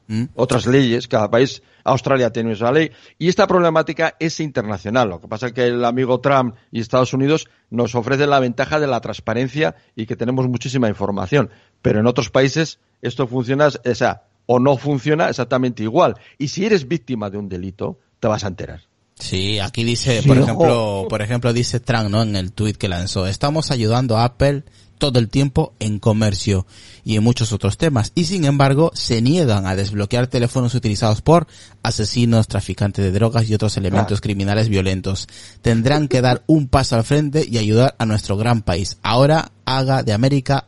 ¿Mm? 0.09 0.25
otras 0.35 0.67
leyes, 0.67 1.07
cada 1.07 1.31
país, 1.31 1.63
Australia 1.85 2.31
tiene 2.33 2.53
esa 2.53 2.73
ley, 2.73 2.91
y 3.19 3.29
esta 3.29 3.47
problemática 3.47 4.17
es 4.19 4.41
internacional. 4.41 5.09
Lo 5.09 5.21
que 5.21 5.29
pasa 5.29 5.47
es 5.47 5.53
que 5.53 5.65
el 5.67 5.85
amigo 5.85 6.21
Trump 6.21 6.57
y 6.73 6.81
Estados 6.81 7.15
Unidos 7.15 7.49
nos 7.71 7.95
ofrecen 7.95 8.29
la 8.29 8.41
ventaja 8.41 8.81
de 8.81 8.89
la 8.89 9.01
transparencia 9.01 9.77
y 9.95 10.07
que 10.07 10.17
tenemos 10.17 10.49
muchísima 10.49 10.89
información, 10.89 11.51
pero 11.83 12.01
en 12.01 12.07
otros 12.07 12.31
países 12.31 12.81
esto 13.01 13.27
funciona, 13.29 13.69
o 13.69 13.95
sea, 13.95 14.25
o 14.47 14.59
no 14.59 14.77
funciona 14.77 15.29
exactamente 15.29 15.85
igual. 15.85 16.17
Y 16.37 16.49
si 16.49 16.67
eres 16.67 16.89
víctima 16.89 17.31
de 17.31 17.39
un 17.39 17.49
delito, 17.49 17.99
te 18.19 18.27
vas 18.29 18.45
a 18.45 18.49
enterar. 18.49 18.81
Sí, 19.19 19.59
aquí 19.61 19.85
dice, 19.85 20.23
Sí, 20.23 20.29
por 20.29 20.39
ojo. 20.39 20.45
ejemplo, 20.47 21.07
por 21.09 21.23
ejemplo 21.23 21.53
dice 21.53 21.81
Trump, 21.81 22.09
¿no? 22.11 22.23
En 22.23 22.35
el 22.37 22.53
tweet 22.53 22.75
que 22.75 22.89
lanzó, 22.89 23.27
estamos 23.27 23.71
ayudando 23.71 24.17
a 24.17 24.25
Apple 24.25 24.65
todo 24.99 25.19
el 25.19 25.29
tiempo 25.29 25.75
en 25.81 25.99
comercio 25.99 26.65
y 27.05 27.17
en 27.17 27.25
muchos 27.25 27.53
otros 27.53 27.77
temas. 27.77 28.13
Y 28.15 28.25
sin 28.25 28.45
embargo, 28.45 28.93
se 28.95 29.21
niegan 29.21 29.67
a 29.67 29.75
desbloquear 29.75 30.29
teléfonos 30.29 30.77
utilizados 30.77 31.23
por 31.23 31.49
asesinos, 31.83 32.47
traficantes 32.47 33.05
de 33.05 33.11
drogas 33.11 33.49
y 33.51 33.55
otros 33.55 33.77
elementos 33.77 34.21
criminales 34.21 34.69
violentos. 34.69 35.27
Tendrán 35.61 36.07
que 36.07 36.21
dar 36.21 36.45
un 36.47 36.69
paso 36.69 36.95
al 36.95 37.03
frente 37.03 37.45
y 37.49 37.59
ayudar 37.59 37.97
a 37.99 38.07
nuestro 38.07 38.37
gran 38.37 38.63
país. 38.63 38.99
Ahora 39.03 39.51
haga 39.65 40.05
de 40.05 40.13
América 40.13 40.67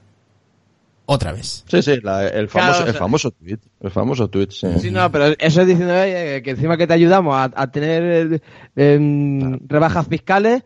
otra 1.07 1.32
vez. 1.32 1.64
Sí, 1.68 1.82
sí, 1.82 2.00
la- 2.02 2.26
el, 2.28 2.48
famoso, 2.48 2.68
Claro, 2.70 2.72
o 2.72 2.76
sea- 2.82 2.86
el 2.86 2.94
famoso 2.98 3.30
tweet. 3.30 3.59
El 3.80 3.90
famoso 3.90 4.28
tweet, 4.28 4.48
sí. 4.50 4.66
Sí, 4.80 4.90
no, 4.90 5.11
pero 5.12 5.26
eso 5.38 5.61
es 5.62 5.66
diciendo 5.66 5.94
eh, 5.94 6.40
que 6.42 6.50
encima 6.50 6.76
que 6.76 6.86
te 6.86 6.94
ayudamos 6.94 7.34
a, 7.36 7.50
a 7.55 7.70
tener 7.70 8.40
eh, 8.76 9.59
rebajas 9.66 10.07
fiscales, 10.09 10.62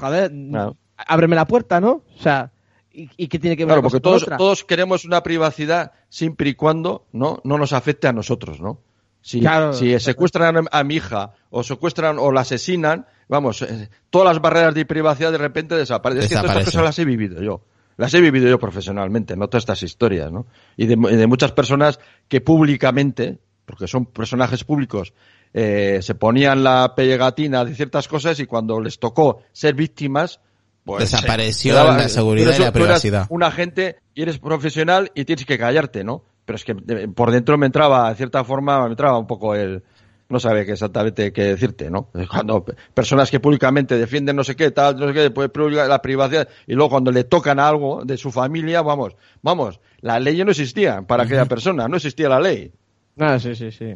joder, 0.00 0.30
Claro. 0.50 0.76
ábreme 0.96 1.36
la 1.36 1.46
puerta, 1.46 1.80
¿no? 1.80 2.02
O 2.16 2.22
sea, 2.22 2.52
¿y, 2.92 3.08
y 3.16 3.28
qué 3.28 3.38
tiene 3.38 3.56
que 3.56 3.64
ver 3.64 3.68
Claro, 3.74 3.82
porque 3.82 4.00
todos, 4.00 4.22
otra? 4.24 4.36
todos 4.36 4.64
queremos 4.64 5.04
una 5.04 5.22
privacidad 5.22 5.92
siempre 6.08 6.50
y 6.50 6.54
cuando 6.54 7.06
no, 7.12 7.40
no 7.44 7.56
nos 7.58 7.72
afecte 7.72 8.06
a 8.08 8.12
nosotros, 8.12 8.60
¿no? 8.60 8.80
Si, 9.22 9.40
Claro, 9.40 9.74
si 9.74 9.98
secuestran 10.00 10.66
a- 10.70 10.84
mi 10.84 10.94
hija 10.96 11.32
o 11.50 11.62
secuestran 11.62 12.18
o 12.18 12.32
la 12.32 12.40
asesinan, 12.40 13.06
vamos, 13.28 13.60
eh, 13.62 13.90
todas 14.08 14.26
las 14.34 14.40
barreras 14.42 14.74
de 14.74 14.86
privacidad 14.86 15.30
de 15.30 15.36
repente 15.38 15.74
desaparecen. 15.76 16.24
Es 16.24 16.28
que 16.30 16.36
todas 16.36 16.50
estas 16.50 16.64
cosas 16.66 16.84
las 16.84 16.98
he 16.98 17.04
vivido 17.04 17.42
yo. 17.42 17.60
Las 18.00 18.14
he 18.14 18.20
vivido 18.22 18.48
yo 18.48 18.58
profesionalmente, 18.58 19.36
no 19.36 19.48
todas 19.48 19.62
estas 19.62 19.82
historias, 19.82 20.32
¿no? 20.32 20.46
Y 20.76 20.86
de, 20.86 20.96
de 20.96 21.26
muchas 21.26 21.52
personas 21.52 22.00
que 22.28 22.40
públicamente, 22.40 23.38
porque 23.66 23.86
son 23.86 24.06
personajes 24.06 24.64
públicos, 24.64 25.12
eh, 25.52 25.98
se 26.00 26.14
ponían 26.14 26.64
la 26.64 26.94
pegatina 26.96 27.62
de 27.64 27.74
ciertas 27.74 28.08
cosas 28.08 28.40
y 28.40 28.46
cuando 28.46 28.80
les 28.80 28.98
tocó 28.98 29.42
ser 29.52 29.74
víctimas, 29.74 30.40
pues 30.84 31.10
Desapareció 31.10 31.74
quedaba- 31.74 31.96
la 31.98 32.08
seguridad 32.08 32.54
y 32.56 32.62
la 32.62 32.72
privacidad. 32.72 33.26
Un 33.28 33.42
agente 33.42 33.96
y 34.14 34.22
eres 34.22 34.38
profesional 34.38 35.12
y 35.14 35.26
tienes 35.26 35.44
que 35.44 35.58
callarte, 35.58 36.02
¿no? 36.02 36.24
Pero 36.46 36.56
es 36.56 36.64
que 36.64 36.74
por 36.74 37.30
dentro 37.30 37.58
me 37.58 37.66
entraba, 37.66 38.08
de 38.08 38.16
cierta 38.16 38.44
forma, 38.44 38.82
me 38.84 38.90
entraba 38.90 39.18
un 39.18 39.26
poco 39.26 39.54
el... 39.54 39.82
No 40.30 40.40
sabe 40.40 40.64
qué 40.64 40.72
exactamente 40.72 41.32
qué 41.32 41.42
decirte, 41.44 41.90
¿no? 41.90 42.08
Cuando 42.30 42.64
pe- 42.64 42.74
personas 42.94 43.30
que 43.30 43.40
públicamente 43.40 43.98
defienden 43.98 44.36
no 44.36 44.44
sé 44.44 44.56
qué, 44.56 44.70
tal, 44.70 44.96
no 44.98 45.08
sé 45.08 45.12
qué, 45.12 45.30
pues 45.30 45.50
la 45.88 46.00
privacidad, 46.00 46.48
y 46.66 46.74
luego 46.74 46.90
cuando 46.90 47.10
le 47.12 47.24
tocan 47.24 47.58
algo 47.58 48.04
de 48.04 48.16
su 48.16 48.30
familia, 48.30 48.80
vamos, 48.80 49.16
vamos, 49.42 49.80
la 50.00 50.18
ley 50.20 50.42
no 50.44 50.52
existía 50.52 51.02
para 51.02 51.24
aquella 51.24 51.44
persona, 51.46 51.88
no 51.88 51.96
existía 51.96 52.28
la 52.28 52.40
ley. 52.40 52.70
Ah, 53.18 53.38
sí, 53.38 53.54
sí, 53.54 53.70
sí. 53.72 53.92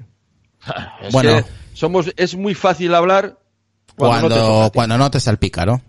Es 1.03 1.13
Bueno. 1.13 1.37
que 1.37 1.45
somos, 1.73 2.13
es 2.17 2.37
muy 2.37 2.55
fácil 2.55 2.95
hablar 2.95 3.39
cuando, 3.97 4.29
Cuando, 4.29 4.49
no 4.65 4.71
te 4.71 4.77
cuando 4.77 4.99
no 4.99 5.11
salpica, 5.21 5.65
¿no? 5.65 5.81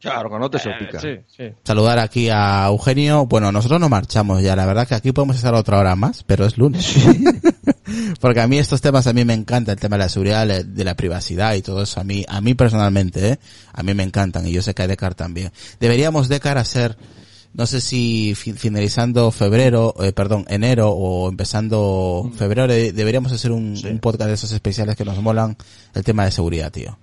Claro, 0.00 0.28
cuando 0.28 0.46
no 0.46 0.50
te 0.50 0.58
salpica. 0.58 1.00
Sí, 1.00 1.18
sí. 1.26 1.50
saludar 1.64 1.98
aquí 1.98 2.28
a 2.30 2.66
Eugenio. 2.68 3.26
Bueno, 3.26 3.50
nosotros 3.52 3.80
no 3.80 3.88
marchamos 3.88 4.42
ya, 4.42 4.54
la 4.56 4.64
verdad 4.64 4.86
que 4.88 4.94
aquí 4.94 5.12
podemos 5.12 5.36
estar 5.36 5.52
otra 5.54 5.78
hora 5.78 5.96
más, 5.96 6.22
pero 6.22 6.46
es 6.46 6.56
lunes. 6.56 6.94
Porque 8.20 8.40
a 8.40 8.48
mí 8.48 8.58
estos 8.58 8.80
temas 8.80 9.06
a 9.06 9.12
mí 9.12 9.24
me 9.24 9.34
encanta, 9.34 9.72
el 9.72 9.78
tema 9.78 9.96
de 9.96 10.04
la 10.04 10.08
seguridad, 10.08 10.46
de 10.46 10.84
la 10.84 10.94
privacidad 10.96 11.54
y 11.54 11.62
todo 11.62 11.82
eso, 11.82 12.00
a 12.00 12.04
mí, 12.04 12.24
a 12.28 12.40
mí 12.40 12.54
personalmente, 12.54 13.28
¿eh? 13.30 13.38
a 13.72 13.82
mí 13.82 13.94
me 13.94 14.02
encantan 14.02 14.46
y 14.46 14.52
yo 14.52 14.62
sé 14.62 14.74
que 14.74 14.82
a 14.82 14.86
Decar 14.88 15.14
también. 15.14 15.52
Deberíamos 15.78 16.28
Decar 16.28 16.58
hacer, 16.58 16.96
no 17.54 17.64
sé 17.66 17.80
si 17.80 18.34
fi- 18.34 18.54
finalizando 18.54 19.30
febrero, 19.30 19.94
eh, 20.00 20.12
perdón, 20.12 20.44
enero 20.48 20.90
o 20.90 21.28
empezando 21.28 22.30
febrero, 22.36 22.66
de- 22.72 22.92
deberíamos 22.92 23.30
hacer 23.32 23.52
un, 23.52 23.78
un 23.88 23.98
podcast 24.00 24.28
de 24.28 24.34
esos 24.34 24.52
especiales 24.52 24.96
que 24.96 25.04
nos 25.04 25.20
molan 25.22 25.56
el 25.94 26.02
tema 26.04 26.24
de 26.24 26.32
seguridad, 26.32 26.72
tío. 26.72 26.98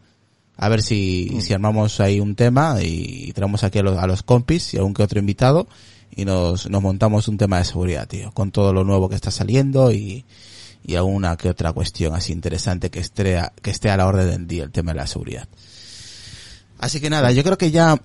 A 0.58 0.70
ver 0.70 0.82
si, 0.84 1.40
si 1.42 1.54
armamos 1.54 2.00
ahí 2.00 2.20
un 2.20 2.36
tema 2.36 2.76
y, 2.82 3.32
traemos 3.34 3.64
aquí 3.64 3.80
a 3.80 3.84
los, 3.84 3.98
a 3.98 4.06
los 4.06 4.22
compis 4.22 4.74
y 4.74 4.78
algún 4.78 4.94
que 4.94 5.02
otro 5.02 5.18
invitado 5.20 5.68
y 6.16 6.26
nos, 6.26 6.70
nos 6.70 6.82
montamos 6.84 7.28
un 7.28 7.38
tema 7.38 7.58
de 7.58 7.66
seguridad, 7.66 8.08
tío, 8.08 8.32
con 8.34 8.52
todo 8.52 8.72
lo 8.72 8.84
nuevo 8.84 9.10
que 9.10 9.16
está 9.16 9.32
saliendo 9.32 9.92
y, 9.92 10.26
y 10.86 10.96
alguna 10.96 11.38
que 11.38 11.50
otra 11.50 11.74
cuestión 11.74 12.14
así 12.14 12.34
interesante 12.34 12.90
que 12.90 13.00
esté, 13.00 13.40
que 13.62 13.72
esté 13.72 13.90
a 13.90 13.98
la 13.98 14.08
orden 14.08 14.30
del 14.30 14.48
día, 14.48 14.64
el 14.64 14.72
tema 14.72 14.92
de 14.92 14.98
la 14.98 15.08
seguridad. 15.08 15.48
Así 16.80 17.00
que 17.00 17.10
nada, 17.10 17.32
yo 17.32 17.44
creo 17.44 17.58
que 17.58 17.72
ya 17.72 17.98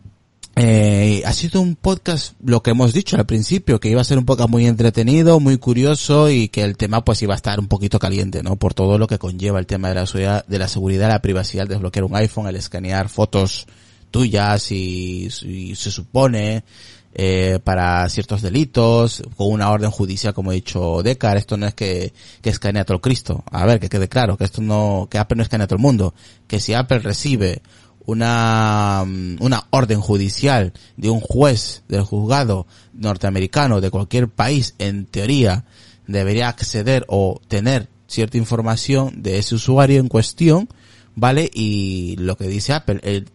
eh, 0.56 1.22
ha 1.24 1.32
sido 1.32 1.62
un 1.62 1.76
podcast, 1.76 2.34
lo 2.44 2.62
que 2.62 2.70
hemos 2.70 2.92
dicho 2.92 3.16
al 3.16 3.24
principio, 3.24 3.80
que 3.80 3.88
iba 3.88 4.00
a 4.00 4.04
ser 4.04 4.18
un 4.18 4.26
podcast 4.26 4.50
muy 4.50 4.66
entretenido, 4.66 5.40
muy 5.40 5.56
curioso 5.56 6.28
y 6.28 6.48
que 6.48 6.62
el 6.62 6.76
tema 6.76 7.04
pues 7.04 7.22
iba 7.22 7.32
a 7.32 7.36
estar 7.36 7.58
un 7.58 7.68
poquito 7.68 7.98
caliente, 7.98 8.42
¿no? 8.42 8.56
Por 8.56 8.74
todo 8.74 8.98
lo 8.98 9.06
que 9.06 9.18
conlleva 9.18 9.58
el 9.58 9.66
tema 9.66 9.88
de 9.88 9.94
la 9.94 10.06
seguridad, 10.06 10.44
de 10.46 10.58
la 10.58 10.68
seguridad, 10.68 11.08
la 11.08 11.22
privacidad, 11.22 11.62
el 11.62 11.68
desbloquear 11.68 12.04
un 12.04 12.16
iPhone, 12.16 12.48
el 12.48 12.56
escanear 12.56 13.08
fotos 13.08 13.66
tuyas 14.10 14.72
y, 14.72 15.28
y 15.44 15.74
se 15.74 15.90
supone 15.90 16.64
eh, 17.14 17.58
para 17.64 18.08
ciertos 18.08 18.42
delitos, 18.42 19.22
con 19.36 19.52
una 19.52 19.70
orden 19.70 19.90
judicial, 19.90 20.34
como 20.34 20.50
ha 20.50 20.54
dicho 20.54 21.02
Decar, 21.02 21.36
esto 21.36 21.56
no 21.56 21.66
es 21.66 21.74
que, 21.74 22.12
que 22.42 22.50
escanea 22.50 22.84
todo 22.84 22.96
el 22.96 23.00
Cristo. 23.00 23.44
A 23.50 23.66
ver, 23.66 23.80
que 23.80 23.88
quede 23.88 24.08
claro, 24.08 24.36
que 24.36 24.44
esto 24.44 24.62
no, 24.62 25.08
que 25.10 25.18
Apple 25.18 25.36
no 25.36 25.42
escanea 25.42 25.66
todo 25.66 25.76
el 25.76 25.82
mundo. 25.82 26.14
Que 26.46 26.60
si 26.60 26.74
Apple 26.74 27.00
recibe 27.00 27.62
una, 28.06 29.04
mm, 29.06 29.36
una 29.40 29.66
orden 29.70 30.00
judicial 30.00 30.72
de 30.96 31.10
un 31.10 31.20
juez 31.20 31.82
del 31.88 32.02
juzgado 32.02 32.66
norteamericano 32.92 33.80
de 33.80 33.90
cualquier 33.90 34.28
país, 34.28 34.74
en 34.78 35.06
teoría, 35.06 35.64
debería 36.06 36.48
acceder 36.48 37.04
o 37.08 37.40
tener 37.48 37.88
cierta 38.06 38.38
información 38.38 39.22
de 39.22 39.38
ese 39.38 39.54
usuario 39.54 40.00
en 40.00 40.08
cuestión, 40.08 40.68
¿vale? 41.14 41.50
Y 41.52 42.16
lo 42.18 42.36
que 42.36 42.48
dice 42.48 42.72
Apple, 42.72 43.00
el 43.02 43.28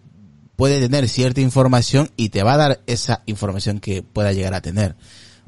puede 0.55 0.79
tener 0.79 1.07
cierta 1.09 1.41
información 1.41 2.09
y 2.15 2.29
te 2.29 2.43
va 2.43 2.53
a 2.53 2.57
dar 2.57 2.81
esa 2.87 3.21
información 3.25 3.79
que 3.79 4.03
pueda 4.03 4.33
llegar 4.33 4.53
a 4.53 4.61
tener. 4.61 4.95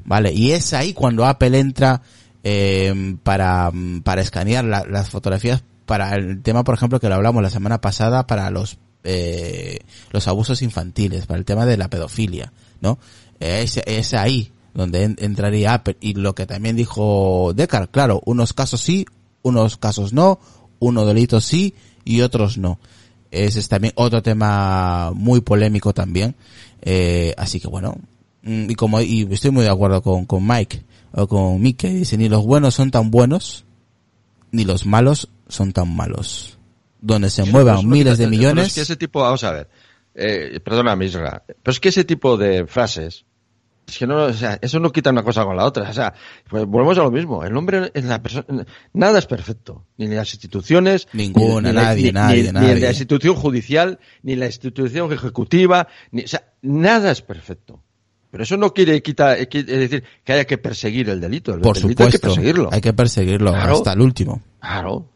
¿Vale? 0.04 0.32
Y 0.32 0.52
es 0.52 0.72
ahí 0.72 0.92
cuando 0.92 1.26
Apple 1.26 1.58
entra 1.58 2.02
eh, 2.44 3.16
para, 3.22 3.72
para 4.04 4.22
escanear 4.22 4.64
las 4.64 5.10
fotografías 5.10 5.64
para 5.84 6.14
el 6.14 6.42
tema, 6.42 6.64
por 6.64 6.74
ejemplo, 6.74 7.00
que 7.00 7.08
lo 7.08 7.14
hablamos 7.14 7.42
la 7.42 7.50
semana 7.50 7.80
pasada 7.80 8.26
para 8.26 8.50
los 8.50 8.78
eh, 9.08 9.78
los 10.10 10.26
abusos 10.26 10.62
infantiles, 10.62 11.26
para 11.26 11.38
el 11.38 11.44
tema 11.44 11.64
de 11.64 11.76
la 11.76 11.88
pedofilia, 11.88 12.52
¿no? 12.80 12.98
Es, 13.38 13.76
es 13.76 14.14
ahí 14.14 14.50
donde 14.74 15.14
entraría 15.18 15.74
Apple. 15.74 15.96
Y 16.00 16.14
lo 16.14 16.34
que 16.34 16.44
también 16.44 16.74
dijo 16.74 17.52
Decar, 17.54 17.88
claro, 17.88 18.20
unos 18.24 18.52
casos 18.52 18.80
sí, 18.80 19.06
unos 19.42 19.76
casos 19.76 20.12
no, 20.12 20.40
unos 20.80 21.06
delitos 21.06 21.44
sí 21.44 21.74
y 22.04 22.22
otros 22.22 22.58
no. 22.58 22.80
Ese 23.44 23.58
es 23.58 23.68
también 23.68 23.92
otro 23.96 24.22
tema 24.22 25.12
muy 25.14 25.40
polémico 25.40 25.92
también. 25.92 26.34
Eh, 26.82 27.34
así 27.36 27.60
que 27.60 27.68
bueno, 27.68 27.98
mm, 28.42 28.70
y 28.70 28.74
como 28.74 29.00
y 29.00 29.28
estoy 29.30 29.50
muy 29.50 29.64
de 29.64 29.70
acuerdo 29.70 30.02
con, 30.02 30.24
con 30.24 30.46
Mike 30.46 30.82
o 31.12 31.26
con 31.26 31.60
Mike, 31.60 31.88
dice, 31.90 32.16
ni 32.16 32.28
los 32.28 32.44
buenos 32.44 32.74
son 32.74 32.90
tan 32.90 33.10
buenos, 33.10 33.64
ni 34.52 34.64
los 34.64 34.86
malos 34.86 35.28
son 35.48 35.72
tan 35.72 35.94
malos. 35.94 36.58
Donde 37.00 37.30
se 37.30 37.44
muevan 37.44 37.88
miles 37.88 38.18
de 38.18 38.26
millones. 38.26 38.68
es 38.68 38.74
que 38.74 38.80
ese 38.80 38.96
tipo, 38.96 39.20
vamos 39.20 39.44
a 39.44 39.52
ver, 39.52 39.68
eh, 40.14 40.58
perdona 40.64 40.96
Misra, 40.96 41.44
pero 41.46 41.72
es 41.72 41.78
que 41.78 41.90
ese 41.90 42.04
tipo 42.04 42.36
de 42.36 42.66
frases 42.66 43.25
es 43.86 43.98
que 43.98 44.06
no, 44.06 44.24
o 44.24 44.32
sea, 44.32 44.58
eso 44.60 44.80
no 44.80 44.90
quita 44.90 45.10
una 45.10 45.22
cosa 45.22 45.44
con 45.44 45.56
la 45.56 45.64
otra. 45.64 45.88
O 45.88 45.92
sea, 45.92 46.12
pues 46.48 46.66
volvemos 46.66 46.98
a 46.98 47.02
lo 47.02 47.10
mismo. 47.10 47.44
El 47.44 47.56
hombre 47.56 47.90
es 47.94 48.04
la 48.04 48.20
persona, 48.22 48.66
nada 48.92 49.18
es 49.18 49.26
perfecto. 49.26 49.84
Ni 49.96 50.08
las 50.08 50.32
instituciones. 50.34 51.06
Ninguna, 51.12 51.70
ni, 51.70 51.74
nadie, 51.76 52.02
ni, 52.06 52.12
nadie, 52.12 52.42
ni, 52.44 52.52
nadie. 52.52 52.74
Ni 52.74 52.80
la 52.80 52.88
institución 52.88 53.36
judicial, 53.36 53.98
ni 54.22 54.34
la 54.36 54.46
institución 54.46 55.12
ejecutiva, 55.12 55.86
ni, 56.10 56.22
o 56.24 56.28
sea, 56.28 56.52
nada 56.62 57.12
es 57.12 57.22
perfecto. 57.22 57.82
Pero 58.30 58.42
eso 58.42 58.56
no 58.56 58.74
quiere 58.74 59.00
quitar, 59.02 59.38
es 59.38 59.48
decir, 59.66 60.02
que 60.24 60.32
haya 60.32 60.44
que 60.44 60.58
perseguir 60.58 61.08
el 61.08 61.20
delito. 61.20 61.54
El 61.54 61.60
Por 61.60 61.76
delito 61.76 62.02
supuesto. 62.02 62.04
hay 62.04 62.10
que 62.12 62.18
perseguirlo. 62.18 62.68
Hay 62.72 62.80
que 62.80 62.92
perseguirlo 62.92 63.52
Claro. 63.52 63.72
hasta 63.74 63.92
el 63.92 64.00
último. 64.00 64.42
Claro. 64.60 65.08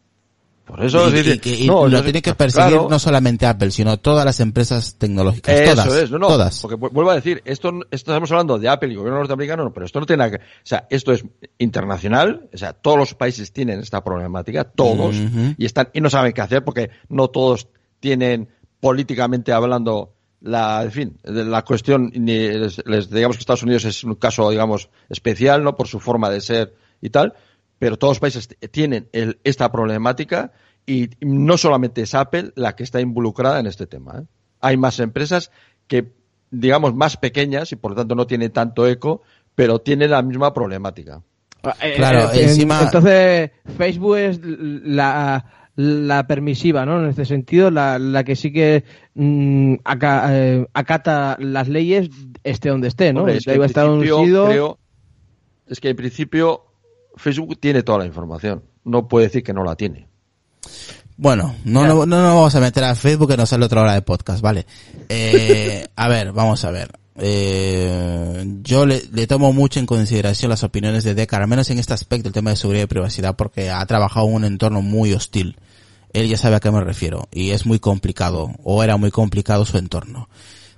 Por 0.64 0.84
eso 0.84 1.04
y, 1.04 1.08
es 1.08 1.12
decir, 1.14 1.34
y 1.34 1.38
que- 1.40 1.54
y 1.64 1.66
no, 1.66 1.88
lo 1.88 2.02
tiene 2.04 2.22
que 2.22 2.32
perseguir 2.34 2.70
claro. 2.74 2.88
no 2.88 2.98
solamente 3.00 3.44
Apple, 3.44 3.72
sino 3.72 3.98
todas 3.98 4.24
las 4.24 4.38
empresas 4.38 4.94
tecnológicas. 4.96 5.52
Eso 5.58 5.74
todas. 5.74 5.96
es, 5.96 6.10
no, 6.12 6.18
no, 6.20 6.28
todas. 6.28 6.60
porque 6.60 6.76
vu- 6.76 6.90
vuelvo 6.92 7.10
a 7.10 7.16
decir, 7.16 7.42
esto, 7.44 7.70
esto 7.90 8.12
estamos 8.12 8.30
hablando 8.30 8.56
de 8.58 8.68
Apple 8.68 8.92
y 8.92 8.94
gobierno 8.94 9.18
norteamericano, 9.18 9.64
no, 9.64 9.72
pero 9.72 9.86
esto 9.86 9.98
no 9.98 10.06
tiene 10.06 10.18
nada 10.24 10.30
que, 10.38 10.44
o 10.44 10.48
sea, 10.62 10.86
esto 10.90 11.12
es 11.12 11.24
internacional, 11.58 12.48
o 12.52 12.56
sea, 12.56 12.72
todos 12.72 12.98
los 12.98 13.14
países 13.14 13.52
tienen 13.52 13.80
esta 13.80 14.02
problemática, 14.02 14.64
todos, 14.64 15.16
y 15.58 15.64
están, 15.64 15.88
y 15.92 16.00
no 16.00 16.10
saben 16.10 16.32
qué 16.32 16.40
hacer 16.40 16.64
porque 16.64 16.90
no 17.08 17.28
todos 17.28 17.68
tienen 18.00 18.48
políticamente 18.80 19.52
hablando 19.52 20.14
la, 20.40 20.82
en 20.84 20.90
fin, 20.92 21.18
la 21.24 21.62
cuestión, 21.64 22.10
ni 22.14 22.32
les, 22.48 22.80
les- 22.86 23.10
digamos 23.10 23.36
que 23.36 23.40
Estados 23.40 23.62
Unidos 23.62 23.84
es 23.84 24.04
un 24.04 24.14
caso, 24.14 24.48
digamos, 24.50 24.88
especial, 25.10 25.62
¿no? 25.62 25.76
Por 25.76 25.86
su 25.86 26.00
forma 26.00 26.30
de 26.30 26.40
ser 26.40 26.74
y 27.02 27.10
tal, 27.10 27.34
pero 27.81 27.97
todos 27.98 28.12
los 28.12 28.20
países 28.20 28.47
tienen 28.70 29.09
el- 29.12 29.40
esta 29.43 29.73
problemática 29.73 30.52
y 30.86 31.09
no 31.20 31.57
solamente 31.59 32.02
es 32.02 32.15
Apple 32.15 32.52
la 32.55 32.77
que 32.77 32.85
está 32.85 33.01
involucrada 33.01 33.59
en 33.59 33.66
este 33.66 33.86
tema. 33.89 34.20
¿eh? 34.20 34.24
Hay 34.61 34.77
más 34.77 35.01
empresas 35.01 35.51
que, 35.89 36.12
digamos, 36.52 36.94
más 36.94 37.16
pequeñas 37.16 37.73
y 37.73 37.77
por 37.77 37.90
lo 37.93 37.97
tanto 37.97 38.15
no 38.15 38.27
tienen 38.27 38.52
tanto 38.52 38.86
eco, 38.86 39.23
pero 39.55 39.81
tienen 39.81 40.11
la 40.12 40.23
misma 40.23 40.52
problemática. 40.55 41.23
Eh, 41.82 41.94
Claro, 41.97 42.31
eh, 42.32 42.44
encima- 42.44 42.82
Entonces, 42.82 43.51
Facebook 43.77 44.16
es 44.16 44.40
la, 44.44 45.44
la 45.77 46.27
permisiva, 46.27 46.85
¿no? 46.86 47.01
En 47.02 47.09
este 47.09 47.24
sentido, 47.24 47.70
la, 47.70 47.98
la 47.98 48.24
que 48.24 48.36
sí 48.36 48.52
que 48.52 48.85
mm, 49.15 49.74
aca- 49.85 50.28
eh, 50.36 50.66
acata 50.74 51.36
las 51.40 51.69
leyes 51.69 52.11
esté 52.44 52.69
donde 52.69 52.89
esté, 52.89 53.12
¿no? 53.12 53.20
Hombre, 53.20 53.36
es 53.39 53.44
que 53.44 53.52
en 53.52 53.61
principio, 54.02 54.47
creo- 54.47 54.78
es 55.66 55.81
que 55.81 55.89
en 55.90 55.97
principio 55.97 56.65
Facebook 57.20 57.59
tiene 57.60 57.82
toda 57.82 57.98
la 57.98 58.06
información. 58.06 58.62
No 58.84 59.06
puede 59.06 59.26
decir 59.26 59.42
que 59.42 59.52
no 59.52 59.62
la 59.62 59.76
tiene. 59.76 60.09
Bueno, 61.16 61.55
no, 61.64 61.86
no, 61.86 62.06
no 62.06 62.22
nos 62.22 62.34
vamos 62.34 62.55
a 62.55 62.60
meter 62.60 62.82
a 62.84 62.94
Facebook 62.94 63.28
que 63.28 63.36
nos 63.36 63.51
sale 63.51 63.66
otra 63.66 63.82
hora 63.82 63.92
de 63.92 64.01
podcast, 64.01 64.40
¿vale? 64.40 64.66
Eh, 65.09 65.86
a 65.94 66.09
ver, 66.09 66.32
vamos 66.32 66.64
a 66.64 66.70
ver. 66.70 66.90
Eh, 67.16 68.42
yo 68.62 68.86
le, 68.86 69.02
le 69.12 69.26
tomo 69.26 69.52
mucho 69.52 69.78
en 69.78 69.84
consideración 69.84 70.48
las 70.48 70.64
opiniones 70.64 71.05
de 71.05 71.14
Decar, 71.14 71.42
al 71.42 71.48
menos 71.48 71.68
en 71.68 71.78
este 71.78 71.92
aspecto, 71.92 72.28
el 72.28 72.32
tema 72.32 72.51
de 72.51 72.56
seguridad 72.56 72.84
y 72.84 72.86
privacidad, 72.86 73.36
porque 73.36 73.68
ha 73.68 73.84
trabajado 73.84 74.26
en 74.28 74.34
un 74.34 74.44
entorno 74.44 74.80
muy 74.80 75.12
hostil. 75.12 75.56
Él 76.14 76.26
ya 76.28 76.38
sabe 76.38 76.56
a 76.56 76.60
qué 76.60 76.70
me 76.70 76.80
refiero, 76.80 77.28
y 77.30 77.51
es 77.51 77.66
muy 77.66 77.78
complicado, 77.78 78.52
o 78.64 78.82
era 78.82 78.97
muy 78.97 79.10
complicado 79.10 79.66
su 79.66 79.76
entorno. 79.76 80.30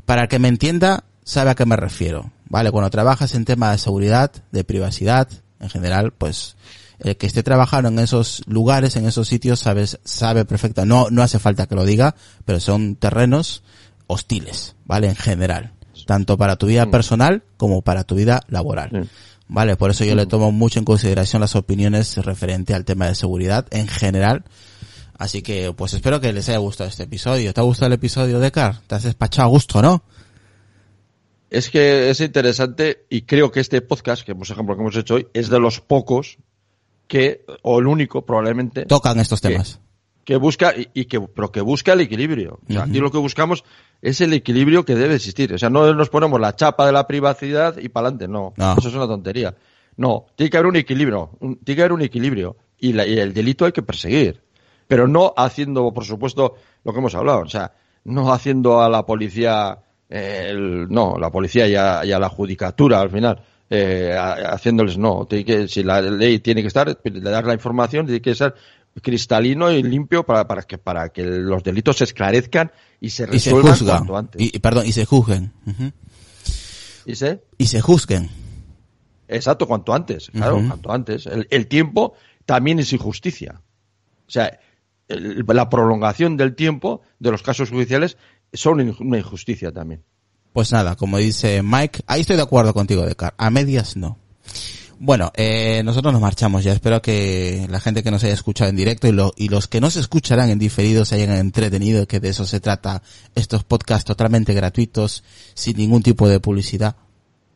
Para 0.04 0.22
el 0.22 0.28
que 0.28 0.40
me 0.40 0.48
entienda, 0.48 1.04
sabe 1.22 1.50
a 1.50 1.54
qué 1.54 1.66
me 1.66 1.76
refiero, 1.76 2.32
¿vale? 2.48 2.72
Cuando 2.72 2.90
trabajas 2.90 3.36
en 3.36 3.44
tema 3.44 3.70
de 3.70 3.78
seguridad, 3.78 4.32
de 4.50 4.64
privacidad, 4.64 5.28
en 5.62 5.70
general, 5.70 6.12
pues, 6.12 6.56
el 6.98 7.16
que 7.16 7.26
esté 7.26 7.42
trabajando 7.42 7.88
en 7.88 7.98
esos 7.98 8.42
lugares, 8.46 8.96
en 8.96 9.06
esos 9.06 9.28
sitios, 9.28 9.60
sabes, 9.60 9.98
sabe 10.04 10.44
perfecto. 10.44 10.84
No, 10.84 11.08
no 11.10 11.22
hace 11.22 11.38
falta 11.38 11.66
que 11.66 11.74
lo 11.74 11.84
diga, 11.84 12.14
pero 12.44 12.60
son 12.60 12.96
terrenos 12.96 13.62
hostiles, 14.06 14.76
¿vale? 14.84 15.08
En 15.08 15.16
general. 15.16 15.72
Tanto 16.06 16.36
para 16.36 16.56
tu 16.56 16.66
vida 16.66 16.90
personal 16.90 17.44
como 17.56 17.82
para 17.82 18.04
tu 18.04 18.16
vida 18.16 18.42
laboral. 18.48 18.90
Sí. 18.92 19.08
¿Vale? 19.48 19.76
Por 19.76 19.90
eso 19.90 20.04
yo 20.04 20.14
le 20.14 20.26
tomo 20.26 20.50
mucho 20.50 20.78
en 20.78 20.84
consideración 20.84 21.40
las 21.40 21.56
opiniones 21.56 22.16
referente 22.16 22.74
al 22.74 22.84
tema 22.84 23.06
de 23.06 23.14
seguridad 23.14 23.66
en 23.70 23.86
general. 23.86 24.44
Así 25.18 25.42
que, 25.42 25.72
pues 25.76 25.92
espero 25.94 26.20
que 26.20 26.32
les 26.32 26.48
haya 26.48 26.58
gustado 26.58 26.88
este 26.88 27.02
episodio. 27.02 27.52
¿Te 27.52 27.60
ha 27.60 27.64
gustado 27.64 27.88
el 27.88 27.92
episodio, 27.92 28.40
Decar? 28.40 28.80
Te 28.86 28.94
has 28.94 29.02
despachado 29.02 29.46
a 29.46 29.50
gusto, 29.50 29.82
¿no? 29.82 30.02
Es 31.52 31.70
que 31.70 32.08
es 32.10 32.20
interesante 32.20 33.04
y 33.10 33.22
creo 33.22 33.50
que 33.50 33.60
este 33.60 33.80
podcast, 33.82 34.24
que 34.24 34.34
por 34.34 34.46
ejemplo 34.50 34.74
que 34.74 34.80
hemos 34.82 34.96
hecho 34.96 35.14
hoy, 35.16 35.28
es 35.34 35.48
de 35.50 35.60
los 35.60 35.80
pocos 35.80 36.38
que, 37.06 37.44
o 37.62 37.78
el 37.78 37.86
único 37.86 38.24
probablemente, 38.24 38.86
Tocan 38.86 39.18
estos 39.20 39.40
temas. 39.40 39.80
que 40.24 40.36
busca, 40.36 40.74
y, 40.76 40.88
y 40.94 41.04
que, 41.04 41.20
pero 41.20 41.52
que 41.52 41.60
busca 41.60 41.92
el 41.92 42.00
equilibrio. 42.00 42.58
O 42.68 42.72
sea, 42.72 42.84
aquí 42.84 42.98
lo 43.00 43.10
que 43.10 43.18
buscamos 43.18 43.64
es 44.00 44.20
el 44.22 44.32
equilibrio 44.32 44.84
que 44.84 44.94
debe 44.94 45.16
existir. 45.16 45.52
O 45.52 45.58
sea, 45.58 45.68
no 45.68 45.92
nos 45.94 46.08
ponemos 46.08 46.40
la 46.40 46.56
chapa 46.56 46.86
de 46.86 46.92
la 46.92 47.06
privacidad 47.06 47.76
y 47.76 47.88
para 47.90 48.08
adelante, 48.08 48.28
no. 48.28 48.54
No. 48.56 48.72
Eso 48.78 48.88
es 48.88 48.94
una 48.94 49.06
tontería. 49.06 49.54
No, 49.98 50.24
tiene 50.36 50.48
que 50.48 50.56
haber 50.56 50.68
un 50.68 50.76
equilibrio, 50.76 51.32
un- 51.40 51.56
tiene 51.58 51.76
que 51.76 51.82
haber 51.82 51.92
un 51.92 52.02
equilibrio. 52.02 52.56
Y, 52.78 52.94
la- 52.94 53.06
y 53.06 53.18
el 53.18 53.34
delito 53.34 53.66
hay 53.66 53.72
que 53.72 53.82
perseguir. 53.82 54.42
Pero 54.88 55.06
no 55.06 55.34
haciendo, 55.36 55.92
por 55.92 56.04
supuesto, 56.04 56.54
lo 56.82 56.92
que 56.92 56.98
hemos 56.98 57.14
hablado. 57.14 57.40
O 57.40 57.48
sea, 57.48 57.72
no 58.04 58.32
haciendo 58.32 58.80
a 58.80 58.88
la 58.88 59.04
policía, 59.04 59.78
eh, 60.14 60.48
el- 60.50 60.88
no, 60.90 61.16
la 61.18 61.30
policía 61.30 61.66
y 61.66 61.74
a, 61.74 62.04
y 62.04 62.12
a 62.12 62.18
la 62.18 62.28
judicatura 62.28 63.00
al 63.00 63.10
final. 63.10 63.42
eh, 63.74 64.12
a- 64.14 64.52
haciéndoles 64.52 64.98
no, 64.98 65.24
tiene 65.26 65.44
que, 65.46 65.66
si 65.68 65.82
la 65.82 66.02
ley 66.02 66.40
tiene 66.40 66.60
que 66.60 66.68
estar, 66.68 66.94
le 67.04 67.20
dar 67.20 67.46
la 67.46 67.54
información, 67.54 68.04
tiene 68.04 68.20
que 68.20 68.34
ser 68.34 68.54
cristalino 69.00 69.70
y 69.72 69.82
limpio 69.82 70.24
para, 70.26 70.46
para 70.46 70.62
que 70.64 70.76
para 70.76 71.08
que 71.08 71.24
los 71.24 71.62
delitos 71.64 71.96
se 71.96 72.04
esclarezcan 72.04 72.70
y 73.00 73.08
se 73.08 73.22
Y 73.32 73.38
se 73.38 73.50
resuelvan 73.50 73.72
cuanto 73.96 74.16
antes. 74.18 74.42
Y, 74.42 74.58
perdón, 74.58 74.84
y 74.86 74.92
se 74.92 75.06
juzguen. 75.06 75.52
¿Y 77.06 77.14
se? 77.14 77.40
Y 77.56 77.66
se 77.66 77.80
juzguen. 77.80 78.28
Exacto, 79.28 79.66
cuanto 79.66 79.94
antes, 79.94 80.28
claro, 80.30 80.56
cuanto 80.66 80.92
antes. 80.92 81.24
El, 81.26 81.46
el 81.50 81.66
tiempo 81.66 82.12
también 82.44 82.78
es 82.78 82.92
injusticia. 82.92 83.62
O 84.26 84.30
sea, 84.30 84.58
el- 85.08 85.44
la 85.48 85.70
prolongación 85.70 86.36
del 86.36 86.54
tiempo 86.54 87.00
de 87.18 87.30
los 87.30 87.42
casos 87.42 87.70
judiciales 87.70 88.18
son 88.52 88.94
una 89.00 89.18
injusticia 89.18 89.72
también. 89.72 90.02
Pues 90.52 90.70
nada, 90.72 90.96
como 90.96 91.16
dice 91.18 91.62
Mike, 91.62 92.02
ahí 92.06 92.20
estoy 92.20 92.36
de 92.36 92.42
acuerdo 92.42 92.74
contigo, 92.74 93.06
Decar. 93.06 93.34
A 93.38 93.48
medias 93.50 93.96
no. 93.96 94.18
Bueno, 94.98 95.32
eh, 95.34 95.82
nosotros 95.84 96.12
nos 96.12 96.22
marchamos 96.22 96.62
ya. 96.62 96.72
Espero 96.72 97.02
que 97.02 97.66
la 97.68 97.80
gente 97.80 98.02
que 98.04 98.10
nos 98.12 98.22
haya 98.22 98.34
escuchado 98.34 98.70
en 98.70 98.76
directo 98.76 99.08
y, 99.08 99.12
lo- 99.12 99.32
y 99.36 99.48
los 99.48 99.66
que 99.66 99.80
no 99.80 99.90
se 99.90 99.98
escucharán 99.98 100.50
en 100.50 100.58
diferido 100.60 101.04
se 101.04 101.16
hayan 101.16 101.32
entretenido, 101.32 102.06
que 102.06 102.20
de 102.20 102.28
eso 102.28 102.46
se 102.46 102.60
trata 102.60 103.02
estos 103.34 103.64
podcasts 103.64 104.04
totalmente 104.04 104.54
gratuitos, 104.54 105.24
sin 105.54 105.76
ningún 105.76 106.02
tipo 106.04 106.28
de 106.28 106.38
publicidad. 106.38 106.94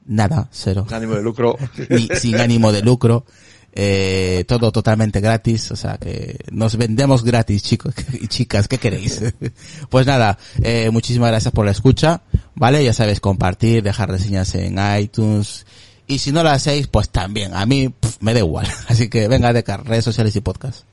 Nada, 0.07 0.49
cero. 0.51 0.87
Ánimo 0.91 1.15
de 1.15 1.23
lucro. 1.23 1.57
Ni, 1.89 2.09
sin 2.19 2.37
ánimo 2.41 2.73
de 2.73 2.83
lucro. 2.83 3.25
Eh, 3.79 4.45
todo 4.49 4.73
totalmente 4.73 5.21
gratis, 5.21 5.71
o 5.71 5.77
sea 5.77 5.99
que 5.99 6.39
nos 6.51 6.79
vendemos 6.79 7.23
gratis, 7.23 7.63
chicos 7.63 7.95
y 8.21 8.27
chicas, 8.27 8.69
¿qué 8.69 8.79
queréis? 8.79 9.23
pues 9.91 10.07
nada, 10.07 10.39
eh, 10.63 10.89
muchísimas 10.91 11.29
gracias 11.29 11.53
por 11.53 11.67
la 11.67 11.73
escucha, 11.73 12.23
¿vale? 12.55 12.83
Ya 12.83 12.95
sabéis, 12.95 13.21
compartir, 13.21 13.83
dejar 13.83 14.11
reseñas 14.11 14.55
en 14.55 14.79
iTunes, 14.99 15.67
y 16.07 16.19
si 16.19 16.33
no 16.33 16.43
lo 16.43 16.49
hacéis, 16.49 16.87
pues 16.87 17.11
también, 17.11 17.53
a 17.53 17.67
mí 17.67 17.89
pf, 17.89 18.19
me 18.21 18.33
da 18.33 18.39
igual. 18.39 18.67
Así 18.89 19.11
que 19.11 19.29
venga, 19.29 19.53
de 19.53 19.63
redes 19.63 20.05
sociales 20.05 20.35
y 20.37 20.41
podcast. 20.41 20.85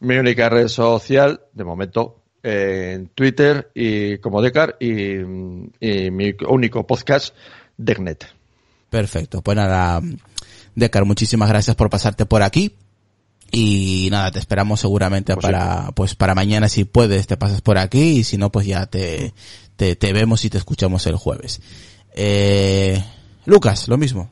Mi 0.00 0.16
única 0.16 0.48
red 0.48 0.68
social, 0.68 1.40
de 1.54 1.64
momento, 1.64 2.20
eh, 2.42 2.92
en 2.96 3.08
Twitter 3.08 3.70
y 3.74 4.18
como 4.18 4.42
Decar 4.42 4.76
y, 4.78 5.20
y 5.80 6.10
mi 6.10 6.34
único 6.48 6.86
podcast, 6.86 7.34
Degnet. 7.76 8.26
Perfecto, 8.90 9.42
pues 9.42 9.56
nada, 9.56 10.00
Decar, 10.78 11.04
muchísimas 11.04 11.48
gracias 11.48 11.74
por 11.74 11.90
pasarte 11.90 12.24
por 12.24 12.42
aquí. 12.42 12.76
Y 13.50 14.08
nada, 14.10 14.30
te 14.30 14.38
esperamos 14.38 14.80
seguramente 14.80 15.34
Pues 15.34 15.44
para, 15.44 15.90
pues 15.92 16.14
para 16.14 16.34
mañana 16.34 16.68
si 16.68 16.84
puedes, 16.84 17.26
te 17.26 17.36
pasas 17.36 17.62
por 17.62 17.78
aquí 17.78 18.18
y 18.18 18.24
si 18.24 18.36
no, 18.36 18.52
pues 18.52 18.66
ya 18.66 18.86
te, 18.86 19.32
te, 19.74 19.96
te 19.96 20.12
vemos 20.12 20.44
y 20.44 20.50
te 20.50 20.58
escuchamos 20.58 21.06
el 21.06 21.16
jueves. 21.16 21.60
Eh, 22.14 23.02
Lucas, 23.46 23.88
lo 23.88 23.96
mismo. 23.96 24.30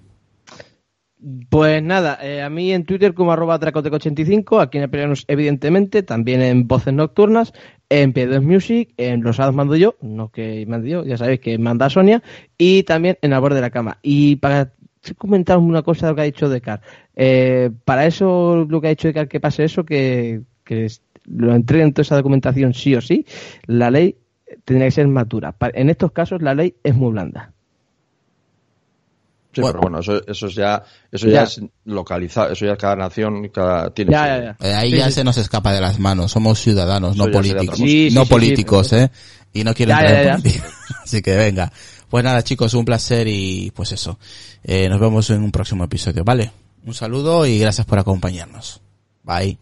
Pues 1.49 1.83
nada, 1.83 2.19
eh, 2.23 2.43
a 2.43 2.51
mí 2.51 2.73
en 2.73 2.85
Twitter 2.85 3.13
como 3.13 3.33
arroba 3.33 3.59
tracoteco85, 3.59 4.63
aquí 4.63 4.79
en 4.79 4.85
Apelianos 4.85 5.25
evidentemente, 5.27 6.05
también 6.05 6.43
en 6.43 6.69
Voces 6.69 6.95
Nocturnas, 6.95 7.53
en 7.89 8.13
P2 8.13 8.43
Music, 8.43 8.95
en 8.97 9.23
Los 9.23 9.41
Hados 9.41 9.55
mando 9.55 9.75
yo, 9.75 9.97
no 10.01 10.31
que 10.31 10.65
mando 10.67 10.87
yo, 10.87 11.05
ya 11.05 11.17
sabéis 11.17 11.41
que 11.41 11.59
manda 11.59 11.91
Sonia, 11.91 12.23
y 12.59 12.85
también 12.85 13.19
en 13.23 13.33
Al 13.33 13.41
borde 13.41 13.57
de 13.57 13.63
la 13.63 13.71
cama. 13.71 13.99
Y 14.03 14.37
para 14.37 14.73
comentar 15.15 15.59
una 15.59 15.83
cosa 15.83 16.07
de 16.07 16.13
lo 16.13 16.17
que 16.17 16.23
ha 16.23 16.25
dicho 16.25 16.49
Decar, 16.49 16.81
eh, 17.15 17.71
para 17.85 18.07
eso 18.07 18.67
lo 18.69 18.81
que 18.81 18.87
ha 18.89 18.91
dicho 18.91 19.09
Decar 19.09 19.29
que 19.29 19.41
pase 19.41 19.65
eso, 19.65 19.85
que, 19.85 20.43
que 20.65 20.89
lo 21.27 21.55
entreguen 21.55 21.93
toda 21.93 22.03
esa 22.03 22.17
documentación 22.17 22.73
sí 22.75 22.95
o 22.95 23.01
sí, 23.01 23.25
la 23.67 23.91
ley 23.91 24.17
tendría 24.65 24.87
que 24.89 24.93
ser 24.93 25.09
madura. 25.09 25.53
Pa- 25.53 25.71
En 25.75 25.91
estos 25.91 26.13
casos 26.13 26.41
la 26.43 26.55
ley 26.55 26.75
es 26.85 26.95
muy 26.95 27.11
blanda. 27.13 27.53
Sí, 29.53 29.63
Bueno. 29.63 29.73
pero 29.81 29.83
bueno, 29.91 30.01
eso, 30.01 30.27
eso 30.27 30.47
es 30.49 30.55
ya, 30.55 30.83
eso 31.11 31.27
ya, 31.29 31.33
Ya. 31.33 31.43
es 31.45 31.61
localizado, 31.87 32.53
eso 32.53 32.67
ya 32.67 32.77
cada 32.77 32.95
nación 32.95 33.49
cada, 33.49 33.89
tiene. 33.91 34.13
Ya, 34.13 34.19
su- 34.21 34.27
ya, 34.27 34.57
ya. 34.61 34.69
Eh, 34.69 34.75
ahí 34.75 34.91
Sí, 34.91 34.97
ya 34.99 35.07
sí, 35.07 35.13
se 35.13 35.25
nos 35.25 35.39
escapa 35.39 35.73
de 35.73 35.81
las 35.81 35.99
manos. 35.99 36.31
Somos 36.31 36.61
ciudadanos, 36.61 37.15
Eso 37.17 37.25
no 37.27 37.33
políticos. 37.33 37.81
no 37.81 37.87
sí, 37.87 38.11
políticos, 38.29 38.89
sí, 38.89 38.97
¿eh? 38.97 39.11
Y 39.55 39.65
no 39.65 39.73
quiero 39.73 39.93
Ya, 39.93 39.99
entrar 40.01 40.25
ya, 40.43 40.51
en. 40.51 40.63
Así 41.03 41.23
que 41.23 41.37
venga. 41.37 41.73
Pues 42.09 42.23
nada, 42.25 42.43
chicos, 42.43 42.75
un 42.75 42.85
placer 42.85 43.27
y 43.29 43.73
pues 43.75 43.93
eso. 43.93 44.19
Eh, 44.63 44.89
nos 44.89 45.01
vemos 45.01 45.29
en 45.31 45.43
un 45.43 45.51
próximo 45.51 45.85
episodio, 45.85 46.25
¿vale? 46.25 46.51
Un 46.85 46.95
saludo 46.95 47.45
y 47.47 47.59
gracias 47.59 47.87
por 47.87 47.99
acompañarnos. 47.99 48.81
Bye. 49.25 49.59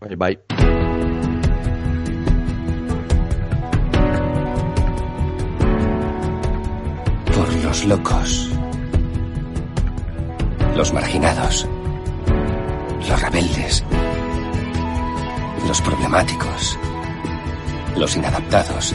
Bye, 0.00 0.16
bye. 0.16 0.38
Por 7.34 7.54
los 7.62 7.84
locos. 7.84 8.48
Los 10.76 10.92
marginados. 10.92 11.68
Los 13.08 13.22
rebeldes. 13.22 13.84
Los 15.68 15.80
problemáticos. 15.82 16.78
Los 17.96 18.16
inadaptados. 18.16 18.94